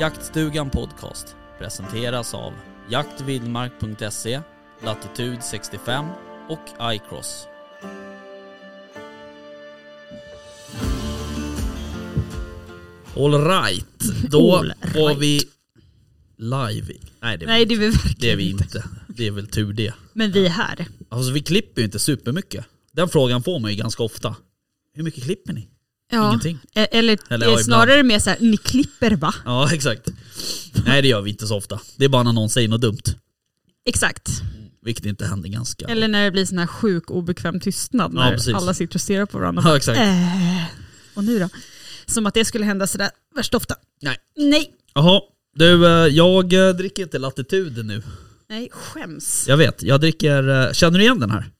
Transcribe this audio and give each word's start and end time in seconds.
Jaktstugan 0.00 0.70
Podcast 0.70 1.36
presenteras 1.58 2.34
av 2.34 2.52
jaktvildmark.se, 2.90 4.40
Latitude 4.84 5.42
65 5.42 6.06
och 6.48 6.92
iCross. 6.94 7.46
All 13.16 13.44
right, 13.44 13.86
då 14.30 14.56
All 14.56 14.72
var 14.94 15.08
right. 15.08 15.18
vi 15.18 15.40
live. 16.36 16.94
Nej, 17.20 17.38
det 17.38 17.44
är, 17.44 17.46
Nej 17.46 17.66
det 17.66 17.74
är 17.74 17.78
vi 17.78 17.90
det 17.90 18.30
är 18.30 18.36
verkligen 18.36 18.38
vi 18.38 18.50
inte. 18.50 18.84
Det 19.08 19.26
är 19.26 19.30
väl 19.30 19.46
tur 19.46 19.72
det. 19.72 19.94
Men 20.12 20.32
vi 20.32 20.46
är 20.46 20.50
här. 20.50 20.86
Alltså 21.08 21.32
vi 21.32 21.42
klipper 21.42 21.80
ju 21.80 21.84
inte 21.84 21.98
supermycket. 21.98 22.64
Den 22.92 23.08
frågan 23.08 23.42
får 23.42 23.58
man 23.58 23.70
ju 23.70 23.76
ganska 23.76 24.02
ofta. 24.02 24.36
Hur 24.94 25.02
mycket 25.02 25.24
klipper 25.24 25.52
ni? 25.52 25.68
Ja. 26.10 26.28
Ingenting. 26.28 26.58
E- 26.74 26.88
Eller, 26.90 27.18
Eller, 27.28 27.46
ja, 27.46 27.58
snarare 27.58 28.02
mer 28.02 28.18
såhär, 28.18 28.38
ni 28.40 28.56
klipper 28.56 29.10
va? 29.10 29.34
Ja, 29.44 29.72
exakt. 29.72 30.08
Nej 30.86 31.02
det 31.02 31.08
gör 31.08 31.20
vi 31.20 31.30
inte 31.30 31.46
så 31.46 31.56
ofta. 31.56 31.80
Det 31.96 32.04
är 32.04 32.08
bara 32.08 32.22
när 32.22 32.32
någon 32.32 32.50
säger 32.50 32.68
något 32.68 32.80
dumt. 32.80 33.02
Exakt. 33.86 34.28
Vilket 34.82 35.04
inte 35.06 35.26
händer 35.26 35.48
ganska. 35.48 35.86
Eller 35.86 36.08
när 36.08 36.24
det 36.24 36.30
blir 36.30 36.44
sån 36.44 36.58
här 36.58 36.66
sjuk 36.66 37.10
obekväm 37.10 37.60
tystnad 37.60 38.12
Ja, 38.14 38.20
när 38.20 38.32
precis. 38.32 38.54
alla 38.54 38.74
sitter 38.74 38.94
och 38.96 39.00
stirrar 39.00 39.26
på 39.26 39.38
varandra. 39.38 39.62
Ja, 39.66 39.76
exakt. 39.76 39.98
Äh, 40.00 40.64
och 41.14 41.24
nu 41.24 41.38
då? 41.38 41.48
Som 42.06 42.26
att 42.26 42.34
det 42.34 42.44
skulle 42.44 42.64
hända 42.64 42.86
sådär 42.86 43.10
värst 43.34 43.54
ofta. 43.54 43.74
Nej. 44.02 44.16
Nej. 44.36 44.70
Jaha, 44.94 45.20
du 45.54 45.86
eh, 45.86 46.06
jag 46.06 46.52
eh, 46.68 46.74
dricker 46.74 47.02
inte 47.02 47.18
Latitude 47.18 47.82
nu. 47.82 48.02
Nej, 48.48 48.68
skäms. 48.72 49.44
Jag 49.48 49.56
vet, 49.56 49.82
jag 49.82 50.00
dricker... 50.00 50.72
Känner 50.72 50.98
du 50.98 51.04
igen 51.04 51.20
den 51.20 51.30
här? 51.30 51.50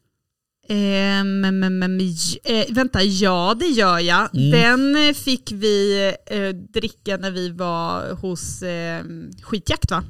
Eh, 0.70 1.24
men, 1.24 1.58
men, 1.58 1.78
men, 1.78 2.00
eh, 2.44 2.66
vänta, 2.70 3.02
ja 3.02 3.56
det 3.60 3.66
gör 3.66 3.98
jag. 3.98 4.34
Mm. 4.34 4.50
Den 4.50 5.08
eh, 5.08 5.14
fick 5.14 5.52
vi 5.52 6.06
eh, 6.26 6.48
dricka 6.48 7.16
när 7.16 7.30
vi 7.30 7.48
var 7.50 8.12
hos 8.12 8.62
eh, 8.62 9.04
Skitjakt 9.42 9.90
va? 9.90 10.04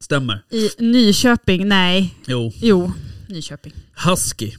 Stämmer. 0.00 0.44
I 0.50 0.70
Nyköping, 0.78 1.68
nej, 1.68 2.14
Jo. 2.26 2.52
jo, 2.60 2.92
Nyköping. 3.28 3.72
Husky. 4.06 4.52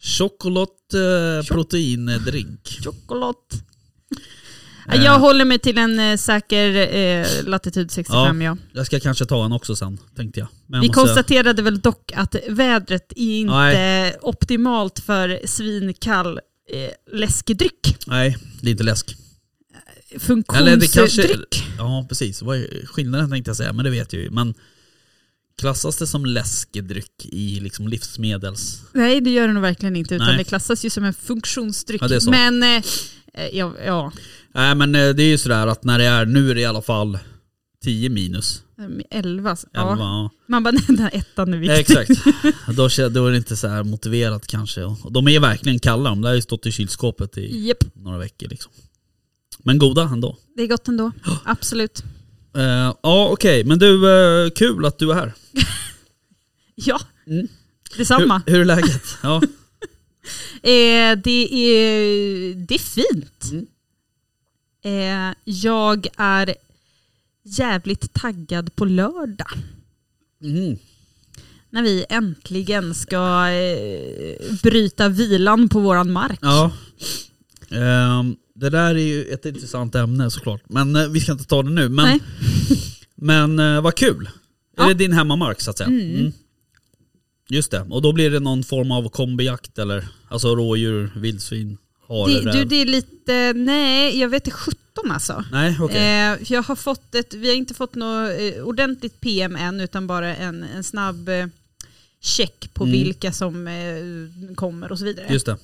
Choklad 0.00 0.68
eh, 0.94 1.46
proteindrink. 1.46 2.68
Choklad. 2.84 3.36
Eh. 4.88 5.04
Jag 5.04 5.18
håller 5.18 5.44
mig 5.44 5.58
till 5.58 5.78
en 5.78 5.98
eh, 5.98 6.16
säker 6.16 6.94
eh, 6.96 7.26
latitud 7.44 7.90
65 7.90 8.40
ja. 8.42 8.56
Jag 8.72 8.86
ska 8.86 9.00
kanske 9.00 9.24
ta 9.26 9.44
en 9.44 9.52
också 9.52 9.76
sen, 9.76 9.98
tänkte 10.16 10.40
jag. 10.40 10.48
Men 10.66 10.76
jag 10.76 10.82
Vi 10.82 10.88
måste- 10.88 11.00
konstaterade 11.00 11.62
väl 11.62 11.80
dock 11.80 12.12
att 12.14 12.36
vädret 12.48 13.12
är 13.16 13.36
inte 13.38 13.54
Nej. 13.54 14.16
optimalt 14.22 14.98
för 14.98 15.40
svinkall 15.46 16.38
eh, 16.72 17.18
läskedryck. 17.18 17.96
Nej, 18.06 18.36
det 18.60 18.68
är 18.68 18.70
inte 18.72 18.84
läsk. 18.84 19.16
Funktionsdryck. 20.18 21.64
Ja, 21.78 22.06
precis. 22.08 22.42
Vad 22.42 22.56
är 22.56 22.86
skillnaden 22.86 23.30
tänkte 23.30 23.48
jag 23.48 23.56
säga, 23.56 23.72
men 23.72 23.84
det 23.84 23.90
vet 23.90 24.12
jag 24.12 24.22
ju. 24.22 24.30
Men 24.30 24.54
klassas 25.58 25.96
det 25.96 26.06
som 26.06 26.26
läskedryck 26.26 27.26
i 27.26 27.60
liksom 27.60 27.88
livsmedels... 27.88 28.82
Nej 28.92 29.20
det 29.20 29.30
gör 29.30 29.46
det 29.48 29.52
nog 29.54 29.62
verkligen 29.62 29.96
inte 29.96 30.14
utan 30.14 30.26
Nej. 30.26 30.36
det 30.38 30.44
klassas 30.44 30.84
ju 30.84 30.90
som 30.90 31.04
en 31.04 31.14
funktionsdryck. 31.14 32.02
Ja, 32.02 32.08
det 32.08 32.16
är 32.16 32.20
så. 32.20 32.30
Men 32.30 32.62
eh, 32.62 32.82
eh, 33.34 33.46
ja, 33.52 33.72
ja, 33.86 34.12
Nej 34.54 34.74
men 34.74 34.94
eh, 34.94 35.08
det 35.14 35.22
är 35.22 35.28
ju 35.28 35.38
sådär 35.38 35.66
att 35.66 35.84
när 35.84 35.98
det 35.98 36.04
är, 36.04 36.26
nu 36.26 36.50
är 36.50 36.54
det 36.54 36.60
i 36.60 36.64
alla 36.64 36.82
fall 36.82 37.18
10 37.84 38.08
minus. 38.08 38.62
11. 38.78 39.02
11, 39.10 39.56
Ja. 39.72 39.96
ja. 39.98 40.30
Man 40.46 40.62
bara 40.62 40.70
den 40.86 40.96
där 40.96 41.10
ettan 41.12 41.54
är 41.54 41.58
viktig. 41.58 41.78
Exakt. 41.78 42.10
Då, 42.76 42.84
är 43.26 43.30
det 43.30 43.36
inte 43.36 43.56
så 43.56 43.68
här 43.68 43.82
motiverat 43.82 44.46
kanske. 44.46 44.82
Och 44.84 45.12
de 45.12 45.28
är 45.28 45.40
verkligen 45.40 45.78
kalla, 45.78 46.10
de 46.10 46.20
där 46.22 46.28
har 46.28 46.36
ju 46.36 46.42
stått 46.42 46.66
i 46.66 46.72
kylskåpet 46.72 47.38
i 47.38 47.66
Japp, 47.68 47.84
några 47.94 48.18
veckor 48.18 48.48
liksom. 48.48 48.72
Men 49.58 49.78
goda 49.78 50.02
ändå. 50.02 50.36
det 50.56 50.62
är 50.62 50.66
gott 50.66 50.88
ändå. 50.88 51.12
Absolut. 51.44 52.02
Eh, 52.56 52.62
ja 53.02 53.28
okej, 53.32 53.64
men 53.64 53.78
du, 53.78 54.10
eh, 54.44 54.50
kul 54.50 54.84
att 54.86 54.98
du 54.98 55.10
är 55.10 55.14
här. 55.14 55.32
Ja, 56.74 57.00
Mm. 57.26 57.48
detsamma. 57.96 58.42
Hur, 58.46 58.52
hur 58.52 58.60
är 58.60 58.64
läget? 58.64 59.02
Ja. 59.22 59.42
Eh, 60.62 61.18
det, 61.24 61.48
är, 61.52 62.54
det 62.54 62.74
är 62.74 62.78
fint. 62.78 63.44
Mm. 63.52 63.66
Eh, 64.84 65.34
jag 65.44 66.06
är 66.16 66.54
jävligt 67.42 68.12
taggad 68.12 68.76
på 68.76 68.84
lördag. 68.84 69.50
Mm. 70.42 70.78
När 71.70 71.82
vi 71.82 72.04
äntligen 72.08 72.94
ska 72.94 73.48
eh, 73.48 74.54
bryta 74.62 75.08
vilan 75.08 75.68
på 75.68 75.80
våran 75.80 76.12
mark. 76.12 76.38
Ja. 76.42 76.72
Ehm, 77.70 78.36
det 78.54 78.70
där 78.70 78.94
är 78.94 78.98
ju 78.98 79.24
ett 79.24 79.44
intressant 79.44 79.94
ämne 79.94 80.30
såklart. 80.30 80.62
Men 80.68 80.96
eh, 80.96 81.08
vi 81.08 81.20
ska 81.20 81.32
inte 81.32 81.44
ta 81.44 81.62
det 81.62 81.70
nu. 81.70 81.88
Men, 81.88 82.04
Nej. 82.04 82.20
men 83.14 83.58
eh, 83.58 83.80
vad 83.80 83.94
kul. 83.94 84.28
Ja. 84.76 84.84
Är 84.84 84.88
det 84.88 84.94
din 84.94 85.12
hemmamark 85.12 85.60
så 85.60 85.70
att 85.70 85.78
säga? 85.78 85.88
Mm. 85.88 86.32
Just 87.48 87.70
det. 87.70 87.80
Och 87.80 88.02
då 88.02 88.12
blir 88.12 88.30
det 88.30 88.40
någon 88.40 88.62
form 88.62 88.90
av 88.90 89.08
kombijakt 89.08 89.78
eller? 89.78 90.08
Alltså 90.28 90.54
rådjur, 90.54 91.10
vildsvin, 91.16 91.78
hare, 92.22 92.40
Det, 92.40 92.52
du, 92.52 92.64
det 92.64 92.76
är 92.76 92.86
lite, 92.86 93.52
nej 93.56 94.18
jag 94.20 94.28
vet 94.28 94.46
inte 94.46 94.58
17 94.58 95.10
alltså. 95.10 95.44
Nej 95.52 95.76
okej. 95.80 95.96
Eh, 95.96 96.52
jag 96.52 96.62
har 96.62 96.76
fått 96.76 97.14
ett, 97.14 97.34
vi 97.34 97.48
har 97.48 97.54
inte 97.56 97.74
fått 97.74 97.94
något 97.94 98.30
eh, 98.40 98.62
ordentligt 98.64 99.20
PM 99.20 99.56
än 99.56 99.80
utan 99.80 100.06
bara 100.06 100.36
en, 100.36 100.62
en 100.62 100.84
snabb 100.84 101.28
eh, 101.28 101.46
check 102.20 102.70
på 102.74 102.84
Mm. 102.84 102.92
vilka 102.92 103.32
som 103.32 103.66
eh, 103.68 104.54
kommer 104.54 104.92
och 104.92 104.98
så 104.98 105.04
vidare. 105.04 105.26
Just 105.30 105.46
det. 105.46 105.56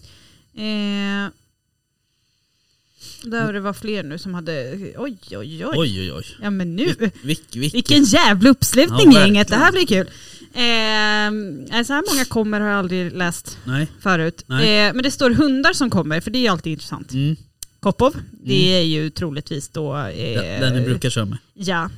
Där 3.23 3.53
det 3.53 3.61
var 3.61 3.73
fler 3.73 4.03
nu 4.03 4.19
som 4.19 4.35
hade, 4.35 4.73
oj 4.97 5.17
oj 5.31 5.37
oj. 5.37 5.65
Oj 5.77 6.01
oj 6.01 6.13
oj. 6.13 6.25
Ja 6.43 6.51
men 6.51 6.77
nu, 6.77 6.95
Vilk, 7.23 7.57
vilk. 7.57 7.75
vilken 7.75 8.05
jävla 8.05 8.51
uppslutning 8.51 9.13
Ja, 9.13 9.21
gänget, 9.21 9.49
det 9.49 9.57
här 9.57 9.73
blir 9.73 9.87
kul. 9.87 10.11
Eh, 10.55 11.31
nej, 11.71 11.85
så 11.85 11.93
här 11.93 12.13
många 12.15 12.25
kommer 12.25 12.61
har 12.61 12.69
jag 12.69 12.79
aldrig 12.79 13.13
läst 13.13 13.59
Nej. 13.65 13.87
förut. 14.01 14.45
Nej. 14.47 14.87
Eh, 14.89 14.95
men 14.95 15.03
det 15.03 15.11
står 15.11 15.31
hundar 15.31 15.73
som 15.73 15.91
kommer, 15.91 16.21
för 16.21 16.31
det 16.31 16.39
är 16.39 16.41
ju 16.41 16.49
alltid 16.49 16.73
intressant. 16.73 17.13
Mm. 17.13 17.37
Kopov, 17.81 18.15
det 18.45 18.75
är 18.77 18.83
ju 18.83 19.11
troligtvis 19.11 19.69
då... 19.69 19.97
Eh, 19.97 20.43
Den, 20.43 20.61
den 20.61 20.75
ni 20.75 20.81
brukar 20.81 21.11
köra 21.11 21.25
med. 21.25 21.39
Ja. 21.55 21.91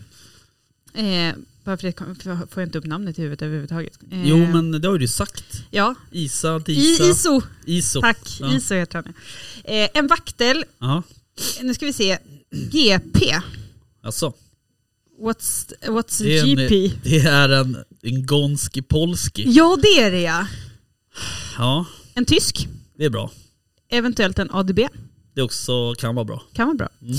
Eh, 0.94 1.34
varför 1.64 1.86
det 1.86 1.98
får 2.50 2.62
jag 2.62 2.68
inte 2.68 2.78
upp 2.78 2.84
namnet 2.86 3.18
i 3.18 3.22
huvudet 3.22 3.42
överhuvudtaget? 3.42 3.98
Eh, 4.10 4.28
Jo 4.28 4.36
men 4.36 4.70
det 4.80 4.88
har 4.88 4.92
ju 4.94 4.98
du 4.98 5.08
sagt. 5.08 5.44
Ja, 5.70 5.94
Isa, 6.10 6.56
I, 6.56 6.62
Disa, 6.74 7.04
ISO. 7.04 7.42
Iso. 7.66 8.00
Tack, 8.00 8.36
Ja. 8.40 8.54
ISO 8.56 8.74
heter 8.74 8.94
han. 9.04 9.14
Eh, 9.64 9.88
en 9.94 10.06
vaktel, 10.06 10.64
Ja. 10.78 11.02
nu 11.62 11.74
ska 11.74 11.86
vi 11.86 11.92
se, 11.92 12.18
GP. 12.50 13.36
Alltså. 14.02 14.32
What's, 15.22 15.72
what's 15.86 16.22
Det 16.22 16.38
är, 16.38 16.42
en, 16.42 16.48
GP? 16.56 16.92
det 17.02 17.18
är 17.18 17.48
en, 17.48 17.76
en 18.02 18.26
Gonski 18.26 18.82
Polski. 18.82 19.44
Ja 19.46 19.78
det 19.82 20.02
är 20.02 20.10
det 20.10 20.20
ja. 20.20 20.46
Ja, 21.58 21.86
En 22.14 22.24
tysk, 22.24 22.68
det 22.96 23.04
är 23.04 23.10
bra. 23.10 23.30
eventuellt 23.88 24.38
en 24.38 24.50
ADB. 24.50 24.80
Det 25.34 25.42
också 25.42 25.94
kan 25.94 26.14
vara 26.14 26.24
bra. 26.24 26.42
Kan 26.52 26.66
vara 26.66 26.76
bra. 26.76 26.88
Mm. 27.02 27.16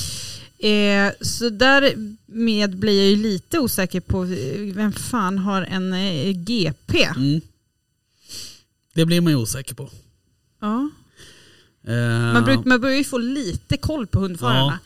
Eh, 0.60 1.14
så 1.22 1.50
därmed 1.50 2.78
blir 2.78 2.98
jag 3.02 3.10
ju 3.10 3.16
lite 3.16 3.60
osäker 3.60 4.00
på 4.00 4.24
eh, 4.24 4.74
vem 4.76 4.92
fan 4.92 5.38
har 5.38 5.62
en 5.62 5.94
eh, 5.94 6.32
GP? 6.36 7.04
Mm. 7.04 7.42
Det 8.94 9.06
blir 9.06 9.22
man 9.22 9.34
ju 9.34 9.38
osäker 9.40 9.76
på. 9.76 9.90
Ja. 10.62 10.90
Eh, 11.88 12.34
Man, 12.34 12.44
bruk, 12.44 12.66
man 12.66 12.82
börjar 12.82 12.98
ju 12.98 13.04
få 13.04 13.18
lite 13.18 13.78
koll 13.78 14.08
på 14.08 14.20
hundförarna. 14.20 14.80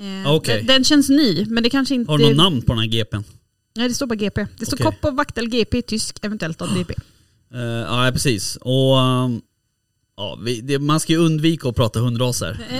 Eh, 0.00 0.32
Okej. 0.32 0.56
den, 0.56 0.66
den 0.66 0.84
känns 0.84 1.08
ny, 1.08 1.46
men 1.48 1.62
det 1.62 1.70
kanske 1.70 1.94
inte... 1.94 2.12
Har 2.12 2.18
du 2.18 2.24
något 2.26 2.36
namn 2.36 2.62
på 2.62 2.72
den 2.72 2.78
här 2.78 2.86
GPn? 2.88 3.22
Nej, 3.76 3.88
det 3.88 3.94
står 3.94 4.06
bara 4.06 4.14
GP. 4.14 4.46
Det 4.58 4.66
står. 4.66 4.76
Kopp 4.76 5.04
och 5.04 5.16
Vaktel 5.16 5.48
GP, 5.48 5.82
tysk, 5.82 6.18
eventuellt 6.22 6.62
ADB. 6.62 6.90
Eh, 7.54 7.60
ja 7.60 8.10
precis. 8.12 8.56
Och 8.56 8.96
um, 8.96 9.42
ja, 10.16 10.38
vi, 10.42 10.60
det, 10.60 10.78
man 10.78 11.00
ska 11.00 11.12
ju 11.12 11.18
undvika 11.18 11.68
att 11.68 11.76
prata 11.76 12.00
hundraser. 12.00 12.58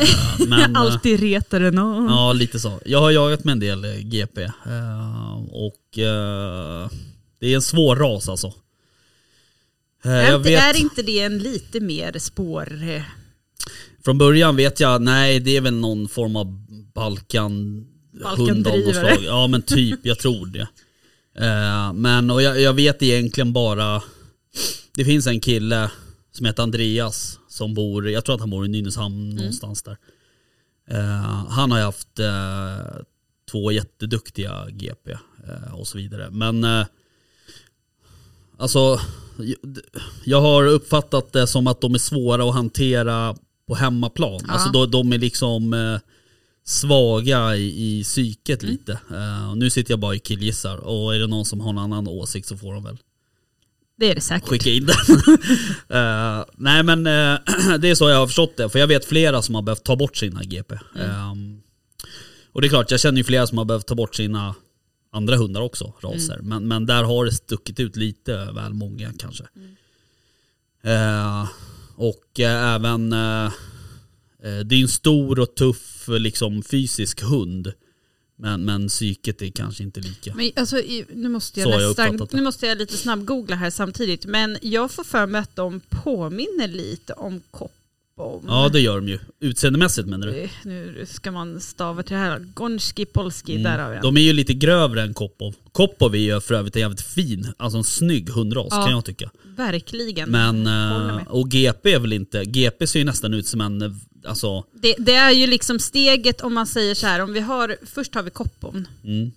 Eh, 0.41 0.49
men, 0.49 0.77
eh, 0.77 0.81
Alltid 0.81 1.21
retar 1.21 1.61
den 1.61 1.79
och... 1.79 2.11
Ja, 2.11 2.33
lite 2.33 2.61
så. 2.61 2.81
Jag 2.85 3.01
har 3.01 3.11
jagat 3.11 3.45
med 3.45 3.53
en 3.53 3.61
del 3.61 4.03
GP. 4.03 4.43
eh, 4.43 5.37
och 5.51 5.81
det 7.41 7.47
är 7.53 7.55
en 7.55 7.63
svår 7.63 7.97
ras 7.97 8.29
alltså. 8.29 8.53
Är, 10.03 10.37
inte, 10.37 10.51
vet, 10.51 10.63
är 10.63 10.81
inte 10.81 11.03
det 11.03 11.21
en 11.21 11.39
lite 11.39 11.81
mer 11.81 12.19
spår... 12.19 12.69
Från 14.05 14.19
början 14.19 14.57
vet 14.57 14.81
jag, 14.81 15.03
nej 15.03 15.41
det 15.41 15.57
är 15.57 15.61
väl 15.61 15.75
någon 15.75 16.09
form 16.09 16.37
av 16.37 16.64
Balkan 16.95 17.87
hund 18.23 18.67
av 18.67 18.79
något 18.79 18.95
slag. 18.95 19.25
Ja 19.25 19.47
men 19.47 19.63
typ, 19.63 20.01
jag 20.03 20.19
tror 20.19 20.47
det. 20.47 20.69
Eh, 21.39 21.93
men 21.93 22.31
och 22.31 22.43
jag, 22.43 22.61
jag 22.61 22.73
vet 22.73 23.03
egentligen 23.03 23.53
bara, 23.53 24.03
det 24.95 25.05
finns 25.05 25.27
en 25.27 25.41
kille 25.41 25.91
som 26.33 26.47
heter 26.47 26.63
Andreas 26.63 27.39
som 27.49 27.75
bor, 27.75 28.11
jag 28.11 28.25
tror 28.25 28.35
att 28.35 28.41
han 28.41 28.51
bor 28.51 28.65
i 28.65 28.69
Nynäshamn 28.69 29.31
någonstans 29.31 29.83
där. 29.83 29.97
Eh, 30.91 31.49
han 31.49 31.71
har 31.71 31.79
ju 31.79 31.85
haft 31.85 32.19
eh, 32.19 33.03
två 33.51 33.73
jätteduktiga 33.73 34.67
GP 34.71 35.17
och 35.73 35.87
så 35.87 35.99
vidare. 35.99 36.31
Men 36.31 36.67
alltså, 38.59 39.01
jag 40.25 40.41
har 40.41 40.67
uppfattat 40.67 41.33
det 41.33 41.47
som 41.47 41.67
att 41.67 41.81
de 41.81 41.95
är 41.95 41.99
svåra 41.99 42.49
att 42.49 42.55
hantera 42.55 43.37
på 43.69 43.75
hemmaplan. 43.75 44.41
Ja. 44.47 44.53
Alltså 44.53 44.71
då, 44.71 44.87
de 44.87 45.13
är 45.13 45.19
liksom 45.19 45.75
svaga 46.65 47.57
i, 47.57 47.99
i 47.99 48.05
psyket 48.05 48.63
lite. 48.63 48.93
Eh, 49.11 49.51
och 49.51 49.59
nu 49.59 49.71
sitter 49.71 49.93
jag 49.93 50.01
bara 50.01 50.15
i 50.15 50.19
killgissar 50.19 50.77
och 50.77 51.15
är 51.15 51.19
det 51.19 51.27
någon 51.27 51.45
som 51.45 51.61
har 51.61 51.71
en 51.71 51.79
annan 51.79 52.09
åsikt 52.09 52.49
så 52.49 52.57
får 52.57 52.75
de 52.75 52.85
väl 52.85 52.99
Det 53.99 54.11
är 54.11 54.15
det 54.15 54.21
säkert. 54.21 54.49
skicka 54.49 54.71
in 54.71 54.87
den. 54.87 54.97
Eh, 55.89 56.45
nej 56.57 56.83
men 56.83 57.07
eh, 57.07 57.39
det 57.79 57.91
är 57.91 57.95
så 57.95 58.09
jag 58.09 58.17
har 58.17 58.27
förstått 58.27 58.57
det. 58.57 58.69
För 58.69 58.79
jag 58.79 58.87
vet 58.87 59.05
flera 59.05 59.43
som 59.43 59.55
har 59.55 59.63
behövt 59.63 59.85
ta 59.85 59.97
bort 59.97 60.17
sina 60.17 60.45
GP. 60.45 60.75
Ehm, 60.99 61.63
och 62.53 62.61
det 62.61 62.67
är 62.67 62.69
klart, 62.69 62.91
jag 62.91 63.01
känner 63.01 63.19
ju 63.19 63.25
flera 63.25 63.47
som 63.47 63.59
har 63.59 63.65
behövt 63.65 63.87
ta 63.87 63.95
bort 63.95 64.15
sina 64.15 64.55
andra 65.13 65.37
hundar 65.37 65.61
också, 65.61 65.93
raser. 66.01 66.39
Men, 66.43 66.69
men 66.69 66.87
där 66.87 67.03
har 67.05 67.25
det 67.25 67.33
stuckit 67.33 67.81
ut 67.81 67.97
lite 67.97 68.45
väl 68.53 68.75
många 68.75 69.13
kanske. 69.19 69.45
Eh, 70.83 71.49
och 71.97 72.41
eh, 72.41 72.75
även, 72.75 73.11
det 74.65 74.75
är 74.75 74.83
en 74.83 74.89
stor 74.89 75.41
och 75.41 75.55
tuff 75.55 75.94
liksom, 76.09 76.63
fysisk 76.63 77.23
hund. 77.23 77.73
Men, 78.37 78.65
men 78.65 78.89
psyket 78.89 79.43
är 79.43 79.51
kanske 79.51 79.83
inte 79.83 80.01
lika. 80.01 80.35
Men 80.35 80.51
alltså, 80.57 80.77
nu, 81.13 81.29
måste 81.29 81.61
jag 81.61 81.83
jag 81.83 81.89
nästan, 81.89 82.29
nu 82.33 82.43
måste 82.43 82.67
jag 82.67 82.79
lite 82.79 82.97
snabbgoogla 82.97 83.57
här 83.57 83.71
samtidigt. 83.71 84.27
Men 84.27 84.59
jag 84.63 84.91
får 84.91 85.05
för 85.05 85.27
mig 85.27 85.41
att 85.41 85.57
de 85.57 85.81
påminner 85.89 86.69
lite 86.69 87.13
om 87.13 87.41
Koppom. 87.51 88.45
Ja 88.47 88.69
det 88.73 88.81
gör 88.81 88.97
de 88.97 89.09
ju. 89.09 89.19
Utseendemässigt 89.41 90.09
menar 90.09 90.27
du? 90.27 90.41
Eh, 90.41 90.51
Nu 90.65 91.07
ska 91.09 91.31
man 91.31 91.61
stava 91.61 92.03
till 92.03 92.15
det 92.15 92.21
här. 92.23 92.39
Gonski 92.55 93.05
Polski, 93.05 93.57
där 93.57 93.79
har 93.79 93.89
vi 93.89 93.95
den. 93.95 94.05
Mm. 94.05 94.15
De 94.15 94.17
är 94.17 94.25
ju 94.25 94.33
lite 94.33 94.55
grövre 94.55 95.03
än 95.03 95.15
Kopov. 95.15 95.55
Kopov 95.73 96.15
är 96.15 96.19
ju 96.19 96.41
för 96.41 96.55
övrigt 96.55 96.77
en 96.77 96.81
jävligt 96.83 97.01
fin, 97.03 97.53
alltså 97.57 97.79
en 97.79 97.85
snygg 97.85 98.31
hundras 98.31 98.67
Ja. 98.71 98.83
kan 98.85 98.91
jag 98.91 99.05
tycka. 99.05 99.31
Verkligen. 99.57 100.31
Men, 100.31 100.67
eh, 100.67 101.27
och 101.29 101.51
GP 101.51 101.93
är 101.93 101.99
väl 101.99 102.13
inte, 102.13 102.45
GP 102.45 102.87
ser 102.87 102.99
ju 102.99 103.05
nästan 103.05 103.35
ut 103.35 103.47
som 103.47 103.61
en, 103.61 104.01
alltså, 104.27 104.65
Det, 104.73 104.95
det 104.99 105.15
är 105.15 105.31
ju 105.31 105.47
liksom 105.47 105.79
steget 105.79 106.41
om 106.41 106.55
man 106.55 106.67
säger 106.67 106.95
så 106.95 107.07
här, 107.07 107.21
om 107.21 107.33
vi 107.33 107.41
har, 107.41 107.77
först 107.87 108.15
har 108.15 108.23
vi 108.23 108.31
Koppom 108.31 108.87
mm, 109.05 109.33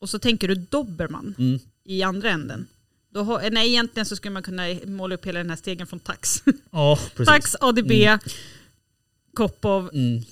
och 0.00 0.10
så 0.10 0.18
tänker 0.18 0.48
du 0.48 0.54
Dobermann 0.54 1.34
mm, 1.38 1.58
i 1.84 2.02
andra 2.02 2.30
änden. 2.30 2.66
Då 3.14 3.22
har, 3.22 3.50
nej, 3.50 3.68
egentligen 3.68 4.06
så 4.06 4.16
skulle 4.16 4.32
man 4.32 4.42
kunna 4.42 4.62
måla 4.86 5.14
upp 5.14 5.26
hela 5.26 5.38
den 5.38 5.50
här 5.50 5.56
stegen 5.56 5.86
från 5.86 6.00
Tax. 6.00 6.42
precis. 7.14 7.26
Tax, 7.26 7.56
ADB, 7.60 7.92
Kopov, 9.34 9.90
Mm, 9.94 10.22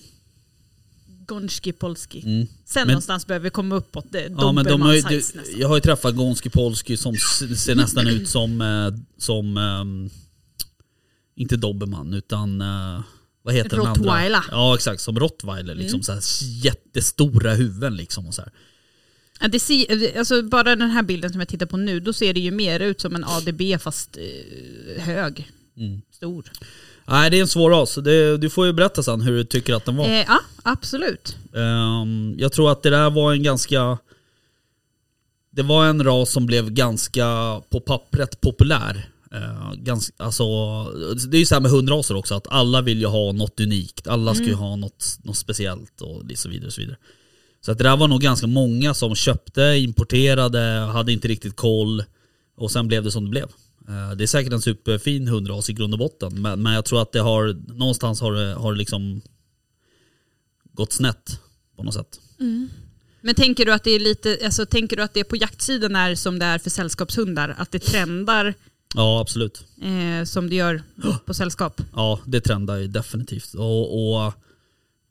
Gonski 1.26 1.72
Polski. 1.72 2.22
mm. 2.26 2.46
Sen 2.64 2.80
Men- 2.80 2.88
någonstans 2.88 3.26
behöver 3.26 3.44
vi 3.44 3.50
komma 3.50 3.74
uppåt 3.74 4.06
det, 4.10 4.32
Ja, 4.38 4.52
men 4.52 4.64
de 4.64 4.82
har 4.82 4.94
ju, 4.94 5.00
du, 5.02 5.22
jag 5.56 5.68
har 5.68 5.74
ju 5.76 5.80
träffat 5.80 6.14
Gonski 6.14 6.50
Polski 6.50 6.96
som 6.96 7.14
ser 7.56 7.74
nästan 7.74 8.06
ut 8.08 8.28
som, 8.28 8.60
eh, 8.60 8.94
som 9.18 9.56
ehm, 9.56 10.10
inte 11.34 11.56
Dobermann 11.56 12.14
utan 12.14 12.60
eh, 12.60 13.00
vad 13.46 13.54
heter 13.54 13.70
den 13.70 13.86
andra? 13.86 14.00
Rottweiler. 14.00 14.44
Ja 14.50 14.74
exakt, 14.74 15.00
som 15.00 15.18
Rottweiler. 15.18 15.74
Liksom, 15.74 16.02
så 16.02 16.12
här, 16.12 16.22
jättestora 16.64 17.54
huvuden 17.54 17.96
liksom. 17.96 18.26
Och 18.26 18.34
så 18.34 18.42
här. 18.42 18.52
Ja, 19.40 19.48
det 19.48 19.60
ser, 19.60 20.18
alltså 20.18 20.42
bara 20.42 20.76
den 20.76 20.90
här 20.90 21.02
bilden 21.02 21.30
som 21.30 21.40
jag 21.40 21.48
tittar 21.48 21.66
på 21.66 21.76
nu, 21.76 22.00
då 22.00 22.12
ser 22.12 22.34
det 22.34 22.40
ju 22.40 22.50
mer 22.50 22.80
ut 22.80 23.00
som 23.00 23.14
en 23.14 23.24
ADB 23.24 23.62
fast 23.80 24.16
eh, 24.16 25.02
hög. 25.02 25.50
Mm. 25.76 26.02
Stor. 26.10 26.50
Nej 27.06 27.30
det 27.30 27.36
är 27.36 27.40
en 27.40 27.48
svår 27.48 27.70
ras. 27.70 27.94
Det, 27.94 28.36
du 28.36 28.50
får 28.50 28.66
ju 28.66 28.72
berätta 28.72 29.02
sen 29.02 29.20
hur 29.20 29.36
du 29.36 29.44
tycker 29.44 29.74
att 29.74 29.84
den 29.84 29.96
var. 29.96 30.04
Eh, 30.04 30.24
ja, 30.26 30.40
absolut. 30.62 31.36
Ehm, 31.54 32.34
jag 32.38 32.52
tror 32.52 32.72
att 32.72 32.82
det 32.82 32.90
där 32.90 33.10
var 33.10 33.32
en 33.32 33.42
ganska... 33.42 33.98
Det 35.50 35.62
var 35.62 35.86
en 35.86 36.04
ras 36.04 36.30
som 36.30 36.46
blev 36.46 36.70
ganska 36.70 37.60
på 37.70 37.80
pappret 37.80 38.40
populär. 38.40 39.08
Uh, 39.36 39.74
ganska, 39.74 40.24
alltså, 40.24 40.44
det 41.14 41.36
är 41.36 41.38
ju 41.38 41.46
så 41.46 41.54
här 41.54 41.60
med 41.60 41.70
hundraser 41.70 42.16
också, 42.16 42.34
att 42.34 42.48
alla 42.48 42.82
vill 42.82 43.00
ju 43.00 43.06
ha 43.06 43.32
något 43.32 43.60
unikt. 43.60 44.06
Alla 44.06 44.34
ska 44.34 44.44
ju 44.44 44.54
ha 44.54 44.76
något, 44.76 45.18
något 45.22 45.36
speciellt 45.36 46.00
och 46.00 46.22
så 46.34 46.48
vidare. 46.48 46.66
Och 46.66 46.72
så, 46.72 46.80
vidare. 46.80 46.96
så 47.60 47.72
att 47.72 47.78
det 47.78 47.84
där 47.84 47.96
var 47.96 48.08
nog 48.08 48.20
ganska 48.20 48.46
många 48.46 48.94
som 48.94 49.14
köpte, 49.14 49.62
importerade, 49.62 50.60
hade 50.92 51.12
inte 51.12 51.28
riktigt 51.28 51.56
koll. 51.56 52.04
Och 52.56 52.70
sen 52.70 52.88
blev 52.88 53.04
det 53.04 53.10
som 53.10 53.24
det 53.24 53.30
blev. 53.30 53.48
Eh, 53.88 54.16
det 54.16 54.24
är 54.24 54.26
säkert 54.26 54.52
en 54.52 54.62
superfin 54.62 55.28
hundras 55.28 55.70
i 55.70 55.72
grund 55.72 55.94
och 55.94 55.98
botten. 55.98 56.42
Men, 56.42 56.62
men 56.62 56.72
jag 56.72 56.84
tror 56.84 57.02
att 57.02 57.12
det 57.12 57.20
har, 57.20 57.56
någonstans 57.78 58.20
har 58.20 58.32
det, 58.32 58.54
har 58.54 58.72
det 58.72 58.78
liksom 58.78 59.20
gått 60.72 60.92
snett 60.92 61.40
på 61.76 61.82
något 61.82 61.94
sätt. 61.94 62.20
Men 63.20 63.34
tänker 63.34 63.66
du 63.66 63.72
att 63.72 63.84
det 63.84 63.90
är 63.90 64.00
lite, 64.00 64.38
alltså 64.44 64.66
tänker 64.66 64.96
du 64.96 65.02
att 65.02 65.14
det 65.14 65.24
på 65.24 65.36
jaktsidan 65.36 65.96
är 65.96 66.14
som 66.14 66.38
det 66.38 66.44
är 66.44 66.58
för 66.58 66.70
sällskapshundar? 66.70 67.54
Att 67.58 67.72
det 67.72 67.78
trendar 67.78 68.54
Ja, 68.94 69.20
absolut. 69.20 69.64
eh, 69.82 70.24
som 70.24 70.50
det 70.50 70.56
gör 70.56 70.82
på 71.26 71.34
sällskap? 71.34 71.80
Ja, 71.92 72.20
det 72.26 72.40
trendar 72.40 72.76
ju 72.76 72.86
definitivt. 72.86 73.54
Och, 73.54 74.14
och 74.14 74.24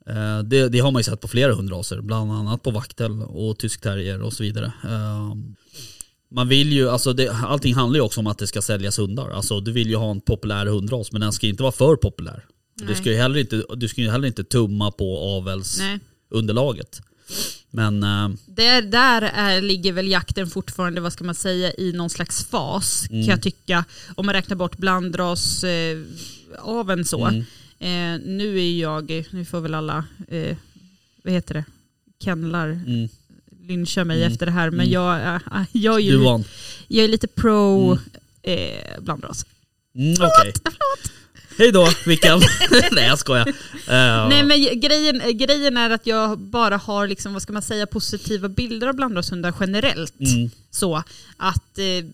eh, 0.09 0.39
det, 0.43 0.69
det 0.69 0.79
har 0.79 0.91
man 0.91 0.99
ju 0.99 1.03
sett 1.03 1.21
på 1.21 1.27
flera 1.27 1.53
hundraser, 1.53 2.01
bland 2.01 2.31
annat 2.31 2.63
på 2.63 2.71
vaktel 2.71 3.21
och 3.21 3.57
tysk 3.57 3.81
terrier 3.81 4.21
och 4.21 4.33
så 4.33 4.43
vidare. 4.43 4.71
Eh, 4.83 5.35
man 6.31 6.47
vill 6.47 6.73
ju, 6.73 6.89
alltså 6.89 7.13
det, 7.13 7.29
allting 7.29 7.75
handlar 7.75 7.97
ju 7.97 8.01
också 8.01 8.19
om 8.19 8.27
att 8.27 8.37
det 8.37 8.47
ska 8.47 8.61
säljas 8.61 8.99
hundar. 8.99 9.29
Alltså 9.29 9.59
du 9.59 9.71
vill 9.71 9.89
ju 9.89 9.95
ha 9.95 10.11
en 10.11 10.21
populär 10.21 10.65
hundras, 10.65 11.11
men 11.11 11.21
den 11.21 11.31
ska 11.33 11.47
inte 11.47 11.63
vara 11.63 11.71
för 11.71 11.95
populär. 11.95 12.45
Du 12.87 12.95
ska 12.95 13.11
ju 13.11 13.17
heller 13.17 13.39
inte, 13.39 13.63
du 13.75 13.87
ska 13.87 14.01
ju 14.01 14.09
heller 14.09 14.27
inte 14.27 14.43
tumma 14.43 14.91
på 14.91 15.17
avelsunderlaget. 15.17 17.01
Nej. 17.01 17.09
Men 17.75 18.03
eh, 18.03 18.29
Där, 18.45 18.81
där 18.81 19.21
är, 19.21 19.61
ligger 19.61 19.93
väl 19.93 20.07
jakten 20.07 20.47
fortfarande, 20.49 21.01
vad 21.01 21.13
ska 21.13 21.23
man 21.23 21.35
säga, 21.35 21.73
i 21.77 21.91
någon 21.91 22.09
slags 22.09 22.45
fas 22.45 23.05
Mm. 23.09 23.21
kan 23.25 23.29
jag 23.31 23.41
tycka. 23.41 23.85
Om 24.15 24.25
man 24.25 24.33
räknar 24.35 24.55
bort 24.55 24.77
blandras 24.77 25.63
eh, 25.63 25.97
aveln 26.59 27.05
så. 27.05 27.25
Mm. 27.25 27.39
Eh, 27.79 28.27
nu 28.27 28.59
är 28.59 28.79
jag, 28.81 29.25
nu 29.29 29.45
får 29.45 29.61
väl 29.61 29.73
alla, 29.73 30.05
eh, 30.27 30.57
vad 31.23 31.33
heter 31.33 31.53
det, 31.53 31.65
kennlar 32.23 32.67
mm, 32.67 33.09
lyncha 33.67 34.03
mig 34.03 34.17
Mm. 34.21 34.31
efter 34.31 34.45
det 34.45 34.51
här. 34.51 34.69
Men 34.69 34.79
Mm. 34.87 34.91
jag, 34.91 35.35
äh, 35.35 35.63
jag, 35.71 35.95
är 35.95 35.99
ju 35.99 36.43
jag 36.87 37.03
är 37.03 37.07
lite 37.07 37.27
pro 37.27 37.91
Mm. 37.91 37.99
eh, 38.41 39.01
blandras. 39.01 39.45
Mm, 39.95 40.13
Okej. 40.13 40.53
Hej 41.57 41.71
då, 41.71 41.87
vilken? 42.05 42.39
Nej 42.91 43.07
jag 43.07 43.19
skojar. 43.19 43.47
Eh, 43.47 44.29
Nej 44.29 44.43
men 44.43 44.79
grejen, 44.79 45.37
grejen 45.37 45.77
är 45.77 45.89
att 45.89 46.07
jag 46.07 46.37
bara 46.39 46.77
har 46.77 47.07
liksom, 47.07 47.33
vad 47.33 47.41
ska 47.41 47.53
man 47.53 47.61
säga, 47.61 47.87
positiva 47.87 48.49
bilder 48.49 48.87
av 48.87 48.95
blandrashundar 48.95 49.53
generellt. 49.59 50.19
mm, 50.19 50.49
Så 50.71 50.95
att... 51.37 51.77
Eh, 51.77 52.05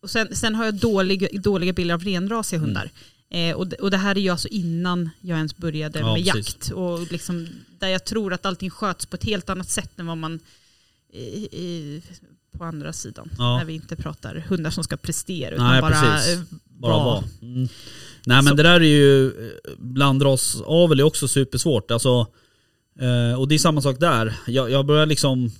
och 0.00 0.10
sen, 0.10 0.36
sen 0.36 0.54
har 0.54 0.64
jag 0.64 0.74
dålig, 0.74 1.42
dåliga 1.42 1.72
bilder 1.72 1.94
av 1.94 2.02
renrasiga 2.04 2.60
hundar. 2.60 2.90
Eh, 3.30 3.56
och, 3.56 3.66
det, 3.66 3.76
och 3.76 3.90
det 3.90 3.96
här 3.96 4.16
är 4.16 4.20
ju 4.20 4.28
alltså 4.28 4.48
innan 4.48 5.10
jag 5.20 5.36
ens 5.36 5.56
började 5.56 5.98
Ja, 5.98 6.14
med 6.14 6.24
precis. 6.24 6.54
jakt. 6.54 6.70
Och 6.70 7.12
liksom, 7.12 7.48
där 7.78 7.88
jag 7.88 8.04
tror 8.04 8.32
att 8.32 8.46
allting 8.46 8.70
sköts 8.70 9.06
på 9.06 9.16
ett 9.16 9.24
helt 9.24 9.50
annat 9.50 9.70
sätt 9.70 9.98
än 9.98 10.06
vad 10.06 10.18
man 10.18 10.40
i, 11.12 11.48
i, 11.52 12.02
på 12.58 12.64
andra 12.64 12.92
sidan. 12.92 13.30
Ja. 13.38 13.58
När 13.58 13.64
vi 13.64 13.72
inte 13.74 13.96
pratar 13.96 14.34
hundar 14.48 14.70
som 14.70 14.84
ska 14.84 14.96
prestera 14.96 15.54
utan 15.54 15.66
Nej, 15.68 15.80
bara 15.80 16.00
precis. 16.16 16.38
Bara 16.78 16.92
vara. 16.92 17.04
vara. 17.04 17.24
Mm. 17.42 17.68
Nej 18.26 18.36
men 18.42 18.44
Så- 18.46 18.54
det 18.54 18.62
där 18.62 18.80
är 18.80 18.84
ju, 18.84 19.26
eh, 19.26 19.32
blandrasavel 19.78 21.00
är 21.00 21.04
också 21.04 21.28
supersvårt. 21.28 21.90
Alltså, 21.90 22.26
eh, 23.00 23.40
och 23.40 23.48
det 23.48 23.54
är 23.54 23.58
samma 23.58 23.80
sak 23.80 24.00
där. 24.00 24.34
Jag, 24.46 24.70
jag 24.70 24.86
börjar 24.86 25.06
liksom, 25.06 25.50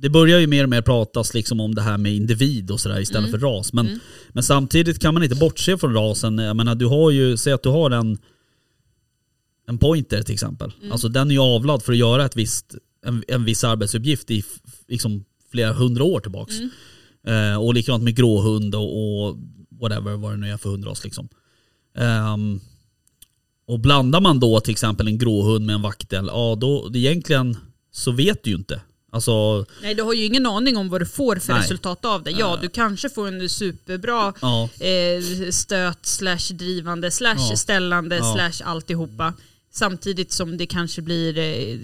det 0.00 0.10
börjar 0.10 0.38
ju 0.40 0.46
mer 0.46 0.64
och 0.64 0.70
mer 0.70 0.82
pratas 0.82 1.34
liksom 1.34 1.60
om 1.60 1.74
det 1.74 1.82
här 1.82 1.98
med 1.98 2.14
individ 2.14 2.70
och 2.70 2.80
sådär 2.80 3.00
istället 3.00 3.28
Mm. 3.28 3.40
för 3.40 3.46
ras. 3.46 3.72
Men, 3.72 3.86
Mm. 3.86 3.98
men 4.28 4.42
samtidigt 4.42 4.98
kan 5.00 5.14
man 5.14 5.22
inte 5.22 5.36
bortse 5.36 5.78
från 5.78 5.94
rasen. 5.94 6.38
Jag 6.38 6.56
menar 6.56 6.74
du 6.74 6.86
har 6.86 7.10
ju, 7.10 7.36
säg 7.36 7.52
att 7.52 7.62
du 7.62 7.68
har 7.68 7.90
en, 7.90 8.18
en 9.68 9.78
pointer 9.78 10.22
till 10.22 10.34
exempel. 10.34 10.72
Mm. 10.80 10.92
Alltså 10.92 11.08
den 11.08 11.28
är 11.30 11.32
ju 11.34 11.40
avlad 11.40 11.82
för 11.82 11.92
att 11.92 11.98
göra 11.98 12.24
ett 12.24 12.36
visst, 12.36 12.74
en, 13.06 13.24
en 13.28 13.44
viss 13.44 13.64
arbetsuppgift 13.64 14.30
i 14.30 14.44
liksom 14.88 15.24
flera 15.50 15.72
hundra 15.72 16.04
år 16.04 16.20
tillbaks. 16.20 16.54
Mm. 16.58 16.70
Eh, 17.52 17.62
och 17.62 17.74
likadant 17.74 18.04
med 18.04 18.16
gråhund 18.16 18.74
och, 18.74 19.28
och 19.28 19.36
whatever 19.80 20.16
vad 20.16 20.32
det 20.32 20.36
nu 20.36 20.50
är 20.50 20.56
för 20.56 20.70
hundras 20.70 21.04
liksom. 21.04 21.28
Ehm, 21.98 22.60
och 23.66 23.80
blandar 23.80 24.20
man 24.20 24.40
då 24.40 24.60
till 24.60 24.72
exempel 24.72 25.06
en 25.08 25.18
gråhund 25.18 25.66
med 25.66 25.74
en 25.74 25.82
vaktel, 25.82 26.26
ja 26.26 26.54
då 26.60 26.90
egentligen 26.94 27.56
så 27.92 28.12
vet 28.12 28.42
du 28.44 28.50
ju 28.50 28.56
inte 28.56 28.80
Alltså, 29.10 29.64
Nej 29.82 29.94
du 29.94 30.02
har 30.02 30.12
ju 30.12 30.24
ingen 30.24 30.46
aning 30.46 30.76
om 30.76 30.88
vad 30.88 31.00
du 31.00 31.06
får 31.06 31.36
för 31.36 31.52
Nej. 31.52 31.62
resultat 31.62 32.04
av 32.04 32.22
det. 32.22 32.30
Ja 32.30 32.58
du 32.62 32.68
kanske 32.68 33.10
får 33.10 33.28
en 33.28 33.48
superbra 33.48 34.34
ja. 34.42 34.68
eh, 34.80 35.50
stöt 35.50 36.06
slash 36.06 36.52
drivande 36.54 37.10
slash 37.10 37.36
Ja. 37.50 37.56
ställande 37.56 38.16
Ja. 38.16 38.34
slash 38.34 38.68
alltihopa. 38.70 39.32
Samtidigt 39.70 40.32
som 40.32 40.56
det 40.56 40.66
kanske 40.66 41.02
blir 41.02 41.38
eh, 41.38 41.78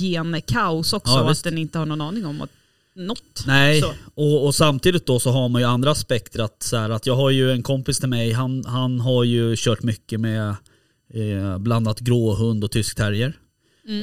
genkaos 0.00 0.92
också. 0.92 1.12
Ja, 1.12 1.30
att 1.30 1.44
den 1.44 1.58
inte 1.58 1.78
har 1.78 1.86
någon 1.86 2.00
aning 2.00 2.26
om 2.26 2.40
att 2.42 2.50
något. 2.94 3.44
Nej, 3.46 3.82
och, 4.14 4.46
och 4.46 4.54
samtidigt 4.54 5.06
då 5.06 5.20
så 5.20 5.30
har 5.30 5.48
man 5.48 5.62
ju 5.62 5.68
andra 5.68 5.90
aspekter. 5.90 6.40
Att, 6.40 6.62
så 6.62 6.76
här, 6.76 6.90
att 6.90 7.06
jag 7.06 7.16
har 7.16 7.30
ju 7.30 7.52
en 7.52 7.62
kompis 7.62 7.98
till 7.98 8.08
mig, 8.08 8.32
han, 8.32 8.64
han 8.64 9.00
har 9.00 9.24
ju 9.24 9.54
kört 9.56 9.82
mycket 9.82 10.20
med 10.20 10.48
eh, 11.14 11.58
blandat 11.58 12.00
gråhund 12.00 12.64
och 12.64 12.70
tysk 12.70 12.96
terrier. 12.96 13.32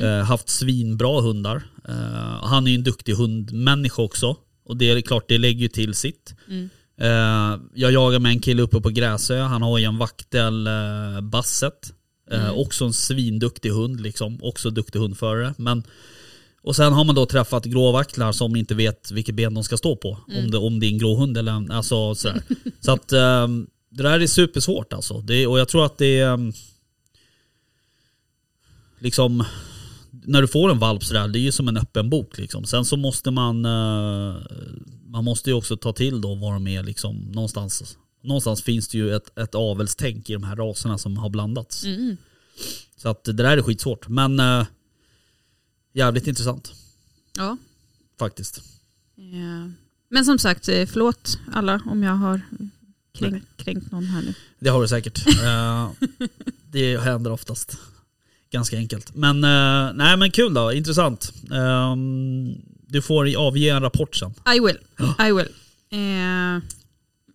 Eh, 0.01 0.25
haft 0.25 0.49
svinbra 0.49 1.21
hundar. 1.21 1.63
Eh, 1.87 2.43
han 2.43 2.67
är 2.67 2.71
ju 2.71 2.75
en 2.75 2.83
duktig 2.83 3.13
hundmänniska 3.13 4.01
också. 4.01 4.35
Och 4.65 4.77
det 4.77 4.91
är 4.91 5.01
klart, 5.01 5.25
det 5.27 5.37
lägger 5.37 5.61
ju 5.61 5.67
till 5.67 5.93
sitt. 5.93 6.35
Mm. 6.47 6.69
Eh, 7.01 7.59
jag 7.73 7.91
jagar 7.91 8.19
med 8.19 8.31
en 8.31 8.39
kille 8.39 8.61
uppe 8.61 8.81
på 8.81 8.89
Gräsö, 8.89 9.41
han 9.41 9.61
har 9.61 9.77
ju 9.77 9.85
en 9.85 9.97
vaktel 9.97 10.69
Basset. 11.21 11.93
Eh, 12.31 12.51
Också 12.51 12.85
en 12.85 12.93
svinduktig 12.93 13.69
hund 13.69 14.01
liksom, 14.01 14.43
också 14.43 14.69
duktig 14.69 14.99
hundförare. 14.99 15.53
Men, 15.57 15.83
och 16.61 16.75
sen 16.75 16.93
har 16.93 17.03
man 17.03 17.15
då 17.15 17.25
träffat 17.25 17.65
gråvaktlar 17.65 18.31
som 18.31 18.55
inte 18.55 18.75
vet 18.75 19.11
vilket 19.11 19.35
ben 19.35 19.53
de 19.53 19.63
ska 19.63 19.77
stå 19.77 19.95
på. 19.95 20.17
Om, 20.37 20.51
det, 20.51 20.57
om 20.57 20.79
det 20.79 20.85
är 20.85 20.91
en 20.91 20.97
gråhund 20.97 21.37
eller 21.37 21.51
en, 21.51 21.71
alltså 21.71 22.15
sådär. 22.15 22.41
Så 22.79 22.91
att 22.91 23.11
eh, 23.11 23.47
det 23.89 24.03
där 24.03 24.19
är 24.19 24.27
supersvårt 24.27 24.93
alltså. 24.93 25.21
Det, 25.21 25.47
och 25.47 25.59
jag 25.59 25.67
tror 25.67 25.85
att 25.85 25.97
det 25.97 26.19
är 26.19 26.33
eh, 26.33 26.37
liksom 28.99 29.43
när 30.11 30.41
du 30.41 30.47
får 30.47 30.71
en 30.71 30.79
valp 30.79 31.03
sådär, 31.03 31.27
det 31.27 31.39
är 31.39 31.41
ju 31.41 31.51
som 31.51 31.67
en 31.67 31.77
öppen 31.77 32.09
bok 32.09 32.37
liksom. 32.37 32.65
Sen 32.65 32.85
så 32.85 32.97
måste 32.97 33.31
man 33.31 33.65
eh, 33.65 34.35
man 35.07 35.23
måste 35.23 35.49
ju 35.49 35.53
också 35.53 35.77
ta 35.77 35.93
till 35.93 36.21
då 36.21 36.35
vad 36.35 36.53
de 36.53 36.67
är 36.67 36.83
liksom 36.83 37.17
någonstans. 37.17 37.97
Någonstans 38.23 38.61
finns 38.61 38.87
det 38.87 38.97
ju 38.97 39.15
ett, 39.15 39.37
ett 39.37 39.55
avelstänk 39.55 40.29
i 40.29 40.33
de 40.33 40.43
här 40.43 40.55
raserna 40.55 40.97
som 40.97 41.17
har 41.17 41.29
blandats. 41.29 41.83
Mm. 41.83 42.17
Så 42.97 43.09
att 43.09 43.23
det 43.23 43.33
där 43.33 43.57
är 43.57 43.61
skitsvårt. 43.61 44.07
Men 44.07 44.39
eh, 44.39 44.65
jävligt 45.97 46.27
intressant 46.27 46.71
Ja. 47.37 47.57
faktiskt. 48.19 48.57
Eh, 49.17 49.71
Men 50.09 50.25
som 50.25 50.39
sagt, 50.39 50.67
eh, 50.69 50.85
förlåt 50.85 51.39
alla 51.53 51.81
om 51.85 52.03
jag 52.03 52.13
har 52.15 52.41
kränkt, 53.19 53.45
kränkt 53.57 53.91
någon 53.91 54.05
här 54.05 54.21
nu. 54.21 54.33
Det 54.59 54.69
har 54.69 54.81
du 54.81 54.87
säkert. 54.87 55.25
Eh, 55.43 55.91
det 56.71 56.97
händer 56.97 57.31
oftast. 57.31 57.77
Ganska 58.51 58.77
enkelt. 58.77 59.15
Men, 59.15 59.43
eh, 59.43 59.93
nej, 59.93 60.17
men 60.17 60.31
kul 60.31 60.53
då, 60.53 60.71
intressant. 60.73 61.33
Ehm, 61.51 62.55
du 62.87 63.01
får 63.01 63.35
avge 63.37 63.69
en 63.69 63.81
rapport 63.81 64.15
sen. 64.15 64.33
I 64.55 64.59
will. 64.59 64.77
I 65.27 65.31
will. 65.31 65.47
Eh, 65.89 66.63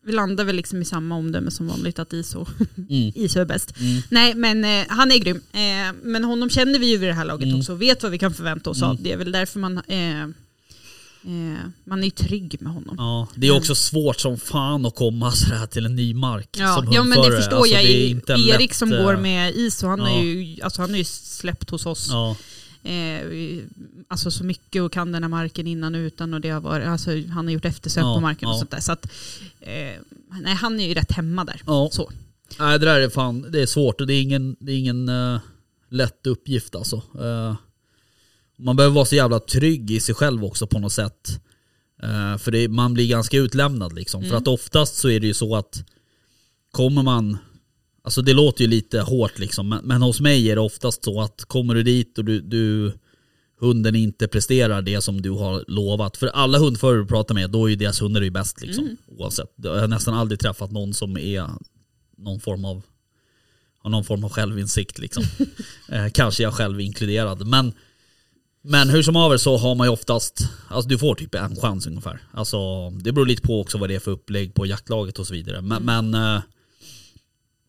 vi 0.05 0.13
landar 0.13 0.45
väl 0.45 0.57
liksom 0.57 0.83
i 0.83 0.85
samma 0.85 1.15
omdöme 1.17 1.51
som 1.51 1.67
vanligt 1.67 1.99
att 1.99 2.13
ISO, 2.13 2.47
Mm. 2.77 3.13
ISO 3.15 3.41
är 3.41 3.45
bäst. 3.45 3.75
Mm. 3.81 4.03
Nej 4.09 4.35
men 4.35 4.65
eh, 4.65 4.85
han 4.89 5.13
är 5.13 5.19
grym. 5.19 5.41
Eh, 5.53 5.93
men 6.03 6.25
honom 6.25 6.51
känner 6.51 6.79
vi 6.79 6.87
ju 6.87 6.97
vid 6.97 7.09
det 7.09 7.15
här 7.15 7.25
laget 7.25 7.47
Mm. 7.47 7.59
också 7.61 7.73
och 7.73 7.83
vet 7.83 8.03
vad 8.03 8.13
vi 8.13 8.19
kan 8.19 8.35
förvänta 8.35 8.71
oss 8.71 8.79
Mm. 8.79 8.91
av. 8.91 9.03
Det 9.03 9.13
är 9.13 9.17
väl 9.17 9.33
därför 9.33 9.59
man, 9.61 9.79
eh, 9.89 10.23
eh, 10.23 11.59
man 11.85 11.99
är 12.01 12.05
ju 12.05 12.11
trygg 12.11 12.57
med 12.61 12.73
honom. 12.73 12.95
Ja, 12.99 13.29
det 13.35 13.47
är 13.47 13.51
också 13.57 13.75
svårt 13.75 14.21
som 14.21 14.39
fan 14.39 14.87
att 14.87 14.95
komma 14.95 15.33
sådär 15.33 15.67
till 15.67 15.87
en 15.87 15.97
ny 15.97 16.15
mark 16.15 16.49
Ja, 16.59 16.75
som 16.75 16.93
ja 16.93 17.05
men 17.05 17.23
det 17.23 17.37
förstår 17.37 17.57
Alltså, 17.57 17.75
jag. 17.75 17.85
det 17.85 18.33
är 18.33 18.55
Erik 18.55 18.61
lätt, 18.71 18.75
som 18.77 18.93
eh, 18.93 19.03
går 19.05 19.17
med 19.17 19.55
ISO, 19.57 19.87
han, 19.87 19.99
ja. 20.01 20.09
är 20.09 20.23
ju, 20.23 20.63
alltså, 20.63 20.81
han 20.83 20.91
har 20.91 20.97
ju 20.99 21.05
släppt 21.05 21.71
hos 21.71 21.87
oss. 21.87 22.09
Ja, 22.11 22.37
Eh, 22.85 23.63
alltså 24.09 24.31
så 24.31 24.45
mycket 24.45 24.83
och 24.83 24.93
kan 24.93 25.13
den 25.13 25.23
här 25.23 25.29
marken 25.31 25.67
innan 25.67 25.95
och 25.95 25.99
utan 25.99 26.35
och 26.35 26.41
det 26.41 26.49
har 26.51 26.61
varit, 26.61 26.87
alltså, 26.87 27.11
han 27.11 27.47
har 27.47 27.53
gjort 27.53 27.65
eftersök 27.65 28.05
Ja, 28.05 28.15
på 28.15 28.21
marken 28.21 28.49
och 28.49 28.55
ja. 28.55 28.59
sånt 28.59 28.71
där. 28.71 28.81
Så 28.81 28.93
att, 28.93 29.07
eh, 29.61 30.01
nej, 30.43 30.55
han 30.55 30.81
är 30.81 30.89
ju 30.89 30.95
rätt 30.95 31.13
hemma 31.13 31.45
där. 31.45 31.63
ja. 31.67 31.89
Så. 31.93 32.11
Nej 32.59 32.79
det 32.79 32.85
där 32.87 33.01
är 33.01 33.09
fan, 33.09 33.47
det 33.53 33.63
är 33.63 33.67
svårt 33.67 34.01
och 34.01 34.07
det 34.07 34.15
är 34.15 34.23
ingen, 34.23 34.57
det 34.61 34.73
är 34.73 34.77
ingen 34.77 35.09
eh, 35.09 35.41
lätt 35.89 36.27
uppgift 36.27 36.75
alltså. 36.75 36.97
Eh, 37.21 37.57
man 38.57 38.77
behöver 38.77 38.95
vara 38.95 39.05
så 39.05 39.15
jävla 39.15 39.41
trygg 39.41 39.91
i 39.91 40.01
sig 40.01 40.15
själv 40.15 40.45
också 40.45 40.67
på 40.67 40.79
något 40.79 40.93
sätt. 40.93 41.41
Eh, 42.03 42.39
för 42.39 42.51
det, 42.51 42.69
man 42.69 42.95
blir 42.95 43.09
ganska 43.09 43.37
utlämnad 43.37 43.93
liksom. 43.93 44.25
För 44.25 44.37
att 44.37 44.49
oftast 44.49 44.97
så 44.97 45.09
är 45.09 45.21
det 45.21 45.27
ju 45.27 45.35
så 45.35 45.57
att 45.57 45.85
kommer 46.71 47.03
man, 47.03 47.39
alltså 48.03 48.23
det 48.23 48.33
låter 48.33 48.63
ju 48.63 48.71
lite 48.71 49.01
hårt 49.01 49.39
liksom, 49.39 49.69
men, 49.69 49.85
men 49.85 50.03
hos 50.03 50.21
mig 50.21 50.51
är 50.51 50.55
det 50.55 50.61
oftast 50.61 51.05
så 51.05 51.21
att 51.21 51.45
kommer 51.45 51.75
du 51.75 51.83
dit 51.83 52.19
och 52.19 52.25
du, 52.25 52.41
du 52.41 52.93
hunden 53.61 53.95
inte 53.95 54.29
presterar 54.29 54.83
det 54.83 55.01
som 55.01 55.23
du 55.23 55.31
har 55.31 55.65
lovat. 55.69 56.17
För 56.17 56.27
alla 56.27 56.59
hundförare 56.59 56.99
du 56.99 57.07
pratar 57.07 57.35
med, 57.35 57.51
då 57.51 57.67
är 57.67 57.71
ju 57.71 57.77
deras 57.77 58.03
hundar 58.03 58.21
ju 58.21 58.31
bäst 58.31 58.61
liksom. 58.61 58.97
Oavsett. 59.07 59.53
Jag 59.57 59.81
har 59.81 59.89
nästan 59.89 60.15
aldrig 60.15 60.41
träffat 60.41 60.71
någon 60.71 60.95
som 60.95 61.17
är 61.17 61.51
någon 62.17 62.41
form 62.41 62.65
av 62.65 62.83
har 63.83 63.91
någon 63.91 64.05
form 64.05 64.25
av 64.25 64.31
självinsikt 64.31 64.99
liksom. 64.99 65.25
eh, 65.89 66.09
kanske 66.13 66.43
jag 66.43 66.55
själv 66.55 66.81
inkluderad. 66.81 67.47
Men, 67.47 67.73
men 68.63 68.89
hur 68.89 69.03
som 69.03 69.17
haver 69.17 69.37
så 69.37 69.57
har 69.57 69.75
man 69.75 69.87
ju 69.87 69.93
oftast, 69.93 70.49
alltså 70.69 70.89
du 70.89 70.99
får 70.99 71.15
typ 71.15 71.35
en 71.35 71.57
chans 71.57 71.87
ungefär. 71.87 72.21
Alltså 72.33 72.91
det 72.91 73.13
beror 73.13 73.27
lite 73.27 73.43
på 73.43 73.61
också 73.61 73.79
vad 73.79 73.91
det 73.91 73.95
är 73.95 74.01
för 74.01 74.11
upplägg 74.11 74.55
på 74.55 74.67
jaktlaget 74.67 75.19
och 75.19 75.27
så 75.27 75.35
vidare. 75.35 75.61
Men, 75.61 75.83
men, 75.83 76.15
eh, 76.15 76.43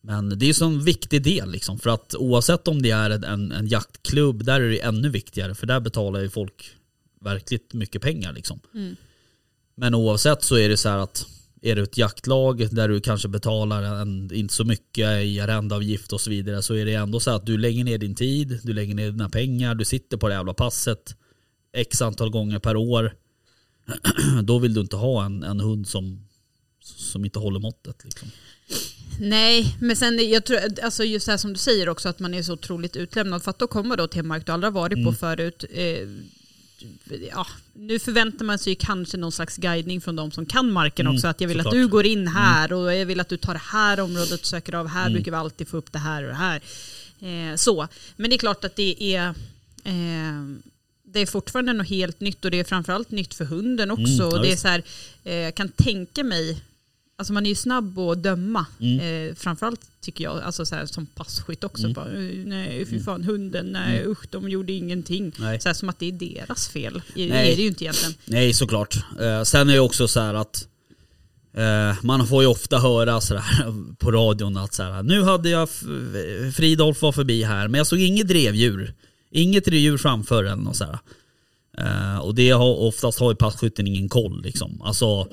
men 0.06 0.40
det 0.40 0.46
är 0.46 0.48
ju 0.48 0.54
så 0.54 0.66
en 0.66 0.84
viktig 0.84 1.24
del 1.24 1.52
liksom. 1.52 1.80
För 1.80 1.90
att 1.90 2.16
oavsett 2.16 2.68
om 2.68 2.82
det 2.82 2.92
är 2.92 3.26
en, 3.26 3.52
en 3.52 3.68
jaktklubb, 3.68 4.44
där 4.44 4.62
är 4.62 4.70
det 4.70 4.82
ännu 4.82 5.10
viktigare. 5.10 5.56
För 5.56 5.68
där 5.68 5.80
betalar 5.80 6.20
ju 6.20 6.30
folk 6.30 6.76
verkligt 7.22 7.74
mycket 7.74 8.02
pengar 8.02 8.34
liksom. 8.34 8.60
Mm. 8.74 8.96
Men 9.76 9.96
oavsett 9.96 10.44
så 10.44 10.56
är 10.56 10.70
det 10.70 10.78
så 10.78 10.90
här 10.90 10.98
att 10.98 11.28
är 11.62 11.76
det 11.76 11.82
ett 11.82 11.98
jaktlag 11.98 12.76
där 12.76 12.90
du 12.90 13.02
kanske 13.02 13.28
betalar 13.28 13.84
en, 13.84 14.34
inte 14.34 14.54
så 14.54 14.64
mycket 14.64 15.24
i 15.24 15.40
arrendeavgift 15.40 16.14
och 16.14 16.22
så 16.22 16.30
vidare 16.30 16.62
så 16.62 16.74
är 16.74 16.86
det 16.86 16.94
ändå 16.94 17.20
så 17.20 17.32
att 17.32 17.46
du 17.46 17.58
lägger 17.58 17.84
ner 17.84 17.98
din 17.98 18.16
tid, 18.16 18.60
du 18.64 18.74
lägger 18.74 18.96
ner 18.96 19.12
dina 19.12 19.30
pengar, 19.30 19.76
du 19.76 19.86
sitter 19.86 20.18
på 20.18 20.28
det 20.28 20.34
jävla 20.34 20.54
passet 20.54 21.16
x 21.74 22.02
antal 22.02 22.30
gånger 22.30 22.60
per 22.60 22.76
år. 22.76 23.16
Då 24.44 24.60
vill 24.60 24.74
du 24.74 24.82
inte 24.82 24.96
ha 24.96 25.26
en, 25.26 25.44
en 25.44 25.60
hund 25.60 25.88
som, 25.88 26.28
som 26.82 27.26
inte 27.26 27.40
håller 27.40 27.60
måttet. 27.60 28.04
Liksom. 28.04 28.30
Nej, 29.20 29.76
men 29.82 29.96
sen 29.96 30.30
jag 30.30 30.46
tror, 30.46 30.60
alltså 30.84 31.04
just 31.04 31.26
det 31.26 31.32
här 31.32 31.38
som 31.38 31.54
du 31.54 31.60
säger 31.60 31.90
också 31.90 32.10
att 32.10 32.20
man 32.20 32.34
är 32.34 32.44
så 32.44 32.54
otroligt 32.54 32.96
utlämnad. 32.96 33.44
För 33.44 33.50
att 33.52 33.60
då 33.60 33.68
kommer 33.68 33.98
då 33.98 34.08
till 34.08 34.20
en 34.20 34.28
mark 34.28 34.46
du 34.46 34.52
aldrig 34.52 34.74
varit 34.74 34.98
Mm. 34.98 35.06
på 35.06 35.20
förut. 35.20 35.66
Eh, 35.74 36.08
ja, 37.32 37.48
nu 37.74 38.00
förväntar 38.00 38.46
man 38.46 38.60
sig 38.60 38.72
ju 38.74 38.76
kanske 38.80 39.18
någon 39.18 39.32
slags 39.32 39.58
guidning 39.58 40.02
från 40.02 40.16
de 40.16 40.32
som 40.32 40.46
kan 40.46 40.72
marken 40.72 41.06
Mm, 41.06 41.16
också. 41.16 41.28
Att 41.28 41.42
jag 41.42 41.48
vill 41.48 41.58
såklart. 41.58 41.74
att 41.74 41.80
du 41.80 41.88
går 41.88 42.06
in 42.06 42.28
här 42.28 42.74
och 42.74 42.94
jag 42.94 43.06
vill 43.06 43.20
att 43.20 43.30
du 43.30 43.38
tar 43.38 43.54
det 43.54 43.62
här 43.64 44.00
området, 44.00 44.46
söker 44.46 44.76
av 44.76 44.88
här, 44.88 45.02
Mm. 45.02 45.14
brukar 45.14 45.32
vi 45.32 45.38
alltid 45.38 45.68
få 45.68 45.78
upp 45.78 45.92
det 45.92 46.00
här 46.00 46.24
och 46.24 46.30
det 46.30 46.36
här. 46.36 46.62
Eh, 47.22 47.56
så, 47.56 47.88
men 48.16 48.30
det 48.30 48.36
är 48.36 48.38
klart 48.38 48.64
att 48.64 48.76
det 48.76 49.16
är 49.16 49.28
eh, 49.84 50.44
det 51.06 51.20
är 51.20 51.26
fortfarande 51.26 51.74
något 51.74 51.90
helt 51.90 52.20
nytt 52.20 52.46
och 52.46 52.52
det 52.52 52.60
är 52.60 52.64
framförallt 52.64 53.12
nytt 53.12 53.34
för 53.34 53.46
hunden 53.46 53.92
också. 53.92 54.04
Mm, 54.24 54.28
och 54.28 54.42
det 54.42 54.52
är 54.52 54.56
så 54.56 54.68
här, 54.68 54.84
eh, 55.24 55.36
jag 55.36 55.56
kan 55.56 55.70
tänka 55.70 56.24
mig 56.24 56.62
Alltså 57.16 57.34
man 57.34 57.46
är 57.46 57.50
ju 57.50 57.56
snabb 57.56 58.00
att 58.00 58.24
döma. 58.24 58.66
Mm. 58.80 59.30
Eh, 59.30 59.36
framförallt 59.36 59.82
tycker 60.02 60.24
jag, 60.24 60.42
alltså 60.42 60.66
så 60.66 60.76
här, 60.76 60.86
som 60.86 61.06
passkytt 61.06 61.64
också. 61.64 61.84
Mm. 61.84 61.94
Bara, 61.94 62.06
"Eh, 62.14 62.46
nej 62.46 62.86
fy 62.86 63.00
fan, 63.00 63.24
hunden, 63.24 63.66
nej 63.66 63.98
Mm. 64.00 64.12
usch 64.12 64.26
de 64.32 64.50
gjorde 64.50 64.74
ingenting. 64.74 65.32
Nej. 65.40 65.60
Så 65.62 65.70
här, 65.70 65.74
som 65.74 65.90
att 65.90 66.00
det 66.00 66.06
är 66.08 66.12
deras 66.12 66.68
fel. 66.68 67.02
Det 67.16 67.28
Nej. 67.30 67.52
är 67.52 67.56
det 67.56 67.62
ju 67.62 67.68
inte 67.68 67.84
egentligen. 67.84 68.14
Nej 68.26 68.54
såklart. 68.54 68.96
Eh, 69.22 69.44
sen 69.44 69.70
är 69.70 69.74
det 69.74 69.80
också 69.80 70.08
så 70.08 70.20
här 70.20 70.34
att 70.34 70.68
eh, 71.54 71.96
man 72.04 72.28
får 72.28 72.44
ju 72.44 72.48
ofta 72.50 72.80
höra 72.80 73.22
så 73.22 73.36
här 73.38 73.96
på 74.00 74.12
radion 74.12 74.58
att 74.58 74.74
så 74.74 74.84
här, 74.84 75.04
nu 75.04 75.22
hade 75.24 75.50
jag 75.50 75.70
Fridolf 76.56 77.02
var 77.02 77.12
förbi 77.12 77.44
här 77.44 77.68
men 77.68 77.78
jag 77.78 77.88
såg 77.88 78.00
inget 78.00 78.28
drevdjur. 78.28 78.94
Inget 79.32 79.66
drevdjur 79.66 79.98
framför 79.98 80.44
eller 80.44 80.56
något 80.64 80.76
så 80.78 80.84
här. 80.86 81.00
Eh, 81.78 82.18
och 82.20 82.36
det 82.36 82.50
har 82.50 82.76
oftast 82.76 83.20
har 83.20 83.32
ju 83.32 83.36
passkytten 83.36 83.88
ingen 83.88 84.10
koll 84.10 84.42
liksom. 84.44 84.82
Alltså, 84.82 85.28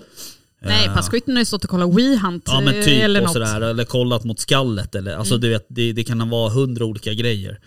Nej, 0.62 0.86
eh, 0.86 0.94
passkytten 0.94 1.34
har 1.34 1.40
ju 1.40 1.44
stått 1.44 1.64
och 1.64 1.70
kollat 1.70 1.94
WeHunt 1.94 2.44
Ja 2.46 2.60
men 2.60 2.74
eh, 2.74 2.84
typ 2.84 3.02
eller 3.02 3.20
och 3.20 3.24
något. 3.26 3.32
sådär, 3.32 3.60
eller 3.60 3.84
kollat 3.84 4.24
mot 4.24 4.38
skallet 4.40 4.94
eller, 4.94 5.16
alltså 5.16 5.34
Mm. 5.34 5.40
du 5.40 5.48
vet, 5.48 5.66
det, 5.68 5.92
det 5.92 6.04
kan 6.04 6.30
vara 6.30 6.50
hundra 6.50 6.84
olika 6.84 7.14
grejer. 7.14 7.58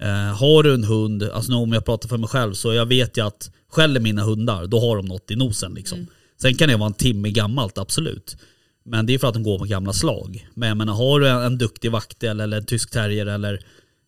Eh, 0.00 0.36
har 0.36 0.62
du 0.62 0.74
en 0.74 0.84
hund, 0.84 1.22
alltså 1.22 1.52
om 1.54 1.72
jag 1.72 1.84
pratar 1.84 2.08
för 2.08 2.16
mig 2.18 2.28
själv, 2.28 2.54
så 2.54 2.74
jag 2.74 2.86
vet 2.86 3.16
ju 3.18 3.26
att 3.26 3.50
skäller 3.70 4.00
mina 4.00 4.22
hundar, 4.22 4.66
då 4.66 4.80
har 4.80 4.96
de 4.96 5.06
något 5.06 5.30
i 5.30 5.36
nosen 5.36 5.74
liksom. 5.74 5.98
Mm. 5.98 6.10
Sen 6.42 6.54
kan 6.54 6.68
det 6.68 6.76
vara 6.76 6.86
en 6.86 6.94
timme 6.94 7.30
gammalt, 7.30 7.78
absolut. 7.78 8.36
Men 8.84 9.06
det 9.06 9.14
är 9.14 9.18
för 9.18 9.28
att 9.28 9.34
de 9.34 9.42
går 9.42 9.58
på 9.58 9.64
gamla 9.64 9.92
slag. 9.92 10.48
Men 10.54 10.68
jag 10.68 10.76
menar, 10.78 10.94
har 10.94 11.20
du 11.20 11.28
en, 11.28 11.42
en 11.42 11.58
duktig 11.58 11.90
vaktel 11.90 12.40
eller 12.40 12.56
en 12.56 12.64
tysk 12.66 12.90
terrier 12.90 13.26
eller 13.26 13.60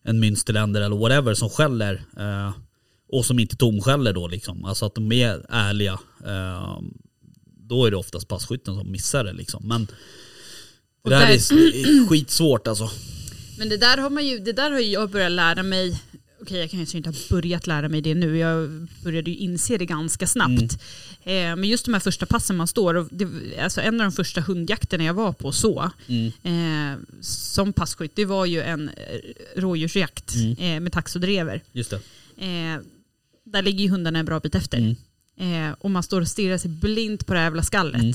en 0.05 0.23
münsterländer 0.23 0.81
eller 0.81 0.95
whatever 0.95 1.33
som 1.33 1.49
skäller 1.49 2.01
eh, 2.19 2.51
och 3.11 3.25
som 3.25 3.39
inte 3.39 3.55
tomskäller 3.55 4.13
då 4.13 4.27
liksom, 4.27 4.65
alltså 4.65 4.85
att 4.85 4.95
de 4.95 5.11
är 5.11 5.45
ärliga. 5.49 5.99
Eh, 6.25 6.77
då 7.71 7.85
är 7.85 7.91
det 7.91 7.97
oftast 7.97 8.27
passkytten 8.27 8.75
som 8.75 8.91
missar 8.91 9.23
det 9.23 9.33
liksom. 9.33 9.67
Men 9.67 9.87
det 11.03 11.09
där 11.09 11.19
där- 11.19 11.33
är 11.33 12.07
skitsvårt 12.07 12.67
alltså. 12.67 12.89
Men 13.57 13.69
det 13.69 13.77
där 13.77 13.97
har 13.97 14.09
man 14.09 14.27
ju, 14.27 14.39
det 14.39 14.51
där 14.53 14.71
har 14.71 14.79
jag 14.79 15.09
börjat 15.09 15.31
lära 15.31 15.63
mig 15.63 16.01
okej 16.41 16.59
jag 16.59 16.71
kanske 16.71 16.97
inte 16.97 17.09
har 17.09 17.29
börjat 17.29 17.67
lära 17.67 17.89
mig 17.89 18.01
det 18.01 18.15
nu, 18.15 18.37
jag 18.37 18.87
började 19.03 19.31
ju 19.31 19.37
inse 19.37 19.77
det 19.77 19.85
ganska 19.85 20.27
snabbt. 20.27 20.73
Eh, 21.23 21.33
men 21.33 21.63
just 21.63 21.85
de 21.85 21.93
här 21.93 21.99
första 22.01 22.25
passen 22.25 22.55
man 22.57 22.67
står, 22.67 22.93
och 22.95 23.07
det, 23.11 23.27
alltså 23.59 23.81
en 23.81 24.01
av 24.01 24.05
de 24.05 24.11
första 24.11 24.41
hundjakterna 24.41 25.03
jag 25.03 25.13
var 25.13 25.33
på 25.33 25.51
så, 25.51 25.91
Mm. 26.07 26.31
eh, 26.43 26.99
som 27.21 27.73
passkytt, 27.73 28.15
det 28.15 28.25
var 28.25 28.45
ju 28.45 28.61
en 28.61 28.89
eh, 28.89 28.95
rådjursjakt 29.61 30.35
Mm. 30.35 30.57
eh, 30.57 30.79
med 30.79 30.91
tax 30.93 31.15
och 31.15 31.21
drever. 31.21 31.61
Just 31.71 31.89
det. 31.89 31.95
Eh, 32.37 32.79
där 33.45 33.61
ligger 33.61 33.83
ju 33.83 33.89
hundarna 33.89 34.19
en 34.19 34.25
bra 34.25 34.39
bit 34.39 34.55
efter. 34.55 34.95
Mm. 35.41 35.69
Eh, 35.69 35.75
och 35.79 35.91
man 35.91 36.03
står 36.03 36.21
och 36.21 36.27
stirrar 36.27 36.57
sig 36.57 36.71
blint 36.71 37.25
på 37.27 37.33
det 37.33 37.39
här 37.39 37.45
jävla 37.45 37.63
skallet. 37.63 38.01
Mm. 38.01 38.13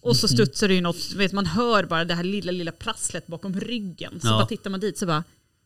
Och 0.00 0.16
så 0.16 0.28
studsar 0.28 0.68
det 0.68 0.74
ju 0.74 0.80
något, 0.80 1.12
vet, 1.16 1.32
man 1.32 1.46
hör 1.46 1.84
bara 1.84 2.04
det 2.04 2.14
här 2.14 2.24
lilla, 2.24 2.52
lilla 2.52 2.72
prasslet 2.72 3.26
bakom 3.26 3.60
ryggen. 3.60 4.20
Så 4.20 4.26
Ja. 4.26 4.30
bara 4.32 4.46
tittar 4.46 4.70
man 4.70 4.80
dit 4.80 4.98
så 4.98 5.06
bara, 5.06 5.24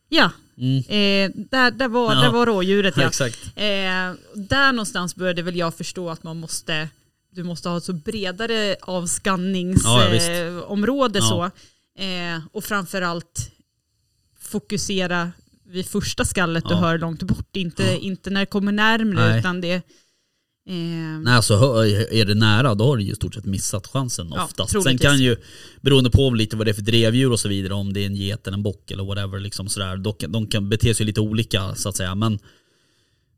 ja, 0.09 0.31
Mm. 0.57 0.77
eh, 0.77 1.31
där, 1.49 1.71
där, 1.71 1.87
var, 1.87 2.15
Ja. 2.15 2.21
där 2.21 2.31
var 2.31 2.45
rådjuret 2.45 2.93
ja. 3.01 3.07
Exakt. 3.07 3.43
Eh, 3.55 4.13
där 4.35 4.71
någonstans 4.71 5.15
började 5.15 5.41
väl 5.41 5.55
jag 5.55 5.73
förstå 5.73 6.09
att 6.09 6.23
man 6.23 6.39
måste, 6.39 6.89
du 7.29 7.43
måste 7.43 7.69
ha 7.69 7.77
ett 7.77 7.83
så 7.83 7.93
bredare 7.93 8.53
Ja, 8.67 8.75
ja, 8.79 8.85
avskanningsområde 8.93 11.19
Ja. 11.19 11.25
så. 11.25 11.43
Eh, 12.03 12.39
och 12.51 12.63
framförallt 12.63 13.51
fokusera 14.39 15.31
vid 15.63 15.87
första 15.87 16.25
skallet 16.25 16.63
du 16.67 16.73
Ja. 16.73 16.79
hör 16.79 16.97
långt 16.97 17.23
bort, 17.23 17.55
inte, 17.55 17.97
inte 18.01 18.29
när 18.29 18.39
det 18.39 18.45
kommer 18.45 18.71
närmre 18.71 19.39
utan 19.39 19.61
det... 19.61 19.81
Eh, 20.69 20.75
Nej, 21.23 21.33
alltså 21.35 21.53
är 22.11 22.25
det 22.25 22.35
nära 22.35 22.75
då 22.75 22.85
har 22.85 22.97
du 22.97 23.03
ju 23.03 23.11
i 23.11 23.15
stort 23.15 23.33
sett 23.33 23.45
missat 23.45 23.87
chansen 23.87 24.31
Ja, 24.35 24.43
oftast. 24.45 24.71
Sen 24.71 24.81
troligtvis. 24.81 25.07
kan 25.09 25.19
ju, 25.19 25.35
beroende 25.81 26.09
på 26.09 26.29
lite 26.29 26.55
vad 26.55 26.67
det 26.67 26.71
är 26.71 26.73
för 26.73 26.81
drevdjur 26.81 27.31
och 27.31 27.39
så 27.39 27.47
vidare, 27.49 27.73
om 27.73 27.93
det 27.93 27.99
är 27.99 28.05
en 28.05 28.15
get 28.15 28.47
eller 28.47 28.57
en 28.57 28.63
bock 28.63 28.91
eller 28.91 29.03
whatever, 29.03 29.39
liksom 29.39 29.67
sådär, 29.69 29.97
de, 29.97 30.13
kan- 30.13 30.31
de 30.31 30.47
kan 30.47 30.69
bete 30.69 30.95
sig 30.95 31.05
lite 31.05 31.21
olika 31.21 31.75
så 31.75 31.89
att 31.89 31.95
säga. 31.97 32.15
Men, 32.15 32.39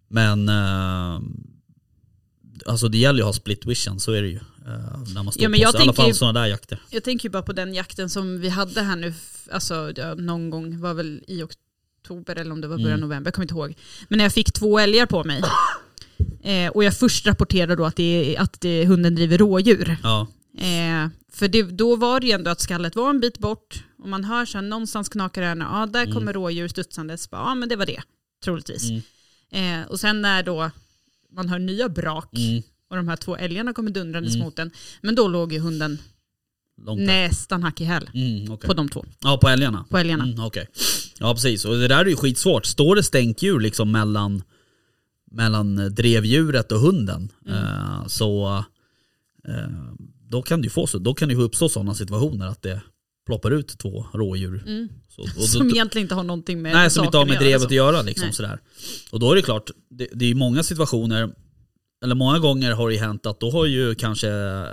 men 0.10 0.50
eh, 0.50 1.20
alltså 2.66 2.88
det 2.88 2.98
gäller 2.98 3.20
ju 3.20 3.24
att 3.24 3.28
ha 3.28 3.34
split 3.34 3.66
vision, 3.66 4.00
så 4.00 4.12
är 4.12 4.22
det 4.22 4.28
ju. 4.28 4.36
eh, 4.36 5.14
när 5.14 5.24
man 5.24 5.32
står 5.32 5.44
Ja, 5.44 5.50
men 5.50 5.58
på, 5.60 5.64
jag 5.64 5.76
I 5.76 5.78
alla 5.82 5.94
fall 5.94 6.14
sådana 6.14 6.40
där 6.40 6.48
jakter. 6.48 6.80
Jag 6.90 7.04
tänker 7.04 7.26
ju 7.26 7.32
bara 7.32 7.44
på 7.44 7.54
den 7.54 7.74
jakten 7.74 8.10
som 8.10 8.40
vi 8.42 8.50
hade 8.50 8.82
här 8.82 8.96
nu, 8.96 9.14
alltså 9.52 9.92
ja, 9.96 10.14
någon 10.16 10.50
gång, 10.50 10.80
var 10.80 10.94
väl 10.94 11.24
i 11.28 11.44
oktober 11.44 12.36
eller 12.36 12.52
om 12.52 12.62
det 12.62 12.68
var 12.68 12.78
början 12.78 12.92
Mm. 12.92 13.10
november, 13.10 13.28
jag 13.28 13.34
kommer 13.34 13.44
inte 13.44 13.54
ihåg. 13.56 13.74
Men 14.08 14.18
när 14.18 14.26
jag 14.26 14.34
fick 14.34 14.54
två 14.54 14.80
älgar 14.80 15.06
på 15.06 15.24
mig 15.24 15.42
eh, 16.44 16.70
och 16.72 16.84
jag 16.84 16.98
först 16.98 17.26
rapporterade 17.28 17.76
då 17.76 17.86
att, 17.86 17.96
det, 17.96 18.36
att 18.40 18.62
det, 18.62 18.86
hunden 18.86 19.16
driver 19.16 19.38
rådjur. 19.38 19.98
Ja, 20.04 20.28
Eh, 20.58 21.08
för 21.32 21.48
det, 21.48 21.64
då 21.64 21.96
var 21.96 22.20
det 22.20 22.28
ju 22.28 22.32
ändå 22.34 22.52
att 22.52 22.62
skallet 22.62 22.96
var 22.96 23.10
en 23.10 23.20
bit 23.20 23.38
bort 23.38 23.84
och 24.04 24.10
man 24.10 24.24
hör 24.24 24.46
så 24.46 24.58
här, 24.58 24.66
någonstans 24.66 25.10
knakar 25.10 25.42
det 25.42 25.48
ja 25.64 25.86
där 25.86 26.12
kommer 26.14 26.34
rådjur 26.34 26.68
studsandes, 26.68 27.28
ja 27.32 27.56
men 27.56 27.70
det 27.70 27.76
var 27.76 27.86
det, 27.86 28.02
troligtvis. 28.44 28.90
Mm. 28.90 29.82
Eh, 29.82 29.88
och 29.88 30.00
sen 30.00 30.22
när 30.22 30.44
då 30.44 30.72
man 31.36 31.50
hör 31.50 31.60
nya 31.60 31.90
brak 31.90 32.34
mm, 32.38 32.64
och 32.90 32.96
de 32.96 33.08
här 33.08 33.16
två 33.16 33.36
älgarna 33.38 33.74
kommer 33.74 33.92
dundrandes 33.92 34.34
Mm. 34.36 34.46
mot 34.46 34.56
den, 34.56 34.72
men 35.02 35.16
då 35.16 35.28
låg 35.28 35.54
ju 35.54 35.60
hunden 35.60 35.98
nästan 36.98 37.64
hack 37.64 37.82
i 37.82 37.84
häl 37.84 38.10
Mm, 38.14 38.52
okej. 38.52 38.68
på 38.68 38.74
de 38.74 38.90
två, 38.90 39.06
Ja, 39.20 39.38
på 39.38 39.50
älgarna. 39.50 39.86
på 39.90 39.98
älgarna. 39.98 40.24
Mm, 40.24 40.40
Okej. 40.46 40.68
Ja 41.20 41.34
precis, 41.34 41.66
och 41.66 41.74
det 41.76 41.88
där 41.88 42.00
är 42.00 42.06
ju 42.06 42.16
skitsvårt. 42.16 42.66
Står 42.66 42.96
det 42.96 43.04
stänkdjur 43.04 43.60
liksom 43.60 43.92
mellan, 43.92 44.44
mellan 45.36 45.76
drevdjuret 45.96 46.72
och 46.72 46.80
hunden 46.80 47.32
Mm. 47.46 47.58
eh, 47.58 48.08
så 48.08 48.64
eh, 49.48 49.70
då 50.30 50.42
kan 50.42 50.62
det 50.62 50.66
ju 50.66 50.70
få 50.70 50.88
så, 50.88 50.98
då 50.98 51.14
kan 51.14 51.28
det 51.30 51.36
ju 51.36 51.42
uppstå 51.42 51.70
sådana 51.70 51.96
situationer 51.96 52.48
att 52.48 52.62
det 52.62 52.82
ploppar 53.26 53.52
ut 53.52 53.78
två 53.78 54.06
rådjur. 54.14 54.64
Mm. 54.68 54.90
Så, 55.10 55.22
och 55.22 55.28
då, 55.36 55.42
Som 55.48 55.70
egentligen 55.70 56.06
inte 56.06 56.16
har 56.16 56.24
någonting 56.24 56.62
med 56.62 56.74
nej, 56.74 56.90
som 56.90 57.06
inte 57.06 57.18
har 57.18 57.26
med 57.26 57.40
drevet 57.40 57.66
att 57.66 57.72
göra 57.72 58.02
liksom 58.02 58.26
Nej. 58.26 58.34
sådär. 58.34 58.60
Och 59.12 59.20
då 59.20 59.32
är 59.32 59.36
det 59.36 59.42
klart, 59.42 59.72
det, 59.90 60.08
det 60.14 60.26
är 60.26 60.30
ju 60.30 60.36
många 60.36 60.64
situationer 60.64 61.30
eller 62.04 62.16
många 62.16 62.40
gånger 62.40 62.72
har 62.72 62.88
det 62.88 62.94
ju 62.94 63.00
hänt 63.00 63.26
att 63.26 63.40
då 63.40 63.52
har 63.52 63.66
ju 63.66 63.96
kanske, 63.96 64.30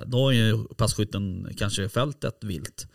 då 0.07 0.19
har 0.19 0.33
ju 0.33 0.65
passkytten 0.77 1.49
kanske 1.57 1.89
fällt 1.89 2.25
ett 2.25 2.45
vilt. 2.45 2.87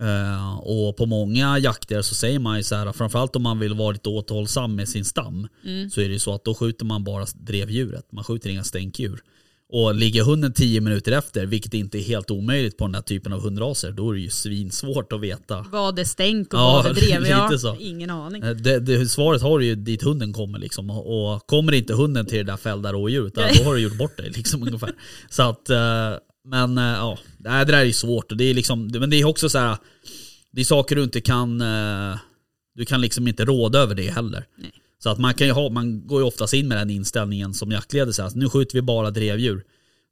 Eh, 0.00 0.58
och 0.58 0.96
på 0.96 1.06
många 1.06 1.58
jakter 1.58 2.02
så 2.02 2.14
säger 2.14 2.38
man 2.38 2.56
ju 2.56 2.62
så 2.62 2.74
här, 2.74 2.92
framförallt 2.92 3.36
om 3.36 3.42
man 3.42 3.58
vill 3.58 3.74
vara 3.74 3.90
lite 3.92 4.08
återhållsam 4.08 4.74
med 4.76 4.88
sin 4.88 5.04
stam, 5.04 5.48
Mm. 5.64 5.90
så 5.90 6.00
är 6.00 6.04
det 6.06 6.12
ju 6.12 6.18
så 6.18 6.34
att 6.34 6.44
då 6.44 6.54
skjuter 6.54 6.84
man 6.84 7.04
bara 7.04 7.26
drevdjuret, 7.34 8.12
man 8.12 8.24
skjuter 8.24 8.50
inga 8.50 8.64
stänkdjur. 8.64 9.20
Och 9.72 9.94
ligger 9.94 10.22
hunden 10.24 10.52
10 10.52 10.80
minuter 10.80 11.12
efter, 11.12 11.46
vilket 11.46 11.74
inte 11.74 11.98
är 11.98 12.02
helt 12.02 12.30
omöjligt 12.30 12.76
på 12.76 12.84
den 12.84 12.94
här 12.94 13.02
typen 13.02 13.32
av 13.32 13.40
hundraser, 13.40 13.90
då 13.92 14.10
är 14.10 14.14
det 14.14 14.20
ju 14.20 14.30
svinsvårt 14.30 15.12
att 15.12 15.20
veta. 15.20 15.66
Vad 15.72 15.98
är 15.98 16.04
stänk 16.04 16.54
och 16.54 16.60
Ja, 16.60 16.82
vad 16.84 16.86
är 16.86 16.94
drev? 17.06 17.20
lite 17.20 17.32
Ja, 17.32 17.58
så. 17.58 17.76
ingen 17.80 18.10
aning. 18.10 18.42
Eh, 18.42 18.50
Det, 18.50 18.80
det, 18.80 19.08
svaret 19.08 19.42
har 19.42 19.58
du 19.58 19.64
ju 19.66 19.74
dit 19.74 20.02
hunden 20.02 20.32
kommer 20.32 20.58
liksom. 20.58 20.90
Och, 20.90 21.32
och 21.34 21.46
kommer 21.46 21.72
inte 21.72 21.94
hunden 21.94 22.26
till 22.26 22.38
det 22.38 22.44
där 22.52 22.56
fällda 22.56 22.92
rådjuret, 22.92 23.34
då 23.34 23.64
har 23.64 23.74
du 23.74 23.80
gjort 23.80 23.98
bort 23.98 24.16
dig 24.16 24.30
liksom 24.30 24.62
ungefär. 24.66 24.92
Så 25.30 25.42
att, 25.42 25.70
eh, 25.70 25.78
men 26.44 26.78
eh, 26.78 26.84
ja, 26.84 27.18
det 27.38 27.64
där 27.64 27.86
är 27.86 27.92
svårt. 27.92 28.32
Och 28.32 28.38
det 28.38 28.44
är 28.44 28.54
liksom, 28.54 28.86
men 28.86 29.10
det 29.10 29.16
är 29.16 29.24
också 29.24 29.48
så 29.48 29.58
här, 29.58 29.76
det 30.50 30.60
är 30.60 30.64
saker 30.64 30.96
du 30.96 31.02
inte 31.02 31.20
kan, 31.20 31.60
eh, 31.60 32.18
du 32.74 32.84
kan 32.84 33.00
liksom 33.00 33.28
inte 33.28 33.44
råda 33.44 33.78
över 33.78 33.94
det 33.94 34.10
heller. 34.10 34.46
Nej. 34.56 34.72
Så 34.98 35.10
att 35.10 35.18
man 35.18 35.34
kan 35.34 35.46
ju 35.46 35.52
ha, 35.52 35.68
man 35.68 36.06
går 36.06 36.20
ju 36.20 36.26
oftast 36.26 36.54
in 36.54 36.68
med 36.68 36.78
den 36.78 36.90
inställningen 36.90 37.54
som 37.54 37.70
jaktledare, 37.70 38.12
så 38.12 38.22
här, 38.22 38.32
nu 38.34 38.48
skjuter 38.48 38.74
vi 38.74 38.82
bara 38.82 39.10
drevdjur. 39.10 39.64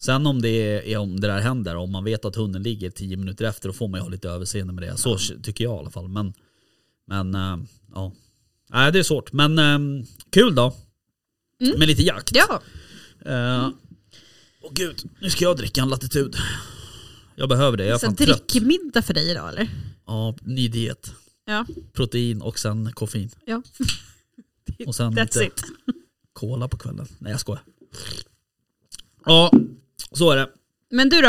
Sen 0.03 0.27
om 0.27 0.43
det, 0.43 0.49
är, 0.93 0.97
om 0.97 1.21
det 1.21 1.27
där 1.27 1.41
händer, 1.41 1.77
om 1.77 1.93
man 1.93 2.05
vet 2.05 2.25
att 2.25 2.37
hunden 2.37 2.62
ligger 2.62 2.91
10 2.91 3.17
minuter 3.17 3.45
efter, 3.45 3.69
då 3.69 3.73
får 3.73 3.89
man 3.89 4.01
ju 4.01 4.03
ha 4.03 4.11
lite 4.11 4.29
överseende 4.29 4.73
med 4.73 4.83
det. 4.83 4.97
Så 4.97 5.19
tycker 5.43 5.65
jag 5.65 5.77
i 5.77 5.79
alla 5.79 5.91
fall. 5.91 6.09
Men, 6.09 6.33
men 7.07 7.35
eh, 7.35 7.59
ja. 7.95 8.12
Nej, 8.71 8.93
det 8.93 8.99
är 8.99 9.03
svårt. 9.03 9.33
Men 9.33 9.59
eh, 9.59 10.05
kul 10.31 10.55
då. 10.55 10.75
Med 11.79 11.89
lite 11.89 12.03
jakt. 12.03 12.37
Ja, 12.37 12.62
Eh, 13.27 13.69
Åh 14.66 14.72
gud, 14.72 15.11
nu 15.20 15.31
ska 15.31 15.44
jag 15.44 15.57
dricka 15.57 15.81
en 15.83 15.88
latitud. 15.88 16.37
Jag 17.37 17.48
behöver 17.48 17.76
det, 17.76 17.85
jag 17.87 17.94
är 17.94 17.98
så 17.98 18.07
fan 18.07 18.16
trött. 18.16 18.48
drickmiddag 18.48 19.02
för 19.02 19.14
dig 19.14 19.31
idag 19.31 19.48
eller? 19.48 19.68
Ja, 20.07 20.37
ny 20.42 20.68
diet. 20.68 21.12
Ja, 21.44 21.66
Protein 21.92 22.42
och 22.42 22.59
sen 22.59 22.92
koffein. 22.92 23.31
ja. 23.44 23.62
Och 24.87 24.94
sen 24.94 25.12
That's 25.12 25.22
lite 25.40 25.44
it. 25.44 25.62
cola 26.33 26.68
på 26.68 26.76
kvällen. 26.76 27.07
Nej 27.18 27.31
jag 27.33 27.40
skojar. 27.40 27.62
Ja, 29.24 29.52
så 30.12 30.31
är 30.31 30.37
det. 30.37 30.48
Men 30.90 31.09
du 31.09 31.20
då? 31.20 31.29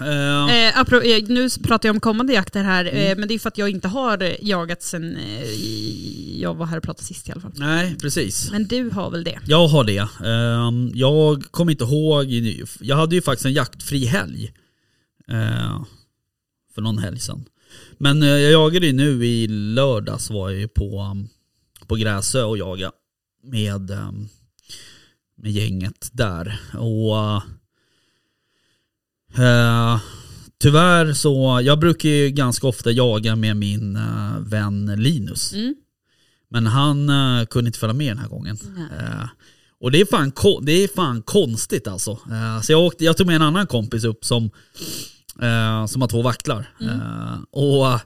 Eh, 0.00 0.66
Eh, 0.66 0.72
apro- 0.82 1.04
eh, 1.04 1.24
nu 1.28 1.48
pratar 1.64 1.88
jag 1.88 1.94
om 1.96 2.00
kommande 2.00 2.32
jakter 2.32 2.64
här, 2.64 2.84
Mm. 2.84 2.96
eh, 3.12 3.18
men 3.18 3.28
det 3.28 3.34
är 3.34 3.38
för 3.38 3.48
att 3.48 3.58
jag 3.58 3.68
inte 3.70 3.88
har 3.88 4.22
eh, 4.22 4.34
jagat 4.40 4.82
sen 4.82 5.16
eh, 5.16 6.40
jag 6.40 6.54
var 6.54 6.66
här 6.66 6.76
och 6.76 6.82
pratade 6.82 7.04
sist 7.06 7.28
i 7.28 7.32
alla 7.32 7.40
fall. 7.40 7.52
nej, 7.56 7.96
precis. 8.00 8.50
Men 8.50 8.66
du 8.66 8.90
har 8.90 9.10
väl 9.10 9.24
det? 9.24 9.38
Jag 9.46 9.68
har 9.68 9.84
det. 9.84 10.08
Ehm, 10.26 10.90
jag 10.94 11.44
kommer 11.50 11.72
inte 11.72 11.84
ihåg, 11.84 12.24
jag 12.80 12.96
hade 12.96 13.14
ju 13.14 13.22
faktiskt 13.22 13.46
en 13.46 13.52
jaktfri 13.52 14.04
helg. 14.04 14.52
eh, 15.28 15.84
för 16.74 16.82
någon 16.82 16.98
helg 16.98 17.20
sedan. 17.20 17.44
Men 17.98 18.22
eh, 18.22 18.28
jag 18.28 18.52
jagade 18.52 18.86
ju 18.86 18.92
nu 18.92 19.26
i 19.26 19.46
lördags 19.48 20.30
var 20.30 20.50
jag 20.50 20.60
ju 20.60 20.68
på, 20.68 21.00
um, 21.12 21.28
på 21.86 21.94
Gräsö 21.96 22.42
och 22.42 22.58
jaga 22.58 22.92
med, 23.42 23.90
um, 23.90 24.28
med 25.36 25.52
gänget 25.52 26.08
där. 26.12 26.60
Och 26.78 27.42
eh, 29.38 30.00
tyvärr 30.60 31.12
så, 31.12 31.60
jag 31.64 31.78
brukar 31.78 32.08
ju 32.08 32.30
ganska 32.30 32.66
ofta 32.66 32.90
jaga 32.90 33.36
med 33.36 33.56
min 33.56 33.96
eh, 33.96 34.38
vän 34.40 34.94
Linus. 34.96 35.52
Mm. 35.52 35.74
Men 36.50 36.66
han 36.66 37.08
eh, 37.08 37.46
kunde 37.46 37.68
inte 37.68 37.78
följa 37.78 37.94
med 37.94 38.10
den 38.10 38.18
här 38.18 38.28
gången. 38.28 38.58
Eh, 38.98 39.28
och 39.80 39.90
det 39.90 40.00
är, 40.00 40.06
fan, 40.06 40.32
det 40.62 40.72
är 40.72 40.88
fan 40.88 41.22
konstigt 41.22 41.88
alltså. 41.88 42.18
Så 42.62 42.72
jag, 42.72 42.80
åkte, 42.80 43.04
jag 43.04 43.16
tog 43.16 43.26
med 43.26 43.36
en 43.36 43.42
annan 43.42 43.66
kompis 43.66 44.04
upp 44.04 44.24
som, 44.24 44.50
som 45.88 46.00
har 46.00 46.08
två 46.08 46.22
vaktlar. 46.22 46.70
Eh, 46.80 47.38
och 47.50 48.00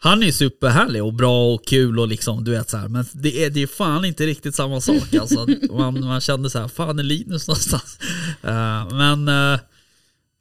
han 0.00 0.22
är 0.22 0.32
superhärlig 0.32 1.04
och 1.04 1.14
bra 1.14 1.54
och 1.54 1.66
kul 1.66 1.98
och 1.98 2.08
liksom 2.08 2.44
du 2.44 2.50
vet 2.50 2.70
så 2.70 2.76
här. 2.76 2.88
Men 2.88 3.04
det 3.12 3.44
är, 3.44 3.50
det 3.50 3.62
är 3.62 3.66
fan 3.66 4.04
inte 4.04 4.26
riktigt 4.26 4.54
samma 4.54 4.80
sak 4.80 5.14
alltså. 5.14 5.46
Man, 5.72 6.04
man 6.04 6.20
kände 6.20 6.50
så 6.50 6.58
här, 6.58 6.68
fan 6.68 6.98
är 6.98 7.02
Linus 7.02 7.48
någonstans? 7.48 7.98
Men, 8.90 9.30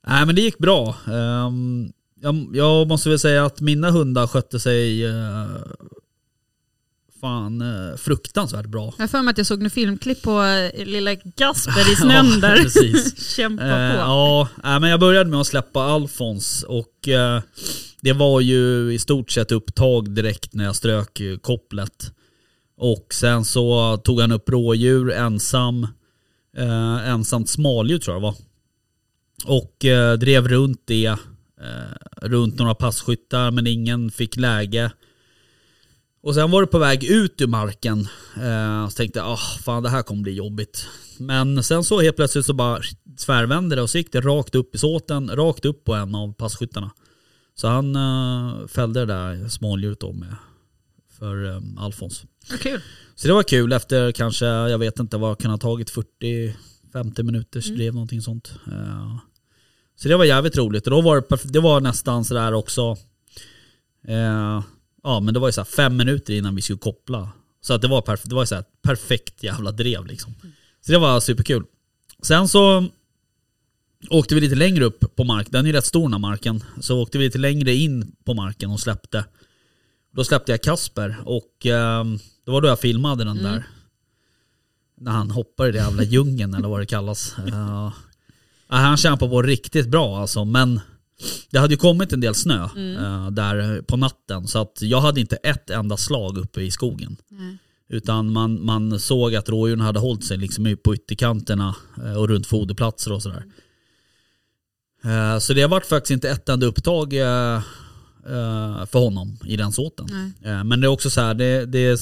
nej, 0.07 0.25
men 0.25 0.35
det 0.35 0.41
gick 0.41 0.57
bra. 0.57 0.95
Ehm, 1.07 1.91
jag, 2.21 2.49
jag 2.53 2.87
måste 2.87 3.09
väl 3.09 3.19
säga 3.19 3.45
att 3.45 3.61
mina 3.61 3.91
hundar 3.91 4.27
skötte 4.27 4.59
sig 4.59 5.05
eh, 5.05 5.45
fan 7.21 7.61
eh, 7.61 7.97
fruktansvärt 7.97 8.65
bra. 8.65 8.93
Jag 8.97 9.09
för 9.09 9.21
mig 9.21 9.31
att 9.31 9.37
jag 9.37 9.47
såg 9.47 9.63
en 9.63 9.69
filmklipp 9.69 10.21
på 10.21 10.43
eh, 10.43 10.85
lilla 10.85 11.13
Gasper 11.15 11.91
i 11.91 11.95
snön 12.01 12.39
där. 12.39 12.57
precis. 12.63 13.33
Kämpa 13.35 13.63
Eh, 13.63 13.91
på. 13.91 13.97
ja, 13.97 14.49
men 14.79 14.89
jag 14.89 14.99
började 14.99 15.29
med 15.29 15.39
att 15.41 15.47
släppa 15.47 15.81
Alfons 15.81 16.63
och 16.67 17.07
eh, 17.07 17.41
det 18.01 18.13
var 18.13 18.41
ju 18.41 18.93
i 18.93 18.99
stort 18.99 19.31
sett 19.31 19.51
upptag 19.51 20.09
direkt 20.09 20.53
när 20.53 20.63
jag 20.63 20.75
strök 20.75 21.21
kopplet. 21.41 22.11
Och 22.79 23.07
sen 23.13 23.45
så 23.45 23.97
tog 23.97 24.21
han 24.21 24.31
upp 24.31 24.49
rådjur 24.49 25.11
ensam, 25.11 25.83
eh, 26.57 27.07
ensamt 27.09 27.49
smaldjur 27.49 27.99
tror 27.99 28.15
jag 28.15 28.21
det 28.21 28.25
var. 28.27 28.35
Och 29.45 29.85
eh, 29.85 30.17
drev 30.17 30.47
runt 30.47 30.81
det, 30.85 31.05
eh, 31.05 31.17
runt 32.21 32.59
några 32.59 32.75
passkyttar 32.75 33.51
men 33.51 33.67
ingen 33.67 34.11
fick 34.11 34.35
läge. 34.35 34.91
Och 36.23 36.35
sen 36.35 36.51
var 36.51 36.61
det 36.61 36.67
på 36.67 36.79
väg 36.79 37.03
ut 37.03 37.41
ur 37.41 37.47
marken. 37.47 38.07
Eh, 38.35 38.89
så 38.89 38.95
tänkte 38.97 39.19
jag, 39.19 39.27
ah, 39.27 39.39
fan 39.63 39.83
det 39.83 39.89
här 39.89 40.01
kommer 40.01 40.23
bli 40.23 40.33
jobbigt. 40.33 40.87
Men 41.19 41.63
sen 41.63 41.83
så 41.83 42.01
helt 42.01 42.15
plötsligt 42.15 42.45
så 42.45 42.53
bara 42.53 42.81
tvärvände 43.25 43.75
det 43.75 43.81
och 43.81 43.89
så 43.89 43.97
gick 43.97 44.11
det 44.11 44.21
rakt 44.21 44.55
upp 44.55 44.75
i 44.75 44.77
såten, 44.77 45.29
rakt 45.29 45.65
upp 45.65 45.83
på 45.83 45.93
en 45.93 46.15
av 46.15 46.33
passkyttarna. 46.33 46.91
Så 47.55 47.67
han 47.67 47.95
eh, 47.95 48.67
fällde 48.67 48.99
det 48.99 49.05
där 49.05 49.49
smådjuret 49.49 49.99
då 49.99 50.13
med 50.13 50.35
för 51.19 51.45
eh, 51.45 51.61
Alfons. 51.77 52.23
Vad 52.49 52.59
kul. 52.59 52.81
Så 53.15 53.27
det 53.27 53.33
var 53.33 53.43
kul 53.43 53.73
efter 53.73 54.11
kanske, 54.11 54.45
jag 54.45 54.77
vet 54.77 54.99
inte 54.99 55.17
vad 55.17 55.39
kan 55.39 55.51
ha 55.51 55.57
tagit 55.57 55.93
40-50 56.93 57.23
minuters 57.23 57.67
drev 57.67 57.93
någonting 57.93 58.21
sånt. 58.21 58.53
Eh, 58.67 59.17
så 59.97 60.07
det 60.07 60.17
var 60.17 60.25
jävligt 60.25 60.57
roligt 60.57 60.87
och 60.87 60.91
då 60.91 61.01
var 61.01 61.23
det, 61.29 61.53
det 61.53 61.59
var 61.59 61.81
nästan 61.81 62.25
sådär 62.25 62.53
också, 62.53 62.97
eh, 64.07 64.63
ja 65.03 65.19
men 65.19 65.33
det 65.33 65.39
var 65.39 65.47
ju 65.47 65.51
såhär 65.51 65.65
fem 65.65 65.97
minuter 65.97 66.33
innan 66.33 66.55
vi 66.55 66.61
skulle 66.61 66.79
koppla. 66.79 67.29
Så 67.61 67.73
att 67.73 67.81
det 67.81 67.87
var, 67.87 68.01
perf- 68.01 68.27
det 68.27 68.35
var 68.35 68.45
såhär 68.45 68.63
perfekt 68.81 69.43
jävla 69.43 69.71
drev 69.71 70.05
liksom. 70.05 70.33
Så 70.85 70.91
det 70.91 70.97
var 70.97 71.19
superkul. 71.19 71.63
Sen 72.21 72.47
så 72.47 72.87
åkte 74.09 74.35
vi 74.35 74.41
lite 74.41 74.55
längre 74.55 74.83
upp 74.85 75.15
på 75.15 75.23
marken, 75.23 75.51
den 75.51 75.65
är 75.65 75.69
ju 75.69 75.73
rätt 75.75 75.85
stor 75.85 76.01
den 76.01 76.13
här 76.13 76.19
marken. 76.19 76.63
Så 76.81 77.01
åkte 77.01 77.17
vi 77.17 77.23
lite 77.25 77.37
längre 77.37 77.73
in 77.73 78.15
på 78.25 78.33
marken 78.33 78.71
och 78.71 78.79
släppte. 78.79 79.25
Då 80.11 80.23
släppte 80.23 80.51
jag 80.51 80.61
Kasper 80.61 81.15
och 81.25 81.65
ehm, 81.65 82.19
det 82.45 82.51
var 82.51 82.61
då 82.61 82.67
jag 82.67 82.79
filmade 82.79 83.23
den 83.23 83.37
där. 83.43 83.63
När 84.97 85.11
han 85.11 85.31
hoppar 85.31 85.67
i 85.67 85.71
den 85.71 85.83
jävla 85.83 86.03
djungeln 86.03 86.53
eller 86.53 86.67
vad 86.67 86.79
det 86.79 86.85
kallas. 86.85 87.35
Eh, 87.47 87.93
ja, 88.69 88.75
han 88.75 88.97
kämpade 88.97 89.29
på 89.29 89.41
riktigt 89.41 89.87
bra 89.87 90.17
alltså 90.21 90.45
men 90.45 90.79
det 91.51 91.59
hade 91.59 91.73
ju 91.73 91.77
kommit 91.77 92.13
en 92.13 92.19
del 92.19 92.35
snö 92.35 92.63
eh, 92.63 93.31
där 93.31 93.81
på 93.81 93.97
natten 93.97 94.47
så 94.47 94.59
att 94.61 94.77
jag 94.81 95.01
hade 95.01 95.19
inte 95.21 95.35
ett 95.35 95.69
enda 95.69 95.97
slag 95.97 96.37
uppe 96.37 96.61
i 96.61 96.71
skogen. 96.71 97.17
Utan 97.89 98.31
man, 98.31 98.65
man 98.65 98.99
såg 98.99 99.35
att 99.35 99.49
rådjuren 99.49 99.81
hade 99.81 99.99
hållit 99.99 100.23
sig 100.25 100.37
liksom 100.37 100.77
på 100.83 100.95
ytterkanterna 100.95 101.75
eh, 102.05 102.13
och 102.17 102.27
runt 102.29 102.47
foderplatser 102.47 103.11
och 103.11 103.23
sådär. 103.23 103.43
Eh, 105.03 105.39
Så 105.39 105.53
det 105.53 105.67
vart 105.67 105.85
faktiskt 105.85 106.11
inte 106.11 106.29
ett 106.29 106.49
enda 106.49 106.65
upptag 106.65 107.13
eh, 107.13 107.55
eh, 108.25 108.85
för 108.85 108.99
honom 108.99 109.37
i 109.45 109.57
den 109.57 109.71
såten. 109.71 110.07
Nej. 110.11 110.51
Eh, 110.53 110.63
Men 110.63 110.81
det 110.81 110.87
är 110.87 110.89
också 110.89 111.09
så 111.09 111.21
här, 111.21 111.33
det, 111.33 111.65
det, 111.65 111.99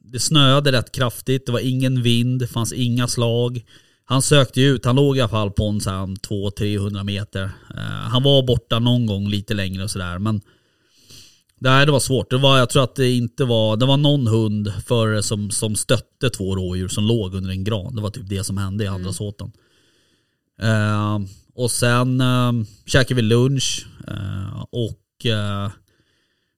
det 0.00 0.18
snöade 0.18 0.72
rätt 0.72 0.92
kraftigt, 0.92 1.46
det 1.46 1.52
var 1.52 1.60
ingen 1.60 2.02
vind, 2.02 2.40
det 2.40 2.46
fanns 2.46 2.72
inga 2.72 3.08
slag. 3.08 3.64
Han 4.10 4.22
sökte 4.22 4.60
ju 4.60 4.66
ut, 4.66 4.84
han 4.84 4.96
låg 4.96 5.16
i 5.16 5.20
alla 5.20 5.28
fall 5.28 5.50
på 5.50 5.64
en 5.64 5.80
så 5.80 5.90
här 5.90 6.06
200-300 6.06 7.04
meter. 7.04 7.42
Eh, 7.76 7.80
Han 7.82 8.22
var 8.22 8.42
borta 8.42 8.78
någon 8.78 9.06
gång 9.06 9.28
lite 9.28 9.54
längre 9.54 9.84
och 9.84 9.90
sådär 9.90 10.18
men 10.18 10.40
Nej 11.60 11.86
det 11.86 11.92
var 11.92 12.00
svårt. 12.00 12.30
Det 12.30 12.38
var, 12.38 12.58
jag 12.58 12.70
tror 12.70 12.84
att 12.84 12.94
det 12.94 13.10
inte 13.10 13.44
var, 13.44 13.76
det 13.76 13.86
var 13.86 13.96
någon 13.96 14.26
hund 14.26 14.72
för, 14.86 15.20
som, 15.20 15.50
som 15.50 15.76
stötte 15.76 16.30
två 16.30 16.56
rådjur 16.56 16.88
som 16.88 17.04
låg 17.04 17.34
under 17.34 17.50
en 17.50 17.64
gran. 17.64 17.94
Det 17.96 18.02
var 18.02 18.10
typ 18.10 18.28
det 18.28 18.44
som 18.44 18.58
hände 18.58 18.84
i 18.84 18.86
andra 18.86 19.12
såten. 19.12 19.52
Eh, 20.62 21.18
och 21.54 21.70
sen 21.70 22.20
eh, 22.20 22.52
käkade 22.86 23.14
vi 23.14 23.22
lunch 23.22 23.86
eh, 24.08 24.64
och 24.70 25.26
eh, 25.26 25.70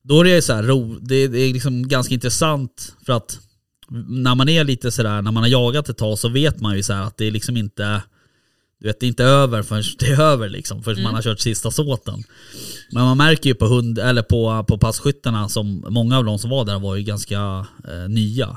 då 0.02 0.20
är 0.20 0.24
det 0.24 0.42
så 0.42 0.52
här, 0.52 0.62
ro, 0.62 0.98
det, 1.00 1.28
det 1.28 1.38
är 1.38 1.52
liksom 1.52 1.88
ganska 1.88 2.14
intressant 2.14 2.94
för 3.06 3.12
att 3.12 3.38
när 4.08 4.34
man 4.34 4.48
är 4.48 4.64
lite 4.64 4.90
sådär, 4.90 5.22
när 5.22 5.32
man 5.32 5.42
har 5.42 5.50
jagat 5.50 5.88
ett 5.88 5.98
tag 5.98 6.18
så 6.18 6.28
vet 6.28 6.60
man 6.60 6.76
ju 6.76 6.82
så 6.82 6.92
här 6.92 7.02
att 7.02 7.16
det 7.16 7.24
är 7.24 7.30
liksom 7.30 7.56
inte 7.56 8.02
du 8.80 8.86
vet, 8.86 9.00
det 9.00 9.06
är 9.06 9.08
inte 9.08 9.24
över 9.24 9.62
förrän 9.62 9.82
det 9.98 10.06
är 10.06 10.20
över 10.20 10.48
liksom, 10.48 10.82
förrän 10.82 11.02
man 11.02 11.14
har 11.14 11.22
kört 11.22 11.40
sista 11.40 11.70
såten. 11.70 12.22
Men 12.92 13.04
man 13.04 13.16
märker 13.16 13.50
ju 13.50 13.54
på 13.54 13.66
hund, 13.66 13.98
eller 13.98 14.22
på, 14.22 14.64
på 14.68 14.78
passkyttarna 14.78 15.48
som 15.48 15.84
många 15.88 16.18
av 16.18 16.24
de 16.24 16.38
som 16.38 16.50
var 16.50 16.64
där 16.64 16.78
var 16.78 16.96
ju 16.96 17.02
ganska 17.02 17.66
eh, 17.88 18.08
nya. 18.08 18.56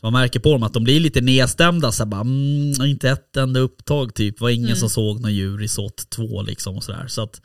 Så 0.00 0.06
man 0.06 0.12
märker 0.12 0.40
på 0.40 0.52
dem 0.52 0.62
att 0.62 0.72
de 0.72 0.84
blir 0.84 1.00
lite 1.00 1.20
nedstämda, 1.20 1.92
så 1.92 2.02
här 2.02 2.10
bara, 2.10 2.20
mm, 2.20 2.86
inte 2.86 3.10
ett 3.10 3.36
enda 3.36 3.60
upptag 3.60 4.14
typ. 4.14 4.38
Det 4.38 4.42
var 4.42 4.50
ingen 4.50 4.76
som 4.76 4.90
såg 4.90 5.20
några 5.20 5.30
djur 5.30 5.62
i 5.62 5.68
såt 5.68 6.10
två 6.10 6.42
liksom 6.42 6.76
och 6.76 6.84
sådär. 6.84 7.04
Så 7.08 7.22
att, 7.22 7.40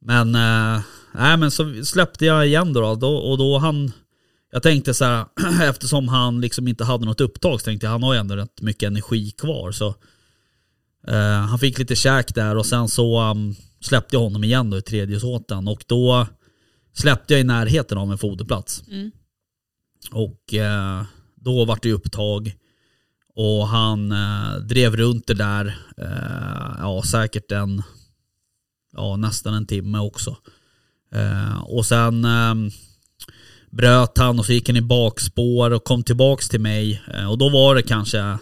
men, 0.00 0.34
eh, 0.34 0.80
nej 1.14 1.36
men 1.36 1.50
så 1.50 1.84
släppte 1.84 2.26
jag 2.26 2.46
igen 2.46 2.72
då, 2.72 2.94
då 2.94 3.16
och 3.16 3.38
då 3.38 3.58
han, 3.58 3.92
jag 4.52 4.62
tänkte 4.62 4.94
så 4.94 5.04
här, 5.04 5.26
eftersom 5.62 6.08
han 6.08 6.40
liksom 6.40 6.68
inte 6.68 6.84
hade 6.84 7.04
något 7.04 7.20
upptag 7.20 7.60
så 7.60 7.64
tänkte 7.64 7.86
jag 7.86 7.90
han 7.90 8.02
har 8.02 8.14
ju 8.14 8.20
ändå 8.20 8.36
rätt 8.36 8.62
mycket 8.62 8.86
energi 8.86 9.30
kvar 9.30 9.72
så 9.72 9.94
eh, 11.08 11.40
han 11.40 11.58
fick 11.58 11.78
lite 11.78 11.96
käk 11.96 12.34
där 12.34 12.56
och 12.56 12.66
sen 12.66 12.88
så 12.88 13.30
um, 13.30 13.54
släppte 13.80 14.16
jag 14.16 14.20
honom 14.20 14.44
igen 14.44 14.70
då 14.70 14.78
i 14.78 14.82
tredje 14.82 15.20
såten 15.20 15.68
och 15.68 15.84
då 15.86 16.26
släppte 16.94 17.34
jag 17.34 17.40
i 17.40 17.44
närheten 17.44 17.98
av 17.98 18.12
en 18.12 18.18
foderplats. 18.18 18.82
Och 20.10 20.54
eh, 20.54 21.04
då 21.34 21.64
vart 21.64 21.82
det 21.82 21.92
upptag 21.92 22.56
och 23.34 23.68
han 23.68 24.12
eh, 24.12 24.56
drev 24.56 24.96
runt 24.96 25.26
det 25.26 25.34
där, 25.34 25.66
eh, 25.96 26.76
ja 26.78 27.02
säkert 27.06 27.52
en, 27.52 27.82
ja 28.92 29.16
nästan 29.16 29.54
en 29.54 29.66
timme 29.66 29.98
också. 29.98 30.36
Eh, 31.12 31.62
och 31.62 31.86
sen 31.86 32.24
eh, 32.24 32.54
bröt 33.72 34.18
han 34.18 34.38
och 34.38 34.46
så 34.46 34.52
gick 34.52 34.68
han 34.68 34.76
i 34.76 34.82
bakspår 34.82 35.70
och 35.70 35.84
kom 35.84 36.02
tillbaks 36.02 36.48
till 36.48 36.60
mig. 36.60 37.02
Eh, 37.14 37.30
och 37.30 37.38
då 37.38 37.48
var 37.48 37.74
det 37.74 37.82
kanske, 37.82 38.38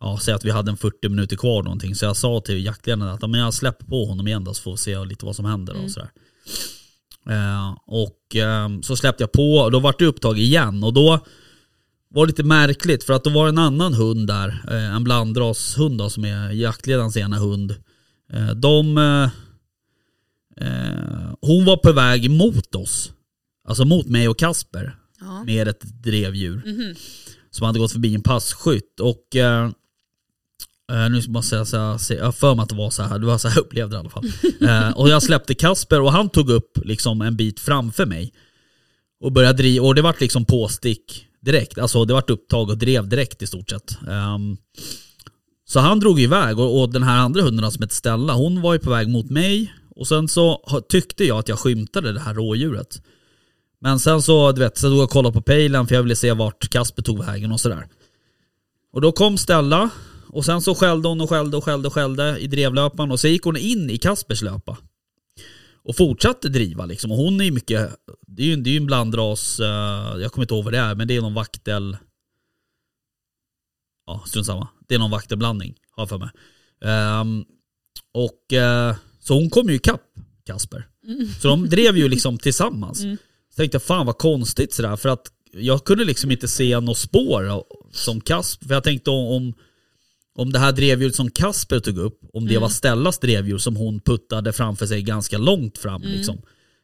ja 0.00 0.18
säg 0.22 0.34
att 0.34 0.44
vi 0.44 0.50
hade 0.50 0.70
en 0.70 0.76
40 0.76 1.08
minuter 1.08 1.36
kvar 1.36 1.62
någonting. 1.62 1.94
Så 1.94 2.04
jag 2.04 2.16
sa 2.16 2.40
till 2.40 2.64
jaktledaren 2.64 3.14
att 3.14 3.30
men 3.30 3.40
jag 3.40 3.54
släpper 3.54 3.84
på 3.84 4.04
honom 4.04 4.28
igen 4.28 4.44
då 4.44 4.54
så 4.54 4.62
får 4.62 4.70
vi 4.70 4.76
se 4.76 5.04
lite 5.04 5.26
vad 5.26 5.36
som 5.36 5.44
händer 5.44 5.84
och 5.84 5.90
sådär. 5.90 6.10
Eh, 7.30 7.76
och 7.86 8.36
eh, 8.36 8.68
så 8.82 8.96
släppte 8.96 9.22
jag 9.22 9.32
på 9.32 9.54
och 9.54 9.70
då 9.70 9.80
vart 9.80 9.98
det 9.98 10.06
upptag 10.06 10.38
igen 10.38 10.84
och 10.84 10.92
då 10.92 11.20
var 12.10 12.26
det 12.26 12.30
lite 12.30 12.42
märkligt 12.42 13.04
för 13.04 13.12
att 13.12 13.24
då 13.24 13.30
var 13.30 13.44
det 13.44 13.50
en 13.50 13.58
annan 13.58 13.94
hund 13.94 14.26
där, 14.26 14.64
eh, 14.70 14.96
en 14.96 15.04
blandrashund 15.04 15.98
då, 15.98 16.10
som 16.10 16.24
är 16.24 16.50
jaktledarens 16.50 17.16
ena 17.16 17.36
hund. 17.36 17.74
Eh, 18.32 18.50
de, 18.50 18.98
eh, 18.98 19.30
eh, 20.66 21.34
hon 21.40 21.64
var 21.64 21.76
på 21.76 21.92
väg 21.92 22.30
mot 22.30 22.74
oss, 22.74 23.12
alltså 23.68 23.84
mot 23.84 24.06
mig 24.06 24.28
och 24.28 24.38
Kasper 24.38 24.96
Ja. 25.20 25.44
med 25.44 25.68
ett 25.68 25.80
drevdjur 26.02 26.62
som 27.50 27.66
hade 27.66 27.78
gått 27.78 27.92
förbi 27.92 28.14
en 28.14 28.22
passkytt 28.22 29.00
och 29.00 29.36
eh, 29.36 29.64
eh, 30.92 31.10
nu 31.10 31.22
måste 31.28 31.56
jag 31.56 31.66
säga, 31.68 31.98
jag 32.18 32.24
har 32.24 32.32
för 32.32 32.54
mig 32.54 32.62
att 32.62 32.68
det 32.68 32.74
var 32.74 32.90
så 32.90 33.02
här, 33.02 33.18
det 33.18 33.26
var 33.26 33.38
så 33.38 33.48
här 33.48 33.56
jag 33.56 33.64
upplevde 33.64 33.96
det 33.96 33.98
i 33.98 34.00
alla 34.00 34.10
fall. 34.10 34.24
Eh, 34.68 34.90
och 34.90 35.08
jag 35.08 35.22
släppte 35.22 35.54
Kasper 35.54 36.00
och 36.00 36.12
han 36.12 36.28
tog 36.28 36.50
upp 36.50 36.78
liksom 36.84 37.20
en 37.22 37.36
bit 37.36 37.60
framför 37.60 38.06
mig. 38.06 38.32
Och 39.20 39.32
började 39.32 39.58
driva, 39.58 39.86
och 39.86 39.94
det 39.94 40.02
vart 40.02 40.20
liksom 40.20 40.44
påstick 40.44 41.26
direkt. 41.40 41.78
Alltså 41.78 42.04
det 42.04 42.14
vart 42.14 42.30
upptag 42.30 42.68
och 42.70 42.78
drev 42.78 43.08
direkt 43.08 43.42
i 43.42 43.46
stort 43.46 43.70
sett. 43.70 43.98
Ehm, 44.08 44.56
så 45.68 45.80
han 45.80 46.00
drog 46.00 46.20
iväg 46.20 46.58
och, 46.58 46.80
och 46.80 46.92
den 46.92 47.02
här 47.02 47.18
andra 47.18 47.42
hunden 47.42 47.72
som 47.72 47.82
hette 47.82 47.94
Stella, 47.94 48.34
hon 48.34 48.60
var 48.60 48.72
ju 48.72 48.78
på 48.78 48.90
väg 48.90 49.08
mot 49.08 49.30
mig. 49.30 49.74
Och 49.96 50.08
sen 50.08 50.28
så 50.28 50.62
tyckte 50.88 51.24
jag 51.24 51.38
att 51.38 51.48
jag 51.48 51.58
skymtade 51.58 52.12
det 52.12 52.20
här 52.20 52.34
rådjuret. 52.34 53.02
Men 53.80 54.00
sen 54.00 54.22
så, 54.22 54.52
du 54.52 54.60
vet, 54.60 54.78
så 54.78 54.88
då 54.88 54.96
jag 54.96 55.10
kollade 55.10 55.32
på 55.32 55.42
pejlen 55.42 55.86
för 55.86 55.94
jag 55.94 56.02
ville 56.02 56.16
se 56.16 56.32
vart 56.32 56.68
Kasper 56.68 57.02
tog 57.02 57.24
vägen 57.24 57.52
och 57.52 57.60
sådär. 57.60 57.88
Och 58.92 59.00
då 59.00 59.12
kom 59.12 59.38
Stella 59.38 59.90
och 60.28 60.44
sen 60.44 60.62
så 60.62 60.74
skällde 60.74 61.08
hon 61.08 61.20
och 61.20 61.28
skällde 61.28 61.56
och 61.56 61.64
skällde 61.64 61.88
och 61.88 61.94
skällde 61.94 62.38
i 62.38 62.46
drevlöpan 62.46 63.10
och 63.10 63.20
så 63.20 63.28
gick 63.28 63.42
hon 63.42 63.56
in 63.56 63.90
i 63.90 63.98
Kaspers 63.98 64.42
löpa. 64.42 64.78
Och 65.82 65.96
fortsatte 65.96 66.48
driva 66.48 66.86
liksom. 66.86 67.10
Och 67.10 67.16
hon 67.16 67.40
är 67.40 67.44
ju 67.44 67.50
mycket, 67.50 67.96
det 68.26 68.42
är 68.42 68.46
ju, 68.46 68.56
det 68.56 68.70
är 68.70 68.72
ju 68.72 68.76
en 68.76 68.86
blandras, 68.86 69.60
eh, 69.60 70.20
jag 70.20 70.32
kommer 70.32 70.44
inte 70.44 70.54
ihåg 70.54 70.64
vad 70.64 70.72
det 70.72 70.78
är, 70.78 70.94
men 70.94 71.08
det 71.08 71.16
är 71.16 71.20
någon 71.20 71.34
vaktel... 71.34 71.96
Ja, 74.06 74.24
strunt 74.26 74.46
samma. 74.46 74.68
Det 74.88 74.94
är 74.94 74.98
någon 74.98 75.10
vaktelblandning, 75.10 75.74
har 75.90 76.02
jag 76.02 76.08
för 76.08 76.18
mig. 76.18 76.28
Ehm, 76.84 77.44
och 78.14 78.52
eh, 78.52 78.96
så 79.20 79.34
hon 79.34 79.50
kom 79.50 79.68
ju 79.68 79.74
ikapp 79.74 80.02
Kasper. 80.44 80.88
Så 81.40 81.48
de 81.48 81.68
drev 81.68 81.96
ju 81.96 82.08
liksom 82.08 82.38
tillsammans. 82.38 83.02
Så 83.02 83.16
tänkte 83.58 83.78
fan 83.78 84.06
vad 84.06 84.18
konstigt 84.18 84.74
sådär, 84.74 84.96
för 84.96 85.08
att 85.08 85.22
jag 85.52 85.84
kunde 85.84 86.04
liksom 86.04 86.30
inte 86.30 86.48
se 86.48 86.80
något 86.80 86.98
spår 86.98 87.62
som 87.92 88.20
Kasper, 88.20 88.66
för 88.66 88.74
jag 88.74 88.84
tänkte 88.84 89.10
om, 89.10 89.26
om 89.26 89.54
om 90.38 90.52
det 90.52 90.58
här 90.58 90.72
drevdjuret 90.72 91.14
som 91.14 91.30
Kasper 91.30 91.80
tog 91.80 91.98
upp, 91.98 92.20
om 92.32 92.46
det 92.46 92.58
var 92.58 92.68
Stellas 92.68 93.18
drevdjur 93.18 93.58
som 93.58 93.76
hon 93.76 94.00
puttade 94.00 94.52
framför 94.52 94.86
sig 94.86 95.02
ganska 95.02 95.38
långt 95.38 95.78
fram. 95.78 96.02
Liksom. 96.02 96.38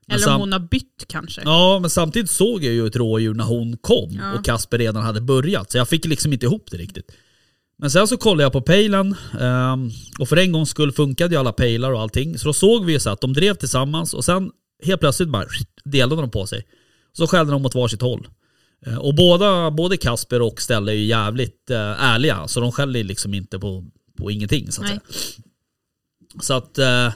Men 0.06 0.16
Eller 0.16 0.34
om 0.34 0.40
hon 0.40 0.52
har 0.52 0.60
bytt 0.60 1.04
kanske. 1.06 1.42
Ja, 1.44 1.78
men 1.78 1.90
samtidigt 1.90 2.30
såg 2.30 2.64
jag 2.64 2.74
ju 2.74 2.87
ett 2.87 2.96
rådjur 2.96 3.34
när 3.34 3.44
hon 3.44 3.76
kom 3.76 4.10
Ja. 4.12 4.38
och 4.38 4.44
Kasper 4.44 4.78
redan 4.78 5.02
hade 5.02 5.20
börjat. 5.20 5.70
Så 5.72 5.78
jag 5.78 5.88
fick 5.88 6.04
liksom 6.04 6.32
inte 6.32 6.46
ihop 6.46 6.68
det 6.70 6.76
riktigt. 6.76 7.12
Men 7.78 7.90
sen 7.90 8.08
så 8.08 8.16
kollade 8.16 8.42
jag 8.42 8.52
på 8.52 8.60
pejlen 8.60 9.14
ehm, 9.40 9.90
och 10.18 10.28
för 10.28 10.37
en 10.37 10.52
gångs 10.52 10.70
skull 10.70 10.92
funkade 10.92 11.34
ju 11.34 11.40
alla 11.40 11.52
pejlar 11.52 11.92
och 11.92 12.00
allting. 12.00 12.38
Så 12.38 12.46
då 12.46 12.52
såg 12.52 12.84
vi 12.84 12.92
ju 12.92 13.00
så 13.00 13.10
att 13.10 13.20
de 13.20 13.32
drev 13.32 13.54
tillsammans 13.54 14.14
och 14.14 14.24
sen 14.24 14.50
helt 14.85 15.01
plötsligt 15.01 15.29
bara 15.29 15.47
delade 15.85 16.20
de 16.23 16.31
på 16.31 16.47
sig. 16.47 16.66
Så 17.12 17.27
skällde 17.27 17.53
de 17.53 17.66
åt 17.66 17.75
varsitt 17.75 18.03
håll. 18.03 18.29
Eh, 18.87 18.99
Och 18.99 19.14
båda, 19.14 19.70
både 19.70 19.97
Kasper 19.97 20.42
och 20.42 20.62
Stella 20.62 20.92
är 20.92 20.97
ju 20.97 21.05
jävligt 21.05 21.70
eh, 21.70 21.79
ärliga, 22.05 22.49
så 22.49 22.61
de 22.61 22.73
skäller 22.73 23.05
liksom 23.05 23.35
inte 23.35 23.59
på, 23.59 23.85
på 24.18 24.31
ingenting 24.31 24.73
så 24.73 24.83
att 24.83 24.88
Nej. 24.88 24.99
säga. 25.11 25.44
Så 26.42 26.55
att... 26.55 26.79
Eh, 26.79 27.12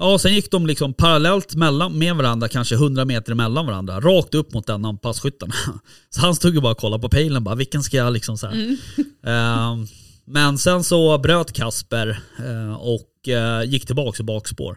Ja, 0.00 0.18
sen 0.18 0.34
gick 0.34 0.50
de 0.50 0.66
liksom 0.66 0.94
parallellt 0.94 1.54
mellan, 1.54 1.98
med 1.98 2.16
varandra, 2.16 2.48
kanske 2.48 2.74
100 2.74 3.04
meter 3.04 3.34
mellan 3.34 3.66
varandra, 3.66 4.00
rakt 4.00 4.34
upp 4.34 4.52
mot 4.52 4.68
en 4.68 4.84
av 4.84 4.98
passkyttarna. 4.98 5.54
Så 6.10 6.20
han 6.20 6.34
stod 6.34 6.54
ju 6.54 6.60
bara 6.60 6.72
och 6.72 6.78
kollade 6.78 7.00
på 7.00 7.08
pejlen, 7.08 7.44
bara 7.44 7.54
vilken 7.54 7.82
ska 7.82 7.96
jag 7.96 8.12
liksom 8.12 8.38
så 8.38 8.46
här. 8.46 8.76
Ehm, 9.26 9.86
men 10.24 10.58
sen 10.58 10.84
så 10.84 11.18
bröt 11.18 11.52
Kasper 11.52 12.20
eh, 12.38 12.74
och 12.74 13.28
eh, 13.28 13.62
gick 13.64 13.86
tillbaka 13.86 14.22
i 14.22 14.24
bakspår. 14.24 14.76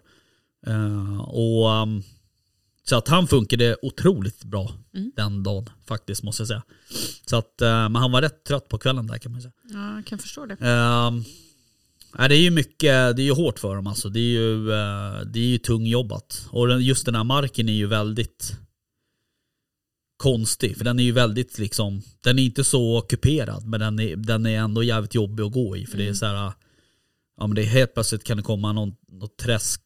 Eh, 0.68 1.20
och, 1.22 1.72
ehm, 1.72 2.04
så 2.84 2.96
att 2.96 3.08
han 3.08 3.28
funkade 3.28 3.78
otroligt 3.82 4.44
bra 4.44 4.72
den 5.16 5.44
dagen 5.44 5.70
faktiskt 5.86 6.24
måste 6.24 6.42
jag 6.42 6.48
säga. 6.48 6.64
Så 7.26 7.36
att, 7.36 7.62
eh, 7.62 7.68
men 7.90 7.96
han 7.96 8.12
var 8.12 8.22
rätt 8.22 8.44
trött 8.44 8.68
på 8.68 8.78
kvällen 8.78 9.08
där 9.08 9.18
kan 9.18 9.32
man 9.32 9.42
säga. 9.42 9.54
Ja, 9.74 9.96
jag 9.96 10.06
kan 10.06 10.20
förstå 10.20 10.46
det. 10.46 10.54
Ehm, 10.54 11.24
nej, 12.18 12.30
det 12.30 12.36
är 12.36 12.42
ju 12.42 12.52
mycket, 12.52 13.16
det 13.16 13.22
är 13.22 13.26
ju 13.26 13.34
hårt 13.34 13.60
för 13.60 13.76
dem 13.76 13.88
alltså. 13.88 14.10
Det 14.10 14.20
är 14.20 14.32
ju, 14.32 14.72
eh, 14.72 15.22
det 15.26 15.40
är 15.40 15.48
ju 15.48 15.58
tungjobbat. 15.58 16.48
Och 16.50 16.82
just 16.82 17.06
den 17.06 17.16
här 17.16 17.24
marken 17.24 17.70
är 17.70 17.74
ju 17.74 17.88
väldigt 17.88 18.58
konstig. 20.18 20.78
För 20.78 20.86
den 20.86 21.00
är 21.00 21.04
ju 21.04 21.12
väldigt 21.12 21.58
liksom, 21.58 22.02
den 22.24 22.40
är 22.40 22.44
inte 22.44 22.64
så 22.64 23.02
kuperad 23.02 23.66
men 23.66 23.80
den 23.80 24.00
är, 24.00 24.16
den 24.16 24.46
är 24.46 24.60
ändå 24.60 24.84
jävligt 24.84 25.16
jobbig 25.16 25.44
att 25.44 25.52
gå 25.52 25.78
i. 25.78 25.86
För 25.86 25.98
det 25.98 26.08
är 26.08 26.14
så 26.14 26.26
här, 26.26 26.54
ja 27.38 27.48
men 27.48 27.56
det 27.56 27.62
är 27.62 27.66
helt 27.66 27.94
plötsligt 27.94 28.24
kan 28.24 28.38
det 28.38 28.44
komma 28.44 28.74
någon, 28.74 28.96
något 29.08 29.38
träsk, 29.38 29.82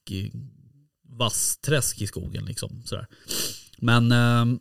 i- 1.15 1.17
vass 1.19 1.58
träsk 1.58 2.01
i 2.01 2.08
skogen 2.08 2.45
liksom. 2.45 2.82
Sådär. 2.86 3.08
Men 3.78 4.12
ehm, 4.12 4.60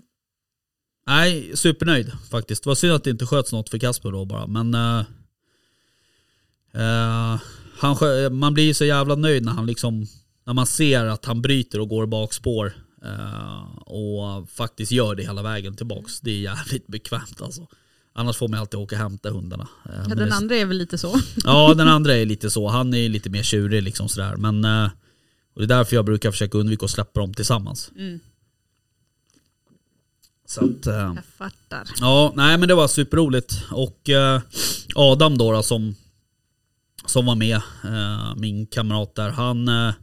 nej, 1.07 1.51
supernöjd 1.55 2.12
faktiskt. 2.31 2.62
Det 2.64 2.69
var 2.71 2.75
synd 2.75 2.93
att 2.93 3.05
det 3.05 3.11
inte 3.11 3.27
sköts 3.27 3.53
något 3.53 3.69
för 3.71 3.79
Kasper 3.79 4.12
då 4.12 4.25
bara. 4.25 4.47
Men 4.47 4.75
eh, 4.75 5.03
Eh, 6.75 7.40
han, 7.79 7.97
man 8.37 8.55
blir 8.55 8.64
ju 8.64 8.75
så 8.75 8.85
jävla 8.85 9.14
nöjd 9.14 9.45
när 9.45 9.53
han 9.53 9.67
liksom 9.67 10.07
när 10.47 10.55
man 10.55 10.67
ser 10.67 11.05
att 11.07 11.25
han 11.25 11.43
bryter 11.43 11.81
och 11.81 11.88
går 11.88 12.07
bakspår 12.07 12.73
eh, 13.05 13.79
och 13.81 14.51
faktiskt 14.51 14.93
gör 14.93 15.14
det 15.14 15.23
hela 15.23 15.43
vägen 15.43 15.77
tillbaks. 15.77 16.21
Det 16.21 16.31
är 16.31 16.38
jävligt 16.40 16.87
bekvämt 16.87 17.43
alltså. 17.43 17.67
Annars 18.14 18.37
får 18.37 18.49
man 18.49 18.61
alltid 18.61 18.81
åka 18.81 18.95
och 18.97 19.01
hämta 19.01 19.31
hundarna. 19.31 19.69
Eh, 19.85 19.90
Ja, 20.09 20.14
den 20.14 20.33
andra 20.33 20.57
är 20.57 20.64
väl 20.67 20.77
lite 20.77 20.99
så. 20.99 21.21
Ja 21.45 21.75
den 21.75 21.88
andra 21.88 22.14
är 22.17 22.27
lite 22.27 22.51
så, 22.51 22.69
han 22.69 22.95
är 22.95 23.09
lite 23.09 23.31
mer 23.31 23.43
tjurig 23.43 23.83
liksom 23.83 24.09
sådär. 24.09 24.37
Men 24.37 24.64
eh, 24.64 24.90
och 25.55 25.61
det 25.61 25.64
är 25.64 25.79
därför 25.79 25.97
jag 25.97 26.05
brukar 26.05 26.31
försöka 26.31 26.59
undvika 26.59 26.85
att 26.85 26.90
släppa 26.90 27.21
dem 27.21 27.35
tillsammans. 27.35 27.90
Mm. 27.97 28.21
Så 30.47 30.64
att, 30.64 30.87
eh, 30.87 30.95
Jag 30.95 31.25
fattar. 31.38 31.88
Ja, 32.01 32.33
nej 32.37 32.59
men 32.59 32.69
det 32.69 32.75
var 32.75 32.88
superroligt. 32.88 33.64
Och 33.71 34.11
eh, 34.11 34.40
Adam 34.95 35.38
då, 35.38 35.53
då 35.53 35.62
som, 35.62 35.95
som 37.07 37.27
var 37.27 37.35
med, 37.35 37.57
eh, 37.85 38.37
min 38.37 38.67
kamrat 38.67 39.14
där, 39.14 39.31
han, 39.31 39.69
eh, 39.69 39.95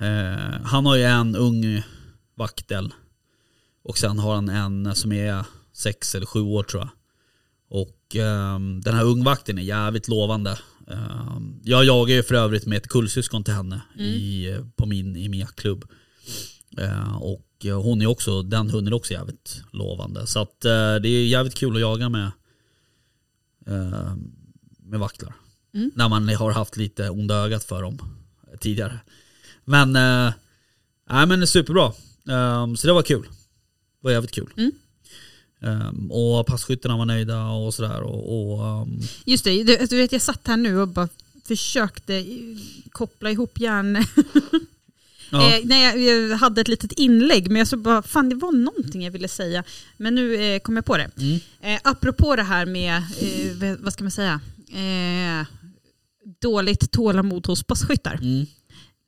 eh, 0.00 0.60
han 0.64 0.86
har 0.86 0.96
ju 0.96 1.02
en 1.02 1.36
ung 1.36 1.82
vaktel. 2.34 2.94
Och 3.82 3.98
sen 3.98 4.18
har 4.18 4.34
han 4.34 4.48
en 4.48 4.94
som 4.94 5.12
är 5.12 5.44
sex 5.72 6.14
eller 6.14 6.26
sju 6.26 6.40
år 6.40 6.62
tror 6.62 6.82
jag. 6.82 6.90
Och 7.70 8.16
eh, 8.16 8.58
den 8.58 8.94
här 8.94 9.04
ungvakten 9.04 9.58
är 9.58 9.62
jävligt 9.62 10.08
lovande. 10.08 10.58
Eh, 10.90 11.38
jag 11.62 11.84
jagar 11.84 12.14
ju 12.14 12.22
för 12.22 12.34
övrigt 12.34 12.66
med 12.66 12.76
ett 12.78 12.88
kullsyskon 12.88 13.44
till 13.44 13.54
henne 13.54 13.82
i, 13.98 14.56
på 14.76 14.86
min, 14.86 15.16
i 15.16 15.28
min 15.28 15.40
jaktklubb. 15.40 15.84
Eh, 16.78 17.16
och 17.16 17.44
hon 17.82 18.02
är 18.02 18.06
också, 18.06 18.42
den 18.42 18.70
hunden 18.70 18.92
är 18.92 18.96
också 18.96 19.12
jävligt 19.12 19.62
lovande. 19.70 20.26
Så 20.26 20.42
att 20.42 20.64
eh, 20.64 20.94
det 20.94 21.08
är 21.08 21.26
jävligt 21.26 21.54
kul 21.54 21.74
att 21.74 21.80
jaga 21.80 22.08
med, 22.08 22.30
eh, 23.66 24.16
med 24.78 25.00
vaktlar. 25.00 25.34
Mm. 25.74 25.90
När 25.94 26.08
man 26.08 26.28
har 26.28 26.52
haft 26.52 26.76
lite 26.76 27.10
onda 27.10 27.34
ögat 27.34 27.64
för 27.64 27.82
dem 27.82 27.98
tidigare. 28.60 29.00
Men, 29.64 29.92
nej 31.10 31.26
men 31.26 31.46
superbra. 31.46 31.92
Så 32.76 32.86
det 32.86 32.92
var 32.92 33.02
kul. 33.02 33.22
Det 33.22 33.28
var 34.00 34.10
jävligt 34.10 34.32
kul. 34.32 34.50
Mm. 34.56 34.72
Eh, 35.62 35.92
och 36.10 36.46
passkyttarna 36.46 36.96
var 36.96 37.04
nöjda 37.06 37.44
och 37.46 37.74
sådär. 37.74 38.00
Och, 38.02 38.52
och, 38.58 38.66
ehm, 38.82 39.00
Just 39.24 39.44
det, 39.44 39.62
du, 39.64 39.86
du 39.86 39.96
vet 39.96 40.12
jag 40.12 40.22
satt 40.22 40.46
här 40.46 40.56
nu 40.56 40.80
och 40.80 40.88
bara 40.88 41.08
försökte 41.44 42.14
eh, 42.14 42.24
koppla 42.90 43.30
ihop 43.30 43.58
hjärn... 43.60 44.04
ja. 45.30 45.54
Eh, 45.54 45.60
nej, 45.64 46.04
jag, 46.06 46.36
hade 46.38 46.60
ett 46.60 46.68
litet 46.68 46.92
inlägg 46.92 47.48
men 47.48 47.56
jag 47.58 47.68
så 47.68 47.76
bara, 47.76 48.02
fan 48.02 48.28
det 48.28 48.34
var 48.34 48.52
någonting 48.52 49.04
jag 49.04 49.10
ville 49.10 49.28
säga. 49.28 49.64
Men 49.96 50.14
nu 50.14 50.34
eh, 50.54 50.60
kom 50.60 50.76
jag 50.76 50.84
på 50.84 50.96
det. 50.96 51.10
Mm. 51.18 51.38
Eh, 51.60 51.80
apropå 51.84 52.36
det 52.36 52.42
här 52.42 52.66
med, 52.66 52.96
eh, 52.96 53.76
vad- 53.80 53.92
ska 53.92 54.04
man 54.04 54.10
säga, 54.10 54.40
eh, 54.72 55.46
dåligt 56.40 56.90
tålamod 56.90 57.46
hos 57.46 57.62
passkyttar. 57.62 58.14
Mm. 58.22 58.46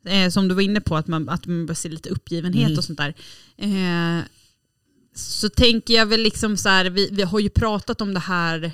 Eh, 0.06 0.30
som 0.30 0.48
du 0.48 0.54
var 0.54 0.62
inne 0.62 0.80
på, 0.80 0.96
att 0.96 1.06
man, 1.06 1.28
att 1.28 1.46
man 1.46 1.66
börjar 1.66 1.74
se 1.76 1.88
lite 1.88 2.08
uppgivenhet 2.08 2.66
Mm. 2.66 2.78
och 2.78 2.84
sånt 2.84 2.98
där. 2.98 3.14
Så 5.28 5.48
tänker 5.48 5.94
jag 5.94 6.06
väl 6.06 6.20
liksom 6.22 6.56
så 6.56 6.68
här, 6.68 6.85
vi, 6.85 7.09
vi 7.12 7.22
har 7.22 7.40
ju 7.40 7.50
pratat 7.50 8.00
om 8.00 8.14
det 8.14 8.20
här 8.20 8.72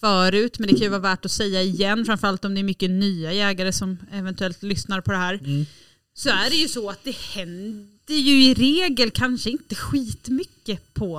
förut, 0.00 0.58
men 0.58 0.68
det 0.68 0.74
kan 0.74 0.82
ju 0.82 0.88
vara 0.88 1.00
värt 1.00 1.24
att 1.24 1.30
säga 1.30 1.62
igen, 1.62 2.04
framförallt 2.04 2.44
om 2.44 2.54
det 2.54 2.60
är 2.60 2.64
mycket 2.64 2.90
nya 2.90 3.32
jägare 3.32 3.72
som 3.72 3.98
eventuellt 4.12 4.62
lyssnar 4.62 5.00
på 5.00 5.12
det 5.12 5.18
här. 5.18 5.34
Mm. 5.34 5.66
Så 6.14 6.28
är 6.28 6.50
det 6.50 6.56
ju 6.56 6.68
så 6.68 6.90
att 6.90 7.04
det 7.04 7.16
händer 7.16 8.14
ju 8.14 8.44
i 8.44 8.54
regel 8.54 9.10
kanske 9.10 9.50
inte 9.50 9.74
skitmycket 9.74 10.94
på, 10.94 11.18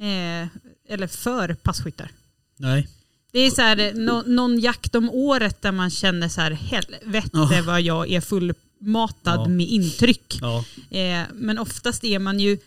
eh, 0.00 0.48
eller 0.88 1.06
för 1.06 1.54
passkyttar. 1.54 2.10
Nej. 2.56 2.88
Det 3.32 3.38
är 3.40 3.50
så 3.50 3.62
här, 3.62 3.92
nå, 3.94 4.22
någon 4.26 4.58
jakt 4.58 4.94
om 4.94 5.10
året 5.10 5.62
där 5.62 5.72
man 5.72 5.90
känner 5.90 6.28
så 6.28 6.40
här, 6.40 6.50
helvete 6.50 7.62
vad 7.66 7.82
jag 7.82 8.10
är 8.12 8.20
fullmatad 8.20 9.40
Ja. 9.40 9.48
med 9.48 9.66
intryck. 9.68 10.38
Ja. 10.40 10.64
Eh, 10.90 11.22
men 11.34 11.58
oftast 11.58 12.04
är 12.04 12.18
man 12.18 12.40
ju 12.40 12.58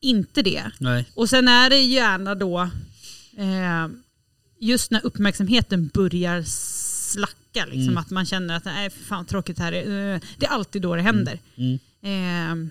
inte 0.00 0.42
det. 0.42 0.62
Nej. 0.78 1.04
Och 1.14 1.28
sen 1.28 1.48
är 1.48 1.70
det 1.70 1.78
gärna 1.80 2.34
då, 2.34 2.60
eh, 3.38 3.88
just 4.60 4.90
när 4.90 5.06
uppmärksamheten 5.06 5.90
börjar 5.94 6.42
slacka, 6.46 7.64
liksom, 7.64 7.82
Mm. 7.82 7.96
att 7.96 8.10
man 8.10 8.26
känner 8.26 8.56
att 8.56 8.64
nej, 8.64 8.90
för 8.90 9.04
fan 9.04 9.26
tråkigt 9.26 9.58
här 9.58 9.72
är. 9.72 10.14
Eh, 10.14 10.20
det 10.36 10.46
är 10.46 10.50
alltid 10.50 10.82
då 10.82 10.94
det 10.96 11.02
händer. 11.02 11.38
Mm. 11.56 11.78
Eh, 12.02 12.70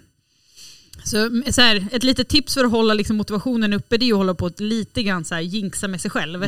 så, 1.04 1.42
så 1.52 1.62
här, 1.62 1.88
ett 1.92 2.04
litet 2.04 2.30
tips 2.30 2.54
för 2.54 2.65
att 2.65 2.72
hålla 2.72 2.94
liksom, 2.94 3.18
motivationen 3.18 3.74
uppe 3.74 3.98
det 3.98 4.06
är 4.10 4.13
att 4.13 4.18
hålla 4.18 4.34
på 4.34 4.46
att 4.46 4.60
lite 4.60 5.04
grann 5.04 5.26
så 5.26 5.36
här, 5.36 5.42
jinxa 5.42 5.88
med 5.88 6.02
sig 6.02 6.12
själv. 6.12 6.46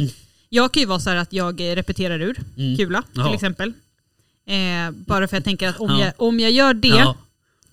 Jag 0.50 0.72
kan 0.72 0.82
ju 0.82 0.88
vara 0.88 1.00
så 1.00 1.10
att 1.10 1.34
jag 1.34 1.62
eh, 1.72 1.76
repeterar 1.76 2.20
ur 2.22 2.40
Mm. 2.58 2.78
kula 2.78 3.02
till 3.02 3.12
Jaha. 3.22 3.34
exempel. 3.34 3.74
Eh, 4.48 4.92
bara 4.92 5.18
för 5.28 5.38
att 5.38 5.40
jag 5.40 5.44
tänker 5.44 5.70
att 5.70 5.80
om, 5.80 5.90
Ja. 5.90 6.06
jag, 6.06 6.14
om 6.18 6.40
jag 6.40 6.52
gör 6.52 6.74
det, 6.74 6.88
Ja. 6.88 7.18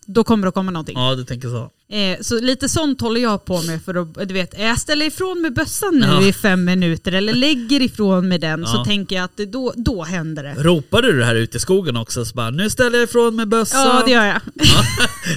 då 0.06 0.24
kommer 0.24 0.46
det 0.46 0.52
komma 0.52 0.70
någonting. 0.70 0.98
ja, 0.98 1.14
du 1.14 1.24
tänker 1.24 1.48
så. 1.48 1.70
Eh, 1.90 2.20
så 2.20 2.40
lite 2.40 2.68
sånt 2.68 3.00
håller 3.00 3.20
jag 3.20 3.44
på 3.44 3.62
med 3.62 3.82
för 3.84 3.94
att, 3.94 4.28
du 4.28 4.34
vet, 4.34 4.58
jag 4.58 4.78
ställer 4.80 5.06
ifrån 5.06 5.42
mig 5.42 5.50
bössan 5.50 5.94
nu 5.98 6.06
Ja. 6.06 6.22
i 6.22 6.32
fem 6.32 6.64
minuter 6.64 7.12
eller 7.12 7.32
lägger 7.34 7.82
ifrån 7.82 8.28
mig 8.28 8.38
den 8.38 8.66
så 8.66 8.76
Ja. 8.76 8.84
tänker 8.84 9.16
jag 9.16 9.24
att 9.24 9.36
det, 9.36 9.46
då, 9.46 9.72
då 9.76 10.04
händer 10.04 10.42
det. 10.42 10.54
Ropade 10.58 11.12
du 11.12 11.18
det 11.18 11.24
här 11.24 11.34
ute 11.34 11.56
i 11.56 11.60
skogen 11.60 11.96
också? 11.96 12.24
Så 12.24 12.34
bara, 12.34 12.50
nu 12.50 12.70
ställer 12.70 12.98
jag 12.98 13.04
ifrån 13.08 13.36
mig 13.36 13.46
bössan. 13.46 13.86
Ja 13.86 14.02
det 14.06 14.10
gör 14.12 14.24
jag. 14.24 14.40
Ja, 14.54 14.84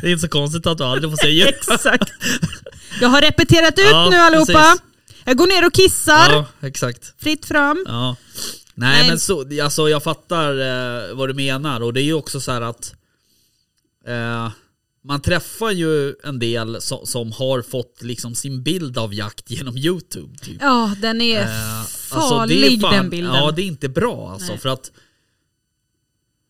det 0.01 0.07
är 0.07 0.11
inte 0.11 0.21
så 0.21 0.27
konstigt 0.27 0.67
att 0.67 0.77
du 0.77 0.83
aldrig 0.83 1.11
får 1.11 1.17
säga. 1.17 1.47
Exakt. 1.49 2.11
Jag 3.01 3.09
har 3.09 3.21
repeterat 3.21 3.79
ut 3.79 3.85
Ja, 3.91 4.07
nu 4.11 4.15
allihopa. 4.17 4.53
precis. 4.53 4.81
Jag 5.25 5.37
går 5.37 5.47
ner 5.47 5.65
och 5.67 5.73
kissar. 5.73 6.29
Ja, 6.31 6.45
exakt. 6.61 7.13
Fritt 7.23 7.45
fram. 7.45 7.85
Ja. 7.87 8.15
Nej, 8.75 8.99
Nej. 8.99 9.07
men 9.09 9.19
så, 9.19 9.45
alltså, 9.63 9.89
jag 9.89 10.03
fattar 10.03 10.49
eh, 10.59 11.15
vad 11.15 11.29
du 11.29 11.33
menar 11.33 11.81
och 11.83 11.93
det 11.93 12.01
är 12.01 12.05
ju 12.05 12.13
också 12.13 12.39
så 12.41 12.51
här 12.51 12.61
att 12.61 12.93
eh, 14.07 14.51
man 15.03 15.21
träffar 15.21 15.71
ju 15.71 16.15
en 16.23 16.39
del 16.39 16.81
som, 16.81 17.05
som 17.05 17.31
har 17.31 17.61
fått 17.61 18.01
liksom 18.01 18.35
sin 18.35 18.63
bild 18.63 18.97
av 18.97 19.13
jakt 19.13 19.51
genom 19.51 19.77
YouTube. 19.77 20.37
Typ. 20.37 20.57
Ja 20.61 20.95
den 21.01 21.21
är 21.21 21.41
Eh, 21.41 21.79
alltså, 21.79 22.19
farlig 22.19 22.63
är 22.73 22.79
fan- 22.79 22.93
den 22.95 23.09
bilden. 23.09 23.33
Ja 23.35 23.51
det 23.51 23.61
är 23.61 23.65
inte 23.65 23.89
bra 23.89 24.29
alltså 24.31 24.51
Nej. 24.51 24.59
för 24.59 24.69
att 24.69 24.91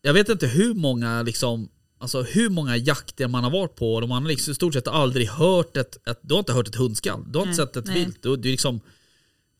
jag 0.02 0.14
vet 0.14 0.30
inte 0.30 0.48
hur 0.48 0.74
många 0.74 1.22
liksom 1.22 1.70
Alltså 2.00 2.22
hur 2.22 2.50
många 2.50 2.78
jakter 2.78 3.28
man 3.28 3.44
har 3.44 3.52
varit 3.52 3.76
på 3.76 3.94
och 3.96 4.10
man 4.10 4.24
har 4.24 4.30
liksom 4.30 4.52
i 4.52 4.56
stort 4.56 4.74
sett 4.74 4.88
aldrig 4.88 5.28
hört 5.28 5.78
ett, 5.78 6.08
ett 6.08 6.20
du 6.22 6.34
har 6.34 6.40
inte 6.40 6.54
hört 6.54 6.68
ett 6.68 6.76
hundskall, 6.76 7.24
du 7.32 7.38
har 7.40 7.46
inte 7.48 7.58
Nej, 7.62 7.68
sett 7.68 7.78
ett 7.78 7.86
nej. 7.86 7.96
vilt, 8.06 8.24
du, 8.24 8.36
du 8.38 8.50
är 8.50 8.52
liksom 8.52 8.80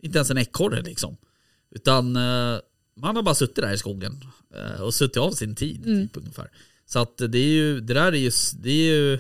inte 0.02 0.18
ens 0.18 0.30
en 0.32 0.38
ekorre 0.38 0.82
liksom. 0.82 1.18
Utan 1.72 2.16
eh, 2.16 2.58
man 2.98 3.16
har 3.16 3.24
bara 3.24 3.36
suttit 3.36 3.56
där 3.56 3.74
i 3.74 3.78
skogen 3.78 4.26
eh, 4.56 4.82
och 4.82 4.94
suttit 4.94 5.18
av 5.18 5.32
sin 5.32 5.56
tid 5.56 5.86
Mm. 5.86 6.08
typ, 6.08 6.18
ungefär. 6.18 6.50
Så 6.94 7.00
att 7.00 7.18
det 7.18 7.38
är 7.38 7.54
ju, 7.54 7.80
det 7.82 7.94
där 7.94 8.12
är 8.12 8.18
ju, 8.18 8.32
det 8.54 8.70
är 8.70 8.94
ju, 8.94 9.20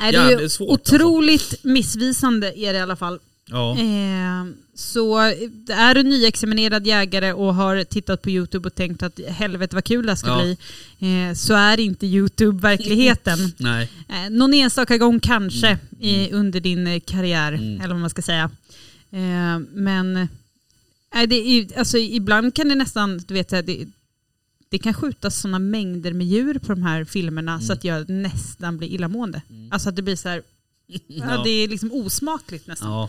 Nej, 0.00 0.12
det 0.12 0.18
är 0.18 0.40
ju 0.40 0.48
svårt, 0.48 0.70
alltså. 0.80 0.94
otroligt 0.94 1.64
missvisande 1.64 2.58
är 2.58 2.72
det 2.72 2.78
i 2.78 2.82
alla 2.82 2.96
fall. 2.96 3.18
ja. 3.46 3.72
Eh, 3.78 4.46
så 4.74 5.16
är 5.68 5.94
du 5.94 6.02
nyexaminerad 6.02 6.86
jägare 6.86 7.32
och 7.32 7.54
har 7.54 7.84
tittat 7.84 8.22
på 8.22 8.30
YouTube 8.30 8.68
och 8.68 8.74
tänkt 8.74 9.02
att 9.02 9.20
helvete 9.28 9.76
vad 9.76 9.84
kul 9.84 10.06
det 10.06 10.10
här 10.10 10.16
ska 10.16 10.28
Ja. 10.28 10.42
bli, 10.42 10.56
eh, 11.28 11.34
så 11.34 11.54
är 11.54 11.80
inte 11.80 12.06
YouTube 12.06 12.60
verkligheten. 12.62 13.38
Nej. 13.56 13.90
Eh, 14.08 14.30
någon 14.30 14.54
enstaka 14.54 14.98
gång 14.98 15.20
kanske 15.20 15.78
i, 16.00 16.30
under 16.32 16.60
din 16.60 16.86
eh, 16.86 17.00
karriär, 17.00 17.52
Mm. 17.52 17.80
eller 17.80 17.94
vad 17.94 18.00
man 18.00 18.10
ska 18.10 18.22
säga. 18.22 18.50
Eh, 19.10 19.58
men 19.72 20.16
eh, 20.16 21.22
det 21.28 21.36
är, 21.36 21.78
alltså, 21.78 21.98
ibland 21.98 22.54
kan 22.54 22.68
det 22.68 22.74
nästan, 22.74 23.18
du 23.28 23.34
vet, 23.34 23.48
det, 23.48 23.86
det 24.68 24.78
kan 24.78 24.94
skjutas 24.94 25.40
sådana 25.40 25.58
mängder 25.58 26.12
med 26.12 26.26
djur 26.26 26.58
på 26.58 26.72
de 26.74 26.82
här 26.82 27.04
filmerna 27.04 27.52
Mm. 27.52 27.66
så 27.66 27.72
att 27.72 27.84
jag 27.84 28.08
nästan 28.08 28.78
blir 28.78 28.88
illamående. 28.88 29.42
Alltså 29.70 29.88
att 29.88 29.96
det 29.96 30.02
blir 30.02 30.16
så 30.16 30.28
här, 30.28 30.42
ja. 31.06 31.42
Det 31.44 31.50
är 31.50 31.68
liksom 31.68 31.92
osmakligt 31.92 32.66
nästan. 32.66 32.90
Ja. 32.90 33.08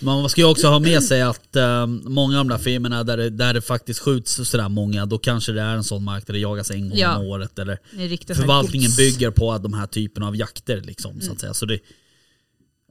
Man 0.00 0.28
ska 0.30 0.40
ju 0.40 0.46
också 0.46 0.68
ha 0.68 0.78
med 0.78 1.02
sig 1.02 1.22
att 1.22 1.56
eh, 1.56 1.86
många 1.86 2.38
av 2.40 2.44
de 2.46 2.48
där 2.48 2.58
filmerna 2.62 3.04
där 3.04 3.16
det, 3.16 3.30
där 3.30 3.54
det 3.54 3.60
faktiskt 3.62 4.00
skjuts 4.00 4.34
sådär 4.50 4.68
många, 4.68 5.06
då 5.06 5.18
kanske 5.18 5.52
det 5.52 5.62
är 5.62 5.76
en 5.76 5.84
sån 5.84 6.04
mark 6.04 6.26
där 6.26 6.32
det 6.34 6.38
jagas 6.40 6.70
en 6.70 6.88
gång 6.88 6.98
Ja. 6.98 7.16
om 7.18 7.26
året. 7.26 7.58
Eller 7.58 7.78
så 8.26 8.34
förvaltningen 8.34 8.90
bygger 8.96 9.30
på 9.30 9.58
de 9.58 9.72
här 9.74 9.86
typen 9.86 10.22
av 10.22 10.36
jakter. 10.36 10.80
Liksom, 10.80 11.12
så 11.20 11.24
Mm. 11.26 11.32
att 11.32 11.40
säga. 11.40 11.54
Så 11.54 11.66
det, 11.66 11.74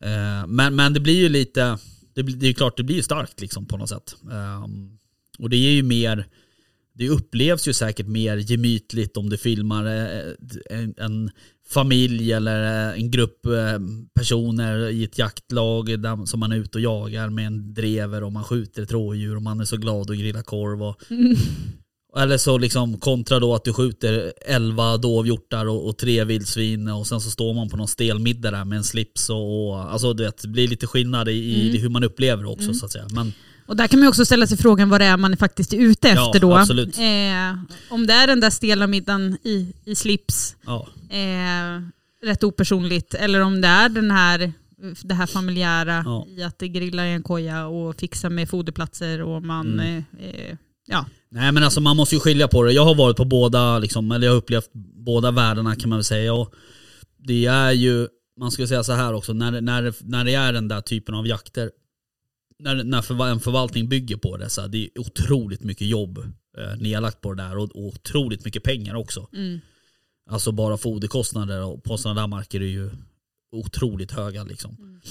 eh, 0.02 0.48
men, 0.48 0.76
men 0.76 0.94
det 0.94 1.00
blir 1.00 1.16
ju 1.16 1.30
lite, 1.30 1.78
det, 2.14 2.22
det 2.22 2.46
är 2.46 2.48
ju 2.48 2.54
klart 2.54 2.78
det 2.78 2.84
blir 2.84 2.96
ju 2.96 3.04
starkt 3.04 3.42
liksom, 3.42 3.66
på 3.66 3.78
något 3.78 3.90
sätt. 3.90 4.16
Ehm, 4.32 4.98
och 5.40 5.50
det 5.50 5.58
är 5.58 5.72
ju 5.72 5.84
mer, 5.84 6.28
det 7.00 7.10
upplevs 7.10 7.68
ju 7.68 7.74
säkert 7.74 8.08
mer 8.08 8.38
gemytligt 8.38 9.18
om 9.18 9.30
du 9.30 9.38
filmar 9.38 9.86
eh, 9.86 10.34
en, 10.70 10.94
en 10.98 11.32
familj 11.70 12.32
eller 12.32 12.90
eh, 12.90 13.00
en 13.00 13.12
grupp 13.12 13.46
eh, 13.46 13.80
personer 14.14 14.90
i 14.90 15.04
ett 15.04 15.18
jaktlag 15.18 16.00
där, 16.00 16.26
som 16.26 16.40
man 16.40 16.52
är 16.52 16.56
ute 16.58 16.78
och 16.78 16.82
jagar 16.82 17.30
med 17.30 17.48
en 17.48 17.74
drever 17.74 18.24
och 18.24 18.32
man 18.32 18.44
skjuter 18.44 18.84
ett 18.84 18.92
rådjur 18.92 19.36
och 19.36 19.42
man 19.42 19.60
är 19.60 19.66
så 19.66 19.78
glad 19.78 20.10
och 20.10 20.16
grillar 20.16 20.42
korv. 20.42 20.84
Och, 20.84 21.02
Eller 22.18 22.38
så 22.38 22.58
liksom 22.58 23.00
kontra 23.00 23.40
då 23.40 23.56
att 23.56 23.64
du 23.64 23.74
skjuter 23.74 24.34
11 24.46 24.98
dovhjortar 24.98 25.66
och, 25.66 25.88
och 25.88 25.98
tre 25.98 26.24
vildsvin 26.24 26.88
och 26.88 27.08
sen 27.08 27.22
så 27.22 27.32
står 27.32 27.54
man 27.54 27.70
på 27.70 27.78
någon 27.78 27.88
stelmiddag 27.88 28.52
där 28.52 28.66
med 28.66 28.78
en 28.78 28.84
slips 28.84 29.30
och, 29.30 29.70
och 29.70 29.92
alltså 29.92 30.14
du 30.14 30.24
vet, 30.24 30.42
det 30.42 30.48
blir 30.48 30.68
lite 30.68 30.88
skillnad 30.88 31.30
i, 31.30 31.32
i 31.32 31.78
hur 31.78 31.90
man 31.90 32.04
upplever 32.04 32.44
det 32.44 32.50
också 32.50 32.74
så 32.74 32.86
att 32.86 32.92
säga. 32.92 33.08
Men 33.12 33.34
Och 33.70 33.76
där 33.76 33.88
kan 33.88 34.00
man 34.00 34.06
ju 34.06 34.10
också 34.10 34.26
ställa 34.26 34.48
sig 34.48 34.58
frågan 34.58 34.90
vad 34.90 35.02
det 35.02 35.06
är 35.06 35.18
man 35.18 35.38
faktiskt 35.38 35.74
är 35.74 35.78
ute 35.78 36.08
Ja, 36.08 36.26
efter 36.28 36.40
då. 36.40 36.56
absolut. 36.58 36.98
Eh, 36.98 37.64
om 37.90 38.08
det 38.08 38.14
är 38.14 38.28
den 38.28 38.40
där 38.40 38.50
stela 38.50 38.88
middagen 38.88 39.38
i, 39.44 39.74
i 39.86 39.96
slips, 39.96 40.56
ja, 40.66 40.88
eh, 41.10 41.82
rätt 42.28 42.44
opersonligt, 42.44 43.14
eller 43.14 43.40
om 43.42 43.62
det 43.62 43.68
är 43.68 43.90
den 43.90 44.12
här, 44.12 44.54
det 45.04 45.14
här 45.14 45.26
familjära 45.26 46.04
Ja. 46.06 46.26
i 46.30 46.44
att 46.44 46.60
det 46.60 46.68
grillar 46.68 47.06
i 47.06 47.12
en 47.12 47.24
koja 47.24 47.68
och 47.68 47.96
fixar 48.00 48.30
med 48.30 48.50
foderplatser 48.50 49.22
och 49.22 49.44
man, 49.44 49.74
Mm. 49.80 50.04
eh, 50.20 50.26
eh, 50.30 50.56
ja. 50.88 51.06
Nej 51.32 51.52
men 51.52 51.64
alltså 51.64 51.82
man 51.82 51.98
måste 51.98 52.16
ju 52.16 52.20
skilja 52.22 52.48
på 52.48 52.64
det. 52.64 52.72
Jag 52.72 52.86
har 52.86 52.96
varit 52.96 53.18
på 53.18 53.26
båda, 53.26 53.80
liksom, 53.80 54.12
eller 54.12 54.28
jag 54.28 54.34
har 54.34 54.38
upplevt 54.38 54.70
båda 55.06 55.32
världarna 55.32 55.76
kan 55.76 55.90
man 55.90 55.98
väl 56.00 56.04
säga. 56.04 56.34
Och 56.34 56.54
det 57.18 57.46
är 57.46 57.72
ju, 57.72 58.08
man 58.40 58.52
ska 58.52 58.68
säga 58.68 58.84
så 58.84 58.94
här 58.94 59.14
också, 59.14 59.34
när, 59.34 59.62
när, 59.62 59.94
när 60.02 60.26
det 60.26 60.34
är 60.36 60.54
den 60.54 60.68
där 60.68 60.82
typen 60.82 61.16
av 61.16 61.28
jakter, 61.28 61.72
när, 62.60 62.84
när 62.84 63.02
förva- 63.02 63.32
en 63.32 63.40
förvaltning 63.40 63.90
bygger 63.90 64.18
på 64.18 64.38
det, 64.38 64.50
så 64.50 64.62
här, 64.62 64.68
det 64.68 64.78
är 64.78 65.00
otroligt 65.00 65.64
mycket 65.64 65.88
jobb 65.88 66.18
eh, 66.58 66.78
nedlagt 66.78 67.22
på 67.22 67.34
det 67.34 67.44
där 67.44 67.58
och, 67.58 67.64
och 67.64 67.86
otroligt 67.86 68.46
mycket 68.46 68.64
pengar 68.64 68.96
också. 68.96 69.28
Mm. 69.34 69.60
Alltså 70.30 70.52
bara 70.52 70.78
foderkostnader 70.78 71.64
och 71.64 71.84
på 71.84 71.98
sådana 71.98 72.22
där 72.22 72.28
marker 72.28 72.62
är 72.62 72.66
ju 72.66 72.90
otroligt 73.52 74.12
höga 74.12 74.44
liksom. 74.44 74.76
Mm. 74.80 75.02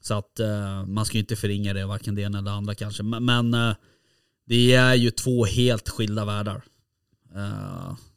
Så 0.00 0.14
att 0.14 0.40
eh, 0.40 0.86
man 0.86 1.04
ska 1.04 1.14
ju 1.14 1.20
inte 1.20 1.36
förringa 1.36 1.74
det, 1.74 1.86
varken 1.86 2.14
det 2.14 2.22
ena 2.22 2.38
eller 2.38 2.50
det 2.50 2.56
andra 2.56 2.74
kanske. 2.74 3.02
Men, 3.02 3.24
men 3.24 3.54
eh, 3.54 3.74
det 4.46 4.74
är 4.74 4.94
ju 4.94 5.10
två 5.10 5.44
helt 5.44 5.88
skilda 5.88 6.24
världar. 6.24 6.62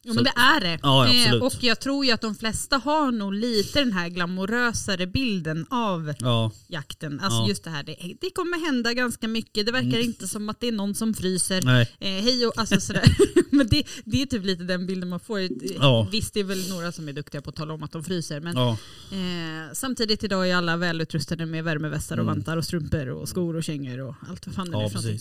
Eh, 0.05 0.09
så- 0.09 0.15
men 0.15 0.23
det 0.23 0.33
är 0.35 0.59
det. 0.61 0.79
Ja, 0.83 1.07
Eh, 1.07 1.21
absolut. 1.23 1.43
och 1.43 1.63
jag 1.63 1.79
tror 1.79 2.05
ju 2.05 2.11
att 2.11 2.21
de 2.21 2.35
flesta 2.35 2.77
har 2.77 3.11
nog 3.11 3.33
lite 3.33 3.79
den 3.79 3.91
här 3.93 4.09
glamorösare 4.09 5.07
bilden 5.07 5.65
av 5.69 6.13
ja, 6.19 6.51
jakten. 6.67 7.19
Alltså 7.19 7.39
Ja. 7.39 7.47
just 7.49 7.63
det 7.63 7.69
här, 7.69 7.83
det, 7.83 7.95
det 8.21 8.29
kommer 8.29 8.65
hända 8.65 8.93
ganska 8.93 9.27
mycket. 9.27 9.65
Det 9.65 9.71
verkar 9.71 9.99
inte 9.99 10.27
som 10.27 10.49
att 10.49 10.59
det 10.59 10.67
är 10.67 10.71
någon 10.71 10.95
som 10.95 11.13
fryser. 11.13 11.61
nej. 11.61 11.81
Eh, 11.99 12.09
hej 12.23 12.45
och 12.47 12.53
alltså 12.57 12.79
sådär. 12.81 13.03
Men 13.55 13.67
det, 13.67 13.83
det 14.05 14.21
är 14.21 14.25
typ 14.25 14.45
lite 14.45 14.63
den 14.63 14.85
bilden 14.87 15.09
man 15.09 15.19
får. 15.19 15.39
Ja. 15.79 16.07
Visst 16.11 16.33
det 16.33 16.39
är 16.39 16.43
väl 16.43 16.69
några 16.69 16.91
som 16.91 17.09
är 17.09 17.13
duktiga 17.13 17.41
på 17.41 17.49
att 17.49 17.55
tala 17.55 17.73
om 17.73 17.83
att 17.83 17.91
de 17.91 18.03
fryser. 18.03 18.39
Men 18.39 18.55
Ja, 18.57 18.77
eh, 19.11 19.73
samtidigt 19.73 20.23
idag 20.23 20.49
är 20.49 20.55
alla 20.55 20.77
välutrustade 20.77 21.45
med 21.45 21.63
värmevästar 21.63 22.17
och 22.17 22.25
vantar 22.25 22.57
och 22.57 22.65
strumpor 22.65 23.09
och 23.09 23.29
skor 23.29 23.55
och 23.55 23.63
kängor 23.63 23.99
och 23.99 24.15
allt 24.29 24.47
vad 24.47 24.55
fan 24.55 24.71
det 24.71 24.77
är 24.77 24.81
ja 24.81 24.89
för 24.89 24.95
någonting. 24.95 25.19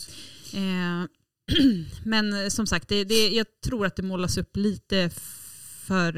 Eh, 0.53 1.07
men 2.05 2.43
eh, 2.43 2.49
som 2.49 2.67
sagt, 2.67 2.89
det, 2.89 3.05
det, 3.05 3.29
jag 3.29 3.47
tror 3.65 3.87
att 3.87 3.97
det 3.97 4.03
målas 4.03 4.39
upp 4.39 4.57
lite 4.57 5.11
för 5.87 6.13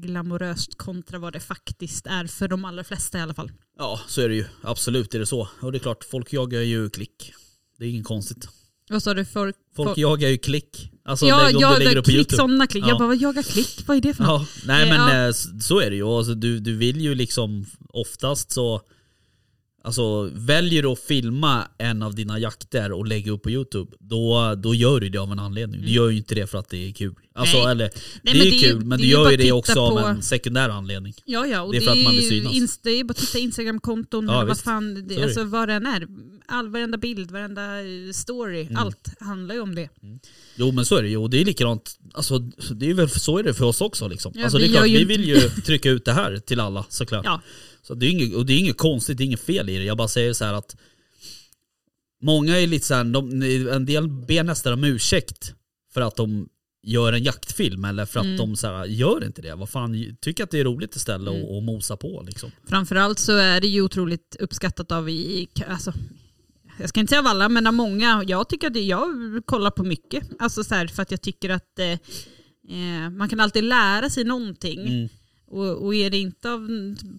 glamoröst 0.00 0.78
kontra 0.78 1.18
vad 1.18 1.32
det 1.32 1.40
faktiskt 1.40 2.06
är 2.06 2.26
för 2.26 2.48
de 2.48 2.64
allra 2.64 2.84
flesta 2.84 3.18
i 3.18 3.20
alla 3.20 3.34
fall. 3.34 3.52
Ja, 3.78 4.00
så 4.08 4.20
är 4.20 4.28
det 4.28 4.34
ju. 4.34 4.44
Absolut 4.62 5.14
är 5.14 5.18
det 5.18 5.26
så. 5.26 5.48
Och 5.60 5.72
det 5.72 5.78
är 5.78 5.80
klart, 5.80 6.04
folk 6.04 6.32
jagar 6.32 6.60
ju 6.60 6.90
klick. 6.90 7.32
Det 7.78 7.84
är 7.84 7.88
inget 7.88 8.06
konstigt. 8.06 8.48
Vad 8.90 9.02
sa 9.02 9.14
du? 9.14 9.24
För, 9.24 9.52
Folk 9.76 9.94
för, 9.94 10.00
jagar 10.00 10.28
ju 10.28 10.38
klick. 10.38 10.90
Alltså 11.04 11.26
ja, 11.26 11.42
lägg- 11.42 11.56
om 11.56 11.62
ja, 11.62 11.78
du 11.78 11.84
lägger 11.84 11.96
upp 11.96 12.04
på 12.04 12.10
klick, 12.10 12.16
YouTube. 12.16 12.36
sådana 12.36 12.66
klick. 12.66 12.84
Ja. 12.84 12.88
Jag 12.88 12.98
bara, 12.98 13.08
vad 13.08 13.16
jagar 13.16 13.42
klick? 13.42 13.84
Vad 13.86 13.96
är 13.96 14.00
det 14.00 14.14
för 14.14 14.24
något? 14.24 14.48
Ja, 14.54 14.66
nej 14.66 14.88
men 14.88 15.16
ja. 15.16 15.26
eh, 15.26 15.32
så 15.60 15.80
är 15.80 15.90
det 15.90 15.96
ju. 15.96 16.04
Alltså, 16.04 16.34
du, 16.34 16.60
du 16.60 16.76
vill 16.76 17.00
ju 17.00 17.14
liksom 17.14 17.66
oftast 17.88 18.52
så 18.52 18.80
Alltså 19.86 20.30
väljer 20.34 20.82
du 20.82 20.88
att 20.88 20.98
filma 21.00 21.68
en 21.78 22.02
av 22.02 22.14
dina 22.14 22.38
jakter 22.38 22.92
och 22.92 23.06
lägga 23.06 23.32
upp 23.32 23.42
på 23.42 23.50
YouTube 23.50 23.92
Då, 24.00 24.54
då 24.54 24.74
gör 24.74 25.00
du 25.00 25.08
det 25.08 25.18
av 25.18 25.32
en 25.32 25.38
anledning. 25.38 25.80
Du 25.82 25.90
gör 25.92 26.08
ju 26.10 26.16
inte 26.16 26.34
det 26.34 26.46
för 26.46 26.58
att 26.58 26.68
det 26.68 26.88
är 26.88 26.92
kul. 26.92 27.14
Alltså, 27.34 27.56
Mm. 27.56 27.64
Nej. 27.64 27.70
eller, 27.72 27.84
Nej, 27.84 27.94
det 28.22 28.30
är 28.30 28.34
men 28.34 28.44
ju 28.44 28.50
det 28.50 28.56
är 28.56 28.60
ju- 28.60 28.68
kul 28.72 28.84
men 28.84 28.98
det 28.98 29.04
du 29.04 29.10
gör 29.10 29.30
ju 29.30 29.36
det 29.36 29.52
också 29.52 29.80
av 29.80 29.90
på- 29.90 29.98
en 30.06 30.22
sekundär 30.22 30.68
anledning. 30.68 31.14
Ja, 31.24 31.46
ja, 31.46 31.62
och 31.62 31.72
Det 31.72 31.78
det 31.78 31.84
är 31.84 31.86
för 31.86 31.98
att 31.98 32.04
man 32.04 32.14
vill 32.14 32.28
synas. 32.28 32.54
Insta, 32.54 32.80
det 32.88 33.00
är 33.00 33.04
bara 33.04 33.10
att 33.10 33.16
titta 33.16 33.38
Instagram-konton 33.38 34.26
Ja, 34.28 34.34
eller 34.36 34.48
vad 34.48 34.58
fan, 34.58 34.94
det, 34.94 35.02
det. 35.02 35.22
alltså 35.22 35.44
vad 35.44 35.68
det 35.68 35.74
än 35.74 35.86
är. 35.86 36.06
All, 36.46 36.68
varenda 36.68 36.98
bild, 36.98 37.30
varenda 37.30 37.80
eh, 37.80 38.12
story, 38.12 38.60
Mm. 38.62 38.76
allt 38.76 39.08
handlar 39.20 39.54
ju 39.54 39.60
om 39.60 39.74
det. 39.74 39.88
Jo 40.56 40.72
men 40.72 40.84
så 40.84 40.96
är 40.96 41.02
det 41.02 41.08
ju 41.08 41.16
och 41.16 41.30
det 41.30 41.40
är 41.40 41.44
likadant, 41.44 41.98
alltså, 42.14 42.38
det 42.74 42.90
är 42.90 42.94
väl, 42.94 43.10
så 43.10 43.38
är 43.38 43.42
det 43.42 43.54
för 43.54 43.64
oss 43.64 43.80
också 43.80 44.08
liksom. 44.08 44.32
Ja, 44.36 44.42
alltså, 44.42 44.58
det 44.58 44.64
är 44.64 44.68
vi 44.68 44.74
klart, 44.74 44.86
vi 44.86 45.04
vill 45.04 45.24
ju 45.28 45.40
trycka 45.66 45.90
ut 45.90 46.04
det 46.04 46.12
här 46.12 46.38
till 46.38 46.60
alla 46.60 46.84
såklart. 46.88 47.24
Ja. 47.24 47.40
Så 47.86 47.94
det 47.94 48.06
är 48.06 48.10
inget, 48.10 48.34
och 48.34 48.46
det 48.46 48.52
är 48.52 48.58
inget 48.58 48.78
konstigt, 48.78 49.18
det 49.18 49.24
är 49.24 49.26
inget 49.26 49.40
fel 49.40 49.68
i 49.68 49.78
det. 49.78 49.84
Jag 49.84 49.96
bara 49.96 50.08
säger 50.08 50.32
så 50.32 50.44
här 50.44 50.54
att 50.54 50.76
Många 52.22 52.58
är 52.60 52.66
lite 52.66 52.86
såhär, 52.86 53.04
de, 53.04 53.42
en 53.72 53.86
del 53.86 54.08
ber 54.08 54.44
nästan 54.44 54.72
om 54.72 54.84
ursäkt 54.84 55.54
för 55.94 56.00
att 56.00 56.16
de 56.16 56.48
gör 56.82 57.12
en 57.12 57.22
jaktfilm 57.22 57.84
eller 57.84 58.06
för 58.06 58.20
att 58.20 58.26
Mm. 58.26 58.36
de 58.36 58.56
så 58.56 58.66
här, 58.66 58.84
gör 58.84 59.24
inte 59.24 59.42
det. 59.42 59.54
Vad 59.54 59.68
fan, 59.68 60.16
tycker 60.20 60.44
att 60.44 60.50
det 60.50 60.60
är 60.60 60.64
roligt 60.64 60.96
istället 60.96 61.28
Mm. 61.34 61.42
och, 61.44 61.56
och 61.56 61.62
mosa 61.62 61.96
på 61.96 62.22
liksom. 62.26 62.50
Framförallt 62.68 63.18
så 63.18 63.32
är 63.36 63.60
det 63.60 63.66
ju 63.66 63.82
otroligt 63.82 64.36
uppskattat 64.40 64.92
av 64.92 65.08
i, 65.08 65.12
i- 65.12 65.48
alltså, 65.68 65.92
jag 66.78 66.88
ska 66.88 67.00
inte 67.00 67.10
säga 67.10 67.20
av 67.20 67.26
alla, 67.26 67.48
men 67.48 67.66
av 67.66 67.74
många. 67.74 68.24
Jag 68.26 68.48
tycker 68.48 68.66
att 68.66 68.74
det, 68.74 68.80
jag 68.82 69.08
kollar 69.44 69.70
på 69.70 69.84
mycket. 69.84 70.24
Alltså 70.38 70.64
så 70.64 70.74
här, 70.74 70.86
för 70.86 71.02
att 71.02 71.10
jag 71.10 71.22
tycker 71.22 71.50
att 71.50 71.78
eh, 71.78 71.90
eh, 72.76 73.10
man 73.10 73.28
kan 73.28 73.40
alltid 73.40 73.64
lära 73.64 74.10
sig 74.10 74.24
någonting. 74.24 74.80
Mm. 74.80 75.08
Och, 75.46 75.84
och 75.84 75.94
är 75.94 76.10
det 76.10 76.18
inte 76.18 76.50
av 76.50 76.68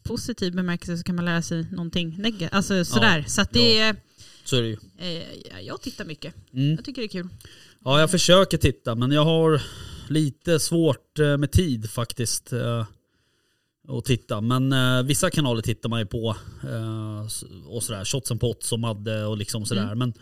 positiv 0.04 0.56
bemärkelse 0.56 0.98
så 0.98 1.04
kan 1.04 1.16
man 1.16 1.26
lära 1.26 1.42
sig 1.42 1.68
någonting 1.72 2.16
negativt. 2.20 2.54
Alltså 2.54 2.86
sådär. 2.86 3.26
så 3.28 3.42
att 3.42 3.52
det 3.54 3.80
är, 3.80 3.96
Så 4.44 4.56
är 4.56 4.62
det 4.62 4.68
ju. 4.68 4.78
eh, 4.98 5.60
jag 5.62 5.82
tittar 5.82 6.06
mycket. 6.06 6.36
Mm. 6.54 6.76
Jag 6.76 6.86
tycker 6.86 7.02
det 7.02 7.06
är 7.06 7.10
kul. 7.10 7.28
Ja, 7.86 8.00
jag 8.00 8.12
försöker 8.12 8.58
titta 8.58 8.96
men 8.96 9.12
jag 9.12 9.26
har 9.26 9.62
lite 10.10 10.60
svårt 10.60 11.20
eh, 11.20 11.38
med 11.38 11.52
tid 11.52 11.90
faktiskt 11.90 12.54
eh, 12.54 12.86
att 13.88 14.06
titta. 14.06 14.42
Men 14.42 14.74
eh, 14.74 15.04
vissa 15.04 15.30
kanaler 15.30 15.62
tittar 15.62 15.90
man 15.90 16.00
ju 16.00 16.06
på 16.06 16.36
eh, 16.64 17.22
och 17.68 17.84
sådär. 17.84 18.06
Shots 18.06 18.32
and 18.32 18.40
Pots 18.40 18.72
och 18.72 18.80
Madde 18.80 19.26
och 19.26 19.38
liksom 19.38 19.66
sådär. 19.66 19.84
Mm. 19.84 20.00
Men, 20.00 20.14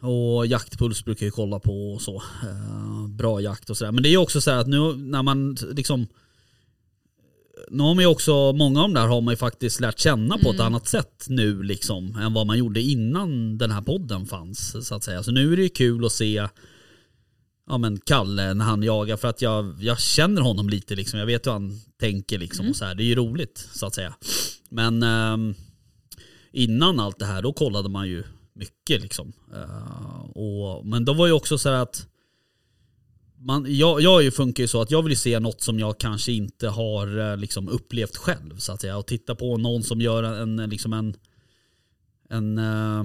och 0.00 0.46
jaktpuls 0.46 1.04
brukar 1.04 1.26
jag 1.26 1.32
kolla 1.34 1.58
på 1.58 1.92
och 1.94 2.02
så. 2.02 2.16
Eh, 2.16 3.08
bra 3.08 3.40
jakt 3.40 3.70
och 3.70 3.76
sådär. 3.76 3.92
Men 3.92 4.02
det 4.02 4.08
är 4.08 4.10
ju 4.10 4.16
också 4.16 4.40
så 4.40 4.50
här 4.50 4.58
att 4.58 4.66
nu 4.68 4.96
när 4.96 5.22
man 5.22 5.56
liksom 5.72 6.06
nu 7.70 7.82
har 7.82 7.94
man 7.94 8.04
ju 8.04 8.08
också, 8.08 8.52
många 8.52 8.82
av 8.82 8.88
de 8.88 8.94
där 8.94 9.06
har 9.06 9.20
man 9.20 9.32
ju 9.32 9.36
faktiskt 9.36 9.80
lärt 9.80 9.98
känna 9.98 10.38
på 10.38 10.48
ett 10.50 10.54
Mm. 10.54 10.66
annat 10.66 10.86
sätt 10.88 11.24
nu 11.28 11.62
liksom 11.62 12.16
än 12.16 12.34
vad 12.34 12.46
man 12.46 12.58
gjorde 12.58 12.80
innan 12.80 13.58
den 13.58 13.70
här 13.70 13.82
podden 13.82 14.26
fanns 14.26 14.86
så 14.86 14.94
att 14.94 15.04
säga. 15.04 15.22
Så 15.22 15.30
nu 15.30 15.52
är 15.52 15.56
det 15.56 15.62
ju 15.62 15.68
kul 15.68 16.04
att 16.04 16.12
se 16.12 16.48
ja, 17.68 17.78
men 17.78 18.00
Kalle 18.00 18.54
när 18.54 18.64
han 18.64 18.82
jagar 18.82 19.16
för 19.16 19.28
att 19.28 19.42
jag, 19.42 19.76
jag 19.80 20.00
känner 20.00 20.42
honom 20.42 20.68
lite 20.68 20.94
liksom. 20.96 21.18
Jag 21.18 21.26
vet 21.26 21.46
hur 21.46 21.52
han 21.52 21.80
tänker 22.00 22.38
liksom 22.38 22.60
Mm. 22.60 22.70
och 22.70 22.76
så 22.76 22.84
här. 22.84 22.94
Det 22.94 23.02
är 23.02 23.06
ju 23.06 23.14
roligt 23.14 23.68
så 23.72 23.86
att 23.86 23.94
säga. 23.94 24.14
Men 24.70 25.02
ehm, 25.02 25.54
innan 26.52 27.00
allt 27.00 27.18
det 27.18 27.26
här 27.26 27.42
då 27.42 27.52
kollade 27.52 27.88
man 27.88 28.08
ju 28.08 28.24
mycket 28.58 29.02
liksom. 29.02 29.32
Eh, 29.54 30.20
och, 30.20 30.86
men 30.86 31.04
då 31.04 31.12
var 31.12 31.26
ju 31.26 31.32
också 31.32 31.58
så 31.58 31.68
här 31.68 31.76
att 31.76 32.08
man, 33.38 33.66
jag, 33.68 34.00
jag 34.00 34.20
är 34.20 34.24
ju 34.24 34.30
funkar 34.30 34.62
ju 34.62 34.68
så 34.68 34.82
att 34.82 34.90
jag 34.90 35.02
vill 35.02 35.12
ju 35.12 35.16
se 35.16 35.40
något 35.40 35.60
som 35.60 35.78
jag 35.78 35.98
kanske 35.98 36.32
inte 36.32 36.68
har 36.68 37.18
eh, 37.18 37.36
liksom 37.36 37.68
upplevt 37.68 38.16
själv 38.16 38.58
så 38.58 38.72
att 38.72 38.80
säga. 38.80 38.96
Och 38.96 39.06
titta 39.06 39.34
på 39.34 39.56
någon 39.56 39.82
som 39.82 40.00
gör 40.00 40.22
en, 40.22 40.58
en, 40.58 40.70
liksom 40.70 40.92
en, 40.92 41.16
en, 42.28 42.58
eh, 42.58 43.04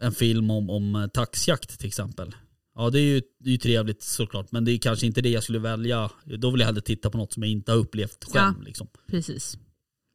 en 0.00 0.12
film 0.12 0.50
om, 0.50 0.70
om 0.70 0.96
eh, 0.96 1.06
taxjakt 1.06 1.78
till 1.78 1.88
exempel. 1.88 2.34
Ja 2.74 2.90
det 2.90 2.98
är 2.98 3.04
ju, 3.04 3.22
det 3.38 3.50
är 3.50 3.52
ju 3.52 3.58
trevligt 3.58 4.02
såklart 4.02 4.52
men 4.52 4.64
det 4.64 4.72
är 4.72 4.78
kanske 4.78 5.06
inte 5.06 5.20
det 5.20 5.30
jag 5.30 5.42
skulle 5.42 5.58
välja. 5.58 6.10
Då 6.24 6.50
vill 6.50 6.60
jag 6.60 6.66
hellre 6.66 6.80
titta 6.80 7.10
på 7.10 7.18
något 7.18 7.32
som 7.32 7.42
jag 7.42 7.52
inte 7.52 7.72
har 7.72 7.78
upplevt 7.78 8.24
själv. 8.24 8.54
Ja. 8.58 8.64
Liksom. 8.64 8.88
Precis. 9.06 9.58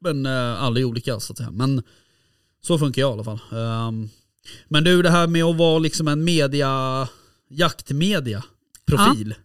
Men 0.02 0.26
eh, 0.26 0.64
alla 0.64 0.80
är 0.80 0.84
olika 0.84 1.20
så 1.20 1.34
att 1.34 1.38
säga. 1.38 1.52
Men 1.52 1.84
så 2.62 2.80
funkar 2.80 3.02
jag 3.02 3.10
i 3.10 3.14
alla 3.14 3.24
fall. 3.24 3.40
Ehm, 3.52 4.10
men 4.68 4.84
du 4.84 5.02
det 5.02 5.10
här 5.10 5.28
med 5.28 5.44
att 5.44 5.56
vara 5.58 5.80
liksom 5.80 6.08
en 6.08 6.24
media, 6.24 7.08
jaktmedia. 7.50 8.44
profil. 8.88 9.36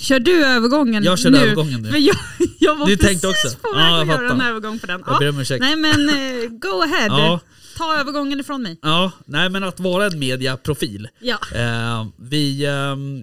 Kör 0.00 0.20
du 0.20 0.44
övergången 0.46 1.04
Jag 1.04 1.18
kör 1.18 1.30
nu? 1.30 1.38
övergången 1.38 1.82
nu. 1.82 1.90
För 1.90 1.98
jag, 1.98 2.16
jag 2.58 2.76
var 2.76 2.86
Du 2.86 2.96
precis 2.96 3.24
också? 3.24 3.48
på 3.62 3.68
Ja, 3.74 3.78
väg 3.78 3.88
jag 3.88 4.00
att 4.00 4.22
göra 4.22 4.32
en 4.32 4.40
övergång 4.40 4.78
på 4.78 4.86
den. 4.86 5.02
Jag 5.06 5.14
Ja. 5.14 5.18
ber 5.18 5.28
om 5.28 5.38
ursäkt. 5.40 5.60
Nej 5.60 5.76
men 5.76 6.08
eh, 6.08 6.48
go 6.50 6.82
ahead. 6.82 7.06
Ja. 7.08 7.40
Ta 7.76 7.96
övergången 8.00 8.40
ifrån 8.40 8.62
mig. 8.62 8.78
Ja, 8.82 9.12
nej 9.26 9.48
men 9.50 9.64
att 9.64 9.80
vara 9.80 10.06
en 10.06 10.18
mediaprofil. 10.18 11.08
Ja. 11.20 11.38
Eh, 11.54 12.06
vi 12.18 12.66
ehm, 12.66 13.22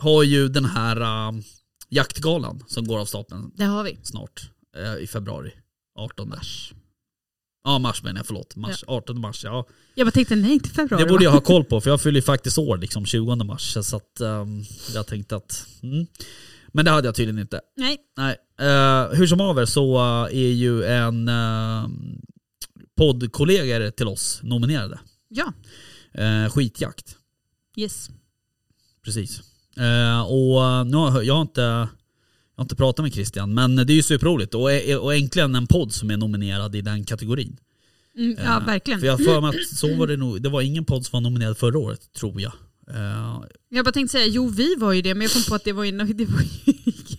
har 0.00 0.22
ju 0.22 0.48
den 0.48 0.64
här 0.64 1.28
ehm, 1.28 1.42
jaktgalan 1.88 2.64
som 2.68 2.86
går 2.88 2.98
av 2.98 3.04
stapeln 3.06 3.50
Det 3.56 3.64
har 3.64 3.84
vi. 3.84 3.98
snart. 4.02 4.50
eh, 4.76 5.02
I 5.02 5.06
februari. 5.06 5.50
18 5.98 6.28
mars. 6.28 6.72
Ja, 7.66 7.78
mars 7.78 8.02
menar 8.02 8.18
jag, 8.18 8.26
förlåt. 8.26 8.56
Mars, 8.56 8.84
18 8.86 9.20
mars, 9.20 9.44
ja. 9.44 9.66
Jag 9.94 10.06
bara 10.06 10.10
tänkte 10.10 10.36
nej 10.36 10.52
inte 10.52 10.68
februari. 10.68 11.04
Det 11.04 11.08
borde 11.08 11.24
jag 11.24 11.30
ha 11.30 11.40
koll 11.40 11.64
på 11.64 11.80
för 11.80 11.90
jag 11.90 12.00
fyller 12.00 12.18
ju 12.18 12.22
faktiskt 12.22 12.58
år 12.58 12.76
liksom 12.76 13.06
20 13.06 13.34
mars. 13.36 13.76
Så 13.82 13.96
att 13.96 14.20
um, 14.20 14.64
jag 14.94 15.06
tänkte 15.06 15.36
att... 15.36 15.66
Mm. 15.82 16.06
Men 16.68 16.84
det 16.84 16.90
hade 16.90 17.08
jag 17.08 17.14
tydligen 17.14 17.40
inte. 17.40 17.60
Nej. 17.76 17.98
Nej. 18.16 18.36
Eh, 18.60 19.08
hur 19.12 19.26
som 19.26 19.40
haver 19.40 19.64
så 19.64 19.96
eh, 19.96 20.38
är 20.38 20.52
ju 20.52 20.84
en 20.84 21.28
uh, 21.28 21.88
poddkollegor 22.96 23.90
till 23.90 24.08
oss 24.08 24.40
nominerade. 24.42 24.98
Ja. 25.28 25.52
Uh, 26.18 26.50
skitjakt. 26.50 27.16
Yes. 27.76 28.10
Precis. 29.04 29.40
Och 30.26 30.86
nu 30.86 30.96
har, 30.96 31.22
jag, 31.22 31.34
har 31.34 31.42
inte, 31.42 31.88
jag 32.56 32.60
har 32.60 32.64
inte 32.64 32.76
pratat 32.76 33.02
med 33.04 33.14
Christian, 33.14 33.54
men 33.54 33.76
det 33.76 33.92
är 33.92 33.94
ju 33.94 34.02
superroligt. 34.02 34.54
Och, 34.54 34.62
och 35.02 35.14
äntligen 35.14 35.54
en 35.54 35.66
podd 35.66 35.92
som 35.92 36.10
är 36.10 36.16
nominerad 36.16 36.74
i 36.74 36.80
den 36.80 37.04
kategorin. 37.04 37.56
Mm, 38.18 38.36
ja 38.44 38.56
Eh, 38.60 38.66
verkligen. 38.66 39.00
För 39.00 39.06
jag 39.06 39.24
för 39.24 39.40
mig 39.40 39.48
att 39.50 39.66
så 39.76 39.94
var 39.96 40.06
det 40.06 40.16
nog, 40.16 40.42
det 40.42 40.48
var 40.48 40.60
ingen 40.60 40.84
podd 40.84 41.06
som 41.06 41.16
var 41.16 41.20
nominerad 41.30 41.58
förra 41.58 41.78
året, 41.78 42.12
tror 42.12 42.40
jag. 42.40 42.52
Eh, 42.90 43.44
Jag 43.68 43.84
bara 43.84 43.92
tänkte 43.92 44.12
säga, 44.12 44.26
jo 44.26 44.48
vi 44.48 44.74
var 44.74 44.92
ju 44.92 45.02
det, 45.02 45.14
men 45.14 45.22
jag 45.22 45.32
kom 45.32 45.42
på 45.48 45.54
att 45.54 45.64
det 45.64 45.72
var 45.72 45.84
ju, 45.84 45.92
det 46.14 46.24
var 46.24 46.42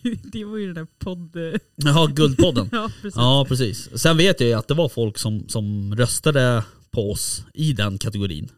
ju, 0.03 0.15
det 0.23 0.45
var 0.45 0.57
ju 0.57 0.65
den 0.65 0.75
där 0.75 0.87
podd... 0.99 1.35
Jaha, 1.75 2.07
Guldpodden. 2.07 2.69
Ja, 2.71 2.91
precis. 3.01 3.15
ja, 3.17 3.45
precis. 3.47 3.89
Sen 4.01 4.17
vet 4.17 4.39
jag 4.39 4.49
ju 4.49 4.53
att 4.55 4.67
det 4.67 4.73
var 4.73 4.89
folk 4.89 5.17
som, 5.17 5.49
som 5.49 5.95
röstade 5.95 6.63
på 6.91 7.11
oss 7.11 7.43
i 7.53 7.73
den 7.73 7.97
kategorin. 7.97 8.49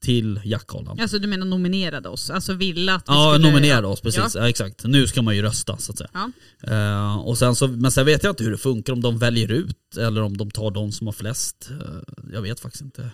Till 0.00 0.40
jaktgalan. 0.44 1.00
Alltså 1.00 1.18
du 1.18 1.28
menar 1.28 1.46
nominerade 1.46 2.08
oss? 2.08 2.30
Alltså 2.30 2.52
ville 2.54 2.94
att 2.94 3.02
vi 3.08 3.12
Ja, 3.12 3.32
skulle... 3.34 3.50
nominerade 3.50 3.86
oss 3.86 4.00
precis. 4.00 4.34
Ja. 4.34 4.40
Ja. 4.40 4.48
exakt. 4.48 4.84
Nu 4.84 5.06
ska 5.06 5.22
man 5.22 5.36
ju 5.36 5.42
rösta 5.42 5.76
så 5.76 5.92
att 5.92 5.98
säga. 5.98 6.10
Ja. 6.12 6.30
Eh, 6.72 7.16
och 7.18 7.38
sen 7.38 7.54
så, 7.56 7.68
men 7.68 7.90
sen 7.90 8.06
vet 8.06 8.22
jag 8.24 8.32
inte 8.32 8.44
hur 8.44 8.50
det 8.50 8.58
funkar, 8.58 8.92
om 8.92 9.00
de 9.00 9.18
väljer 9.18 9.52
ut 9.52 9.96
eller 9.96 10.22
om 10.22 10.36
de 10.36 10.50
tar 10.50 10.70
de 10.70 10.92
som 10.92 11.06
har 11.06 11.12
flest. 11.12 11.70
Eh, 11.70 11.86
jag 12.32 12.42
vet 12.42 12.60
faktiskt 12.60 12.82
inte 12.84 13.02
är. 13.02 13.10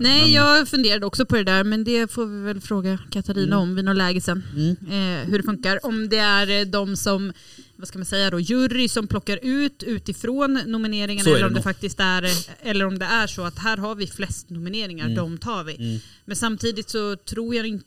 Nej, 0.00 0.20
men, 0.20 0.32
jag 0.32 0.68
funderade 0.68 1.06
också 1.06 1.26
på 1.26 1.36
det 1.36 1.44
där, 1.44 1.64
men 1.64 1.84
det 1.84 2.12
får 2.12 2.26
vi 2.26 2.40
väl 2.40 2.60
fråga 2.60 2.98
Katarina 3.10 3.56
Mm. 3.56 3.58
om 3.58 3.74
vid 3.74 3.84
något 3.84 3.96
läge 3.96 4.20
sen. 4.20 4.42
Mm. 4.56 4.70
Eh, 4.70 5.28
hur 5.30 5.38
det 5.38 5.44
funkar. 5.44 5.86
Om 5.86 6.08
det 6.08 6.16
är 6.18 6.60
eh, 6.60 6.66
de 6.66 6.96
som, 6.96 7.32
vad 7.78 7.88
ska 7.88 7.98
man 7.98 8.06
säga 8.06 8.30
då, 8.30 8.40
jury 8.40 8.88
som 8.88 9.06
plockar 9.06 9.38
ut 9.42 9.82
utifrån 9.82 10.60
nomineringarna 10.66 11.30
eller 11.30 11.42
om 11.46 11.48
det 11.48 11.54
nog. 11.54 11.64
faktiskt 11.64 12.00
är, 12.00 12.30
eller 12.62 12.84
om 12.84 12.98
det 12.98 13.04
är 13.04 13.26
så 13.26 13.42
att 13.42 13.58
här 13.58 13.76
har 13.76 13.94
vi 13.94 14.06
flest 14.06 14.50
nomineringar, 14.50 15.04
Mm. 15.04 15.16
de 15.16 15.38
tar 15.38 15.64
vi. 15.64 15.74
Mm. 15.74 15.98
Men 16.24 16.36
samtidigt 16.36 16.90
så 16.90 17.16
tror 17.16 17.54
jag 17.54 17.66
inte 17.66 17.86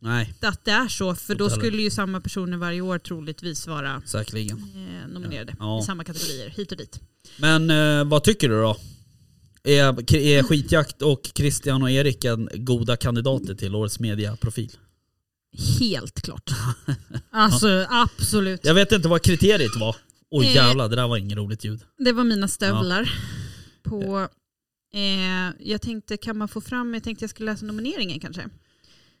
Nej, 0.00 0.34
att 0.40 0.64
det 0.64 0.70
är 0.70 0.88
så, 0.88 1.14
för 1.14 1.34
då 1.34 1.50
skulle 1.50 1.82
ju 1.82 1.90
samma 1.90 2.20
personer 2.20 2.56
varje 2.56 2.80
år 2.80 2.98
troligtvis 2.98 3.66
vara 3.66 4.02
säkerligen. 4.06 4.56
eh, 4.74 5.12
nominerade 5.12 5.54
Ja. 5.58 5.80
i 5.80 5.82
samma 5.82 6.04
kategorier, 6.04 6.48
hit 6.50 6.72
och 6.72 6.78
dit. 6.78 7.00
Men 7.38 7.70
eh, 7.70 8.04
vad 8.04 8.24
tycker 8.24 8.48
du 8.48 8.54
då? 8.60 8.76
Är, 9.62 10.14
är 10.16 10.42
Skitjakt 10.42 11.02
och 11.02 11.30
Christian 11.34 11.82
och 11.82 11.90
Erik 11.90 12.24
en 12.24 12.48
goda 12.54 12.96
kandidater 12.96 13.54
till 13.54 13.74
årets 13.74 14.00
mediaprofil? 14.00 14.70
Helt 15.80 16.22
klart. 16.22 16.50
Alltså 17.30 17.86
absolut. 17.90 18.60
Jag 18.64 18.74
vet 18.74 18.92
inte 18.92 19.08
vad 19.08 19.22
kriteriet 19.22 19.76
var. 19.80 19.96
Oj 20.30 20.46
Eh. 20.46 20.54
jävlar, 20.54 20.88
det 20.88 20.96
där 20.96 21.08
var 21.08 21.16
inget 21.16 21.38
roligt 21.38 21.64
ljud. 21.64 21.80
Det 21.98 22.12
var 22.12 22.24
mina 22.24 22.48
stövlar. 22.48 23.12
På, 23.82 24.28
eh, 24.94 25.68
jag 25.70 25.82
tänkte, 25.82 26.16
kan 26.16 26.38
man 26.38 26.48
få 26.48 26.60
fram, 26.60 26.94
jag 26.94 27.02
tänkte 27.02 27.22
jag 27.22 27.30
skulle 27.30 27.52
läsa 27.52 27.66
nomineringen 27.66 28.20
kanske. 28.20 28.42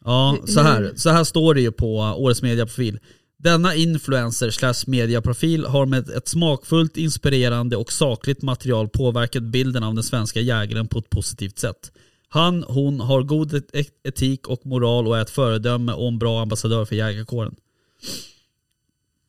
Ja, 0.04 0.38
så 0.46 0.60
här, 0.60 0.92
så 0.96 1.10
här 1.10 1.24
står 1.24 1.54
det 1.54 1.60
ju 1.60 1.72
på 1.72 1.96
årets 1.98 2.42
mediaprofil. 2.42 2.98
Denna 3.38 3.74
influencer 3.74 4.50
slash 4.50 4.74
mediaprofil 4.86 5.64
har 5.66 5.86
med 5.86 6.08
ett 6.10 6.28
smakfullt, 6.28 6.96
inspirerande 6.96 7.76
och 7.76 7.92
sakligt 7.92 8.42
material 8.42 8.88
påverkat 8.88 9.42
bilden 9.42 9.82
av 9.82 9.94
den 9.94 10.04
svenska 10.04 10.40
jägaren 10.40 10.88
på 10.88 10.98
ett 10.98 11.10
positivt 11.10 11.58
sätt. 11.58 11.92
Han, 12.28 12.62
hon 12.68 13.00
har 13.00 13.22
god 13.22 13.54
et- 13.54 13.90
etik 14.04 14.48
och 14.48 14.66
moral 14.66 15.06
och 15.06 15.18
är 15.18 15.22
ett 15.22 15.30
föredöme 15.30 15.92
och 15.92 16.08
en 16.08 16.18
bra 16.18 16.42
ambassadör 16.42 16.84
för 16.84 16.96
jägarkåren. 16.96 17.54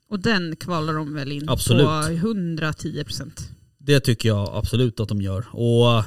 Och 0.09 0.19
den 0.19 0.55
kvalar 0.55 0.93
de 0.93 1.13
väl 1.13 1.31
in 1.31 1.49
Absolut. 1.49 1.85
på 1.85 1.91
110%. 1.91 3.31
Det 3.77 3.99
tycker 3.99 4.29
jag 4.29 4.49
absolut 4.53 4.99
att 4.99 5.09
de 5.09 5.21
gör. 5.21 5.45
Och 5.51 5.97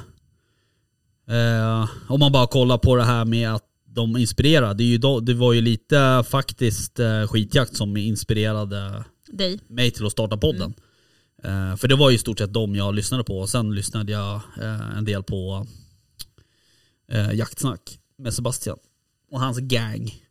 eh, 1.35 1.89
om 2.07 2.19
man 2.19 2.31
bara 2.31 2.47
kollar 2.47 2.77
på 2.77 2.95
det 2.95 3.03
här 3.03 3.25
med 3.25 3.53
att 3.53 3.63
de 3.85 4.17
inspirerar. 4.17 4.73
Det, 4.73 4.83
är 4.83 4.87
ju 4.87 4.97
då, 4.97 5.19
det 5.19 5.33
var 5.33 5.53
ju 5.53 5.61
lite 5.61 6.23
faktiskt 6.29 6.99
eh, 6.99 7.27
skitjakt 7.27 7.75
som 7.75 7.97
inspirerade 7.97 9.03
Dig. 9.27 9.59
mig 9.67 9.91
till 9.91 10.05
att 10.05 10.11
starta 10.11 10.37
podden. 10.37 10.73
Eh, 11.43 11.75
för 11.75 11.87
det 11.87 11.95
var 11.95 12.09
ju 12.09 12.15
i 12.15 12.19
stort 12.19 12.37
sett 12.39 12.53
de 12.53 12.75
jag 12.75 12.95
lyssnade 12.95 13.23
på. 13.23 13.39
Och 13.39 13.49
sen 13.49 13.75
lyssnade 13.75 14.11
jag 14.11 14.35
eh, 14.61 14.97
en 14.97 15.05
del 15.05 15.23
på 15.23 15.67
eh, 17.11 17.33
Jaktsnack 17.33 17.99
med 18.17 18.33
Sebastian 18.33 18.77
och 19.31 19.39
hans 19.39 19.57
gang. 19.59 20.21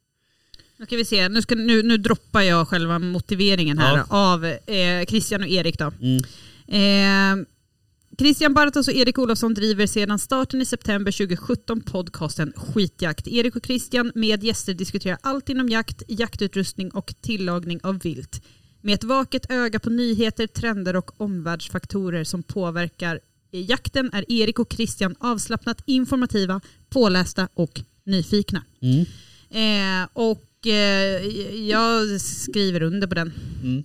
Nu 0.77 0.87
ska 0.87 0.97
vi 0.97 1.05
se, 1.05 1.29
nu, 1.29 1.43
ska, 1.43 1.55
nu, 1.55 1.83
nu 1.83 1.97
droppar 1.97 2.41
jag 2.41 2.69
själva 2.69 2.99
motiveringen 2.99 3.79
här 3.79 3.97
Ja. 3.97 4.05
av 4.09 4.45
eh, 4.45 5.07
Christian 5.09 5.41
och 5.43 5.49
Erik 5.49 5.79
då. 5.79 5.93
Mm. 6.01 6.23
Eh, 6.69 7.47
Christian 8.19 8.55
Bartos 8.55 8.89
och 8.89 8.95
Erik 8.95 9.19
Olofsson 9.19 9.55
driver 9.55 9.87
sedan 9.87 10.19
starten 10.19 10.61
i 10.63 10.65
september 10.65 11.13
2017 11.13 11.81
podcasten 11.81 12.53
Skitjakt. 12.57 13.29
Erik 13.29 13.57
och 13.57 13.67
Christian 13.67 14.13
med 14.15 14.45
gäster 14.45 14.75
diskuterar 14.75 15.19
allt 15.23 15.49
inom 15.49 15.69
jakt, 15.69 16.03
jaktutrustning 16.09 16.91
och 16.91 17.15
tillagning 17.21 17.81
av 17.83 17.99
vilt. 17.99 18.43
Med 18.81 18.95
ett 18.95 19.05
vaket 19.05 19.51
öga 19.51 19.79
på 19.81 19.91
nyheter, 19.91 20.47
trender 20.47 20.97
och 20.97 21.21
omvärldsfaktorer 21.21 22.25
som 22.25 22.43
påverkar 22.43 23.21
jakten 23.51 24.11
är 24.13 24.33
Erik 24.33 24.59
och 24.59 24.73
Christian 24.73 25.15
avslappnat 25.19 25.83
informativa, 25.87 26.61
pålästa 26.89 27.49
och 27.55 27.81
nyfikna. 28.05 28.63
Mm. 28.81 29.07
Eh, 29.51 30.09
och 30.13 30.67
eh, 30.67 31.27
jag 31.69 32.21
skriver 32.21 32.83
under 32.83 33.07
på 33.07 33.15
den 33.15 33.33
Mm. 33.63 33.85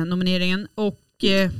eh, 0.00 0.06
nomineringen. 0.06 0.68
Och 0.74 1.24
eh, 1.24 1.50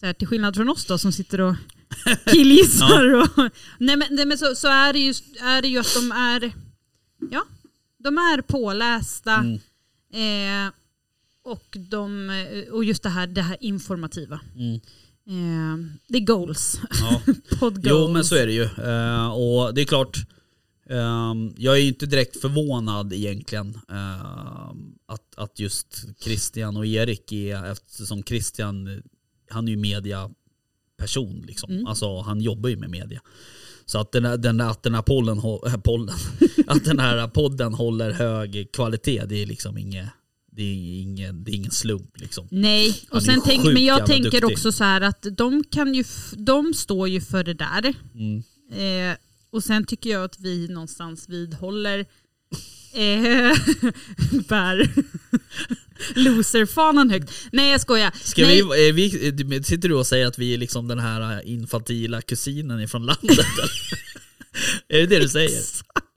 så 0.00 0.06
här, 0.06 0.12
till 0.12 0.26
skillnad 0.28 0.56
från 0.56 0.68
oss 0.68 0.86
då 0.86 0.98
som 0.98 1.12
sitter 1.12 1.40
och 1.40 1.54
killgissar. 2.32 3.14
och, 3.14 3.50
nej 3.78 3.96
men, 3.96 4.08
nej 4.10 4.26
men 4.26 4.38
så, 4.38 4.54
så 4.54 4.68
är, 4.68 4.92
det 4.92 4.98
ju, 4.98 5.14
är 5.40 5.62
det 5.62 5.68
ju 5.68 5.78
att 5.78 5.94
de 5.94 6.12
är, 6.12 6.52
ja, 7.30 7.44
de 7.98 8.18
är 8.18 8.42
pålästa. 8.42 9.34
Mm. 9.34 10.66
Eh, 10.66 10.72
och, 11.42 11.76
de, 11.90 12.30
och 12.70 12.84
just 12.84 13.02
det 13.02 13.08
här, 13.08 13.26
det 13.26 13.42
här 13.42 13.56
informativa. 13.60 14.40
Mm. 14.56 14.80
Eh, 15.28 15.76
det 16.08 16.18
är 16.18 16.26
goals. 16.26 16.80
Ja. 16.90 17.22
Pod 17.58 17.74
goals. 17.74 17.86
Jo 17.86 18.08
men 18.08 18.24
så 18.24 18.34
är 18.34 18.46
det 18.46 18.52
ju. 18.52 18.62
Eh, 18.62 19.30
och 19.30 19.74
det 19.74 19.80
är 19.80 19.84
klart, 19.84 20.18
ehm, 20.90 21.54
jag 21.56 21.74
är 21.74 21.80
ju 21.80 21.88
inte 21.88 22.06
direkt 22.06 22.40
förvånad 22.40 23.12
egentligen 23.12 23.78
ehm, 23.88 24.94
att, 25.06 25.34
att 25.36 25.58
just 25.58 26.04
Christian 26.20 26.76
och 26.76 26.86
Erik 26.86 27.32
är, 27.32 27.64
eftersom 27.72 28.22
Christian, 28.22 29.02
han 29.50 29.68
är 29.68 29.72
ju 29.72 29.76
mediaperson 29.76 31.44
liksom. 31.46 31.70
Mm. 31.70 31.86
Alltså 31.86 32.20
han 32.20 32.40
jobbar 32.40 32.68
ju 32.68 32.76
med 32.76 32.90
media. 32.90 33.20
Så 33.86 33.98
att 33.98 34.12
den 34.12 34.24
här, 34.24 34.36
den, 34.36 34.60
att 34.60 34.82
den 34.82 34.94
här 34.94 35.02
pollen, 35.02 35.40
pollen 35.84 36.14
att 36.66 36.84
den 36.84 36.98
här 36.98 37.28
podden 37.28 37.74
håller 37.74 38.12
hög 38.12 38.68
kvalitet, 38.72 39.24
det 39.26 39.42
är 39.42 39.46
liksom 39.46 39.78
inget, 39.78 40.08
det 40.58 40.64
är 40.64 41.00
ingen, 41.02 41.44
det 41.44 41.50
är 41.50 41.54
ingen 41.54 41.70
slump 41.70 42.20
liksom. 42.20 42.48
Nej, 42.50 43.00
och 43.10 43.22
sen 43.22 43.40
tänk, 43.44 43.64
men 43.64 43.84
jag 43.84 44.06
tänker 44.06 44.30
duktig. 44.30 44.44
också 44.44 44.72
så 44.72 44.84
här 44.84 45.00
att 45.00 45.26
de, 45.32 45.64
kan 45.64 45.94
ju, 45.94 46.04
de 46.36 46.74
står 46.74 47.08
ju 47.08 47.20
för 47.20 47.44
det 47.44 47.54
där. 47.54 47.94
Mm. 48.14 48.42
Eh, 49.10 49.16
och 49.50 49.64
sen 49.64 49.86
tycker 49.86 50.10
jag 50.10 50.24
att 50.24 50.40
vi 50.40 50.68
någonstans 50.68 51.28
vidhåller 51.28 51.98
eh, 52.92 53.52
bär 54.48 54.90
loserfanan 56.14 57.10
högt. 57.10 57.30
Nej 57.52 57.70
jag 57.70 57.80
skojar. 57.80 58.12
Ska 58.22 58.42
Nej, 58.42 58.62
vi, 58.62 58.88
är 58.88 58.92
vi, 59.44 59.64
sitter 59.64 59.88
du 59.88 59.94
och 59.94 60.06
säger 60.06 60.26
att 60.26 60.38
vi 60.38 60.54
är 60.54 60.58
liksom 60.58 60.88
den 60.88 60.98
här 60.98 61.46
infantila 61.46 62.22
kusinen 62.22 62.80
ifrån 62.80 63.06
landet? 63.06 63.38
Är 64.88 64.98
det 64.98 65.06
det 65.06 65.18
du 65.18 65.28
säger? 65.28 65.62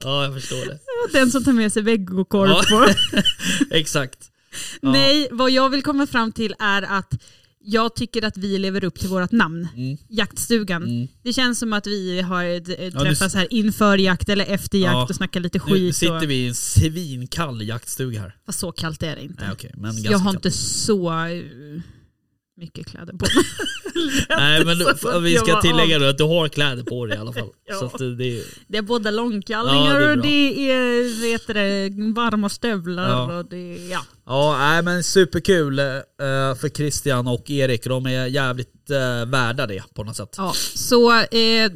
Ja, 0.04 0.24
jag 0.24 0.34
förstår 0.34 0.66
det. 0.66 0.78
Den 1.12 1.30
som 1.30 1.44
tar 1.44 1.52
med 1.52 1.72
sig 1.72 1.82
vegokorv 1.82 2.50
Ja. 2.50 2.64
på. 2.68 2.94
Exakt. 3.70 4.31
Ja. 4.82 4.92
Nej, 4.92 5.28
vad 5.30 5.50
jag 5.50 5.68
vill 5.70 5.82
komma 5.82 6.06
fram 6.06 6.32
till 6.32 6.54
är 6.58 6.82
att 6.82 7.12
jag 7.64 7.94
tycker 7.94 8.24
att 8.24 8.36
vi 8.36 8.58
lever 8.58 8.84
upp 8.84 8.98
till 8.98 9.08
vårt 9.08 9.32
namn, 9.32 9.68
Mm. 9.76 9.96
jaktstugan. 10.08 10.82
Mm. 10.82 11.08
Det 11.22 11.32
känns 11.32 11.58
som 11.58 11.72
att 11.72 11.86
vi 11.86 12.20
har 12.20 12.44
nu- 12.44 12.90
träffats 13.04 13.34
här 13.34 13.46
inför 13.50 13.98
jakt 13.98 14.28
eller 14.28 14.44
efter 14.44 14.78
jakt 14.78 14.92
Ja. 14.94 15.02
och 15.08 15.14
snackar 15.14 15.40
lite 15.40 15.58
Nu 15.58 15.74
skit. 15.74 15.96
sitter 15.96 16.16
och, 16.16 16.30
vi 16.30 16.34
i 16.34 16.48
en 16.48 16.54
svinkall 16.54 17.62
jaktstuga 17.62 18.20
här. 18.20 18.36
Fast 18.46 18.58
så 18.58 18.72
kallt 18.72 19.02
är 19.02 19.16
det 19.16 19.22
inte. 19.22 19.44
Nej, 19.62 19.72
men 19.76 20.02
jag 20.02 20.18
har 20.18 20.32
kallt. 20.32 20.36
inte 20.46 20.50
så 20.58 21.12
mycket 22.62 22.86
kläder 22.86 23.12
på 23.12 23.26
mig. 23.34 23.44
Nej 24.28 24.64
men 24.64 24.88
att 24.88 25.22
vi 25.22 25.36
ska 25.36 25.60
tillägga 25.60 25.98
då 25.98 26.06
att 26.06 26.18
du 26.18 26.24
har 26.24 26.48
kläder 26.48 26.82
på 26.82 27.06
dig 27.06 27.16
i 27.16 27.20
alla 27.20 27.32
fall. 27.32 27.48
Ja. 27.64 27.78
Så 27.78 27.84
att 27.84 27.98
det, 27.98 28.38
är, 28.38 28.44
Det 28.68 28.78
är 28.78 28.82
både 28.82 29.08
Ja, 29.08 29.16
långkallingar 29.16 30.00
är 30.00 30.16
och 30.16 30.22
det 30.22 30.70
är 30.70 31.22
vet 31.22 31.46
du, 31.46 31.52
det, 31.52 31.90
varma 32.14 32.48
stövlar. 32.48 33.08
Ja. 33.08 33.38
Och 33.38 33.44
det, 33.44 33.88
ja. 33.90 34.04
Ja, 34.26 34.56
nej, 34.58 34.82
men 34.82 35.04
superkul 35.04 35.78
eh, 35.78 35.86
för 36.60 36.68
Christian 36.68 37.26
och 37.28 37.50
Erik. 37.50 37.84
De 37.84 38.06
är 38.06 38.26
jävligt 38.26 38.90
eh, 38.90 39.30
värda 39.30 39.66
det 39.66 39.82
på 39.94 40.04
något 40.04 40.16
sätt. 40.16 40.34
Ja, 40.36 40.52
så 40.74 41.12
eh, 41.12 41.70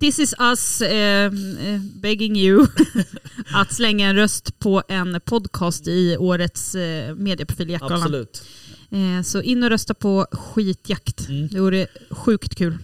this 0.00 0.18
is 0.18 0.34
us 0.38 0.80
eh, 0.80 1.24
eh, 1.24 1.80
begging 2.02 2.36
you 2.36 2.66
att 3.54 3.72
slänga 3.74 4.08
en 4.08 4.16
röst 4.16 4.58
på 4.58 4.82
en 4.88 5.20
podcast 5.24 5.88
i 5.88 6.16
årets 6.16 6.74
eh, 6.74 7.14
medieprofil. 7.14 7.78
Absolut. 7.80 8.42
Eh, 8.90 9.22
så 9.22 9.42
in 9.42 9.62
och 9.62 9.70
rösta 9.70 9.94
på 9.94 10.26
skitjakt. 10.32 11.28
Mm. 11.28 11.48
Det 11.48 11.60
vore 11.60 11.86
sjukt 12.10 12.54
kul. 12.54 12.78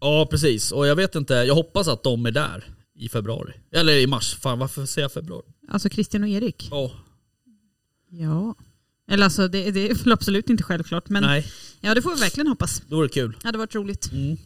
Ja, 0.00 0.26
precis. 0.30 0.72
Och 0.72 0.86
jag 0.86 0.96
vet 0.96 1.14
inte, 1.14 1.34
jag 1.34 1.54
hoppas 1.54 1.88
att 1.88 2.02
de 2.02 2.26
är 2.26 2.30
där 2.30 2.64
i 2.94 3.08
februari. 3.08 3.52
Eller 3.72 3.92
i 3.92 4.06
mars. 4.06 4.34
Fan, 4.34 4.58
varför 4.58 4.86
säger 4.86 5.04
jag 5.04 5.12
februari? 5.12 5.46
Alltså 5.68 5.88
Christian 5.88 6.22
och 6.22 6.28
Erik. 6.28 6.68
Ja, 6.70 6.90
Ja. 8.10 8.54
Eller 9.08 9.24
alltså 9.24 9.48
det, 9.48 9.70
det 9.70 9.90
är 9.90 9.94
väl 9.94 10.12
absolut 10.12 10.50
inte 10.50 10.62
självklart 10.62 11.08
men 11.08 11.22
nej, 11.22 11.46
ja 11.80 11.94
det 11.94 12.02
får 12.02 12.14
vi 12.14 12.20
verkligen 12.20 12.46
hoppas. 12.46 12.82
det 12.88 13.08
kul. 13.08 13.36
Det 13.40 13.48
hade 13.48 13.58
varit 13.58 13.74
roligt. 13.74 14.12
Mm. 14.12 14.36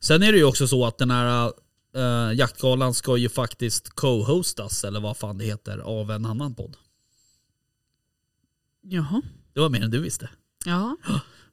Sen 0.00 0.22
är 0.22 0.32
det 0.32 0.38
ju 0.38 0.44
också 0.44 0.68
så 0.68 0.86
att 0.86 0.98
den 0.98 1.10
här 1.10 1.52
uh, 1.96 2.34
jaktgalan 2.38 2.94
ska 2.94 3.16
ju 3.16 3.28
faktiskt 3.28 3.88
co-hostas, 3.88 4.84
eller 4.84 5.00
vad 5.00 5.16
fan 5.16 5.38
det 5.38 5.44
heter, 5.44 5.78
av 5.78 6.10
en 6.10 6.26
annan 6.26 6.54
podd. 6.54 6.76
Jaha. 8.82 9.22
Det 9.54 9.60
var 9.60 9.68
mer 9.68 9.82
än 9.82 9.90
du 9.90 9.98
visste. 10.00 10.30
Ja. 10.64 10.96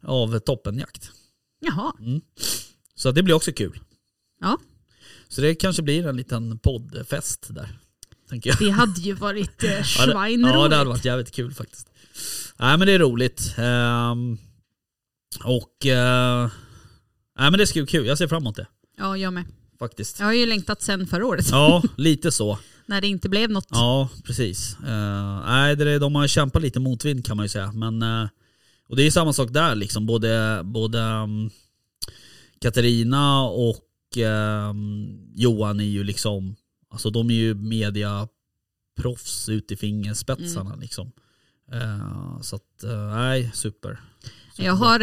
Av 0.04 0.40
Toppenjakt. 0.40 1.12
Jaha. 1.60 1.94
Så 2.96 3.12
det 3.12 3.24
blir 3.24 3.36
också 3.36 3.52
kul. 3.52 3.80
Ja. 4.42 4.58
Så 5.28 5.42
det 5.42 5.56
kanske 5.56 5.82
blir 5.82 6.08
en 6.08 6.18
liten 6.18 6.60
poddfest 6.60 7.48
där. 7.50 7.80
Tänker 8.30 8.50
jag. 8.50 8.60
Det 8.60 8.70
hade 8.70 9.02
ju 9.02 9.14
varit 9.14 9.64
eh, 9.64 9.82
schweinroligt. 9.84 10.56
ja, 10.56 10.68
det 10.68 10.76
hade 10.76 10.90
varit 10.90 11.06
jävligt 11.06 11.32
kul 11.32 11.54
faktiskt. 11.54 11.88
Nej 12.58 12.78
men 12.78 12.88
det 12.88 12.94
är 12.94 13.00
roligt. 13.00 13.54
Ehm, 13.58 14.38
och 15.44 15.86
uh, 15.86 15.92
nej, 17.40 17.52
men 17.52 17.58
det 17.58 17.68
ska 17.68 17.80
bli 17.80 17.88
kul. 17.88 18.06
Jag 18.06 18.18
ser 18.18 18.28
fram 18.28 18.44
emot 18.44 18.56
det 18.56 18.68
Ja, 18.98 19.18
jag 19.18 19.34
med. 19.34 19.46
faktiskt. 19.80 20.20
Jag 20.20 20.26
har 20.26 20.34
ju 20.34 20.46
längtat 20.46 20.82
sen 20.82 21.08
förra 21.08 21.26
året. 21.26 21.48
Ja, 21.52 21.84
lite 21.98 22.32
så. 22.32 22.60
När 22.90 23.02
det 23.02 23.08
inte 23.08 23.30
blev 23.30 23.50
något. 23.50 23.68
Ja, 23.70 24.10
precis. 24.24 24.78
Uh, 24.84 25.46
nej, 25.46 25.76
det, 25.76 25.92
är- 25.92 26.00
de 26.00 26.16
har 26.16 26.28
kämpat 26.28 26.62
lite 26.62 26.80
motvind 26.80 27.26
kan 27.26 27.38
man 27.38 27.46
ju 27.46 27.50
säga. 27.50 27.72
Men, 27.72 28.02
eh, 28.02 28.28
och 28.90 28.96
det 28.96 29.02
är 29.02 29.06
ju 29.06 29.12
samma 29.12 29.34
sak 29.34 29.54
där 29.54 29.76
liksom. 29.76 30.06
Både, 30.06 30.62
både 30.64 31.00
um, 31.02 31.50
Katarina 32.62 33.42
och 33.44 34.18
ehm, 34.18 35.08
Johan 35.36 35.80
är 35.80 35.84
ju 35.84 36.04
liksom, 36.04 36.56
alltså 36.90 37.10
de 37.10 37.30
är 37.30 37.34
ju 37.36 37.54
mediaproffs 37.56 39.50
ut 39.50 39.72
i 39.72 39.76
fingerspetsarna 39.78 40.76
liksom. 40.76 41.12
Eh, 41.72 42.42
så 42.42 42.56
att, 42.56 42.84
nej, 43.14 43.52
super. 43.54 44.00
super. 44.52 44.66
Jag 44.66 44.74
har 44.74 45.00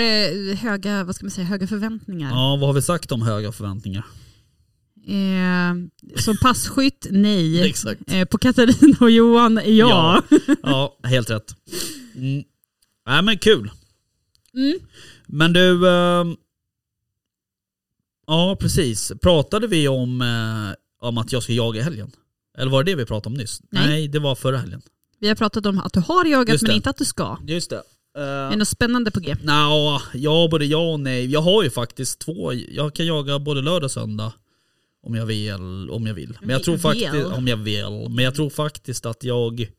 höga, 0.55 1.05
vad 1.05 1.15
ska 1.17 1.25
man 1.25 1.31
säga, 1.31 1.47
höga 1.47 1.67
förväntningar. 1.67 2.31
Ja, 2.31 2.57
vad 2.57 2.69
har 2.69 2.73
vi 2.75 2.83
sagt 2.83 3.13
om 3.13 3.23
höga 3.23 3.53
förväntningar? 3.53 4.05
Eh, 5.07 5.75
som 6.17 6.37
passkytt, 6.37 7.07
nej. 7.11 7.63
Exakt. 7.69 8.01
Eh, 8.07 8.25
på 8.25 8.39
Katarina 8.39 8.97
och 9.01 9.11
Johan, 9.11 9.61
ja. 9.65 10.23
Ja, 10.63 10.99
helt 11.03 11.31
rätt. 11.31 11.57
Mm. 12.15 12.45
Nej 13.07 13.23
men 13.23 13.39
kul. 13.39 13.71
Mm. 14.55 14.79
Men 15.27 15.53
du, 15.53 15.89
ehm, 15.89 16.37
ja 18.27 18.57
precis. 18.61 19.13
Pratade 19.23 19.67
vi 19.67 19.89
om, 19.89 20.21
eh, 20.21 21.07
om 21.09 21.19
att 21.19 21.33
jag 21.33 21.43
ska 21.43 21.53
jaga 21.53 21.81
i 21.81 21.83
helgen? 21.83 22.11
Eller 22.59 22.71
var 22.71 22.85
det 22.85 22.93
det 22.93 22.97
vi 22.97 23.07
pratade 23.07 23.33
om 23.33 23.39
nyss? 23.39 23.61
Nej. 23.71 24.09
det 24.09 24.19
var 24.19 24.35
förra 24.35 24.59
helgen. 24.59 24.83
Vi 25.21 25.29
har 25.29 25.35
pratat 25.35 25.67
om 25.67 25.79
att 25.79 25.93
du 25.93 26.01
har 26.01 26.25
jagat 26.25 26.63
men 26.63 26.71
inte 26.71 26.91
att 26.91 26.97
du 26.97 27.05
ska. 27.05 27.39
Just 27.47 27.71
det. 27.71 27.83
Är 28.19 28.51
det 28.51 28.57
något 28.57 28.69
spännande 28.69 29.11
på 29.11 29.21
G? 29.21 29.37
Nja, 29.43 30.03
ja 30.15 30.49
både 30.51 30.65
ja 30.65 30.93
och 30.93 31.01
nej. 31.01 31.27
Jag 31.27 31.41
har 31.41 31.63
ju 31.63 31.71
faktiskt 31.71 32.19
två, 32.19 32.53
jag 32.53 32.95
kan 32.95 33.07
jaga 33.07 33.39
både 33.39 33.63
lördag 33.63 33.85
och 33.85 33.91
söndag. 33.91 34.33
Om 35.05 35.15
jag 35.15 35.27
vill. 35.27 35.91
Om 35.91 36.07
jag 36.07 36.15
vill. 36.15 36.39
Men 36.41 36.51
jag 36.51 36.63
tror 36.65 36.79
faktiskt, 36.79 37.15
om 37.15 37.49
jag 37.49 37.57
vill. 37.57 38.09
Men 38.11 38.25
jag 38.25 38.35
tror 38.35 38.51
faktiskt 38.51 39.07
att 39.07 39.25
jag 39.25 39.71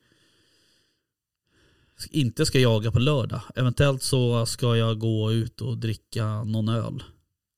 inte 2.09 2.45
ska 2.45 2.59
jaga 2.59 2.91
på 2.91 2.99
lördag. 2.99 3.41
Eventuellt 3.55 4.03
så 4.03 4.45
ska 4.45 4.77
jag 4.77 4.99
gå 4.99 5.31
ut 5.31 5.61
och 5.61 5.77
dricka 5.77 6.43
någon 6.43 6.69
öl 6.69 7.03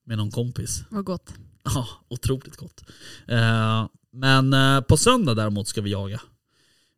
med 0.06 0.18
någon 0.18 0.32
kompis. 0.32 0.84
Vad 0.90 1.06
gott. 1.06 1.34
Ja, 1.64 1.88
otroligt 2.08 2.56
gott. 2.58 2.84
Eh, 3.28 3.88
men 4.12 4.54
eh, 4.54 4.82
på 4.82 4.98
söndag 4.98 5.34
däremot 5.34 5.68
ska 5.68 5.82
vi 5.82 5.92
jaga. 5.92 6.22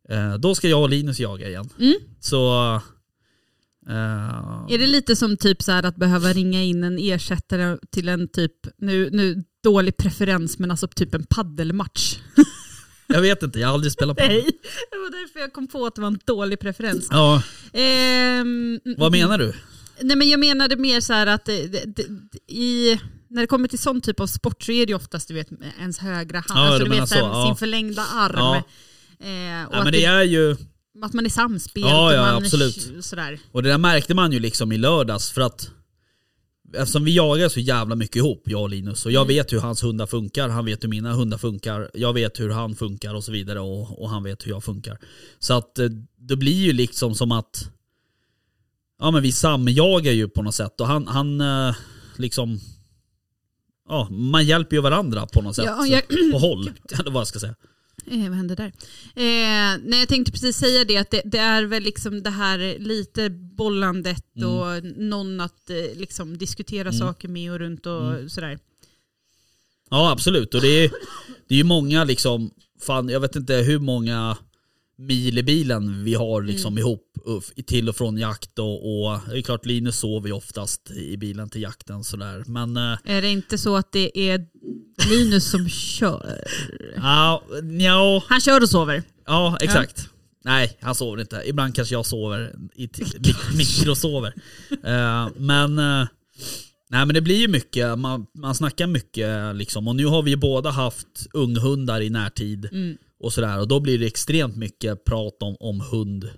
Eh, 0.08 0.34
då 0.34 0.54
ska 0.54 0.68
jag 0.68 0.82
och 0.82 0.90
Linus 0.90 1.20
jaga 1.20 1.48
igen. 1.48 1.68
Mm. 1.78 1.94
Så... 2.20 2.74
eh, 3.88 4.66
Är 4.68 4.78
det 4.78 4.86
lite 4.86 5.16
som 5.16 5.36
typ 5.36 5.62
så 5.62 5.72
här 5.72 5.82
att 5.82 5.96
behöva 5.96 6.32
ringa 6.32 6.62
in 6.62 6.84
en 6.84 6.98
ersättare 6.98 7.78
till 7.90 8.08
en 8.08 8.28
typ, 8.28 8.52
nu, 8.78 9.10
nu 9.10 9.44
dålig 9.64 9.96
preferens 9.96 10.58
men 10.58 10.70
alltså 10.70 10.88
typ 10.88 11.14
en 11.14 11.24
paddelmatch? 11.26 12.16
jag 13.06 13.20
vet 13.20 13.42
inte, 13.42 13.58
jag 13.60 13.68
har 13.68 13.74
aldrig 13.74 13.92
spelat 13.92 14.16
på 14.16 14.24
Nej, 14.24 14.46
det 14.90 14.96
var 14.96 15.10
därför 15.20 15.40
jag 15.40 15.52
kom 15.52 15.68
på 15.68 15.86
att 15.86 15.94
det 15.94 16.00
var 16.00 16.08
en 16.08 16.18
dålig 16.24 16.60
preferens. 16.60 17.08
Ja, 17.10 17.42
Ehm, 17.72 18.80
vad 18.96 19.12
menar 19.12 19.38
du? 19.38 19.52
Nej 20.02 20.16
men 20.16 20.28
jag 20.28 20.40
menade 20.40 20.76
mer 20.76 21.00
så 21.00 21.12
här 21.12 21.26
att 21.26 21.44
det, 21.44 21.66
det, 21.66 21.84
det, 21.86 22.02
i, 22.52 23.00
när 23.28 23.40
det 23.40 23.46
kommer 23.46 23.68
till 23.68 23.78
sån 23.78 24.00
typ 24.00 24.20
av 24.20 24.26
sport 24.26 24.62
så 24.62 24.72
är 24.72 24.86
det 24.86 24.90
ju 24.90 24.96
oftast 24.96 25.28
du 25.28 25.34
vet, 25.34 25.48
ens 25.80 25.98
högra 25.98 26.38
hand, 26.38 26.60
Ja, 26.60 26.68
alltså, 26.68 26.84
du 26.84 26.90
vet, 26.90 27.08
så 27.08 27.16
ja. 27.18 27.46
sin 27.46 27.56
förlängda 27.56 28.02
arm. 28.02 28.34
Ja. 28.36 28.56
Eh, 28.56 29.66
och 29.66 29.74
Ja, 29.74 29.78
att, 29.78 29.84
men 29.84 29.92
det 29.92 30.04
är 30.04 30.22
ju, 30.22 30.56
att 31.02 31.12
man 31.12 31.26
är 31.26 31.30
samspelt 31.30 31.86
Ja, 31.86 32.06
och 32.06 32.12
ja, 32.12 32.20
man 32.22 32.42
absolut. 32.44 33.04
sådär. 33.04 33.38
och 33.52 33.62
det 33.62 33.68
där 33.68 33.78
märkte 33.78 34.14
man 34.14 34.32
ju 34.32 34.40
liksom 34.40 34.72
i 34.72 34.78
lördags 34.78 35.30
för 35.30 35.40
att 35.40 35.70
Eftersom 36.74 37.04
vi 37.04 37.16
jagar 37.16 37.48
så 37.48 37.60
jävla 37.60 37.94
mycket 37.94 38.16
ihop, 38.16 38.42
jag 38.46 38.62
och 38.62 38.70
Linus, 38.70 39.06
och 39.06 39.12
jag 39.12 39.22
Mm. 39.22 39.28
vet 39.36 39.52
hur 39.52 39.58
hans 39.60 39.82
hundar 39.84 40.06
funkar, 40.06 40.48
han 40.48 40.64
vet 40.64 40.84
hur 40.84 40.88
mina 40.88 41.12
hundar 41.12 41.38
funkar, 41.38 41.90
jag 41.94 42.12
vet 42.12 42.40
hur 42.40 42.50
han 42.50 42.76
funkar 42.76 43.14
och 43.14 43.24
så 43.24 43.32
vidare 43.32 43.60
och, 43.60 44.02
och 44.02 44.10
han 44.10 44.22
vet 44.22 44.46
hur 44.46 44.50
jag 44.50 44.64
funkar. 44.64 44.98
Så 45.38 45.54
att 45.54 45.78
eh, 45.78 45.88
det 46.18 46.36
blir 46.36 46.66
ju 46.66 46.72
liksom 46.72 47.14
som 47.14 47.32
att 47.32 47.70
Ja 49.00 49.10
men 49.10 49.22
vi 49.22 49.32
samjagar 49.32 50.12
ju 50.12 50.28
på 50.28 50.42
något 50.42 50.54
sätt 50.54 50.80
och 50.80 50.86
han, 50.86 51.06
han 51.06 51.40
eh, 51.40 51.74
liksom 52.16 52.60
Ja, 53.88 54.08
man 54.10 54.46
hjälper 54.46 54.76
ju 54.76 54.82
varandra 54.82 55.26
på 55.26 55.42
något 55.42 55.56
sätt. 55.56 55.64
Ja, 55.64 55.86
jag- 55.86 56.32
på 56.32 56.38
håll, 56.38 56.70
eller 57.00 57.10
vad 57.10 57.20
jag 57.20 57.26
ska 57.28 57.38
säga. 57.38 57.54
Eh, 58.06 58.28
vad 58.28 58.36
hände 58.36 58.54
där? 58.54 58.72
Eh, 59.14 59.78
nej, 59.84 59.98
jag 59.98 60.08
tänkte 60.08 60.32
precis 60.32 60.56
säga 60.56 60.84
det, 60.84 60.96
att 60.96 61.10
det, 61.10 61.22
det 61.24 61.38
är 61.38 61.62
väl 61.64 61.82
liksom 61.82 62.22
det 62.22 62.30
här 62.30 62.78
lite 62.78 63.30
bollandet 63.30 64.24
Mm. 64.36 64.48
och 64.48 64.84
någon 64.96 65.40
att 65.40 65.70
eh, 65.70 65.98
liksom 65.98 66.38
diskutera 66.38 66.92
saker 66.92 67.28
med 67.28 67.52
och 67.52 67.58
runt 67.58 67.86
och 67.86 68.14
Mm. 68.14 68.28
sådär. 68.28 68.58
Ja 69.90 70.10
absolut, 70.12 70.54
och 70.54 70.60
det 70.60 70.84
är, 70.84 70.90
det 71.48 71.54
är 71.54 71.58
ju 71.58 71.64
många 71.64 72.04
liksom, 72.04 72.50
fan 72.80 73.08
jag 73.08 73.20
vet 73.20 73.36
inte 73.36 73.54
hur 73.54 73.78
många 73.78 74.36
mil 74.98 75.38
i 75.38 75.42
bilen 75.42 76.04
vi 76.04 76.14
har 76.14 76.42
liksom 76.42 76.78
ihop 76.78 77.06
uff, 77.24 77.50
till 77.66 77.88
och 77.88 77.96
från 77.96 78.18
jakt 78.18 78.58
och, 78.58 78.74
och 79.04 79.18
det 79.30 79.38
är 79.38 79.42
klart 79.42 79.66
Linus 79.66 79.96
sover 79.98 80.28
ju 80.28 80.34
oftast 80.34 80.90
i 80.90 81.16
bilen 81.16 81.50
till 81.50 81.62
jakten 81.62 82.04
sådär. 82.04 82.44
Men 82.46 82.76
äh, 82.76 82.98
Är 83.04 83.22
det 83.22 83.28
inte 83.28 83.58
så 83.58 83.76
att 83.76 83.92
det 83.92 84.18
är 84.30 84.46
Linus 85.08 85.50
som 85.50 85.68
kör? 85.68 86.44
ja, 86.96 87.42
nja, 87.62 88.22
Han 88.28 88.40
kör 88.40 88.60
och 88.62 88.68
sover. 88.70 89.02
ja 89.26 89.56
exakt. 89.60 90.08
Nej, 90.44 90.78
han 90.80 90.94
sover 90.94 91.20
inte. 91.20 91.42
Ibland 91.46 91.74
kanske 91.74 91.94
jag 91.94 92.06
sover, 92.06 92.54
i 92.74 92.86
mik- 92.86 93.54
mikrosover. 93.56 94.34
Eh, 94.84 95.28
men, 95.36 95.78
eh, 95.78 96.06
nej, 96.90 97.06
men 97.06 97.08
det 97.14 97.20
blir 97.20 97.36
ju 97.36 97.48
mycket, 97.48 97.98
man, 97.98 98.26
man 98.34 98.54
snackar 98.54 98.86
mycket 98.86 99.56
liksom. 99.56 99.88
Och 99.88 99.96
nu 99.96 100.06
har 100.06 100.22
vi 100.22 100.30
ju 100.30 100.36
båda 100.36 100.70
haft 100.70 101.26
unghundar 101.32 102.00
i 102.00 102.10
närtid. 102.10 102.68
Mm. 102.72 102.96
och 103.22 103.32
sådär. 103.32 103.58
Och 103.60 103.68
då 103.68 103.80
blir 103.80 103.98
det 103.98 104.06
extremt 104.06 104.56
mycket 104.56 105.04
prat 105.04 105.36
om, 105.42 105.56
om 105.60 105.80
hund, 105.80 106.28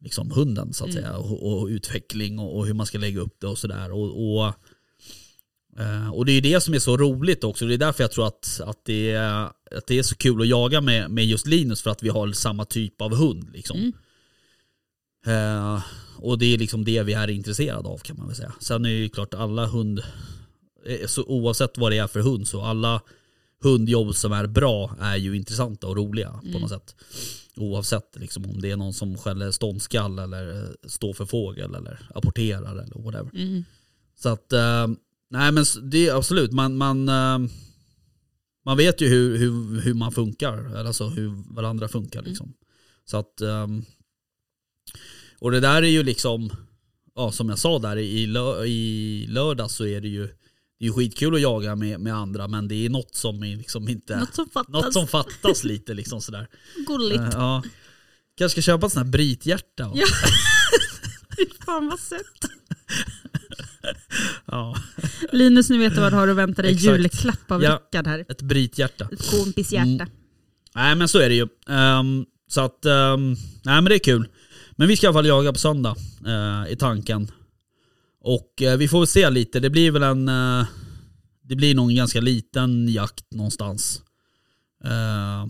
liksom 0.00 0.30
hunden 0.30 0.72
så 0.72 0.84
att 0.84 0.90
Mm. 0.90 1.02
säga. 1.02 1.16
Och, 1.16 1.60
och 1.60 1.66
utveckling 1.66 2.38
och, 2.38 2.56
och 2.58 2.66
hur 2.66 2.74
man 2.74 2.86
ska 2.86 2.98
lägga 2.98 3.20
upp 3.20 3.36
det 3.40 3.46
och 3.46 3.58
sådär. 3.58 3.92
Och, 3.92 4.38
och, 4.46 4.52
och 6.12 6.26
det 6.26 6.32
är 6.32 6.40
det 6.40 6.60
som 6.60 6.74
är 6.74 6.78
så 6.78 6.96
roligt 6.96 7.44
också. 7.44 7.66
Det 7.66 7.74
är 7.74 7.78
därför 7.78 8.04
jag 8.04 8.10
tror 8.10 8.26
att, 8.26 8.60
att, 8.64 8.84
det, 8.84 9.10
är, 9.10 9.44
att 9.70 9.86
det 9.86 9.98
är 9.98 10.02
så 10.02 10.16
kul 10.16 10.40
att 10.40 10.48
jaga 10.48 10.80
med, 10.80 11.10
med 11.10 11.26
just 11.26 11.46
Linus 11.46 11.82
för 11.82 11.90
att 11.90 12.02
vi 12.02 12.08
har 12.08 12.32
samma 12.32 12.64
typ 12.64 13.00
av 13.00 13.14
hund. 13.14 13.50
Liksom. 13.52 13.78
Mm. 13.78 13.92
Eh, 15.26 15.82
och 16.16 16.38
det 16.38 16.54
är 16.54 16.58
liksom 16.58 16.84
det 16.84 17.02
vi 17.02 17.12
är 17.12 17.30
intresserade 17.30 17.88
av 17.88 17.98
kan 17.98 18.16
man 18.16 18.26
väl 18.26 18.36
säga. 18.36 18.52
Sen 18.60 18.84
är 18.84 18.88
det 18.88 18.96
ju 18.96 19.08
klart 19.08 19.34
alla 19.34 19.66
hund, 19.66 20.02
eh, 20.86 21.06
så 21.06 21.24
oavsett 21.24 21.78
vad 21.78 21.92
det 21.92 21.98
är 21.98 22.06
för 22.06 22.20
hund 22.20 22.48
så 22.48 22.62
alla 22.62 23.00
hundjobb 23.62 24.14
som 24.14 24.32
är 24.32 24.46
bra 24.46 24.96
är 25.00 25.16
ju 25.16 25.36
intressanta 25.36 25.86
och 25.86 25.96
roliga 25.96 26.40
på 26.52 26.58
något 26.58 26.70
sätt. 26.70 26.94
Oavsett 27.56 28.16
liksom, 28.16 28.44
om 28.44 28.60
det 28.60 28.70
är 28.70 28.76
någon 28.76 28.94
som 28.94 29.18
skäller 29.18 29.50
ståndskall 29.50 30.18
eller 30.18 30.62
eh, 30.62 30.88
står 30.88 31.12
för 31.12 31.26
fågel 31.26 31.74
eller 31.74 32.08
apporterar 32.14 32.70
eller 32.72 33.02
whatever. 33.02 33.30
Mm. 33.34 33.64
Så 34.18 34.28
att, 34.28 34.52
eh, 34.52 34.86
nej 35.30 35.52
men 35.52 35.64
det 35.82 36.08
är 36.08 36.14
absolut, 36.16 36.52
man, 36.52 36.76
man, 36.76 37.08
eh, 37.08 37.38
man 38.64 38.76
vet 38.76 39.00
ju 39.00 39.08
hur, 39.08 39.36
hur, 39.38 39.80
hur 39.80 39.94
man 39.94 40.12
funkar, 40.12 40.74
alltså 40.76 41.08
hur 41.08 41.54
varandra 41.54 41.88
funkar 41.88 42.22
liksom. 42.22 42.52
Så 43.04 43.16
att, 43.16 43.40
ehm, 43.40 43.84
och 45.38 45.50
det 45.50 45.60
där 45.60 45.82
är 45.82 45.86
ju 45.88 46.02
liksom, 46.02 46.50
ja 47.14 47.32
som 47.32 47.48
jag 47.48 47.58
sa 47.58 47.78
där 47.78 47.96
i, 47.96 48.26
lö, 48.26 48.64
i 48.64 49.26
lördag 49.28 49.70
så 49.70 49.86
är 49.86 50.00
det 50.00 50.08
ju 50.08 50.28
det 50.78 50.84
är 50.84 50.86
ju 50.86 50.92
skitkul 50.92 51.34
att 51.34 51.40
jaga 51.40 51.76
med, 51.76 52.00
med 52.00 52.14
andra 52.14 52.48
men 52.48 52.68
det 52.68 52.86
är 52.86 52.90
något 52.90 53.14
som 53.14 53.42
är 53.44 53.56
liksom 53.56 53.88
inte, 53.88 54.16
Något 54.20 54.34
som 54.34 54.48
fattas. 54.50 54.72
något 54.72 54.92
som 54.92 55.06
fattas 55.06 55.64
lite 55.64 55.94
liksom 55.94 56.20
sådär. 56.20 56.48
Gulligt. 56.86 57.20
Eh, 57.20 57.28
Ja. 57.32 57.62
Kanske 58.38 58.62
ska 58.62 58.72
köpa 58.72 58.86
ett 58.86 58.92
sånt 58.92 59.06
här 59.06 59.12
brithjärta. 59.12 59.92
Ja. 59.94 60.06
Fy 61.36 61.44
Fan 61.64 61.88
vad 61.88 62.00
sött. 62.00 62.50
Ja. 64.46 64.76
Linus, 65.32 65.70
nu 65.70 65.78
vet 65.78 65.94
du 65.94 66.00
vad 66.00 66.12
du 66.12 66.16
har 66.16 66.28
att 66.28 66.36
vänta 66.36 66.62
dig. 66.62 66.72
Exakt. 66.72 66.98
Julklapp 66.98 67.50
av 67.50 67.62
Ja. 67.62 67.80
Rickard 67.84 68.06
här. 68.06 68.24
Ett 68.28 68.42
brithjärta. 68.42 69.08
Ett 69.12 69.30
kompisehjärta. 69.30 69.88
Mm. 70.04 70.08
Nej 70.74 70.94
men 70.94 71.08
så 71.08 71.18
är 71.18 71.28
det 71.28 71.34
ju. 71.34 71.48
Ehm, 71.68 72.24
så 72.48 72.60
att, 72.60 72.84
ehm, 72.84 73.30
nej 73.64 73.74
men 73.74 73.84
det 73.84 73.94
är 73.94 73.98
kul. 73.98 74.28
Men 74.76 74.88
vi 74.88 74.96
ska 74.96 75.06
i 75.06 75.08
alla 75.08 75.14
fall 75.18 75.26
jaga 75.26 75.52
på 75.52 75.58
söndag 75.58 75.96
eh, 76.26 76.72
i 76.72 76.76
tanken. 76.76 77.30
Och 78.20 78.62
eh, 78.62 78.76
vi 78.76 78.88
får 78.88 78.98
väl 78.98 79.06
se 79.06 79.30
lite, 79.30 79.60
det 79.60 79.70
blir 79.70 79.90
väl 79.90 80.02
en, 80.02 80.28
eh, 80.28 80.66
det 81.42 81.56
blir 81.56 81.74
nog 81.74 81.90
en 81.90 81.96
ganska 81.96 82.20
liten 82.20 82.88
jakt 82.88 83.32
någonstans. 83.34 84.02
Eh, 84.84 85.46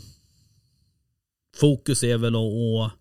fokus 1.56 2.02
är 2.04 2.18
väl 2.18 2.34
att, 2.34 2.42
att, 2.42 2.92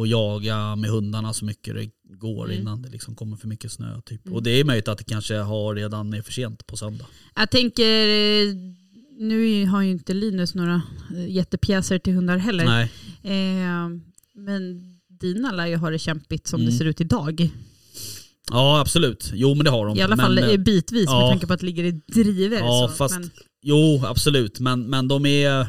att 0.00 0.08
jaga 0.08 0.76
med 0.76 0.90
hundarna 0.90 1.32
så 1.32 1.44
mycket 1.44 1.74
det 1.74 1.90
går 2.08 2.44
Mm. 2.44 2.60
innan 2.60 2.82
det 2.82 2.88
liksom 2.88 3.14
kommer 3.14 3.36
för 3.36 3.48
mycket 3.48 3.72
snö. 3.72 4.00
Typ. 4.00 4.32
Och 4.32 4.42
det 4.42 4.50
är 4.50 4.64
möjligt 4.64 4.88
att 4.88 4.98
det 4.98 5.04
kanske 5.04 5.34
har 5.36 5.74
redan 5.74 6.12
är 6.14 6.22
för 6.22 6.32
sent 6.32 6.66
på 6.66 6.76
söndag. 6.76 7.06
Jag 7.36 7.50
tänker, 7.50 7.84
eh, 8.08 8.54
nu 9.18 9.66
har 9.66 9.82
ju 9.82 9.90
inte 9.90 10.14
Linus 10.14 10.54
några 10.54 10.82
eh, 11.16 11.30
jättepjäser 11.30 11.98
till 11.98 12.14
hundar 12.14 12.36
heller. 12.36 12.64
Nej. 12.64 12.90
Eh, 13.22 13.88
men 14.34 14.82
dina 15.08 15.52
lär 15.52 15.66
ju 15.66 15.76
ha 15.76 15.90
det 15.90 15.98
kämpigt 15.98 16.46
som 16.46 16.60
Mm. 16.60 16.72
det 16.72 16.78
ser 16.78 16.84
ut 16.84 17.00
idag. 17.00 17.50
Ja 18.50 18.80
absolut, 18.80 19.30
jo 19.34 19.54
men 19.54 19.64
det 19.64 19.70
har 19.70 19.86
de. 19.86 19.96
I 19.98 20.02
alla 20.02 20.16
men, 20.16 20.24
fall 20.26 20.38
eh, 20.38 20.56
bitvis 20.56 21.06
med 21.06 21.14
ja. 21.14 21.28
tanke 21.30 21.46
på 21.46 21.52
att 21.52 21.60
det 21.60 21.66
ligger 21.66 21.84
i 21.84 21.90
driver. 22.06 22.58
Ja 22.58 22.88
så. 22.90 22.94
fast, 22.96 23.18
Men, 23.20 23.30
jo 23.62 24.02
absolut 24.04 24.60
men, 24.60 24.86
men 24.90 25.08
de 25.08 25.26
är, 25.26 25.66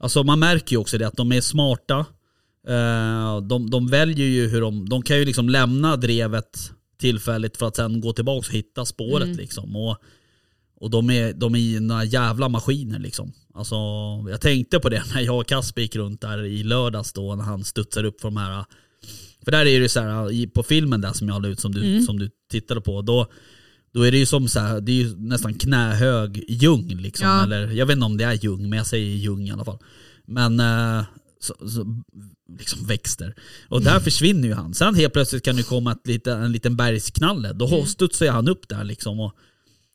alltså 0.00 0.22
man 0.22 0.38
märker 0.38 0.72
ju 0.72 0.78
också 0.80 0.98
det 0.98 1.06
att 1.06 1.16
de 1.16 1.32
är 1.32 1.40
smarta. 1.40 2.06
Eh, 2.66 3.40
de, 3.40 3.70
de 3.70 3.86
väljer 3.88 4.26
ju 4.26 4.48
hur 4.48 4.60
de, 4.60 4.88
de 4.88 5.02
kan 5.02 5.18
ju 5.18 5.24
liksom 5.24 5.48
lämna 5.48 5.96
drevet 5.96 6.72
tillfälligt 6.98 7.56
för 7.56 7.66
att 7.66 7.76
sen 7.76 8.00
gå 8.00 8.12
tillbaka 8.12 8.48
och 8.48 8.54
hitta 8.54 8.84
spåret 8.84 9.24
Mm. 9.26 9.36
liksom. 9.36 9.76
Och, 9.76 9.96
och 10.80 10.90
de 10.90 11.10
är, 11.10 11.32
de 11.32 11.54
är 11.54 11.80
några 11.80 12.04
jävla 12.04 12.48
maskiner 12.48 12.98
liksom. 12.98 13.32
Alltså, 13.54 13.76
jag 14.30 14.40
tänkte 14.40 14.78
på 14.78 14.88
det 14.88 15.02
när 15.14 15.20
jag 15.20 15.38
och 15.40 15.46
Kasper 15.46 15.82
gick 15.82 15.96
runt 15.96 16.20
där 16.20 16.44
i 16.44 16.62
lördags 16.62 17.12
då 17.12 17.34
när 17.34 17.44
han 17.44 17.64
studsar 17.64 18.04
upp 18.04 18.20
för 18.20 18.28
de 18.28 18.36
här 18.36 18.64
för 19.44 19.50
där 19.50 19.66
är 19.66 19.80
det 19.80 19.88
så 19.88 20.00
här, 20.00 20.46
på 20.46 20.62
filmen 20.62 21.00
där 21.00 21.12
som 21.12 21.28
jag 21.28 21.42
la 21.42 21.48
ut 21.48 21.60
som 21.60 21.72
du, 21.74 21.84
Mm. 21.86 22.02
som 22.02 22.18
du 22.18 22.30
tittade 22.50 22.80
på, 22.80 23.02
då, 23.02 23.26
då 23.94 24.02
är 24.02 24.12
det 24.12 24.18
ju 24.18 24.26
som 24.26 24.48
så 24.48 24.60
här, 24.60 24.80
det 24.80 24.92
är 24.92 24.96
ju 24.96 25.16
nästan 25.16 25.54
knähög 25.54 26.44
ljung 26.48 26.88
liksom. 26.88 27.28
Ja. 27.28 27.42
Eller, 27.42 27.70
jag 27.70 27.86
vet 27.86 27.94
inte 27.94 28.06
om 28.06 28.16
det 28.16 28.24
är 28.24 28.32
ljung, 28.44 28.68
men 28.68 28.76
jag 28.76 28.86
säger 28.86 29.16
ljung 29.16 29.48
i 29.48 29.50
alla 29.50 29.64
fall. 29.64 29.78
Men 30.24 30.60
eh, 30.60 31.04
så, 31.46 31.68
så, 31.68 32.02
liksom 32.58 32.86
växter. 32.86 33.34
Och 33.68 33.82
där 33.82 34.00
försvinner 34.00 34.48
ju 34.48 34.54
han. 34.54 34.74
Sen 34.74 34.94
helt 34.94 35.12
plötsligt 35.12 35.44
kan 35.44 35.56
det 35.56 35.62
komma 35.62 35.92
ett 35.92 36.06
lite, 36.06 36.32
en 36.32 36.52
liten 36.52 36.76
bergsknalle. 36.76 37.52
Då 37.52 37.66
Mm. 37.66 37.86
studsar 37.86 38.26
han 38.26 38.48
upp 38.48 38.68
där 38.68 38.84
liksom. 38.84 39.20
Och 39.20 39.32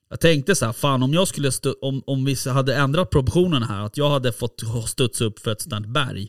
jag 0.10 0.20
tänkte 0.20 0.56
så 0.56 0.66
här, 0.66 0.74
fan 0.74 1.04
om 1.04 1.14
jag 1.14 1.28
skulle 1.28 1.52
om, 1.82 2.04
om 2.06 2.26
vi 2.26 2.36
hade 2.50 2.76
ändrat 2.76 3.10
proportionerna 3.10 3.66
här, 3.66 3.86
att 3.86 3.98
jag 3.98 4.10
hade 4.10 4.32
fått 4.32 4.62
studsa 4.88 5.24
upp 5.26 5.40
för 5.40 5.52
ett 5.52 5.62
sånt 5.62 5.88
berg. 5.88 6.28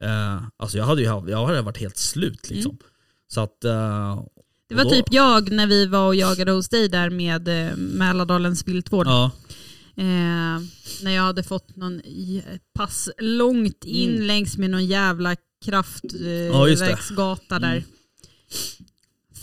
Eh, 0.00 0.42
alltså 0.56 0.78
jag 0.78 0.84
hade 0.84 1.00
ju 1.02 1.06
jag 1.06 1.46
hade 1.46 1.62
varit 1.62 1.78
helt 1.78 1.96
slut 1.96 2.50
liksom. 2.50 2.78
Så 3.28 3.40
att... 3.40 3.64
eh, 3.64 4.22
det 4.68 4.74
var 4.74 4.84
då- 4.84 4.90
typ 4.90 5.06
jag 5.10 5.50
när 5.52 5.66
vi 5.66 5.86
var 5.86 6.06
och 6.06 6.14
jagade 6.14 6.52
hos 6.52 6.68
dig 6.68 6.88
där 6.88 7.10
med 7.10 7.48
eh, 7.48 7.76
Mälardalens 7.76 8.68
viltvård. 8.68 9.06
Ja, 9.06 9.30
Eh, 10.00 10.60
när 11.02 11.10
jag 11.10 11.22
hade 11.22 11.42
fått 11.42 11.76
någon 11.76 12.02
pass 12.74 13.08
långt 13.18 13.84
in 13.84 14.10
Mm. 14.10 14.22
längs 14.26 14.58
med 14.58 14.70
någon 14.70 14.86
jävla 14.86 15.36
kraftvägsgata 15.64 17.56
eh, 17.56 17.62
Ja, 17.62 17.66
där. 17.68 17.76
Mm. 17.76 17.82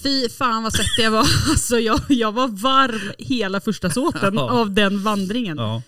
Fy 0.04 0.30
fan 0.30 0.64
vad 0.64 0.74
svettig 0.74 1.04
jag 1.04 1.12
var. 1.12 1.20
Alltså 1.50 1.80
jag, 1.80 2.00
jag 2.10 2.32
var 2.32 2.48
varm 2.48 3.12
hela 3.18 3.62
första 3.62 3.90
såten 3.90 4.34
Ja. 4.34 4.50
av 4.52 4.72
den 4.74 5.04
vandringen. 5.04 5.58
ja. 5.58 5.82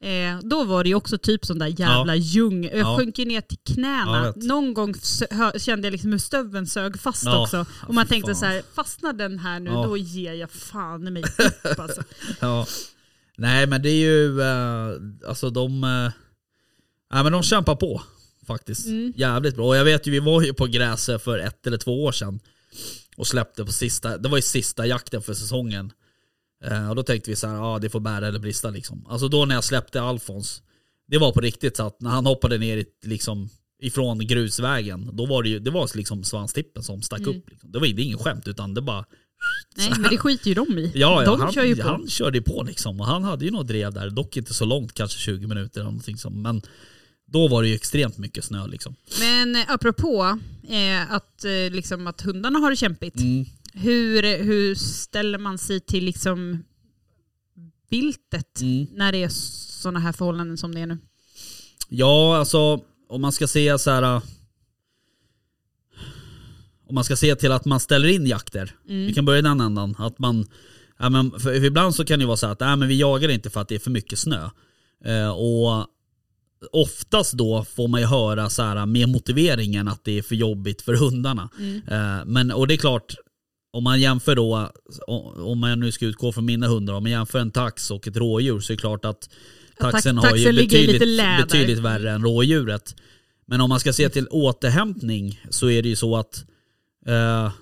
Eh, 0.00 0.38
då 0.42 0.64
var 0.64 0.82
det 0.84 0.88
ju 0.88 0.94
också 0.94 1.18
typ 1.18 1.44
sån 1.46 1.58
där 1.58 1.80
jävla 1.80 2.14
ljung. 2.16 2.64
Jag 2.64 2.78
Ja. 2.78 2.96
sjönk 2.98 3.18
ju 3.18 3.24
ner 3.24 3.40
till 3.40 3.58
Ja, 3.64 3.74
knäna. 3.74 4.22
vet. 4.22 4.36
Någon 4.36 4.74
gång 4.74 4.94
kände 5.58 5.86
jag 5.86 5.92
liksom 5.92 6.12
hur 6.12 6.18
stöveln 6.18 6.66
sög 6.66 7.00
fast 7.00 7.24
Ja. 7.24 7.42
också. 7.42 7.56
Ja, 7.56 7.64
Och 7.88 7.94
man 7.94 8.06
tänkte 8.06 8.28
fan. 8.32 8.36
så 8.40 8.46
här, 8.46 8.62
fastnar 8.74 9.12
den 9.12 9.38
här 9.38 9.60
nu 9.60 9.70
Ja. 9.70 9.84
då 9.86 9.96
ger 9.96 10.32
jag 10.32 10.50
fan 10.50 11.08
i 11.08 11.10
mig 11.10 11.22
upp 11.38 11.78
alltså. 11.80 12.02
Nej 13.38 13.66
men 13.66 13.82
det 13.82 13.90
är 13.90 14.00
ju, 14.00 14.40
eh, 14.40 15.28
alltså 15.28 15.50
de, 15.50 15.84
eh, 15.84 16.12
nej, 17.12 17.22
men 17.22 17.32
de 17.32 17.42
kämpar 17.42 17.76
på 17.76 18.02
faktiskt. 18.46 18.86
Mm. 18.86 19.12
Jävligt 19.16 19.56
bra. 19.56 19.66
Och 19.66 19.76
jag 19.76 19.84
vet 19.84 20.06
ju, 20.06 20.10
vi 20.10 20.20
var 20.20 20.42
ju 20.42 20.54
på 20.54 20.66
gräset 20.66 21.22
för 21.22 21.38
ett 21.38 21.66
eller 21.66 21.78
två 21.78 22.04
år 22.04 22.12
sedan 22.12 22.40
och 23.16 23.26
släppte 23.26 23.64
på 23.64 23.72
sista, 23.72 24.18
det 24.18 24.28
var 24.28 24.38
ju 24.38 24.42
sista 24.42 24.86
jakten 24.86 25.22
för 25.22 25.34
säsongen. 25.34 25.92
Eh, 26.64 26.88
och 26.90 26.96
då 26.96 27.02
tänkte 27.02 27.30
vi 27.30 27.36
så 27.36 27.46
här, 27.46 27.54
ja 27.54 27.74
ah, 27.74 27.78
det 27.78 27.90
får 27.90 28.00
bära 28.00 28.26
eller 28.26 28.38
brista 28.38 28.70
liksom. 28.70 29.06
Alltså 29.08 29.28
då 29.28 29.44
när 29.44 29.54
jag 29.54 29.64
släppte 29.64 30.02
Alfons, 30.02 30.62
det 31.08 31.18
var 31.18 31.32
på 31.32 31.40
riktigt 31.40 31.76
så 31.76 31.86
att 31.86 32.00
när 32.00 32.10
han 32.10 32.26
hoppade 32.26 32.58
ner 32.58 32.84
liksom 33.04 33.48
ifrån 33.80 34.18
grusvägen, 34.26 35.10
då 35.12 35.26
var 35.26 35.42
det 35.42 35.48
ju, 35.48 35.58
det 35.58 35.70
var 35.70 35.96
liksom 35.96 36.24
svanstippen 36.24 36.82
som 36.82 37.02
stack 37.02 37.20
Mm. 37.20 37.36
upp. 37.36 37.50
Liksom. 37.50 37.72
Det 37.72 37.78
var 37.78 37.86
det 37.86 38.02
ingen 38.02 38.18
skämt 38.18 38.48
utan 38.48 38.74
det 38.74 38.82
bara 38.82 39.04
Nej 39.76 39.90
men 39.98 40.10
det 40.10 40.18
skiter 40.18 40.48
ju 40.48 40.54
de 40.54 40.78
i. 40.78 40.92
Ja, 40.94 41.22
ja 41.22 41.30
de 41.30 41.40
han, 41.40 41.52
kör 41.52 41.64
ju 41.64 41.76
på. 41.76 41.88
han 41.88 42.08
körde 42.08 42.42
på 42.42 42.62
liksom. 42.62 43.00
Och 43.00 43.06
han 43.06 43.24
hade 43.24 43.44
ju 43.44 43.50
något 43.50 43.66
drev 43.66 43.92
där, 43.92 44.10
dock 44.10 44.36
inte 44.36 44.54
så 44.54 44.64
långt, 44.64 44.94
kanske 44.94 45.18
20 45.18 45.46
minuter 45.46 45.80
eller 45.80 45.90
någonting 45.90 46.16
som. 46.16 46.42
Men 46.42 46.62
då 47.26 47.48
var 47.48 47.62
det 47.62 47.68
ju 47.68 47.74
extremt 47.74 48.18
mycket 48.18 48.44
snö 48.44 48.66
liksom. 48.66 48.94
Men 49.20 49.56
eh, 49.56 49.62
apropå 49.68 50.38
eh, 50.68 51.12
att, 51.12 51.44
eh, 51.44 51.70
liksom, 51.74 52.06
att 52.06 52.20
hundarna 52.20 52.58
har 52.58 52.70
det 52.70 52.76
kämpigt. 52.76 53.16
Mm. 53.16 53.44
Hur, 53.72 54.38
hur 54.44 54.74
ställer 54.74 55.38
man 55.38 55.58
sig 55.58 55.80
till 55.80 56.04
liksom 56.04 56.64
viltet 57.90 58.60
Mm. 58.60 58.86
när 58.92 59.12
det 59.12 59.22
är 59.22 59.28
sådana 59.28 60.00
här 60.00 60.12
förhållanden 60.12 60.56
som 60.58 60.74
det 60.74 60.80
är 60.80 60.86
nu? 60.86 60.98
Ja, 61.88 62.36
alltså 62.38 62.80
om 63.08 63.20
man 63.20 63.32
ska 63.32 63.46
se 63.46 63.78
så 63.78 63.90
här. 63.90 64.22
Om 66.88 66.94
man 66.94 67.04
ska 67.04 67.16
se 67.16 67.34
till 67.34 67.52
att 67.52 67.64
man 67.64 67.80
ställer 67.80 68.08
in 68.08 68.26
jakter. 68.26 68.74
Mm. 68.88 69.06
Vi 69.06 69.14
kan 69.14 69.24
börja 69.24 69.38
i 69.38 69.42
den 69.42 69.60
ändan. 69.60 69.94
Att 69.98 70.18
man, 70.18 70.46
ja, 70.98 71.10
men 71.10 71.30
för, 71.40 71.64
ibland 71.64 71.94
så 71.94 72.04
kan 72.04 72.18
det 72.18 72.26
vara 72.26 72.36
så 72.36 72.46
att 72.46 72.60
nej, 72.60 72.76
men 72.76 72.88
vi 72.88 73.00
jagar 73.00 73.28
inte 73.28 73.50
för 73.50 73.60
att 73.60 73.68
det 73.68 73.74
är 73.74 73.78
för 73.78 73.90
mycket 73.90 74.18
snö. 74.18 74.50
Eh, 75.04 75.30
och 75.30 75.86
oftast 76.72 77.32
då 77.32 77.64
får 77.64 77.88
man 77.88 78.00
ju 78.00 78.06
höra 78.06 78.50
så 78.50 78.62
här 78.62 78.86
med 78.86 79.08
motiveringen 79.08 79.88
att 79.88 80.04
det 80.04 80.18
är 80.18 80.22
för 80.22 80.34
jobbigt 80.34 80.82
för 80.82 80.94
hundarna. 80.94 81.50
Mm. 81.58 81.82
Eh, 81.88 82.24
men, 82.26 82.50
och 82.50 82.66
det 82.66 82.74
är 82.74 82.78
klart, 82.78 83.14
om 83.72 83.84
man 83.84 84.00
jämför 84.00 84.36
då, 84.36 84.70
om 85.36 85.58
man 85.58 85.80
nu 85.80 85.92
ska 85.92 86.06
utgå 86.06 86.32
från 86.32 86.44
mina 86.44 86.66
hundar, 86.66 86.94
om 86.94 87.02
man 87.02 87.12
jämför 87.12 87.38
en 87.38 87.50
tax 87.50 87.90
och 87.90 88.08
ett 88.08 88.16
rådjur 88.16 88.60
så 88.60 88.72
är 88.72 88.76
det 88.76 88.80
klart 88.80 89.04
att 89.04 89.28
Ja, 89.78 89.90
taxen 89.90 90.16
tax- 90.16 90.28
har 90.28 90.36
ju 90.36 90.52
betydligt, 90.52 91.18
betydligt 91.38 91.78
värre 91.78 92.10
än 92.10 92.22
rådjuret. 92.22 92.94
Men 93.46 93.60
om 93.60 93.68
man 93.68 93.80
ska 93.80 93.92
se 93.92 94.08
till 94.08 94.28
återhämtning 94.30 95.40
så 95.50 95.70
är 95.70 95.82
det 95.82 95.88
ju 95.88 95.96
så 95.96 96.16
att 96.16 96.44
eh, 97.08 97.52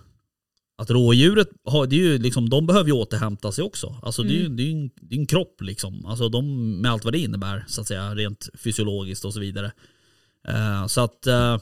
att 0.79 0.91
rådjuret, 0.91 1.49
har, 1.65 1.87
det 1.87 1.97
är 1.97 2.01
ju 2.01 2.19
liksom, 2.19 2.51
de 2.51 2.67
behöver 2.67 2.87
ju 2.87 2.93
återhämta 2.93 3.53
sig 3.53 3.65
också. 3.65 3.97
Alltså 4.03 4.23
det 4.23 4.35
är 4.35 4.39
ju 4.39 4.49
det 4.49 4.63
är 4.63 4.73
en, 4.73 4.91
det 5.01 5.15
är 5.15 5.19
en 5.19 5.27
kropp 5.27 5.61
liksom. 5.61 6.07
Alltså 6.07 6.29
de, 6.29 6.73
med 6.81 6.91
allt 6.91 7.05
vad 7.05 7.13
det 7.13 7.19
innebär 7.19 7.65
så 7.69 7.81
att 7.81 7.87
säga, 7.87 8.15
rent 8.15 8.49
fysiologiskt 8.55 9.25
och 9.25 9.35
så 9.35 9.41
vidare. 9.41 9.73
Eh, 10.49 10.87
så 10.87 11.01
att 11.01 11.27
eh, 11.27 11.59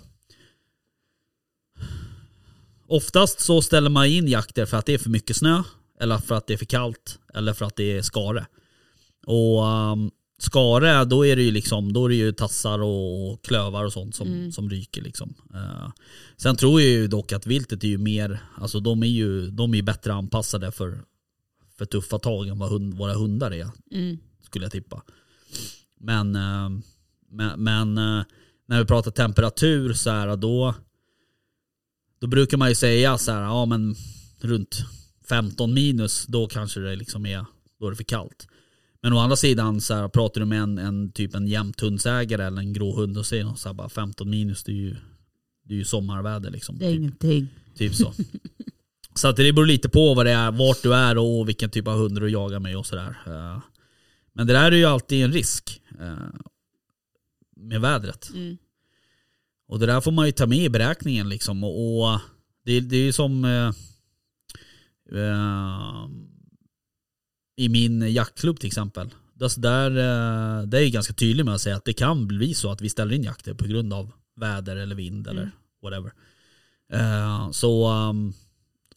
oftast 2.86 3.40
så 3.40 3.62
ställer 3.62 3.90
man 3.90 4.06
in 4.06 4.28
jakter 4.28 4.66
för 4.66 4.76
att 4.76 4.86
det 4.86 4.94
är 4.94 4.98
för 4.98 5.10
mycket 5.10 5.36
snö, 5.36 5.62
eller 6.00 6.18
för 6.18 6.34
att 6.34 6.46
det 6.46 6.52
är 6.52 6.58
för 6.58 6.64
kallt, 6.64 7.18
eller 7.34 7.52
för 7.52 7.64
att 7.64 7.76
det 7.76 7.98
är 7.98 8.02
skare. 8.02 8.46
Och 9.26 9.62
um, 9.62 10.10
Skare, 10.38 11.04
då 11.04 11.26
är 11.26 11.36
det 11.36 11.42
ju 11.42 11.50
liksom, 11.50 11.92
då 11.92 12.04
är 12.04 12.08
det 12.08 12.14
ju 12.14 12.32
tassar 12.32 12.78
och, 12.78 13.44
klövar 13.44 13.84
och 13.84 13.92
sånt 13.92 14.14
som, 14.14 14.28
Mm. 14.28 14.52
som 14.52 14.70
ryker 14.70 15.02
liksom. 15.02 15.34
Eh, 15.54 15.88
sen 16.36 16.56
tror 16.56 16.80
jag 16.80 16.90
ju 16.90 17.06
dock 17.08 17.32
att 17.32 17.46
viltet 17.46 17.84
är 17.84 17.88
ju 17.88 17.98
mer, 17.98 18.38
alltså 18.56 18.80
de 18.80 19.02
är 19.02 19.06
ju, 19.06 19.50
de 19.50 19.74
är 19.74 19.82
bättre 19.82 20.12
anpassade 20.14 20.72
för, 20.72 21.04
för 21.78 21.84
tuffa 21.84 22.18
tag 22.18 22.48
än 22.48 22.58
vad 22.58 22.70
hund, 22.70 22.94
våra 22.94 23.14
hundar 23.14 23.50
är, 23.50 23.68
Mm. 23.92 24.18
skulle 24.42 24.64
jag 24.64 24.72
tippa. 24.72 25.02
Men, 25.98 26.36
eh, 26.36 26.68
men, 27.30 27.62
men 27.64 27.98
eh, 27.98 28.24
när 28.66 28.78
vi 28.80 28.84
pratar 28.86 29.10
temperatur 29.10 29.92
så 29.92 30.10
här, 30.10 30.36
då, 30.36 30.74
då 32.20 32.26
brukar 32.26 32.56
man 32.56 32.68
ju 32.68 32.74
säga 32.74 33.18
så 33.18 33.32
här, 33.32 33.42
ja 33.42 33.66
men 33.66 33.94
runt 34.40 34.84
15 35.28 35.74
minus, 35.74 36.26
då 36.26 36.46
kanske 36.46 36.80
det 36.80 36.96
liksom 36.96 37.26
är, 37.26 37.44
då 37.80 37.86
är 37.86 37.90
det 37.90 37.96
för 37.96 38.04
kallt. 38.04 38.48
Men 39.04 39.12
å 39.12 39.18
andra 39.18 39.36
sidan 39.36 39.80
så 39.80 39.94
här, 39.94 40.08
pratar 40.08 40.40
du 40.40 40.46
med 40.46 40.62
en, 40.62 40.78
en 40.78 41.12
typ 41.12 41.34
en 41.34 41.46
jämthundsägare 41.46 42.44
eller 42.44 42.62
en 42.62 42.72
grå 42.72 42.96
hund 42.96 43.18
och 43.18 43.26
säger 43.26 43.54
så 43.54 43.68
här, 43.68 43.74
bara 43.74 43.88
15 43.88 44.30
minus, 44.30 44.64
det 44.64 44.72
är 44.72 44.76
ju, 44.76 44.96
det 45.64 45.74
är 45.74 45.78
ju 45.78 45.84
sommarväder 45.84 46.50
liksom. 46.50 46.78
Det 46.78 46.84
är 46.86 46.90
typ. 46.90 46.98
ingenting. 46.98 47.48
Typ 47.76 47.94
så. 47.94 48.12
så 49.14 49.28
att 49.28 49.36
det 49.36 49.52
beror 49.52 49.66
lite 49.66 49.88
på 49.88 50.14
vad 50.14 50.26
det 50.26 50.32
är, 50.32 50.50
vart 50.50 50.82
du 50.82 50.94
är 50.94 51.18
och 51.18 51.48
vilken 51.48 51.70
typ 51.70 51.88
av 51.88 51.98
hund 51.98 52.20
du 52.20 52.30
jagar 52.30 52.58
med 52.60 52.76
och 52.76 52.86
sådär. 52.86 53.16
Eh, 53.26 53.62
Men 54.32 54.46
det 54.46 54.52
där 54.52 54.72
är 54.72 54.76
ju 54.76 54.84
alltid 54.84 55.24
en 55.24 55.32
risk 55.32 55.80
eh, 56.00 56.40
med 57.56 57.80
vädret. 57.80 58.30
Mm. 58.34 58.56
Och 59.68 59.78
det 59.78 59.86
där 59.86 60.00
får 60.00 60.12
man 60.12 60.26
ju 60.26 60.32
ta 60.32 60.46
med 60.46 60.58
i 60.58 60.68
beräkningen 60.68 61.28
liksom. 61.28 61.64
Och, 61.64 62.02
och 62.02 62.20
det, 62.64 62.80
det 62.80 62.96
är 62.96 63.04
ju 63.04 63.12
som 63.12 63.44
eh, 63.44 63.72
eh, 65.20 66.08
i 67.56 67.68
min 67.68 68.12
jaktklubb 68.12 68.60
till 68.60 68.66
exempel. 68.66 69.14
Alltså 69.40 69.60
där, 69.60 69.90
eh, 69.90 70.62
det 70.66 70.78
är 70.78 70.82
ju 70.82 70.90
ganska 70.90 71.12
tydlig 71.14 71.44
med 71.44 71.54
att 71.54 71.60
säga 71.60 71.76
att 71.76 71.84
det 71.84 71.92
kan 71.92 72.26
bli 72.26 72.54
så 72.54 72.70
att 72.70 72.80
vi 72.80 72.88
ställer 72.90 73.14
in 73.14 73.22
jakter 73.22 73.54
på 73.54 73.64
grund 73.66 73.92
av 73.92 74.12
väder 74.36 74.76
eller 74.76 74.94
vind 74.94 75.26
eller 75.28 75.42
Mm. 75.42 75.52
whatever. 75.82 76.12
Eh, 76.92 77.50
så, 77.50 77.88
um, 77.92 78.32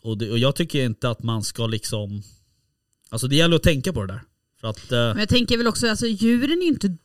och, 0.01 0.18
det, 0.18 0.32
och 0.32 0.38
jag 0.39 0.55
tycker 0.55 0.86
inte 0.86 1.10
att 1.10 1.24
man 1.24 1.43
ska 1.43 1.68
liksom, 1.68 2.24
alltså 3.10 3.28
det 3.28 3.36
gäller 3.36 3.55
att 3.55 3.64
tänka 3.64 3.93
på 3.93 4.01
det 4.05 4.14
där. 4.14 4.22
För 4.62 4.68
att, 4.68 4.91
eh, 4.91 4.97
Men 4.97 5.18
jag 5.20 5.30
tänker 5.30 5.58
väl 5.58 5.68
också, 5.68 5.88
alltså 5.89 6.08
djuren 6.08 6.58
är 6.58 6.64
ju 6.64 6.68
inte 6.68 6.97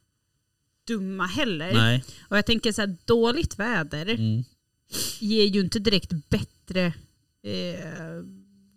dumma 0.86 1.26
heller. 1.26 1.72
nej. 1.74 2.04
Och 2.28 2.36
jag 2.36 2.46
tänker 2.46 2.72
så 2.72 2.80
här, 2.80 2.96
dåligt 3.04 3.58
väder 3.58 4.06
Mm, 4.08 4.44
ger 5.20 5.44
ju 5.44 5.60
inte 5.60 5.78
direkt 5.78 6.12
bättre 6.28 6.86
eh, 7.44 8.22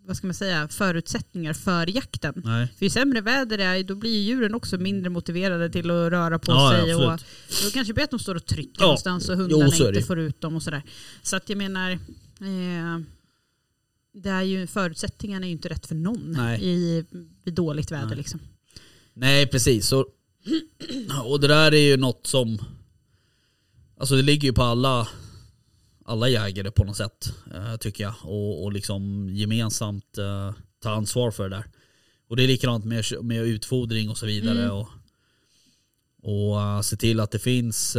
vad 0.06 0.16
ska 0.16 0.26
man 0.26 0.34
säga, 0.34 0.68
förutsättningar 0.68 1.52
för 1.52 1.86
jakten. 1.96 2.42
nej. 2.44 2.68
För 2.78 2.84
ju 2.86 2.90
sämre 2.90 3.20
väder 3.20 3.58
det 3.58 3.64
är, 3.64 3.82
då 3.84 3.94
blir 3.94 4.10
ju 4.10 4.18
djuren 4.18 4.54
också 4.54 4.78
mindre 4.78 5.10
motiverade 5.10 5.70
till 5.70 5.90
att 5.90 6.10
röra 6.12 6.38
på 6.38 6.52
Ja, 6.52 6.70
sig. 6.70 6.94
och 6.94 7.12
absolut. 7.12 7.64
då 7.64 7.70
kanske 7.70 7.90
det 7.92 7.94
blir 7.94 8.04
att 8.04 8.10
de 8.10 8.18
står 8.18 8.34
och 8.34 8.46
trycker 8.46 8.80
Ja. 8.82 8.86
någonstans 8.86 9.28
och 9.28 9.34
Jo, 9.34 9.40
hundarna 9.40 9.66
det 9.78 9.88
inte 9.88 10.02
får 10.02 10.18
ut 10.18 10.40
dem 10.40 10.56
och 10.56 10.62
sådär. 10.62 10.82
Så 11.22 11.36
att 11.36 11.48
jag 11.48 11.58
menar, 11.58 11.90
eh, 11.90 13.00
det 14.14 14.30
är 14.30 14.42
ju, 14.42 14.66
förutsättningarna 14.66 15.46
är 15.46 15.48
ju 15.48 15.52
inte 15.52 15.68
rätt 15.68 15.86
för 15.86 15.94
någon 15.94 16.32
Nej. 16.32 16.60
i, 16.64 17.04
i 17.44 17.50
dåligt 17.50 17.90
väder. 17.92 18.06
Nej. 18.06 18.16
Liksom. 18.16 18.40
Nej 19.14 19.46
precis. 19.46 19.92
Och, 19.92 20.06
och 21.24 21.40
det 21.40 21.48
där 21.48 21.74
är 21.74 21.88
ju 21.90 21.96
något 21.96 22.26
som, 22.26 22.58
alltså 24.00 24.16
det 24.16 24.22
ligger 24.22 24.48
ju 24.48 24.52
på 24.52 24.62
alla, 24.62 25.08
alla 26.06 26.28
jägare 26.28 26.70
på 26.70 26.84
något 26.84 26.96
sätt 26.96 27.34
eh, 27.54 27.76
tycker 27.76 28.04
jag. 28.04 28.14
Och, 28.22 28.64
och 28.64 28.72
liksom 28.72 29.28
gemensamt 29.32 30.18
eh, 30.18 30.52
ta 30.82 30.90
ansvar 30.90 31.30
för 31.30 31.48
det 31.48 31.56
där. 31.56 31.64
Och 32.28 32.36
det 32.36 32.42
är 32.42 32.48
likadant 32.48 32.84
med, 32.84 33.04
med 33.22 33.42
utfodring 33.46 34.10
och 34.10 34.18
så 34.18 34.26
vidare. 34.26 34.58
Mm. 34.62 34.72
Och, 34.76 34.88
och 36.22 36.60
eh, 36.60 36.80
se 36.80 36.96
till 36.96 37.20
att 37.20 37.30
det 37.30 37.38
finns 37.38 37.96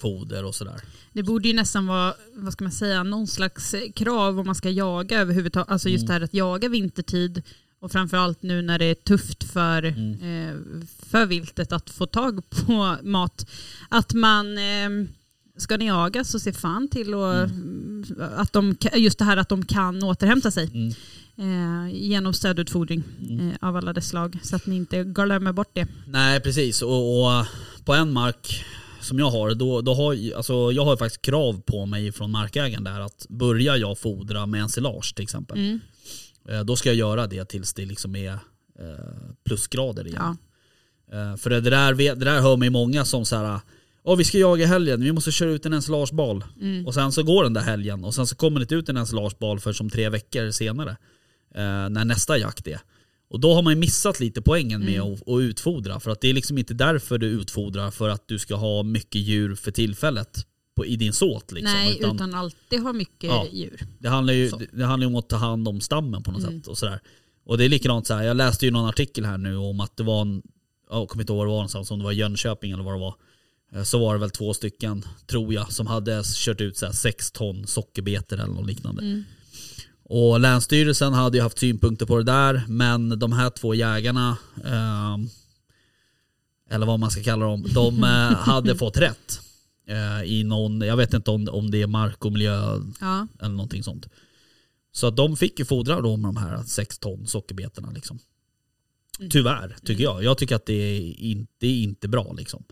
foder 0.00 0.44
och 0.44 0.54
sådär. 0.54 0.80
Det 1.12 1.22
borde 1.22 1.48
ju 1.48 1.54
nästan 1.54 1.86
vara, 1.86 2.14
vad 2.34 2.52
ska 2.52 2.64
man 2.64 2.72
säga, 2.72 3.02
någon 3.02 3.26
slags 3.26 3.74
krav 3.94 4.38
om 4.40 4.46
man 4.46 4.54
ska 4.54 4.70
jaga 4.70 5.20
överhuvudtaget. 5.20 5.70
Alltså 5.70 5.88
just 5.88 6.02
Mm. 6.02 6.06
det 6.06 6.12
här 6.12 6.20
att 6.20 6.34
jaga 6.34 6.68
vintertid 6.68 7.42
och 7.80 7.92
framförallt 7.92 8.42
nu 8.42 8.62
när 8.62 8.78
det 8.78 8.84
är 8.84 8.94
tufft 8.94 9.44
för, 9.44 9.82
Mm. 9.82 10.12
eh, 10.12 10.54
för 11.10 11.26
viltet 11.26 11.72
att 11.72 11.90
få 11.90 12.06
tag 12.06 12.50
på 12.50 12.96
mat. 13.02 13.46
Att 13.88 14.12
man, 14.12 14.58
eh, 14.58 14.88
ska 15.58 15.76
ni 15.76 15.86
jaga 15.86 16.24
så 16.24 16.38
se 16.40 16.52
fan 16.52 16.88
till 16.88 17.14
och, 17.14 17.34
att 18.36 18.52
de, 18.52 18.76
just 18.94 19.18
det 19.18 19.24
här 19.24 19.36
att 19.36 19.48
de 19.48 19.64
kan 19.64 20.02
återhämta 20.02 20.50
sig. 20.50 20.70
Mm. 20.74 20.92
Eh, 21.40 21.94
genom 21.94 22.34
stödutfodring 22.34 23.02
Mm. 23.28 23.48
eh, 23.48 23.54
av 23.60 23.76
alla 23.76 23.92
dess 23.92 24.08
slag. 24.08 24.38
Så 24.42 24.56
att 24.56 24.66
ni 24.66 24.76
inte 24.76 25.04
glömmer 25.04 25.52
bort 25.52 25.70
det. 25.72 25.86
Nej 26.06 26.40
precis 26.40 26.82
och, 26.82 27.24
och 27.38 27.46
på 27.84 27.94
en 27.94 28.12
mark 28.12 28.64
som 29.00 29.18
jag 29.18 29.30
har, 29.30 29.54
då, 29.54 29.80
då 29.80 29.94
har 29.94 30.12
ju- 30.12 30.34
alltså, 30.34 30.72
jag 30.72 30.84
har 30.84 30.92
ju 30.92 30.96
faktiskt 30.98 31.22
krav 31.22 31.60
på 31.66 31.86
mig 31.86 32.12
från 32.12 32.30
markägaren 32.30 32.84
där 32.84 33.00
att 33.00 33.26
börjar 33.28 33.76
jag 33.76 33.98
fodra 33.98 34.46
med 34.46 34.60
ensilage 34.62 35.14
till 35.14 35.22
exempel, 35.22 35.58
Mm. 35.58 35.80
eh, 36.48 36.60
då 36.60 36.76
ska 36.76 36.88
jag 36.88 36.96
göra 36.96 37.26
det 37.26 37.44
tills 37.44 37.74
det 37.74 37.84
liksom 37.86 38.16
är 38.16 38.32
eh, 38.32 38.38
plusgrader 39.44 40.06
igen. 40.06 40.36
Ja. 41.10 41.16
Eh, 41.32 41.36
för 41.36 41.50
det 41.50 41.60
där, 41.60 41.94
det 41.94 42.14
där 42.14 42.40
hör 42.40 42.56
mig 42.56 42.70
många 42.70 43.04
som 43.04 43.24
så 43.24 43.36
här. 43.36 43.60
Åh 44.08 44.16
vi 44.16 44.24
ska 44.24 44.38
jaga 44.38 44.66
helgen, 44.66 45.00
vi 45.00 45.12
måste 45.12 45.32
köra 45.32 45.50
ut 45.50 45.66
en 45.66 45.72
ensilagebal. 45.72 46.44
Mm. 46.60 46.86
Och 46.86 46.94
sen 46.94 47.12
så 47.12 47.22
går 47.22 47.42
den 47.44 47.52
där 47.54 47.60
helgen 47.60 48.04
och 48.04 48.14
sen 48.14 48.26
så 48.26 48.36
kommer 48.36 48.60
det 48.60 48.62
inte 48.64 48.74
ut 48.74 48.88
en 48.88 48.96
ensilagebal 48.96 49.60
för 49.60 49.72
som 49.72 49.90
tre 49.90 50.08
veckor 50.08 50.50
senare. 50.50 50.90
Eh, 51.54 51.88
när 51.90 52.04
nästa 52.04 52.38
jakt 52.38 52.66
är. 52.66 52.80
Och 53.30 53.40
då 53.40 53.54
har 53.54 53.62
man 53.62 53.72
ju 53.72 53.78
missat 53.78 54.20
lite 54.20 54.42
poängen 54.42 54.80
med 54.80 54.94
Mm. 55.00 55.14
att, 55.14 55.28
att 55.28 55.40
utfodra. 55.40 56.00
För 56.00 56.10
att 56.10 56.20
det 56.20 56.28
är 56.30 56.34
liksom 56.34 56.58
inte 56.58 56.74
därför 56.74 57.18
du 57.18 57.26
utfodrar 57.26 57.90
för 57.90 58.08
att 58.08 58.28
du 58.28 58.38
ska 58.38 58.54
ha 58.54 58.82
mycket 58.82 59.20
djur 59.20 59.54
för 59.54 59.70
tillfället 59.70 60.46
på, 60.76 60.86
i 60.86 60.96
din 60.96 61.12
såt. 61.12 61.52
Liksom. 61.52 61.72
Nej, 61.74 61.96
Utan 61.98 62.14
utan, 62.16 62.34
alltid 62.34 62.80
ha 62.82 62.92
mycket 62.92 63.30
Ja. 63.30 63.46
djur. 63.52 63.80
det, 63.98 64.08
handlar 64.08 64.34
ju, 64.34 64.48
det, 64.50 64.66
det 64.72 64.84
handlar 64.84 65.04
ju 65.08 65.14
om 65.14 65.16
att 65.18 65.28
ta 65.28 65.36
hand 65.36 65.68
om 65.68 65.80
stammen 65.80 66.22
på 66.22 66.30
något 66.32 66.42
Mm. 66.42 66.60
sätt. 66.60 66.66
Och, 66.68 66.78
sådär. 66.78 67.00
och 67.46 67.58
det 67.58 67.64
är 67.64 67.68
likadant 67.68 68.06
så 68.06 68.14
här. 68.14 68.22
jag 68.24 68.36
läste 68.36 68.64
ju 68.66 68.70
någon 68.70 68.88
artikel 68.88 69.24
här 69.24 69.38
nu 69.38 69.56
om 69.56 69.80
att 69.80 69.96
det 69.96 70.02
var 70.02 70.20
en, 70.22 70.42
jag 70.90 71.08
kommer 71.08 71.22
inte 71.22 71.32
ihåg 71.32 71.38
var 71.38 71.44
det 71.46 71.50
var 71.50 71.56
någonstans, 71.56 71.90
om 71.90 71.98
det 71.98 72.04
var 72.04 72.12
Jönköping 72.12 72.70
eller 72.72 72.82
vad 72.82 72.94
det 72.94 73.00
var. 73.00 73.14
Eh, 73.72 73.82
Så 73.82 73.98
var 73.98 74.14
det 74.14 74.20
väl 74.20 74.30
två 74.30 74.54
stycken, 74.54 75.04
tror 75.26 75.54
jag, 75.54 75.72
som 75.72 75.86
hade 75.86 76.22
kört 76.24 76.60
ut 76.60 76.76
så 76.76 76.92
sex 76.92 77.30
ton 77.32 77.66
sockerbetor 77.66 78.36
eller 78.40 78.52
något 78.54 78.66
liknande. 78.66 79.02
Mm. 79.02 79.24
Och 80.10 80.40
Länsstyrelsen 80.40 81.12
hade 81.12 81.36
ju 81.38 81.42
haft 81.42 81.58
synpunkter 81.58 82.06
på 82.06 82.16
det 82.16 82.24
där, 82.24 82.64
men 82.68 83.18
de 83.18 83.32
här 83.32 83.50
två 83.50 83.74
jägarna, 83.74 84.36
ehm, 84.64 85.28
eller 86.70 86.86
vad 86.86 86.98
man 87.00 87.10
ska 87.10 87.22
kalla 87.22 87.46
dem, 87.46 87.66
de 87.74 88.04
eh, 88.04 88.08
hade 88.36 88.76
fått 88.76 88.96
rätt. 88.96 89.40
Eh, 89.88 90.22
I 90.32 90.44
någon, 90.44 90.80
jag 90.80 90.96
vet 90.96 91.14
inte 91.14 91.30
om, 91.30 91.48
om 91.48 91.70
det 91.70 91.82
är 91.82 91.86
mark 91.86 92.24
och 92.24 92.32
miljö 92.32 92.80
Ja. 93.00 93.26
eller 93.40 93.54
någonting 93.54 93.82
sånt. 93.82 94.08
Så 94.92 95.06
att 95.06 95.16
de 95.16 95.36
fick 95.36 95.58
ju 95.58 95.64
fodra 95.64 96.00
då 96.00 96.16
med 96.16 96.28
de 96.28 96.36
här 96.36 96.62
6 96.62 96.98
ton 96.98 97.26
sockerbetorna 97.26 97.90
liksom. 97.90 98.18
Mm. 99.18 99.30
Tyvärr, 99.30 99.76
tycker 99.84 100.04
jag. 100.04 100.24
Jag 100.24 100.38
tycker 100.38 100.56
att 100.56 100.66
det 100.66 100.72
är 100.96 101.20
inte, 101.20 101.52
det 101.58 101.66
är 101.66 101.82
inte 101.82 102.08
bra 102.08 102.32
liksom. 102.32 102.64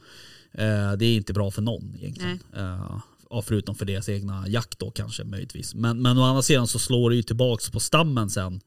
Eh, 0.58 0.92
det 0.98 1.04
är 1.06 1.16
inte 1.16 1.32
bra 1.32 1.50
för 1.50 1.62
någon 1.62 1.94
egentligen. 1.98 2.38
Eh, 2.56 3.00
ja, 3.30 3.42
förutom 3.42 3.74
för 3.74 3.84
deras 3.84 4.08
egna 4.08 4.48
jakt 4.48 4.78
då 4.78 4.90
kanske 4.90 5.24
möjligtvis. 5.24 5.74
Men, 5.74 6.02
men 6.02 6.18
å 6.18 6.22
andra 6.22 6.42
sidan 6.42 6.66
så 6.66 6.78
slår 6.78 7.10
det 7.10 7.16
ju 7.16 7.22
tillbaks 7.22 7.70
på 7.70 7.80
stammen 7.80 8.30
sen. 8.30 8.60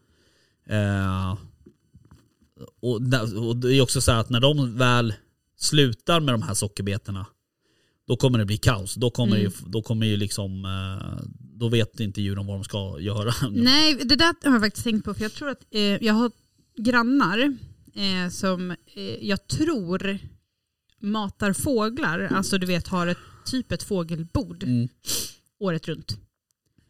Eh, 0.69 1.37
och, 2.81 2.95
och 3.49 3.55
det 3.57 3.75
är 3.75 3.81
också 3.81 4.01
så 4.01 4.11
här 4.11 4.19
att 4.19 4.29
när 4.29 4.39
de 4.39 4.77
väl 4.77 5.13
slutar 5.57 6.19
med 6.19 6.33
de 6.33 6.41
här 6.41 6.53
sockerbetorna 6.53 7.25
då 8.07 8.15
kommer 8.15 8.39
det 8.39 8.45
bli 8.45 8.57
kaos. 8.57 8.95
Då 8.95 9.09
kommer, 9.09 9.35
Mm. 9.37 9.51
ju, 9.51 9.69
då 9.71 9.81
kommer 9.81 10.05
ju 10.05 10.17
liksom, 10.17 10.65
eh, 10.65 11.25
då 11.39 11.69
vet 11.69 11.99
inte 11.99 12.21
djuren 12.21 12.45
vad 12.45 12.55
de 12.57 12.63
ska 12.63 12.99
göra. 12.99 13.33
Nej, 13.51 13.95
det 13.95 14.15
där 14.15 14.35
har 14.43 14.51
jag 14.51 14.61
faktiskt 14.61 14.83
tänkt 14.83 15.05
på. 15.05 15.13
För 15.13 15.21
jag 15.21 15.33
tror 15.33 15.49
att 15.49 15.65
eh, 15.71 15.81
jag 15.81 16.13
har 16.13 16.31
grannar 16.77 17.57
som 18.29 18.75
jag 19.21 19.47
tror 19.47 20.19
matar 20.99 21.53
fåglar. 21.53 22.19
Alltså 22.19 22.57
du 22.57 22.67
vet 22.67 22.87
har 22.87 23.07
ett 23.07 23.17
typ 23.45 23.71
ett 23.71 23.83
fågelbord 23.83 24.63
Mm. 24.63 24.89
året 25.59 25.87
runt. 25.87 26.17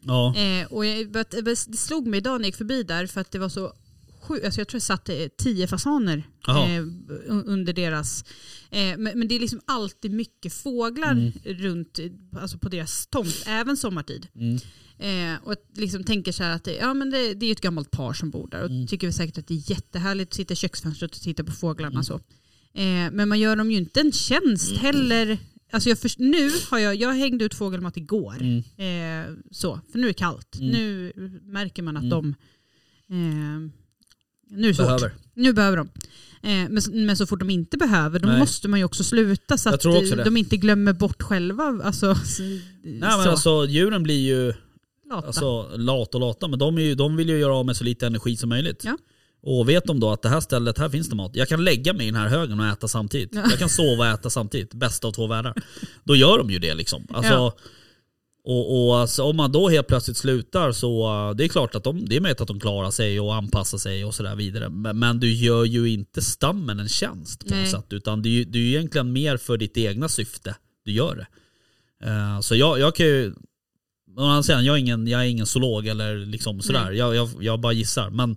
Ja. 0.01 0.35
Eh, 0.35 0.67
och 0.67 0.85
jag, 0.85 1.25
det 1.43 1.55
slog 1.55 2.07
mig 2.07 2.17
idag 2.17 2.31
när 2.33 2.39
jag 2.39 2.45
gick 2.47 2.55
förbi 2.55 2.83
där 2.83 3.07
för 3.07 3.21
att 3.21 3.31
det 3.31 3.39
var 3.39 3.49
så 3.49 3.73
sjukt. 4.21 4.45
Alltså 4.45 4.61
jag 4.61 4.67
tror 4.67 4.75
jag 4.77 4.81
satt 4.83 5.09
tio 5.37 5.67
fasaner 5.67 6.23
eh, 6.47 6.53
un- 6.53 7.43
under 7.45 7.73
deras. 7.73 8.23
Eh, 8.69 8.97
men, 8.97 9.19
men 9.19 9.27
det 9.27 9.35
är 9.35 9.39
liksom 9.39 9.61
alltid 9.65 10.11
mycket 10.11 10.53
fåglar 10.53 11.11
Mm. 11.11 11.31
runt 11.43 11.99
alltså 12.41 12.57
på 12.57 12.69
deras 12.69 13.07
tomt, 13.07 13.43
även 13.47 13.77
sommartid. 13.77 14.27
Mm. 14.35 14.57
Eh, 15.01 15.39
och 15.43 15.55
liksom 15.75 16.03
tänker 16.03 16.31
så 16.31 16.43
här 16.43 16.55
att 16.55 16.63
det, 16.63 16.75
ja, 16.75 16.93
men 16.93 17.09
det, 17.09 17.33
det 17.33 17.45
är 17.45 17.51
ett 17.51 17.61
gammalt 17.61 17.91
par 17.91 18.13
som 18.13 18.29
bor 18.29 18.47
där 18.49 18.63
och 18.63 18.69
Mm. 18.69 18.87
tycker 18.87 19.07
väl 19.07 19.13
säkert 19.13 19.37
att 19.37 19.47
det 19.47 19.53
är 19.53 19.71
jättehärligt 19.71 20.29
att 20.31 20.35
sitta 20.35 20.53
i 20.53 20.55
köksfönstret 20.55 21.15
och 21.15 21.21
titta 21.21 21.43
på 21.43 21.51
fåglarna. 21.51 21.91
Mm. 21.93 22.03
Så. 22.03 22.19
Eh, 22.73 23.11
men 23.11 23.29
man 23.29 23.39
gör 23.39 23.55
dem 23.55 23.71
ju 23.71 23.77
inte 23.77 23.99
en 23.99 24.11
tjänst 24.11 24.77
heller. 24.77 25.37
Alltså 25.71 25.89
jag 25.89 25.99
först, 25.99 26.19
nu 26.19 26.51
har 26.69 26.79
jag, 26.79 26.95
jag 26.95 27.13
hängde 27.13 27.45
ut 27.45 27.53
fågelmat 27.53 27.97
igår. 27.97 28.35
Mm. 28.41 28.57
Eh, 28.57 29.35
så, 29.51 29.79
för 29.91 29.99
nu 29.99 30.03
är 30.03 30.07
det 30.07 30.13
kallt. 30.13 30.55
Mm. 30.59 30.71
Nu 30.71 31.13
märker 31.43 31.83
man 31.83 31.97
att 31.97 32.03
Mm. 32.03 32.09
de... 32.09 32.29
Eh, 33.09 33.71
nu 34.51 34.63
är 34.63 34.67
det 34.67 34.73
svårt. 34.73 34.85
behöver. 34.85 35.11
Nu 35.33 35.53
behöver 35.53 35.77
de. 35.77 35.89
Eh, 36.43 36.69
men, 36.69 37.05
men 37.05 37.17
så 37.17 37.25
fort 37.27 37.39
de 37.39 37.49
inte 37.49 37.77
behöver, 37.77 38.19
då 38.19 38.27
Nej. 38.27 38.39
måste 38.39 38.67
man 38.67 38.79
ju 38.79 38.85
också 38.85 39.03
sluta 39.03 39.57
så 39.57 39.69
att 39.69 39.81
det. 39.81 40.23
de 40.23 40.37
inte 40.37 40.57
glömmer 40.57 40.93
bort 40.93 41.21
själva. 41.21 41.81
Alltså, 41.83 42.07
Nej 42.83 42.99
men 43.01 43.23
så. 43.23 43.29
alltså 43.29 43.65
djuren 43.65 44.03
blir 44.03 44.27
ju 44.27 44.53
Lata. 45.09 45.27
alltså, 45.27 45.77
lat 45.77 46.15
och 46.15 46.21
lata, 46.21 46.47
men 46.47 46.59
de, 46.59 46.77
är 46.77 46.81
ju, 46.81 46.95
de 46.95 47.15
vill 47.15 47.29
ju 47.29 47.37
göra 47.39 47.55
av 47.55 47.65
med 47.65 47.77
så 47.77 47.83
lite 47.83 48.07
energi 48.07 48.37
som 48.37 48.49
möjligt. 48.49 48.81
Ja. 48.83 48.97
Och 49.41 49.69
vet 49.69 49.85
de 49.85 49.99
då 49.99 50.11
att 50.11 50.21
det 50.21 50.29
här 50.29 50.39
stället, 50.39 50.77
här 50.77 50.89
finns 50.89 51.09
det 51.09 51.15
mat. 51.15 51.31
Jag 51.35 51.49
kan 51.49 51.63
lägga 51.63 51.93
mig 51.93 52.07
i 52.07 52.11
den 52.11 52.21
här 52.21 52.27
högen 52.27 52.59
och 52.59 52.65
äta 52.65 52.87
samtidigt. 52.87 53.29
Ja. 53.35 53.41
Jag 53.49 53.59
kan 53.59 53.69
sova 53.69 54.03
och 54.03 54.19
äta 54.19 54.29
samtidigt. 54.29 54.73
Bästa 54.73 55.07
av 55.07 55.11
två 55.11 55.27
världar. 55.27 55.53
Då 56.03 56.15
gör 56.15 56.37
de 56.37 56.49
ju 56.49 56.59
det 56.59 56.73
liksom. 56.73 57.07
Alltså, 57.13 57.33
Ja. 57.33 57.55
Och, 58.43 58.87
och 58.87 58.97
alltså, 58.97 59.23
om 59.23 59.35
man 59.35 59.51
då 59.51 59.69
helt 59.69 59.87
plötsligt 59.87 60.17
slutar 60.17 60.71
så 60.71 61.07
uh, 61.07 61.35
det 61.35 61.43
är 61.43 61.47
klart 61.47 61.75
att 61.75 61.83
de, 61.83 62.05
det 62.05 62.15
är 62.15 62.21
möjligt 62.21 62.41
att 62.41 62.47
de 62.47 62.59
klarar 62.59 62.91
sig 62.91 63.19
och 63.19 63.35
anpassar 63.35 63.77
sig 63.77 64.05
och 64.05 64.15
sådär 64.15 64.35
vidare. 64.35 64.69
Men, 64.69 64.99
men 64.99 65.19
du 65.19 65.33
gör 65.33 65.65
ju 65.65 65.89
inte 65.89 66.21
stammen 66.21 66.79
en 66.79 66.89
tjänst 66.89 67.47
på 67.47 67.53
Nej. 67.53 67.61
något 67.61 67.71
sätt. 67.71 67.93
Utan 67.93 68.21
det 68.21 68.29
är 68.29 68.31
ju 68.31 68.43
det 68.43 68.57
är 68.57 68.61
ju 68.61 68.69
egentligen 68.69 69.13
mer 69.13 69.37
för 69.37 69.57
ditt 69.57 69.77
egna 69.77 70.09
syfte 70.09 70.55
du 70.85 70.91
gör 70.91 71.15
det. 71.15 71.27
Uh, 72.09 72.39
så 72.41 72.55
jag, 72.55 72.79
jag 72.79 72.95
kan 72.95 73.05
ju, 73.05 73.33
jag 74.47 74.65
är 74.65 74.77
ingen, 74.77 75.07
jag 75.07 75.21
är 75.21 75.25
ingen 75.25 75.45
zoolog 75.45 75.87
eller 75.87 76.15
liksom 76.15 76.61
sådär. 76.61 76.91
Jag, 76.91 77.15
jag, 77.15 77.29
jag 77.39 77.59
bara 77.59 77.73
gissar. 77.73 78.09
Men 78.09 78.35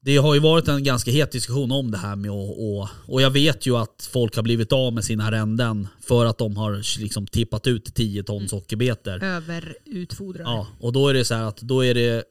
det 0.00 0.16
har 0.16 0.34
ju 0.34 0.40
varit 0.40 0.68
en 0.68 0.84
ganska 0.84 1.10
het 1.10 1.32
diskussion 1.32 1.72
om 1.72 1.90
det 1.90 1.98
här 1.98 2.16
med 2.16 2.30
att, 2.30 2.56
och, 2.58 2.88
och 3.06 3.22
jag 3.22 3.30
vet 3.30 3.66
ju 3.66 3.76
att 3.76 4.08
folk 4.12 4.36
har 4.36 4.42
blivit 4.42 4.72
av 4.72 4.92
med 4.92 5.04
sina 5.04 5.24
arrenden 5.24 5.88
för 6.00 6.26
att 6.26 6.38
de 6.38 6.56
har 6.56 7.00
liksom 7.00 7.26
tippat 7.26 7.66
ut 7.66 7.94
10 7.94 8.22
ton 8.22 8.48
sockerbetor. 8.48 9.24
Överutfodrar. 9.24 10.44
Ja, 10.44 10.66
och 10.80 10.92
då 10.92 11.08
är 11.08 11.14
det 11.14 11.24
så 11.24 11.34
här 11.34 11.42
att 11.42 11.60
då 11.60 11.84
är 11.84 11.94
det, 11.94 12.24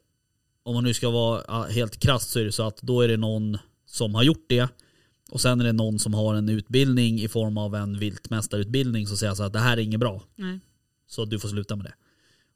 om 0.63 0.73
man 0.73 0.83
nu 0.83 0.93
ska 0.93 1.09
vara 1.09 1.67
helt 1.67 1.99
krasst 1.99 2.29
så 2.29 2.39
är 2.39 2.45
det 2.45 2.51
så 2.51 2.63
att 2.63 2.81
då 2.81 3.01
är 3.01 3.07
det 3.07 3.17
någon 3.17 3.57
som 3.85 4.15
har 4.15 4.23
gjort 4.23 4.45
det 4.49 4.67
och 5.31 5.41
sen 5.41 5.61
är 5.61 5.65
det 5.65 5.73
någon 5.73 5.99
som 5.99 6.13
har 6.13 6.35
en 6.35 6.49
utbildning 6.49 7.19
i 7.19 7.27
form 7.27 7.57
av 7.57 7.75
en 7.75 7.99
viltmästarutbildning 7.99 9.07
som 9.07 9.17
säger 9.17 9.33
så 9.33 9.43
att 9.43 9.53
det 9.53 9.59
här 9.59 9.77
är 9.77 9.81
inget 9.81 9.99
bra. 9.99 10.23
Nej. 10.35 10.59
Så 11.07 11.25
du 11.25 11.39
får 11.39 11.49
sluta 11.49 11.75
med 11.75 11.85
det. 11.85 11.93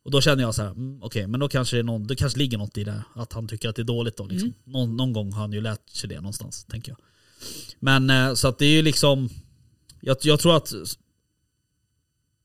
Och 0.03 0.11
då 0.11 0.21
känner 0.21 0.43
jag 0.43 0.55
så 0.55 0.61
här, 0.61 0.69
mm, 0.69 1.03
okej 1.03 1.27
men 1.27 1.39
då 1.39 1.47
kanske 1.47 1.75
det, 1.75 1.79
är 1.79 1.83
någon, 1.83 2.07
det 2.07 2.15
kanske 2.15 2.39
ligger 2.39 2.57
något 2.57 2.77
i 2.77 2.83
det. 2.83 3.03
Att 3.15 3.33
han 3.33 3.47
tycker 3.47 3.69
att 3.69 3.75
det 3.75 3.81
är 3.81 3.83
dåligt 3.83 4.17
då. 4.17 4.27
Liksom. 4.27 4.53
Någon, 4.63 4.97
någon 4.97 5.13
gång 5.13 5.33
har 5.33 5.41
han 5.41 5.53
ju 5.53 5.61
lärt 5.61 5.89
sig 5.89 6.09
det 6.09 6.15
någonstans, 6.15 6.65
tänker 6.65 6.91
jag. 6.91 6.97
Men 7.79 8.09
eh, 8.09 8.33
så 8.33 8.47
att 8.47 8.59
det 8.59 8.65
är 8.65 8.71
ju 8.71 8.81
liksom, 8.81 9.29
jag, 10.01 10.17
jag 10.21 10.39
tror 10.39 10.57
att 10.57 10.73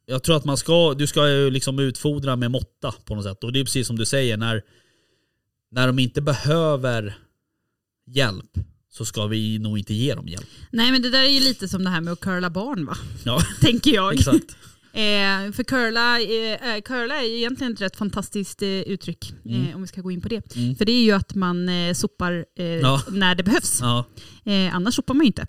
jag 0.07 0.23
tror 0.23 0.37
att 0.37 0.45
man 0.45 0.57
ska, 0.57 0.95
du 0.95 1.07
ska 1.07 1.29
ju 1.29 1.51
liksom 1.51 1.79
utfodra 1.79 2.37
med 2.37 2.51
måtta 2.51 2.95
på 3.05 3.15
något 3.15 3.25
sätt. 3.25 3.45
Och 3.45 3.53
det 3.53 3.61
är 3.61 3.65
precis 3.65 3.87
som 3.87 3.99
du 3.99 4.07
säger, 4.07 4.37
när, 4.37 4.63
när 5.71 5.87
de 5.87 5.99
inte 5.99 6.21
behöver 6.21 7.19
hjälp 8.07 8.51
så 8.93 9.05
ska 9.05 9.27
vi 9.27 9.59
nog 9.59 9.79
inte 9.79 9.95
ge 9.95 10.15
dem 10.15 10.29
hjälp. 10.29 10.47
Nej 10.71 10.93
men 10.93 11.03
det 11.03 11.11
där 11.11 11.23
är 11.23 11.29
ju 11.29 11.41
lite 11.41 11.69
som 11.69 11.85
det 11.85 11.91
här 11.91 12.01
med 12.01 12.13
att 12.13 12.21
curla 12.21 12.51
barn 12.51 12.87
va? 12.87 12.97
Ja, 13.25 13.41
Tänker 13.61 13.95
jag. 13.95 14.15
exakt. 14.15 14.57
Eh, 14.97 15.53
för 15.53 15.65
curla, 15.65 16.21
eh, 16.21 16.75
eh, 16.75 16.81
curla 16.81 17.15
är 17.17 17.23
ju 17.29 17.37
egentligen 17.37 17.73
ett 17.73 17.81
rätt 17.81 17.97
fantastiskt 17.97 18.63
eh, 18.63 18.69
uttryck, 18.69 19.33
Mm. 19.45 19.67
eh, 19.69 19.75
om 19.77 19.83
vi 19.83 19.89
ska 19.89 20.01
gå 20.01 20.11
in 20.11 20.21
på 20.21 20.29
det. 20.29 20.57
Mm. 20.57 20.77
För 20.77 20.85
det 20.85 20.93
är 20.93 21.03
ju 21.05 21.13
att 21.13 21.35
man 21.35 21.69
eh, 21.69 21.93
sopar 21.95 22.45
eh, 22.59 22.65
Ja. 22.67 23.03
när 23.11 23.35
det 23.35 23.43
behövs. 23.43 23.79
Ja, 23.81 24.05
annars 24.73 24.95
sopar 24.95 25.15
man 25.15 25.25
ju 25.25 25.27
inte. 25.27 25.47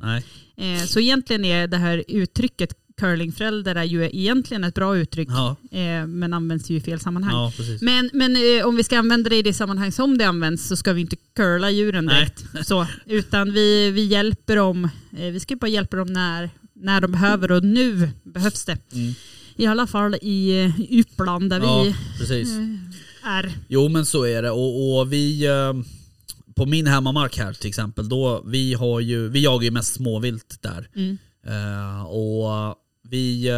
så 0.87 0.99
egentligen 0.99 1.45
är 1.45 1.67
det 1.67 1.77
här 1.77 2.03
uttrycket 2.07 2.73
curlingförälder 2.97 3.75
är 3.75 3.83
ju 3.83 4.03
egentligen 4.05 4.63
ett 4.63 4.73
bra 4.75 4.97
uttryck, 4.97 5.29
Ja, 5.31 5.55
eh, 5.71 6.07
men 6.07 6.33
används 6.33 6.69
ju 6.69 6.75
i 6.75 6.81
fel 6.81 6.99
sammanhang. 6.99 7.33
ja. 7.33 7.51
Men, 7.81 8.09
men 8.13 8.35
eh, 8.35 8.65
om 8.65 8.75
vi 8.75 8.83
ska 8.83 8.99
använda 8.99 9.29
det 9.29 9.35
i 9.35 9.41
det 9.41 9.53
sammanhang 9.53 9.91
som 9.91 10.17
det 10.17 10.25
används 10.25 10.67
så 10.67 10.75
ska 10.75 10.93
vi 10.93 11.01
inte 11.01 11.15
curla 11.35 11.71
djuren 11.71 12.05
Nej. 12.05 12.15
direkt. 12.15 12.67
Så, 12.67 12.87
utan 13.05 13.53
vi, 13.53 13.91
vi 13.91 14.01
hjälper 14.05 14.55
dem, 14.55 14.89
eh, 15.17 15.25
vi 15.25 15.39
ska 15.39 15.55
bara 15.55 15.67
hjälpa 15.67 15.97
dem 15.97 16.13
när, 16.13 16.49
när 16.73 17.01
de 17.01 17.11
behöver 17.11 17.51
och 17.51 17.63
nu 17.63 18.09
behövs 18.23 18.65
det. 18.65 18.77
Mm. 18.93 19.13
I 19.57 19.65
alla 19.65 19.87
fall 19.87 20.15
i 20.21 20.63
eh, 20.65 20.99
Uppland 20.99 21.49
där 21.49 21.59
Ja, 21.59 21.83
vi 21.83 21.95
precis. 22.19 22.49
eh, 22.57 23.29
är. 23.29 23.51
Jo 23.67 23.89
men 23.89 24.05
så 24.05 24.25
är 24.25 24.41
det 24.41 24.51
och, 24.51 24.97
och 24.99 25.13
vi 25.13 25.45
eh, 25.45 25.73
på 26.55 26.65
min 26.65 26.87
hemmamark 26.87 27.37
här 27.37 27.53
till 27.53 27.69
exempel, 27.69 28.09
då, 28.09 28.43
vi, 28.45 28.73
har 28.73 28.99
ju, 28.99 29.29
vi 29.29 29.43
jagar 29.43 29.63
ju 29.65 29.71
mest 29.71 29.93
småvilt 29.93 30.57
där. 30.61 30.89
Mm. 30.95 31.17
Eh, 31.47 32.01
och 32.03 32.75
vi, 33.09 33.49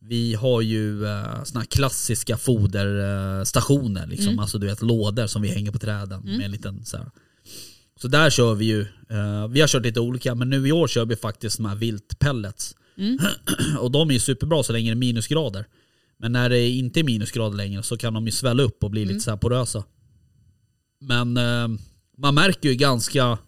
vi 0.00 0.34
har 0.34 0.60
ju 0.60 1.00
uh, 1.04 1.44
såna 1.44 1.60
här 1.60 1.66
klassiska 1.66 2.36
foderstationer, 2.36 4.06
liksom. 4.06 4.28
Mm. 4.28 4.38
alltså 4.38 4.58
du 4.58 4.66
vet 4.66 4.82
lådor 4.82 5.26
som 5.26 5.42
vi 5.42 5.48
hänger 5.48 5.70
på 5.72 5.78
träden 5.78 6.20
Mm. 6.22 6.36
med 6.36 6.44
en 6.44 6.50
liten 6.52 6.84
så 6.84 6.96
här. 6.96 7.10
Så 8.00 8.08
där 8.08 8.30
kör 8.30 8.54
vi 8.54 8.64
ju, 8.64 8.86
vi 9.50 9.60
har 9.60 9.68
kört 9.68 9.82
lite 9.82 10.00
olika 10.00 10.34
men 10.34 10.50
nu 10.50 10.68
i 10.68 10.72
år 10.72 10.88
kör 10.88 11.04
vi 11.04 11.16
faktiskt 11.16 11.56
de 11.56 11.66
här 11.66 11.76
viltpellets. 11.76 12.74
Mm. 12.98 13.18
Och 13.78 13.90
de 13.90 14.10
är 14.10 14.18
superbra 14.18 14.62
så 14.62 14.72
länge 14.72 14.90
det 14.90 14.94
är 14.94 14.96
minusgrader. 14.96 15.66
Men 16.16 16.32
när 16.32 16.48
det 16.50 16.68
inte 16.68 17.00
är 17.00 17.04
minusgrader 17.04 17.56
längre 17.56 17.82
så 17.82 17.96
kan 17.96 18.14
de 18.14 18.26
ju 18.26 18.32
svälla 18.32 18.62
upp 18.62 18.84
och 18.84 18.90
bli 18.90 19.02
Mm. 19.02 19.14
lite 19.14 19.24
så 19.24 19.30
här 19.30 19.36
porösa. 19.38 19.84
Men 21.00 21.36
eh, 21.36 21.68
man 22.18 22.34
märker 22.34 22.68
ju 22.68 22.74
ganska 22.74 23.38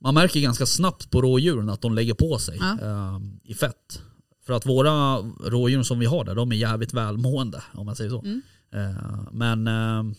man 0.00 0.14
märker 0.14 0.40
ganska 0.40 0.66
snabbt 0.66 1.10
på 1.10 1.22
rådjuren 1.22 1.68
att 1.68 1.80
de 1.80 1.94
lägger 1.94 2.14
på 2.14 2.38
sig 2.38 2.58
Ja. 2.60 2.78
eh, 2.82 3.20
i 3.44 3.54
fett. 3.54 4.02
För 4.46 4.52
att 4.52 4.66
våra 4.66 5.16
rådjur 5.44 5.82
som 5.82 5.98
vi 5.98 6.06
har 6.06 6.24
där, 6.24 6.34
de 6.34 6.52
är 6.52 6.56
jävligt 6.56 6.94
välmående 6.94 7.62
om 7.74 7.86
man 7.86 7.96
säger 7.96 8.10
så. 8.10 8.20
Mm. 8.20 8.42
Eh, 8.74 9.20
men, 9.32 9.66
eh, 9.66 10.16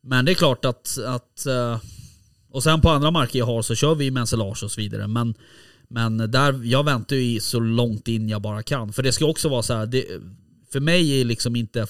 men 0.00 0.24
det 0.24 0.32
är 0.32 0.34
klart 0.34 0.64
att, 0.64 0.98
att 1.06 1.46
eh, 1.46 1.80
och 2.50 2.62
sen 2.62 2.80
på 2.80 2.90
andra 2.90 3.10
marker 3.10 3.38
jag 3.38 3.46
har 3.46 3.62
så 3.62 3.74
kör 3.74 3.94
vi 3.94 4.08
ensilage 4.08 4.62
och 4.64 4.70
så 4.70 4.80
vidare. 4.80 5.06
Men, 5.06 5.34
men 5.92 6.16
där, 6.30 6.60
jag 6.64 6.84
väntar 6.84 7.16
ju 7.16 7.40
så 7.40 7.60
långt 7.60 8.08
in 8.08 8.28
jag 8.28 8.42
bara 8.42 8.62
kan. 8.62 8.92
För 8.92 9.02
det 9.02 9.12
ska 9.12 9.26
också 9.26 9.48
vara 9.48 9.62
så 9.62 9.74
här, 9.74 9.86
det, 9.86 10.04
för 10.72 10.80
mig 10.80 11.20
är 11.20 11.24
liksom 11.24 11.56
inte 11.56 11.86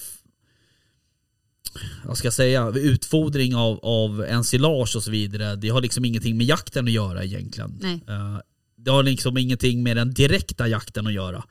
vad 2.03 2.17
ska 2.17 2.25
jag 2.25 2.33
säga, 2.33 2.69
utfodring 2.75 3.55
av, 3.55 3.79
av 3.83 4.25
ensilage 4.25 4.95
och 4.95 5.03
så 5.03 5.11
vidare, 5.11 5.55
det 5.55 5.69
har 5.69 5.81
liksom 5.81 6.05
ingenting 6.05 6.37
med 6.37 6.45
jakten 6.45 6.85
att 6.85 6.91
göra 6.91 7.23
egentligen. 7.23 7.79
Nej. 7.81 8.03
Eh, 8.07 8.37
det 8.77 8.91
har 8.91 9.03
liksom 9.03 9.37
ingenting 9.37 9.83
med 9.83 9.97
den 9.97 10.13
direkta 10.13 10.67
jakten 10.67 11.07
att 11.07 11.13
göra. 11.13 11.43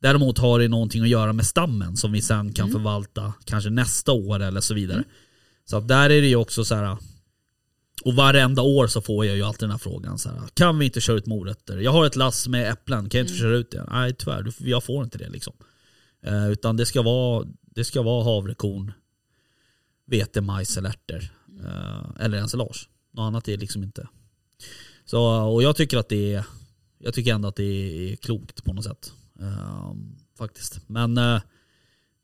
Däremot 0.00 0.38
har 0.38 0.58
det 0.58 0.68
någonting 0.68 1.02
att 1.02 1.08
göra 1.08 1.32
med 1.32 1.46
stammen 1.46 1.96
som 1.96 2.12
vi 2.12 2.22
sen 2.22 2.52
kan 2.52 2.70
förvalta 2.70 3.32
kanske 3.44 3.70
nästa 3.70 4.12
år 4.12 4.42
eller 4.42 4.60
så 4.60 4.74
vidare. 4.74 5.04
Så 5.64 5.76
att 5.76 5.88
där 5.88 6.10
är 6.10 6.20
det 6.20 6.28
ju 6.28 6.36
också 6.36 6.64
så 6.64 6.74
här. 6.74 6.96
Och 8.04 8.14
varenda 8.14 8.62
år 8.62 8.86
så 8.86 9.00
får 9.00 9.26
jag 9.26 9.36
ju 9.36 9.42
alltid 9.42 9.60
den 9.60 9.70
här 9.70 9.78
frågan 9.78 10.18
så 10.18 10.28
här. 10.28 10.40
Kan 10.54 10.78
vi 10.78 10.84
inte 10.84 11.00
köra 11.00 11.16
ut 11.16 11.26
morötter? 11.26 11.78
Jag 11.78 11.92
har 11.92 12.06
ett 12.06 12.16
lass 12.16 12.48
med 12.48 12.70
äpplen, 12.72 13.08
kan 13.08 13.18
jag 13.18 13.24
inte 13.24 13.34
få 13.34 13.40
köra 13.40 13.56
ut 13.56 13.70
det? 13.70 13.86
Nej 13.90 14.14
tyvärr, 14.14 14.52
jag 14.58 14.84
får 14.84 15.04
inte 15.04 15.18
det 15.18 15.28
liksom. 15.28 15.52
Eh, 16.26 16.50
utan 16.50 16.76
det 16.76 16.86
ska 16.86 17.02
vara, 17.02 17.46
det 17.62 17.84
ska 17.84 18.02
vara 18.02 18.24
havrekorn, 18.24 18.92
vete, 20.06 20.40
majs 20.40 20.76
eller 20.76 20.88
ärtor. 20.88 21.28
Eh, 21.64 22.24
eller 22.24 22.38
ensilage. 22.38 22.88
Något 23.12 23.22
annat 23.26 23.48
är 23.48 23.56
liksom 23.56 23.82
inte. 23.82 24.08
Så, 25.04 25.22
och 25.42 25.62
jag 25.62 25.76
tycker 25.76 25.98
att 25.98 26.08
det 26.08 26.34
är, 26.34 26.44
jag 26.98 27.14
tycker 27.14 27.34
ändå 27.34 27.48
att 27.48 27.56
det 27.56 27.64
är 28.12 28.16
klokt 28.16 28.64
på 28.64 28.72
något 28.72 28.84
sätt. 28.84 29.12
Eh, 29.40 29.92
faktiskt. 30.38 30.80
Men 30.86 31.18
eh, 31.18 31.40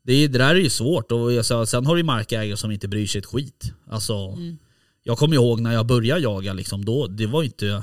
det, 0.03 0.13
är, 0.13 0.29
det 0.29 0.39
där 0.39 0.55
är 0.55 0.61
ju 0.61 0.71
svårt. 0.71 1.13
Och 1.13 1.33
jag 1.33 1.69
sen 1.69 1.87
har 1.87 1.97
du 1.97 2.03
markägare 2.03 2.57
som 2.57 2.71
inte 2.71 2.89
bryr 2.89 3.07
sig 3.07 3.19
ett 3.19 3.27
skit. 3.27 3.73
Alltså, 3.87 4.15
Mm. 4.15 4.59
Jag 5.09 5.19
kommer 5.19 5.35
ihåg 5.35 5.61
när 5.61 5.73
jag 5.73 5.87
började 5.87 6.21
jaga, 6.21 6.53
liksom, 6.53 6.85
då, 6.85 7.07
det 7.07 7.27
var 7.27 7.43
inte 7.43 7.83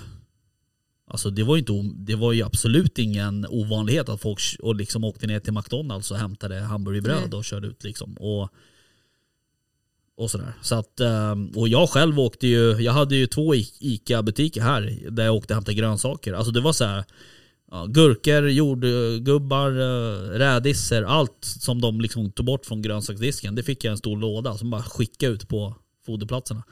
Alltså 1.07 1.29
det 1.29 1.43
var 1.43 1.57
inte, 1.57 1.73
det 1.95 2.15
var 2.15 2.33
ju 2.33 2.43
absolut 2.43 2.99
ingen 2.99 3.45
ovanlighet 3.49 4.09
att 4.09 4.21
folk 4.21 4.39
och 4.59 4.75
liksom 4.75 5.03
åkte 5.03 5.27
ner 5.27 5.39
till 5.39 5.53
McDonalds 5.53 6.11
och 6.11 6.17
hämtade 6.17 6.59
hamburgerbröd 6.59 7.33
och 7.33 7.45
körde 7.45 7.67
ut 7.67 7.83
liksom. 7.83 8.13
Och, 8.13 8.49
och 10.17 10.31
sådär. 10.31 10.53
Så 10.61 10.75
att, 10.75 10.99
ehm, 10.99 11.49
och 11.55 11.67
jag 11.67 11.89
själv 11.89 12.19
åkte 12.19 12.47
ju, 12.47 12.71
jag 12.71 12.93
hade 12.93 13.15
ju 13.15 13.27
två 13.27 13.55
ICA-butiker 13.79 14.61
här 14.61 14.99
där 15.11 15.25
jag 15.25 15.35
åkte 15.35 15.53
och 15.53 15.55
hämtade 15.55 15.75
grönsaker. 15.75 16.33
Alltså 16.33 16.51
det 16.51 16.61
var 16.61 16.73
så 16.73 16.85
här. 16.85 17.03
Ja, 17.71 17.85
gurkor, 17.85 18.49
jordgubbar, 18.49 19.71
eh, 19.71 20.29
rädisor, 20.29 21.03
allt 21.03 21.37
som 21.41 21.81
de 21.81 22.01
liksom 22.01 22.31
tog 22.31 22.45
bort 22.45 22.65
från 22.65 22.81
grönsaksdisken. 22.81 23.55
Det 23.55 23.63
fick 23.63 23.83
jag 23.83 23.91
en 23.91 23.97
stor 23.97 24.17
låda 24.17 24.57
som 24.57 24.69
bara 24.69 24.83
skickade 24.83 25.33
ut 25.33 25.47
på 25.47 25.75
foderplatserna. 26.05 26.63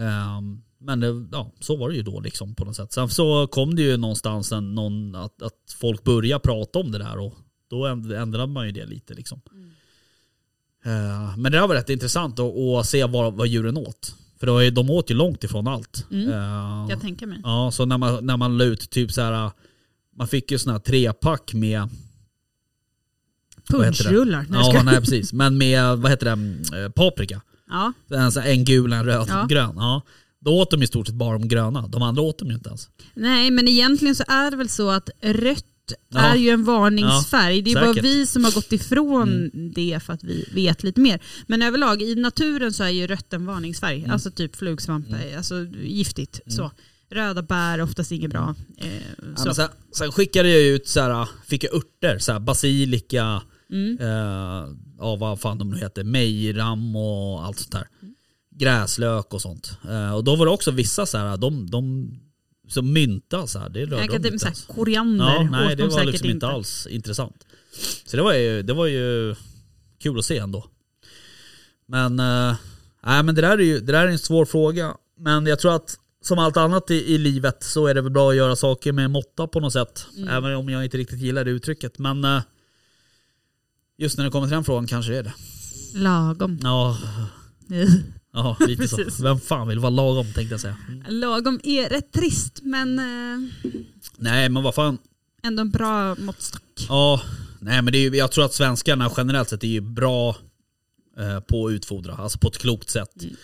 Ehm, 0.00 0.62
men 0.78 1.00
det, 1.00 1.26
ja, 1.32 1.52
så 1.60 1.76
var 1.76 1.88
det 1.90 1.96
ju 1.96 2.02
då 2.02 2.20
liksom 2.20 2.54
på 2.54 2.64
något 2.64 2.76
sätt. 2.76 2.92
Sen 2.92 3.08
så 3.08 3.46
kom 3.46 3.74
det 3.76 3.82
ju 3.82 3.96
någonstans 3.96 4.52
en, 4.52 4.74
någon, 4.74 5.14
att, 5.14 5.42
att 5.42 5.76
folk 5.80 6.04
började 6.04 6.40
prata 6.42 6.78
om 6.78 6.92
det 6.92 6.98
där 6.98 7.18
och 7.18 7.34
då 7.70 7.86
änd- 7.86 8.16
ändrade 8.22 8.52
man 8.52 8.66
ju 8.66 8.72
det 8.72 8.86
lite 8.86 9.14
liksom. 9.14 9.40
Eh, 10.84 11.36
men 11.38 11.52
det 11.52 11.60
var 11.60 11.68
rätt 11.74 11.90
intressant 11.90 12.38
att, 12.38 12.56
att 12.56 12.86
se 12.86 13.04
vad, 13.04 13.34
vad 13.34 13.46
djuren 13.46 13.76
åt. 13.76 14.14
För 14.38 14.46
det 14.46 14.52
var 14.52 14.60
ju, 14.60 14.70
de 14.70 14.90
åt 14.90 15.10
ju 15.10 15.14
långt 15.14 15.44
ifrån 15.44 15.66
allt. 15.68 16.06
Mm. 16.10 16.28
Eh, 16.30 16.86
Jag 16.90 17.00
tänker 17.00 17.26
mig. 17.26 17.40
Ja, 17.44 17.70
så 17.70 17.84
när 17.84 17.98
man, 17.98 18.26
när 18.26 18.36
man 18.36 18.58
la 18.58 18.64
ut 18.64 18.90
typ 18.90 19.12
så 19.12 19.20
här. 19.22 19.50
Man 20.16 20.28
fick 20.28 20.50
ju 20.50 20.58
såna 20.58 20.72
här 20.72 20.80
trepack 20.80 21.54
med 21.54 21.88
jag 23.84 23.94
Ja, 24.74 24.82
nej 24.84 25.00
precis. 25.00 25.32
Men 25.32 25.58
med, 25.58 25.98
vad 25.98 26.10
heter 26.10 26.36
det, 26.36 26.82
eh, 26.84 26.88
paprika. 26.90 27.40
Ja, 27.70 27.92
En, 28.16 28.32
så 28.32 28.40
här, 28.40 28.50
en 28.50 28.64
gul, 28.64 28.92
en 28.92 29.04
röd, 29.04 29.26
Ja. 29.28 29.42
en 29.42 29.48
grön. 29.48 29.72
Ja. 29.76 30.02
Då 30.40 30.50
åt 30.60 30.70
de 30.70 30.82
i 30.82 30.86
stort 30.86 31.06
sett 31.06 31.16
bara 31.16 31.38
de 31.38 31.48
gröna. 31.48 31.86
De 31.88 32.02
andra 32.02 32.22
åt 32.22 32.38
de 32.38 32.48
ju 32.48 32.54
inte 32.54 32.68
ens. 32.68 32.88
nej 33.14 33.50
men 33.50 33.68
egentligen 33.68 34.14
så 34.14 34.24
är 34.28 34.50
det 34.50 34.56
väl 34.56 34.68
så 34.68 34.90
att 34.90 35.10
rött 35.22 35.64
Ja. 36.08 36.20
är 36.20 36.36
ju 36.36 36.50
en 36.50 36.64
varningsfärg. 36.64 37.62
det 37.62 37.70
är 37.70 37.74
bara 37.74 37.86
säkert. 37.94 38.04
vi 38.04 38.26
som 38.26 38.44
har 38.44 38.52
gått 38.52 38.72
ifrån 38.72 39.28
Mm. 39.28 39.72
det 39.74 40.00
för 40.02 40.12
att 40.12 40.24
vi 40.24 40.48
vet 40.54 40.82
lite 40.82 41.00
mer. 41.00 41.20
Men 41.46 41.62
överlag 41.62 42.02
i 42.02 42.14
naturen 42.14 42.72
så 42.72 42.84
är 42.84 42.88
ju 42.88 43.06
rött 43.06 43.32
en 43.32 43.46
varningsfärg. 43.46 43.98
Mm. 43.98 44.10
Alltså 44.10 44.30
typ 44.30 44.56
flugsvamp, 44.56 45.06
alltså 45.36 45.66
giftigt. 45.82 46.40
Så. 46.46 46.70
Röda 47.10 47.42
bär 47.42 47.78
är 47.78 47.82
oftast 47.82 48.12
inget 48.12 48.30
bra. 48.30 48.54
Eh, 48.78 48.88
Ja, 49.44 49.54
sen, 49.54 49.68
sen 49.92 50.12
skickade 50.12 50.48
jag 50.48 50.60
ut 50.60 50.88
så 50.88 51.00
här, 51.00 51.28
fick 51.46 51.64
jag 51.64 51.74
örter, 51.74 52.18
så 52.18 52.32
här, 52.32 52.40
basilika, 52.40 53.42
Mm. 53.72 53.98
eh, 54.00 54.68
ja, 55.00 55.16
vad 55.16 55.40
fan 55.40 55.58
de 55.58 55.70
nu 55.70 55.76
heter, 55.76 56.04
mejram 56.04 56.96
och 56.96 57.44
allt 57.44 57.58
sånt 57.58 57.72
där. 57.72 57.88
Gräslök 58.50 59.34
och 59.34 59.42
sånt. 59.42 59.78
Eh, 59.88 60.14
och 60.14 60.24
då 60.24 60.36
var 60.36 60.46
det 60.46 60.52
också 60.52 60.70
vissa 60.70 61.06
så 61.06 61.18
här, 61.18 61.36
de, 61.36 61.70
de 61.70 62.10
som 62.68 62.92
mynta 62.92 63.46
så 63.46 63.58
här, 63.58 63.68
det 63.68 63.80
rörde 63.80 63.96
Jag 63.96 64.02
de 64.02 64.06
kan 64.06 64.16
inte 64.16 64.30
typ 64.30 64.40
såhär, 64.40 64.52
ens. 64.52 64.66
koriander 64.66 65.24
Ja, 65.24 65.48
nej 65.50 65.76
det 65.76 65.82
de 65.82 65.90
var 65.90 66.04
liksom 66.04 66.30
inte 66.30 66.46
alls 66.46 66.86
intressant. 66.86 67.46
Så 68.06 68.16
det 68.16 68.22
var 68.22 68.34
ju, 68.34 68.62
det 68.62 68.72
var 68.72 68.86
ju 68.86 69.34
kul 69.98 70.18
att 70.18 70.24
se 70.24 70.38
ändå. 70.38 70.66
Men, 71.86 72.16
nej, 72.16 73.22
men 73.22 73.34
det, 73.34 73.40
där 73.40 73.58
är 73.58 73.62
ju, 73.62 73.80
det 73.80 73.92
där 73.92 74.06
är 74.06 74.08
en 74.08 74.18
svår 74.18 74.44
fråga. 74.44 74.94
Men 75.18 75.46
jag 75.46 75.58
tror 75.58 75.74
att 75.74 75.96
som 76.22 76.38
allt 76.38 76.56
annat 76.56 76.90
i, 76.90 77.14
i 77.14 77.18
livet 77.18 77.62
så 77.62 77.86
är 77.86 77.94
det 77.94 78.00
väl 78.00 78.12
bra 78.12 78.30
att 78.30 78.36
göra 78.36 78.56
saker 78.56 78.92
med 78.92 79.10
måtta 79.10 79.46
på 79.46 79.60
något 79.60 79.72
sätt. 79.72 80.06
Mm. 80.16 80.28
Även 80.28 80.54
om 80.54 80.68
jag 80.68 80.84
inte 80.84 80.96
riktigt 80.96 81.20
gillar 81.20 81.44
det 81.44 81.50
uttrycket. 81.50 81.98
Men 81.98 82.24
eh, 82.24 82.42
just 84.00 84.18
när 84.18 84.24
det 84.24 84.30
kommer 84.30 84.46
till 84.46 84.54
den 84.54 84.64
frågan 84.64 84.86
kanske 84.86 85.12
det 85.12 85.18
är 85.18 85.22
det. 85.22 85.34
Lagom. 85.94 86.58
Ja, 86.62 86.98
ja 88.32 88.56
lite 88.60 88.88
så. 88.88 89.22
Vem 89.22 89.40
fan 89.40 89.68
vill 89.68 89.78
vara 89.78 89.90
lagom 89.90 90.24
tänkte 90.24 90.52
jag 90.54 90.60
säga. 90.60 90.76
Lagom 91.08 91.60
är 91.62 91.88
rätt 91.88 92.12
trist 92.12 92.60
men 92.62 92.98
eh, 92.98 93.72
Nej 94.16 94.48
men 94.48 94.62
vad 94.62 94.74
fan. 94.74 94.98
ändå 95.42 95.60
en 95.60 95.70
bra 95.70 96.14
måttstock. 96.14 96.62
Ja, 96.88 97.22
nej 97.60 97.82
men 97.82 97.92
det 97.92 97.98
är 97.98 98.14
jag 98.14 98.32
tror 98.32 98.44
att 98.44 98.54
svenskarna 98.54 99.10
generellt 99.16 99.48
sett 99.48 99.64
är 99.64 99.68
ju 99.68 99.80
bra 99.80 100.36
eh, 101.18 101.40
på 101.40 101.66
att 101.66 101.72
utfodra, 101.72 102.14
alltså 102.14 102.38
på 102.38 102.48
ett 102.48 102.58
klokt 102.58 102.90
sätt. 102.90 103.22
Mm. 103.22 103.36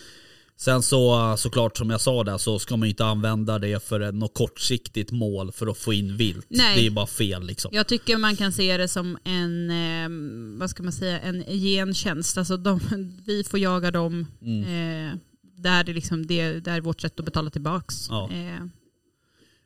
Sen 0.59 0.83
så 0.83 1.35
såklart 1.37 1.77
som 1.77 1.89
jag 1.89 2.01
sa 2.01 2.23
där 2.23 2.37
så 2.37 2.59
ska 2.59 2.77
man 2.77 2.87
inte 2.89 3.05
använda 3.05 3.59
det 3.59 3.83
för 3.83 3.99
ett- 3.99 4.15
något 4.15 4.33
kortsiktigt 4.33 5.11
mål 5.11 5.51
för 5.51 5.67
att 5.67 5.77
få 5.77 5.93
in 5.93 6.17
vilt. 6.17 6.45
Nej. 6.49 6.79
Det 6.81 6.85
är 6.87 6.91
bara 6.91 7.07
fel 7.07 7.43
liksom. 7.45 7.71
Jag 7.73 7.87
tycker 7.87 8.17
man 8.17 8.35
kan 8.35 8.51
se 8.53 8.77
det 8.77 8.87
som 8.87 9.17
en, 9.23 9.71
eh, 9.71 10.59
vad 10.59 10.69
ska 10.69 10.83
man 10.83 10.91
säga, 10.93 11.19
en 11.19 11.43
gentjänst. 11.43 12.37
Alltså 12.37 12.57
de, 12.57 12.79
vi 13.25 13.43
får 13.43 13.59
jaga 13.59 13.91
dem 13.91 14.25
Mm. 14.41 14.63
eh, 15.11 15.15
där 15.57 15.83
det, 15.83 15.93
liksom, 15.93 16.25
det, 16.27 16.59
det 16.59 16.71
är 16.71 16.81
vårt 16.81 17.01
sätt 17.01 17.19
att 17.19 17.25
betala 17.25 17.49
tillbaks. 17.49 18.07
Ja. 18.09 18.29
Eh, 18.31 18.65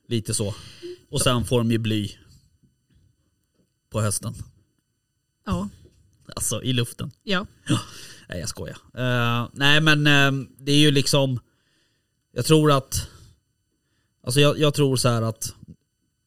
Lite 0.07 0.33
så. 0.33 0.55
Och 1.09 1.21
sen 1.21 1.45
får 1.45 1.57
de 1.57 1.71
ju 1.71 1.77
bly 1.77 2.11
på 3.91 4.01
hösten. 4.01 4.33
ja. 5.45 5.69
Alltså 6.35 6.63
i 6.63 6.73
luften. 6.73 7.11
ja. 7.23 7.45
Nej 8.31 8.39
jag 8.39 8.49
skojar. 8.49 8.77
Eh, 8.97 9.47
nej 9.53 9.81
men 9.81 10.07
eh, 10.07 10.47
det 10.57 10.71
är 10.71 10.79
ju 10.79 10.91
liksom, 10.91 11.39
jag 12.33 12.45
tror 12.45 12.71
att, 12.71 13.07
alltså 14.23 14.39
jag, 14.39 14.59
jag 14.59 14.73
tror 14.73 14.95
så 14.95 15.09
här 15.09 15.21
att, 15.21 15.55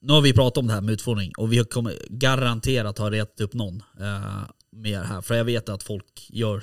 nu 0.00 0.12
har 0.12 0.20
vi 0.20 0.32
pratat 0.32 0.59
om 0.59 0.66
det 0.66 0.72
här 0.72 0.80
med 0.80 0.92
utfodring 0.92 1.32
och 1.36 1.52
vi 1.52 1.64
kommer 1.64 1.98
garanterat 2.11 2.98
ha 2.98 3.11
retat 3.11 3.40
upp 3.40 3.55
någon 3.55 3.82
uh, 4.00 4.44
mer 4.72 5.02
här. 5.02 5.20
För 5.20 5.34
jag 5.34 5.44
vet 5.44 5.68
att 5.68 5.82
folk 5.82 6.26
gör 6.28 6.62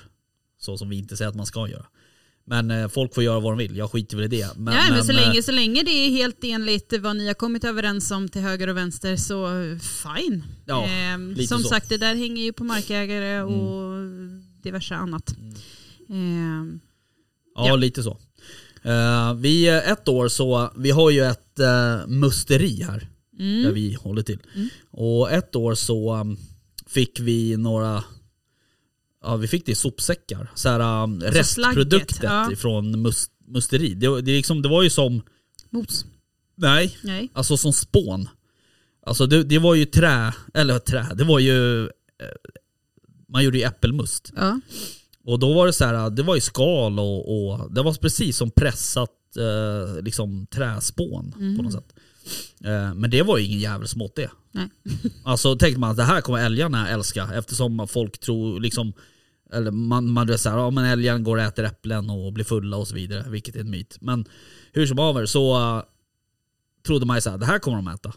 så 0.59 0.77
som 0.77 0.89
vi 0.89 0.97
inte 0.97 1.17
säger 1.17 1.29
att 1.29 1.35
man 1.35 1.45
ska 1.45 1.67
göra. 1.67 1.85
Men 2.45 2.89
folk 2.89 3.13
får 3.13 3.23
göra 3.23 3.39
vad 3.39 3.51
de 3.51 3.57
vill, 3.57 3.77
jag 3.77 3.91
skiter 3.91 4.17
väl 4.17 4.25
i 4.25 4.27
det. 4.27 4.57
Men, 4.57 4.73
Nej, 4.73 4.91
men, 4.91 5.03
så, 5.03 5.11
eh, 5.11 5.15
länge, 5.15 5.43
så 5.43 5.51
länge 5.51 5.83
det 5.83 5.91
är 5.91 6.09
helt 6.09 6.43
enligt 6.43 6.93
vad 6.99 7.15
ni 7.15 7.27
har 7.27 7.33
kommit 7.33 7.63
överens 7.63 8.11
om 8.11 8.29
till 8.29 8.41
höger 8.41 8.67
och 8.67 8.77
vänster 8.77 9.15
så 9.15 9.47
fine. 10.03 10.43
Ja, 10.65 10.83
eh, 10.83 11.35
som 11.35 11.47
så. 11.47 11.55
Mm. 11.55 11.63
sagt, 11.63 11.89
det 11.89 11.97
där 11.97 12.15
hänger 12.15 12.43
ju 12.43 12.53
på 12.53 12.63
markägare 12.63 13.41
och 13.41 13.97
diverse 14.63 14.95
annat. 14.95 15.35
Eh, 16.09 16.79
Ja, 17.55 17.67
Ja. 17.67 17.75
lite 17.75 18.03
så. 18.03 18.17
Eh, 18.83 19.33
vi, 19.33 19.67
eh, 19.67 19.91
ett 19.91 20.07
år 20.07 20.27
så, 20.27 20.71
vi 20.77 20.91
har 20.91 21.09
ju 21.09 21.23
ett 21.23 21.59
uh, 21.59 22.07
musteri 22.07 22.83
här. 22.83 23.07
mm. 23.39 23.63
där 23.63 23.71
vi 23.71 23.93
håller 23.93 24.21
till. 24.21 24.39
Och 24.91 25.31
ett 25.31 25.55
år 25.55 25.75
så 25.75 26.15
um, 26.15 26.37
fick 26.87 27.19
vi 27.19 27.57
några, 27.57 28.03
ja 29.23 29.35
vi 29.35 29.47
fick 29.47 29.65
det 29.65 29.71
i 29.71 29.75
sopsäckar. 29.75 30.51
Så 30.55 30.69
här, 30.69 31.03
um, 31.03 31.21
restproduktet 31.21 32.15
slagget, 32.15 32.49
ja. 32.51 32.55
från 32.57 33.01
must, 33.01 33.31
musteri. 33.47 33.93
Det, 33.93 34.21
det, 34.21 34.31
liksom, 34.35 34.61
det 34.61 34.69
var 34.69 34.83
ju 34.83 34.89
som, 34.89 35.21
Mos. 35.69 36.05
nej, 36.55 36.97
Nej. 37.03 37.29
alltså 37.33 37.57
som 37.57 37.73
spån. 37.73 38.29
Alltså 39.05 39.25
det, 39.27 39.43
det 39.43 39.59
var 39.59 39.75
ju 39.75 39.85
trä, 39.85 40.33
eller 40.53 40.79
trä, 40.79 41.07
det 41.15 41.23
var 41.23 41.39
ju, 41.39 41.83
eh, 41.83 41.89
man 43.31 43.43
gjorde 43.43 43.57
ju 43.57 43.63
äppelmust. 43.63 44.31
Ja. 44.35 44.59
Och 45.23 45.39
då 45.39 45.53
var 45.53 45.67
det 45.67 45.73
så 45.73 45.85
här, 45.85 46.09
det 46.09 46.23
var 46.23 46.35
ju 46.35 46.41
skal 46.41 46.99
och, 46.99 47.51
och 47.51 47.73
det 47.73 47.81
var 47.81 47.93
precis 47.93 48.37
som 48.37 48.51
pressat 48.51 49.37
eh, 49.37 50.03
liksom 50.03 50.47
träspån 50.47 51.31
på 51.57 51.63
något 51.63 51.73
sätt. 51.73 51.93
Eh, 52.63 52.93
men 52.93 53.09
det 53.09 53.21
var 53.21 53.37
ju 53.37 53.45
ingen 53.45 53.59
jävel 53.59 53.87
som 53.87 54.01
åt 54.01 54.15
det. 54.15 54.31
Nej. 54.51 54.69
Alltså 55.23 55.55
tänkte 55.55 55.79
man 55.79 55.91
att 55.91 55.97
det 55.97 56.03
här 56.03 56.21
kommer 56.21 56.45
älgarna 56.45 56.89
älska 56.89 57.29
eftersom 57.33 57.87
folk 57.87 58.19
tror 58.19 58.59
liksom 58.59 58.93
eller 59.53 59.71
man, 59.71 60.11
man 60.11 60.29
är 60.29 60.37
så 60.37 60.49
här, 60.49 60.57
ja 60.57 60.69
men 60.69 60.85
älgen 60.85 61.23
går 61.23 61.37
och 61.37 61.43
äter 61.43 61.65
äpplen 61.65 62.09
och 62.09 62.33
blir 62.33 62.45
fulla 62.45 62.77
och 62.77 62.87
så 62.87 62.95
vidare, 62.95 63.29
vilket 63.29 63.55
är 63.55 63.59
en 63.59 63.69
myt. 63.69 63.97
Men 64.01 64.25
hur 64.73 64.87
som 64.87 64.97
haver 64.97 65.25
så 65.25 65.59
uh, 65.59 65.83
trodde 66.85 67.05
man 67.05 67.17
ju 67.17 67.21
så 67.21 67.29
här, 67.29 67.37
det 67.37 67.45
här 67.45 67.59
kommer 67.59 67.77
de 67.77 67.87
äta. 67.87 68.13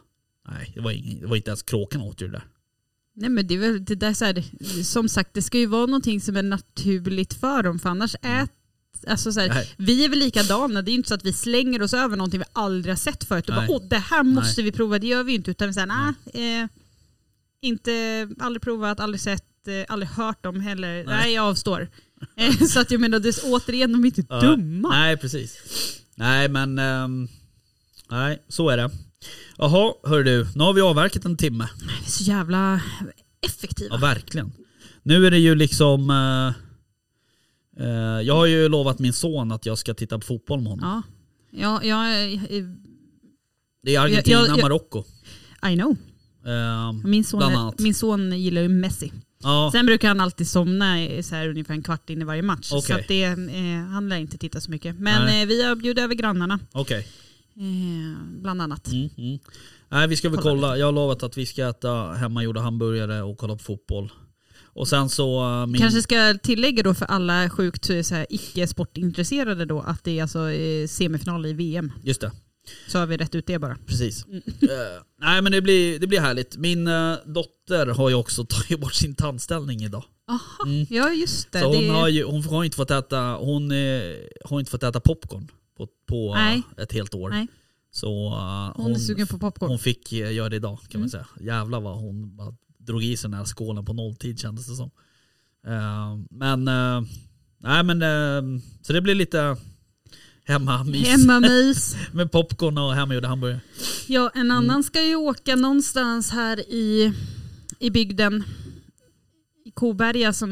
Nej, 0.49 0.73
det 0.75 0.81
var, 0.81 0.91
ingen, 0.91 1.21
det 1.21 1.27
var 1.27 1.37
inte 1.37 1.51
ens 1.51 1.63
kråkorna 1.63 2.05
åt 2.05 2.23
ju 2.23 2.27
det 2.27 2.33
där. 2.33 2.45
Nej 3.17 3.29
men 3.29 3.47
det 3.47 3.55
är 3.55 3.59
väl 3.59 3.85
det 3.85 3.95
där 3.95 4.15
så 4.15 4.25
här, 4.25 4.45
som 4.85 5.09
sagt 5.09 5.35
det 5.35 5.43
ska 5.43 5.59
ju 5.59 5.67
vara 5.67 5.87
någonting 5.87 6.21
som 6.21 6.37
är 6.37 6.43
naturligt 6.43 7.35
för 7.35 7.63
dem 7.63 7.79
för 7.79 7.89
annars 7.89 8.17
ät 8.23 8.51
Alltså 9.07 9.33
så 9.33 9.41
här, 9.41 9.49
Nej. 9.49 9.75
vi 9.77 10.05
är 10.05 10.09
väl 10.09 10.19
likadana, 10.19 10.83
det 10.83 10.91
är 10.91 10.93
ju 10.93 10.97
inte 10.97 11.09
så 11.09 11.15
att 11.15 11.25
vi 11.25 11.33
slänger 11.33 11.83
oss 11.83 11.95
över 11.95 12.17
någonting 12.17 12.41
vi 12.41 12.47
aldrig 12.53 12.93
har 12.93 12.97
sett 12.97 13.25
förut 13.25 13.49
och 13.49 13.55
Nej. 13.55 13.67
bara 13.67 13.77
åh 13.77 13.89
det 13.89 13.99
här 13.99 14.23
måste 14.23 14.63
vi 14.63 14.73
prova, 14.73 14.99
det 14.99 15.07
gör 15.07 15.23
vi 15.23 15.33
ju 15.33 15.37
inte 15.37 15.51
utan 15.51 15.69
vi 15.69 15.75
säger 15.75 15.87
nej, 15.87 16.61
eh, 16.63 16.69
inte, 17.63 18.29
aldrig 18.39 18.63
provat, 18.63 19.01
aldrig 19.01 19.21
sett, 19.21 19.69
eh, 19.69 19.85
aldrig 19.89 20.09
hört 20.09 20.47
om 20.47 20.61
heller, 20.61 21.05
nej, 21.05 21.35
jag 21.35 21.45
avstår. 21.45 21.89
Så 22.69 22.81
att 22.81 22.91
jag 22.91 23.01
menar, 23.01 23.19
det 23.19 23.29
är, 23.29 23.35
återigen, 23.45 23.93
de 23.93 24.05
är 24.05 24.07
inte 24.07 24.25
Ja, 24.29 24.41
dumma. 24.41 24.89
Nej, 24.89 25.17
precis. 25.17 25.59
Nej, 26.15 26.49
men 26.49 26.79
ehm, 26.79 27.29
nej, 28.11 28.43
så 28.49 28.69
är 28.69 28.77
det. 28.77 28.91
Jaha, 29.59 29.95
hör 30.05 30.25
du. 30.25 30.47
Nu 30.55 30.65
har 30.65 30.73
vi 30.73 30.81
avverkat 30.81 31.25
en 31.25 31.37
timme. 31.37 31.69
Vi 31.81 32.07
är 32.07 32.11
så 32.11 32.25
jävla 32.25 32.81
effektiva. 33.47 33.95
Ja, 33.95 34.01
verkligen. 34.01 34.53
Nu 35.03 35.27
är 35.27 35.31
det 35.31 35.39
ju 35.39 35.55
liksom... 35.55 36.11
eh, 36.11 36.53
eh, 37.87 38.21
jag 38.23 38.35
har 38.35 38.47
ju 38.47 38.69
lovat 38.69 38.99
min 38.99 39.13
son 39.13 39.53
att 39.53 39.67
jag 39.67 39.79
ska 39.79 39.95
titta 39.95 40.19
på 40.19 40.27
fotboll 40.27 40.61
med 40.61 40.71
honom. 40.73 41.03
Ja, 41.51 41.81
ja, 41.83 41.85
jag, 41.87 42.41
Det 43.83 43.95
är 43.95 44.01
Argentina, 44.01 44.57
Marocko. 44.63 45.05
I 45.73 45.75
know. 45.77 45.97
Ehm, 46.47 47.03
Min 47.11 47.25
son, 47.25 47.43
är, 47.43 47.83
min 47.83 47.95
son 47.95 48.39
gillar 48.41 48.63
ju 48.63 48.69
Messi. 48.69 49.13
ja, 49.43 49.71
Sen 49.73 49.87
brukar 49.87 50.09
han 50.09 50.21
alltid 50.21 50.49
somna 50.49 50.97
så 51.23 51.35
här 51.35 51.49
ungefär 51.49 51.75
en 51.75 51.83
kvart 51.83 52.11
in 52.11 52.23
i 52.23 52.25
varje 52.25 52.43
match. 52.43 52.65
Så 52.67 52.79
Okej. 52.79 53.01
att 53.01 53.09
det, 53.09 53.23
eh, 53.25 53.85
han 53.91 54.09
lär 54.09 54.17
inte 54.17 54.39
titta 54.39 54.61
så 54.61 54.71
mycket. 54.71 54.99
Men 54.99 55.41
eh, 55.41 55.47
vi 55.47 55.63
har 55.63 55.77
bjudit 55.77 56.05
över 56.05 56.15
grannarna. 56.15 56.59
okej. 56.73 57.07
Eh, 57.57 58.41
bland 58.43 58.63
annat. 58.63 58.87
Mm, 58.93 59.09
mm. 59.19 59.39
Nej, 59.89 60.09
vi 60.09 60.17
ska 60.17 60.29
väl 60.29 60.39
Kolla 60.41 60.61
kolla. 60.61 60.77
Jag 60.79 60.87
har 60.87 60.93
lovat 60.93 61.23
att 61.23 61.37
vi 61.39 61.47
ska 61.47 61.69
äta 61.69 62.13
hemmagjorda 62.13 62.61
hamburgare 62.61 63.23
och 63.23 63.39
kolla 63.39 63.57
på 63.57 63.63
fotboll. 63.63 64.13
Och 64.63 64.89
sen 64.89 65.09
så... 65.09 65.43
eh, 65.45 65.67
min... 65.67 65.81
Kanske 65.81 66.03
ska 66.03 66.35
tillägga 66.43 66.83
då 66.83 66.95
för 66.95 67.07
alla 67.07 67.51
sjukt 67.51 67.91
eh, 67.91 68.23
icke-sportintresserade 68.29 69.65
då 69.65 69.81
att 69.81 70.05
det 70.05 70.19
är 70.19 70.23
alltså 70.23 70.39
semifinal 70.89 71.47
i 71.47 71.53
VM. 71.53 71.93
Just 72.03 72.21
det. 72.21 72.33
Så 72.89 72.99
har 72.99 73.07
vi 73.07 73.17
rätt 73.17 73.35
ut 73.35 73.47
det 73.47 73.59
bara. 73.59 73.77
Precis. 73.87 74.25
Eh, 74.63 75.03
nej 75.21 75.43
men 75.43 75.53
det 75.53 75.63
blir, 75.63 75.99
det 75.99 76.07
blir 76.07 76.21
härligt. 76.21 76.57
Min 76.57 76.87
eh, 76.87 77.15
dotter 77.27 77.87
har 77.87 78.09
ju 78.09 78.15
också 78.15 78.45
tagit 78.49 78.81
bort 78.81 78.95
sin 78.95 79.15
tandställning 79.15 79.83
idag. 79.85 80.05
Aha, 80.29 80.41
Mm. 80.67 80.87
ja 80.91 81.13
just 81.13 81.53
det. 81.53 81.61
Så 81.61 81.67
hon 81.75 81.85
det 81.85 81.89
har 81.91 82.09
ju 82.09 82.25
hon 82.25 82.43
har 82.45 82.65
inte 82.65 82.77
fått 82.77 82.91
äta, 82.91 83.37
hon, 83.37 83.71
har 84.45 84.59
inte 84.59 84.71
fått 84.71 84.83
äta 84.83 85.01
popcorn 85.01 85.49
på, 85.77 85.89
på 86.07 86.35
eh, 86.35 86.41
Nej. 86.45 86.63
ett 86.77 86.93
helt 86.93 87.15
år. 87.15 87.31
Nej. 87.31 87.47
Så 87.91 88.27
eh, 88.27 88.83
hon 88.83 88.93
är 88.93 88.99
sugen 88.99 89.27
på 89.27 89.39
popcorn. 89.39 89.69
hon 89.71 89.79
fick 89.79 90.13
eh, 90.13 90.33
göra 90.33 90.49
det 90.49 90.57
idag 90.57 90.79
kan 90.89 91.01
man 91.01 91.09
Mm. 91.09 91.11
säga. 91.11 91.27
Jävlar 91.41 91.81
vad 91.81 91.97
hon 91.97 92.37
bara 92.37 92.55
drog 92.79 93.05
i 93.05 93.17
sig 93.17 93.31
den 93.31 93.39
här 93.39 93.45
skålen 93.45 93.85
på 93.85 93.93
nolltid 93.93 94.39
kändes 94.41 94.67
det 94.67 94.75
som. 94.77 94.91
Eh, 95.67 96.17
men, 96.31 96.69
eh, 96.69 97.03
nej 97.59 97.83
men, 97.83 98.03
eh, 98.03 98.61
så 98.83 98.93
det 98.93 99.01
blir 99.01 99.15
lite 99.15 99.57
hemmamys. 100.45 101.09
Hemmamys. 101.09 101.97
Med 102.13 102.33
popcorn 102.33 102.79
och 102.79 102.95
hemmagjorda 102.95 103.29
hamburgare. 103.29 103.61
Ja, 104.07 104.31
en 104.35 104.51
annan 104.51 104.83
ska 104.83 105.03
ju 105.03 105.15
åka 105.17 105.57
någonstans 105.57 106.31
här 106.31 106.61
i, 106.61 107.13
i 107.79 107.91
bygden. 107.91 108.45
Koberga 109.75 110.33
som... 110.33 110.51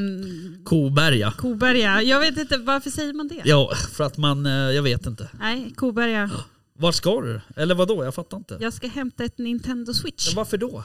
Koberga. 0.64 1.32
Koberga, 1.38 2.02
jag 2.02 2.20
vet 2.20 2.38
inte, 2.38 2.58
varför 2.58 2.90
säger 2.90 3.12
man 3.12 3.28
det? 3.28 3.42
Ja, 3.44 3.72
för 3.92 4.04
att 4.04 4.16
man, 4.16 4.46
eh, 4.46 4.52
jag 4.52 4.82
vet 4.82 5.06
inte. 5.06 5.28
Nej, 5.40 5.72
Koberga. 5.76 6.30
Vart 6.78 6.94
ska 6.94 7.20
du? 7.20 7.40
Eller 7.56 7.74
vad 7.74 7.88
då? 7.88 8.04
Jag 8.04 8.14
fattar 8.14 8.36
inte. 8.36 8.58
Jag 8.60 8.72
ska 8.72 8.88
hämta 8.88 9.24
ett 9.24 9.38
Nintendo 9.38 9.94
Switch 9.94 10.28
Men 10.28 10.36
varför 10.36 10.58
då? 10.58 10.84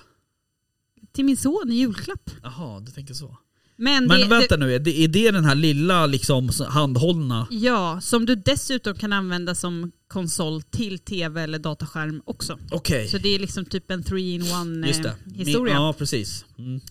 till 1.18 1.26
min 1.26 1.38
son 1.38 1.72
i 1.72 1.76
julklapp. 1.76 2.30
Jaha, 2.44 2.80
du 2.80 2.92
tänker 2.92 3.14
så. 3.14 3.38
Men, 3.76 4.06
Men 4.06 4.20
det, 4.20 4.28
vänta 4.28 4.58
det, 4.58 4.66
nu, 4.66 4.76
är 4.76 4.80
det, 4.80 5.00
är 5.00 5.08
det 5.08 5.32
den 5.32 5.46
här 5.46 5.56
lilla 5.56 6.06
liksom 6.06 6.50
handhållna? 6.68 7.48
Ja, 7.52 8.02
som 8.02 8.26
du 8.26 8.36
dessutom 8.36 8.96
kan 8.96 9.14
använda 9.14 9.56
som 9.56 9.92
konsol 10.08 10.62
till 10.62 11.00
tv 11.00 11.42
eller 11.42 11.60
dataskärm 11.60 12.22
också. 12.26 12.60
Okej. 12.72 13.08
Så 13.08 13.18
det 13.18 13.30
är 13.30 13.40
liksom 13.40 13.66
typ 13.66 13.92
en 13.92 14.04
3-in-1 14.04 14.88
Just 14.88 15.06
eh, 15.06 15.12
historia. 15.34 15.74
Min, 15.74 15.84
ja, 15.84 15.94
precis. 15.94 16.46
Mm. 16.58 16.82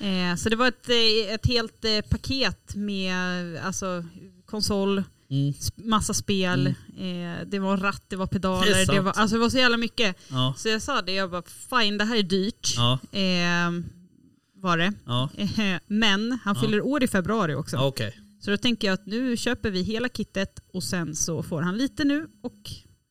Eh, 0.00 0.36
så 0.36 0.48
det 0.48 0.56
var 0.56 0.68
ett, 0.68 0.88
eh, 0.88 1.34
ett 1.34 1.46
helt 1.46 1.84
eh, 1.84 2.00
paket 2.10 2.74
med 2.74 3.56
alltså, 3.64 4.04
konsol, 4.46 5.02
Mm. 5.30 5.54
massa 5.76 6.14
spel, 6.14 6.66
eh, 6.66 7.46
det 7.46 7.58
var 7.58 7.76
ratt, 7.76 8.02
det 8.08 8.16
var 8.16 8.26
pedaler, 8.26 8.86
Det 8.86 8.92
det, 8.92 9.00
var, 9.00 9.12
alltså, 9.12 9.36
det 9.36 9.40
var 9.40 9.50
så 9.50 9.58
jävla 9.58 9.76
mycket. 9.76 10.16
Ja, 10.28 10.54
Så 10.58 10.68
jag 10.68 10.82
sa 10.82 11.02
det, 11.02 11.12
jag 11.12 11.30
bara 11.30 11.42
fine 11.42 11.98
det 11.98 12.04
här 12.04 12.16
är 12.16 12.22
dyrt. 12.22 12.74
ja, 12.76 12.98
Eh, 13.12 13.70
var 14.54 14.78
det. 14.78 14.92
ja. 15.06 15.28
Eh, 15.36 15.80
men 15.86 16.38
han 16.44 16.56
fyller 16.56 16.80
år 16.80 17.02
i 17.02 17.08
februari 17.08 17.54
också. 17.54 17.76
okej. 17.76 18.18
Så 18.40 18.50
då 18.50 18.56
tänker 18.56 18.86
jag 18.88 18.94
att 18.94 19.06
nu 19.06 19.36
köper 19.36 19.70
vi 19.70 19.82
hela 19.82 20.08
kittet 20.08 20.58
och 20.72 20.82
sen 20.82 21.16
så 21.16 21.42
får 21.42 21.62
han 21.62 21.78
lite 21.78 22.04
nu 22.04 22.28
och 22.42 22.70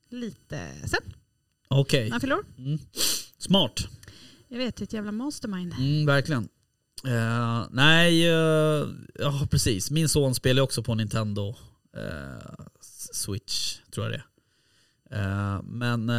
lite 0.09 0.67
sen 0.86 0.99
Okej. 1.67 2.03
när 2.03 2.11
han 2.11 2.21
fyller 2.21 2.36
år. 2.36 2.45
Mm. 2.57 2.79
Smart. 3.38 3.88
Jag 4.47 4.57
vet, 4.57 4.81
ett 4.81 4.93
jävla 4.93 5.11
mastermind. 5.11 5.73
Mm, 5.73 6.05
verkligen. 6.05 6.47
Eh, 7.03 7.67
nej, 7.71 8.27
eh, 8.27 8.87
ja 9.19 9.47
precis. 9.51 9.91
Min 9.91 10.09
son 10.09 10.35
spelar 10.35 10.63
också 10.63 10.83
på 10.83 10.95
Nintendo 10.95 11.55
eh, 11.97 12.65
Switch, 13.13 13.77
tror 13.93 14.05
jag 14.05 14.13
det 14.13 14.17
är. 14.17 15.61
Men 15.61 16.11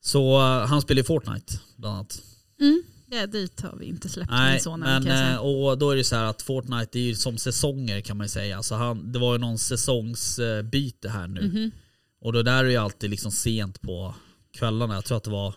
så 0.00 0.38
han 0.40 0.82
spelar 0.82 0.98
ju 0.98 1.04
Fortnite 1.04 1.60
bland 1.76 1.94
annat. 1.94 2.22
Mm. 2.60 2.82
Ja, 3.10 3.26
dit 3.26 3.60
har 3.60 3.76
vi 3.76 3.86
inte 3.86 4.08
släppt 4.08 4.30
min 4.30 4.38
Nej, 4.38 4.60
son 4.60 4.82
än, 4.82 5.04
men 5.04 5.38
och 5.38 5.78
då 5.78 5.90
är 5.90 5.96
det 5.96 6.04
så 6.04 6.16
här 6.16 6.24
att 6.24 6.42
Fortnite 6.42 6.98
är 6.98 7.02
ju 7.02 7.14
som 7.14 7.38
säsonger 7.38 8.00
kan 8.00 8.16
man 8.16 8.24
ju 8.24 8.28
säga. 8.28 8.56
Alltså 8.56 8.74
han, 8.74 9.12
det 9.12 9.18
var 9.18 9.32
ju 9.32 9.38
någon 9.38 9.58
säsongsbyte 9.58 11.08
här 11.08 11.28
nu. 11.28 11.42
Mhm. 11.42 11.70
Och 12.20 12.32
då 12.32 12.42
där 12.42 12.64
är 12.64 12.68
ju 12.68 12.76
alltid 12.76 13.10
liksom 13.10 13.30
sent 13.32 13.80
på 13.80 14.14
kvällarna. 14.52 14.94
Jag 14.94 15.04
tror 15.04 15.16
att 15.16 15.24
det 15.24 15.30
var 15.30 15.54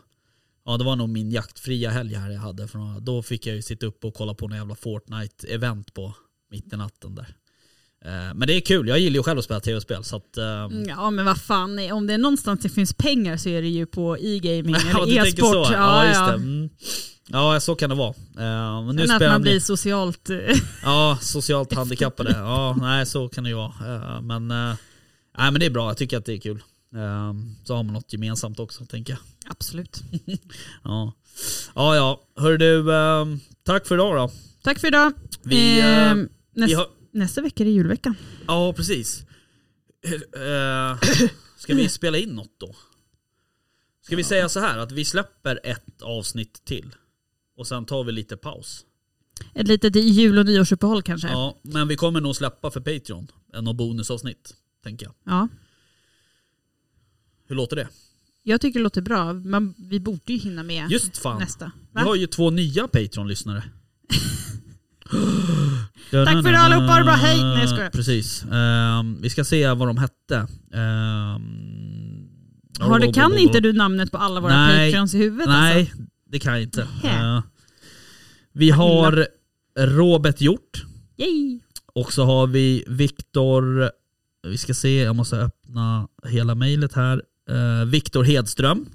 Ja 0.65 0.77
det 0.77 0.83
var 0.83 0.95
nog 0.95 1.09
min 1.09 1.31
jaktfria 1.31 1.89
helg 1.89 2.15
här 2.15 2.29
jag 2.31 2.39
hade. 2.39 2.67
För 2.67 2.99
då 2.99 3.21
fick 3.23 3.45
jag 3.47 3.55
ju 3.55 3.61
sitta 3.61 3.85
upp 3.85 4.05
och 4.05 4.13
kolla 4.13 4.33
på 4.33 4.45
en 4.45 4.51
jävla 4.51 4.75
Fortnite-event 4.75 5.93
på 5.93 6.13
mitt 6.51 6.73
i 6.73 6.77
natten 6.77 7.15
där. 7.15 7.35
Eh, 8.05 8.33
Men 8.35 8.47
det 8.47 8.53
är 8.53 8.61
kul, 8.61 8.87
jag 8.87 8.99
gillar 8.99 9.15
ju 9.15 9.23
själv 9.23 9.39
att 9.39 9.45
spela 9.45 9.59
tv-spel 9.59 10.03
så 10.03 10.15
att... 10.15 10.37
Mm, 10.37 10.89
Ja 10.89 11.09
men 11.09 11.25
vad 11.25 11.41
fan, 11.41 11.91
om 11.91 12.07
det 12.07 12.13
är 12.13 12.17
någonstans 12.17 12.59
det 12.61 12.69
finns 12.69 12.93
pengar 12.93 13.37
så 13.37 13.49
är 13.49 13.61
det 13.61 13.67
ju 13.67 13.85
på 13.85 14.17
e-gaming 14.17 14.75
Ja, 14.93 15.03
eller 15.03 15.25
e-sport. 15.27 15.53
så. 15.67 15.73
Ja, 15.73 16.05
just 16.07 16.19
ja. 16.19 16.27
det. 16.27 16.33
Mm. 16.33 16.69
Ja, 17.31 17.59
så 17.59 17.75
kan 17.75 17.89
det 17.89 17.95
vara. 17.95 18.13
Eh, 18.37 18.85
Men 18.85 18.95
nu 18.95 19.07
Sen 19.07 19.15
att 19.15 19.21
man 19.31 19.41
blir 19.41 19.59
socialt... 19.59 20.29
eh, 20.29 20.37
Ja, 20.83 21.17
socialt 21.21 21.73
handikappade. 21.73 22.31
Ja, 22.31 22.75
nej 22.81 23.05
så 23.05 23.29
kan 23.29 23.43
det 23.43 23.49
ju 23.49 23.55
vara. 23.55 24.21
Men, 24.21 24.47
nej, 24.47 24.75
men 25.37 25.53
det 25.59 25.65
är 25.65 25.69
bra, 25.69 25.89
jag 25.89 25.97
tycker 25.97 26.17
att 26.17 26.25
det 26.25 26.33
är 26.33 26.37
kul. 26.39 26.63
Så 27.63 27.75
har 27.75 27.83
man 27.83 27.93
något 27.93 28.13
gemensamt 28.13 28.59
också, 28.59 28.85
tänker 28.85 29.13
jag. 29.13 29.19
Absolut. 29.49 30.01
Ja, 30.83 31.13
ja, 31.75 31.95
ja. 31.95 32.23
Hör 32.35 32.57
du, 32.57 32.93
eh, 32.93 33.25
tack 33.63 33.87
för 33.87 33.95
idag 33.95 34.15
då. 34.15 34.31
Tack 34.63 34.79
för 34.79 34.87
idag. 34.87 35.13
Vi, 35.43 35.79
Eh, 35.79 36.15
näst, 36.15 36.29
Vi 36.69 36.73
har, 36.73 36.87
Nästa 37.11 37.41
vecka 37.41 37.63
är 37.63 37.65
det 37.65 37.71
julvecka. 37.71 38.15
ja, 38.47 38.73
precis. 38.73 39.23
Eh, 40.35 40.99
Ska 41.57 41.75
vi 41.75 41.89
spela 41.99 42.17
in 42.17 42.29
något 42.29 42.59
då? 42.59 42.75
Ska 44.01 44.15
vi 44.15 44.23
säga 44.23 44.49
så 44.49 44.59
här 44.59 44.77
att 44.77 44.91
vi 44.91 45.05
släpper 45.05 45.59
ett 45.63 46.01
avsnitt 46.01 46.65
till 46.65 46.95
och 47.57 47.67
sen 47.67 47.85
tar 47.85 48.03
vi 48.03 48.11
lite 48.11 48.37
paus. 48.37 48.85
Ett 49.53 49.67
litet 49.67 49.95
jul 49.95 50.37
och 50.39 50.45
nyårsuppehåll 50.45 51.01
kanske. 51.01 51.27
Ja. 51.27 51.33
Ja, 51.63 51.71
men 51.71 51.87
vi 51.87 51.95
kommer 51.95 52.21
nog 52.21 52.35
släppa 52.35 52.71
för 52.71 52.79
Patreon 52.81 53.27
och 53.67 53.75
bonusavsnitt, 53.75 54.53
tänker 54.83 55.11
jag. 55.23 55.47
Hur 57.47 57.55
låter 57.55 57.75
det? 57.75 57.87
Jag 58.43 58.61
tycker 58.61 58.79
det 58.79 58.83
låter 58.83 59.01
bra. 59.01 59.33
Man, 59.33 59.73
vi 59.77 59.99
borde 59.99 60.33
ju 60.33 60.37
hinna 60.37 60.63
med 60.63 60.91
Just 60.91 61.17
fan, 61.17 61.39
nästa. 61.39 61.71
vi 61.75 62.01
Va? 62.01 62.01
har 62.01 62.15
ju 62.15 62.27
två 62.27 62.49
nya 62.49 62.87
Patreon-lyssnare. 62.87 63.63
Tack 66.11 66.43
för 66.43 66.49
idag 66.49 66.55
allihopa, 66.55 66.97
det 66.97 67.03
bra, 67.03 67.13
hej! 67.13 67.43
Nej, 67.43 67.59
jag 67.59 67.69
skojar. 67.69 67.89
Precis. 67.89 68.43
Ehm, 68.51 69.21
vi 69.21 69.29
ska 69.29 69.43
se 69.43 69.67
vad 69.73 69.87
de 69.87 69.97
hette. 69.97 70.35
Um, 70.39 70.49
Har 72.79 72.99
det, 72.99 73.13
kan 73.13 73.37
inte 73.37 73.59
du 73.59 73.73
namnet 73.73 74.11
på 74.11 74.17
alla 74.17 74.39
våra 74.39 74.67
Nej. 74.67 74.91
patreons 74.91 75.13
i 75.13 75.17
huvudet 75.17 75.47
Nej, 75.47 75.79
alltså? 75.81 75.97
det 76.29 76.39
kan 76.39 76.53
jag 76.53 76.61
inte. 76.61 76.87
Eh, 77.03 77.41
vi 78.53 78.69
har 78.69 79.27
Robert 79.79 80.41
Hjort 80.41 80.83
Yay! 81.17 81.59
och 81.93 82.13
så 82.13 82.23
har 82.25 82.47
vi 82.47 82.83
Viktor, 82.87 83.91
vi 84.47 84.57
ska 84.57 84.73
se, 84.73 85.01
jag 85.01 85.15
måste 85.15 85.37
öppna 85.37 86.07
hela 86.27 86.55
mejlet 86.55 86.93
här. 86.93 87.21
Uh, 87.49 87.85
Viktor 87.85 88.23
Hedström. 88.23 88.85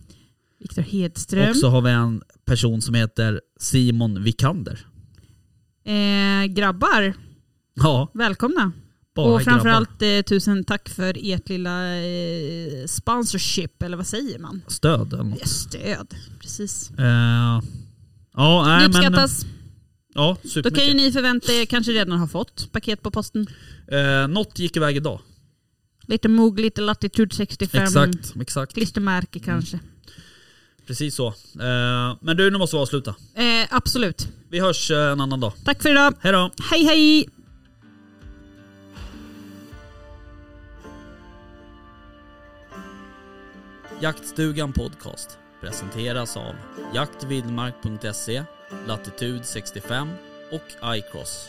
Viktor 0.60 0.82
Hedström. 0.82 1.50
Och 1.50 1.56
så 1.56 1.68
har 1.68 1.82
vi 1.82 1.90
en 1.90 2.22
person 2.44 2.82
som 2.82 2.94
heter 2.94 3.40
Simon 3.60 4.22
Vikander. 4.22 4.86
Eh, 5.86 6.44
grabbar, 6.46 7.14
Ja, 7.74 8.10
välkomna. 8.14 8.72
bara 9.14 9.34
och 9.34 9.42
framförallt 9.42 10.02
eh, 10.02 10.20
tusen 10.22 10.64
tack 10.64 10.88
för 10.88 11.16
ert 11.32 11.48
lilla 11.48 11.96
eh, 11.96 12.86
sponsorship, 12.86 13.82
eller 13.82 13.96
vad 13.96 14.06
säger 14.06 14.38
man? 14.38 14.62
Stöd 14.66 15.12
eller 15.12 15.24
något. 15.24 15.38
Ja, 15.40 15.46
Stöd, 15.46 16.14
precis. 16.40 16.90
Eh, 16.98 17.04
ja, 18.34 18.64
nej, 18.66 18.88
det 18.88 18.88
men... 18.88 18.96
uppskattas. 18.96 19.46
Ja, 20.14 20.36
Då 20.62 20.70
kan 20.70 20.86
ju 20.86 20.94
ni 20.94 21.12
förvänta 21.12 21.52
er, 21.52 21.66
kanske 21.66 21.92
redan 21.92 22.18
har 22.18 22.26
fått 22.26 22.72
paket 22.72 23.02
på 23.02 23.10
posten. 23.10 23.46
Eh, 23.88 24.28
något 24.28 24.58
gick 24.58 24.76
iväg 24.76 24.96
idag. 24.96 25.20
Lite 26.06 26.28
Moog, 26.28 26.60
lite 26.60 26.80
Latitude 26.80 27.34
65, 27.34 27.82
Exakt, 27.82 28.34
exakt. 28.40 28.74
klistermärke 28.74 29.38
kanske. 29.38 29.78
Precis 30.86 31.14
så. 31.14 31.26
Eh, 31.28 32.16
men 32.20 32.36
du, 32.36 32.50
nu 32.50 32.58
måste 32.58 32.76
vi 32.76 32.82
avsluta. 32.82 33.14
Eh, 33.34 33.66
absolut. 33.70 34.28
Vi 34.48 34.60
hörs 34.60 34.90
eh, 34.90 35.12
en 35.12 35.20
annan 35.20 35.40
dag. 35.40 35.52
Tack 35.64 35.82
för 35.82 35.90
idag. 35.90 36.14
Hej 36.20 36.32
då! 36.32 36.50
Hej 36.70 36.84
hej! 36.84 37.28
Jaktstugan 44.00 44.72
Podcast 44.72 45.38
presenteras 45.60 46.36
av 46.36 46.54
jaktvildmark.se, 46.94 48.44
Latitude 48.86 49.44
65 49.44 50.08
och 50.52 50.94
iCross. 50.96 51.48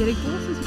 Är 0.00 0.06
det 0.06 0.12
gåsen 0.12 0.54
som 0.54 0.57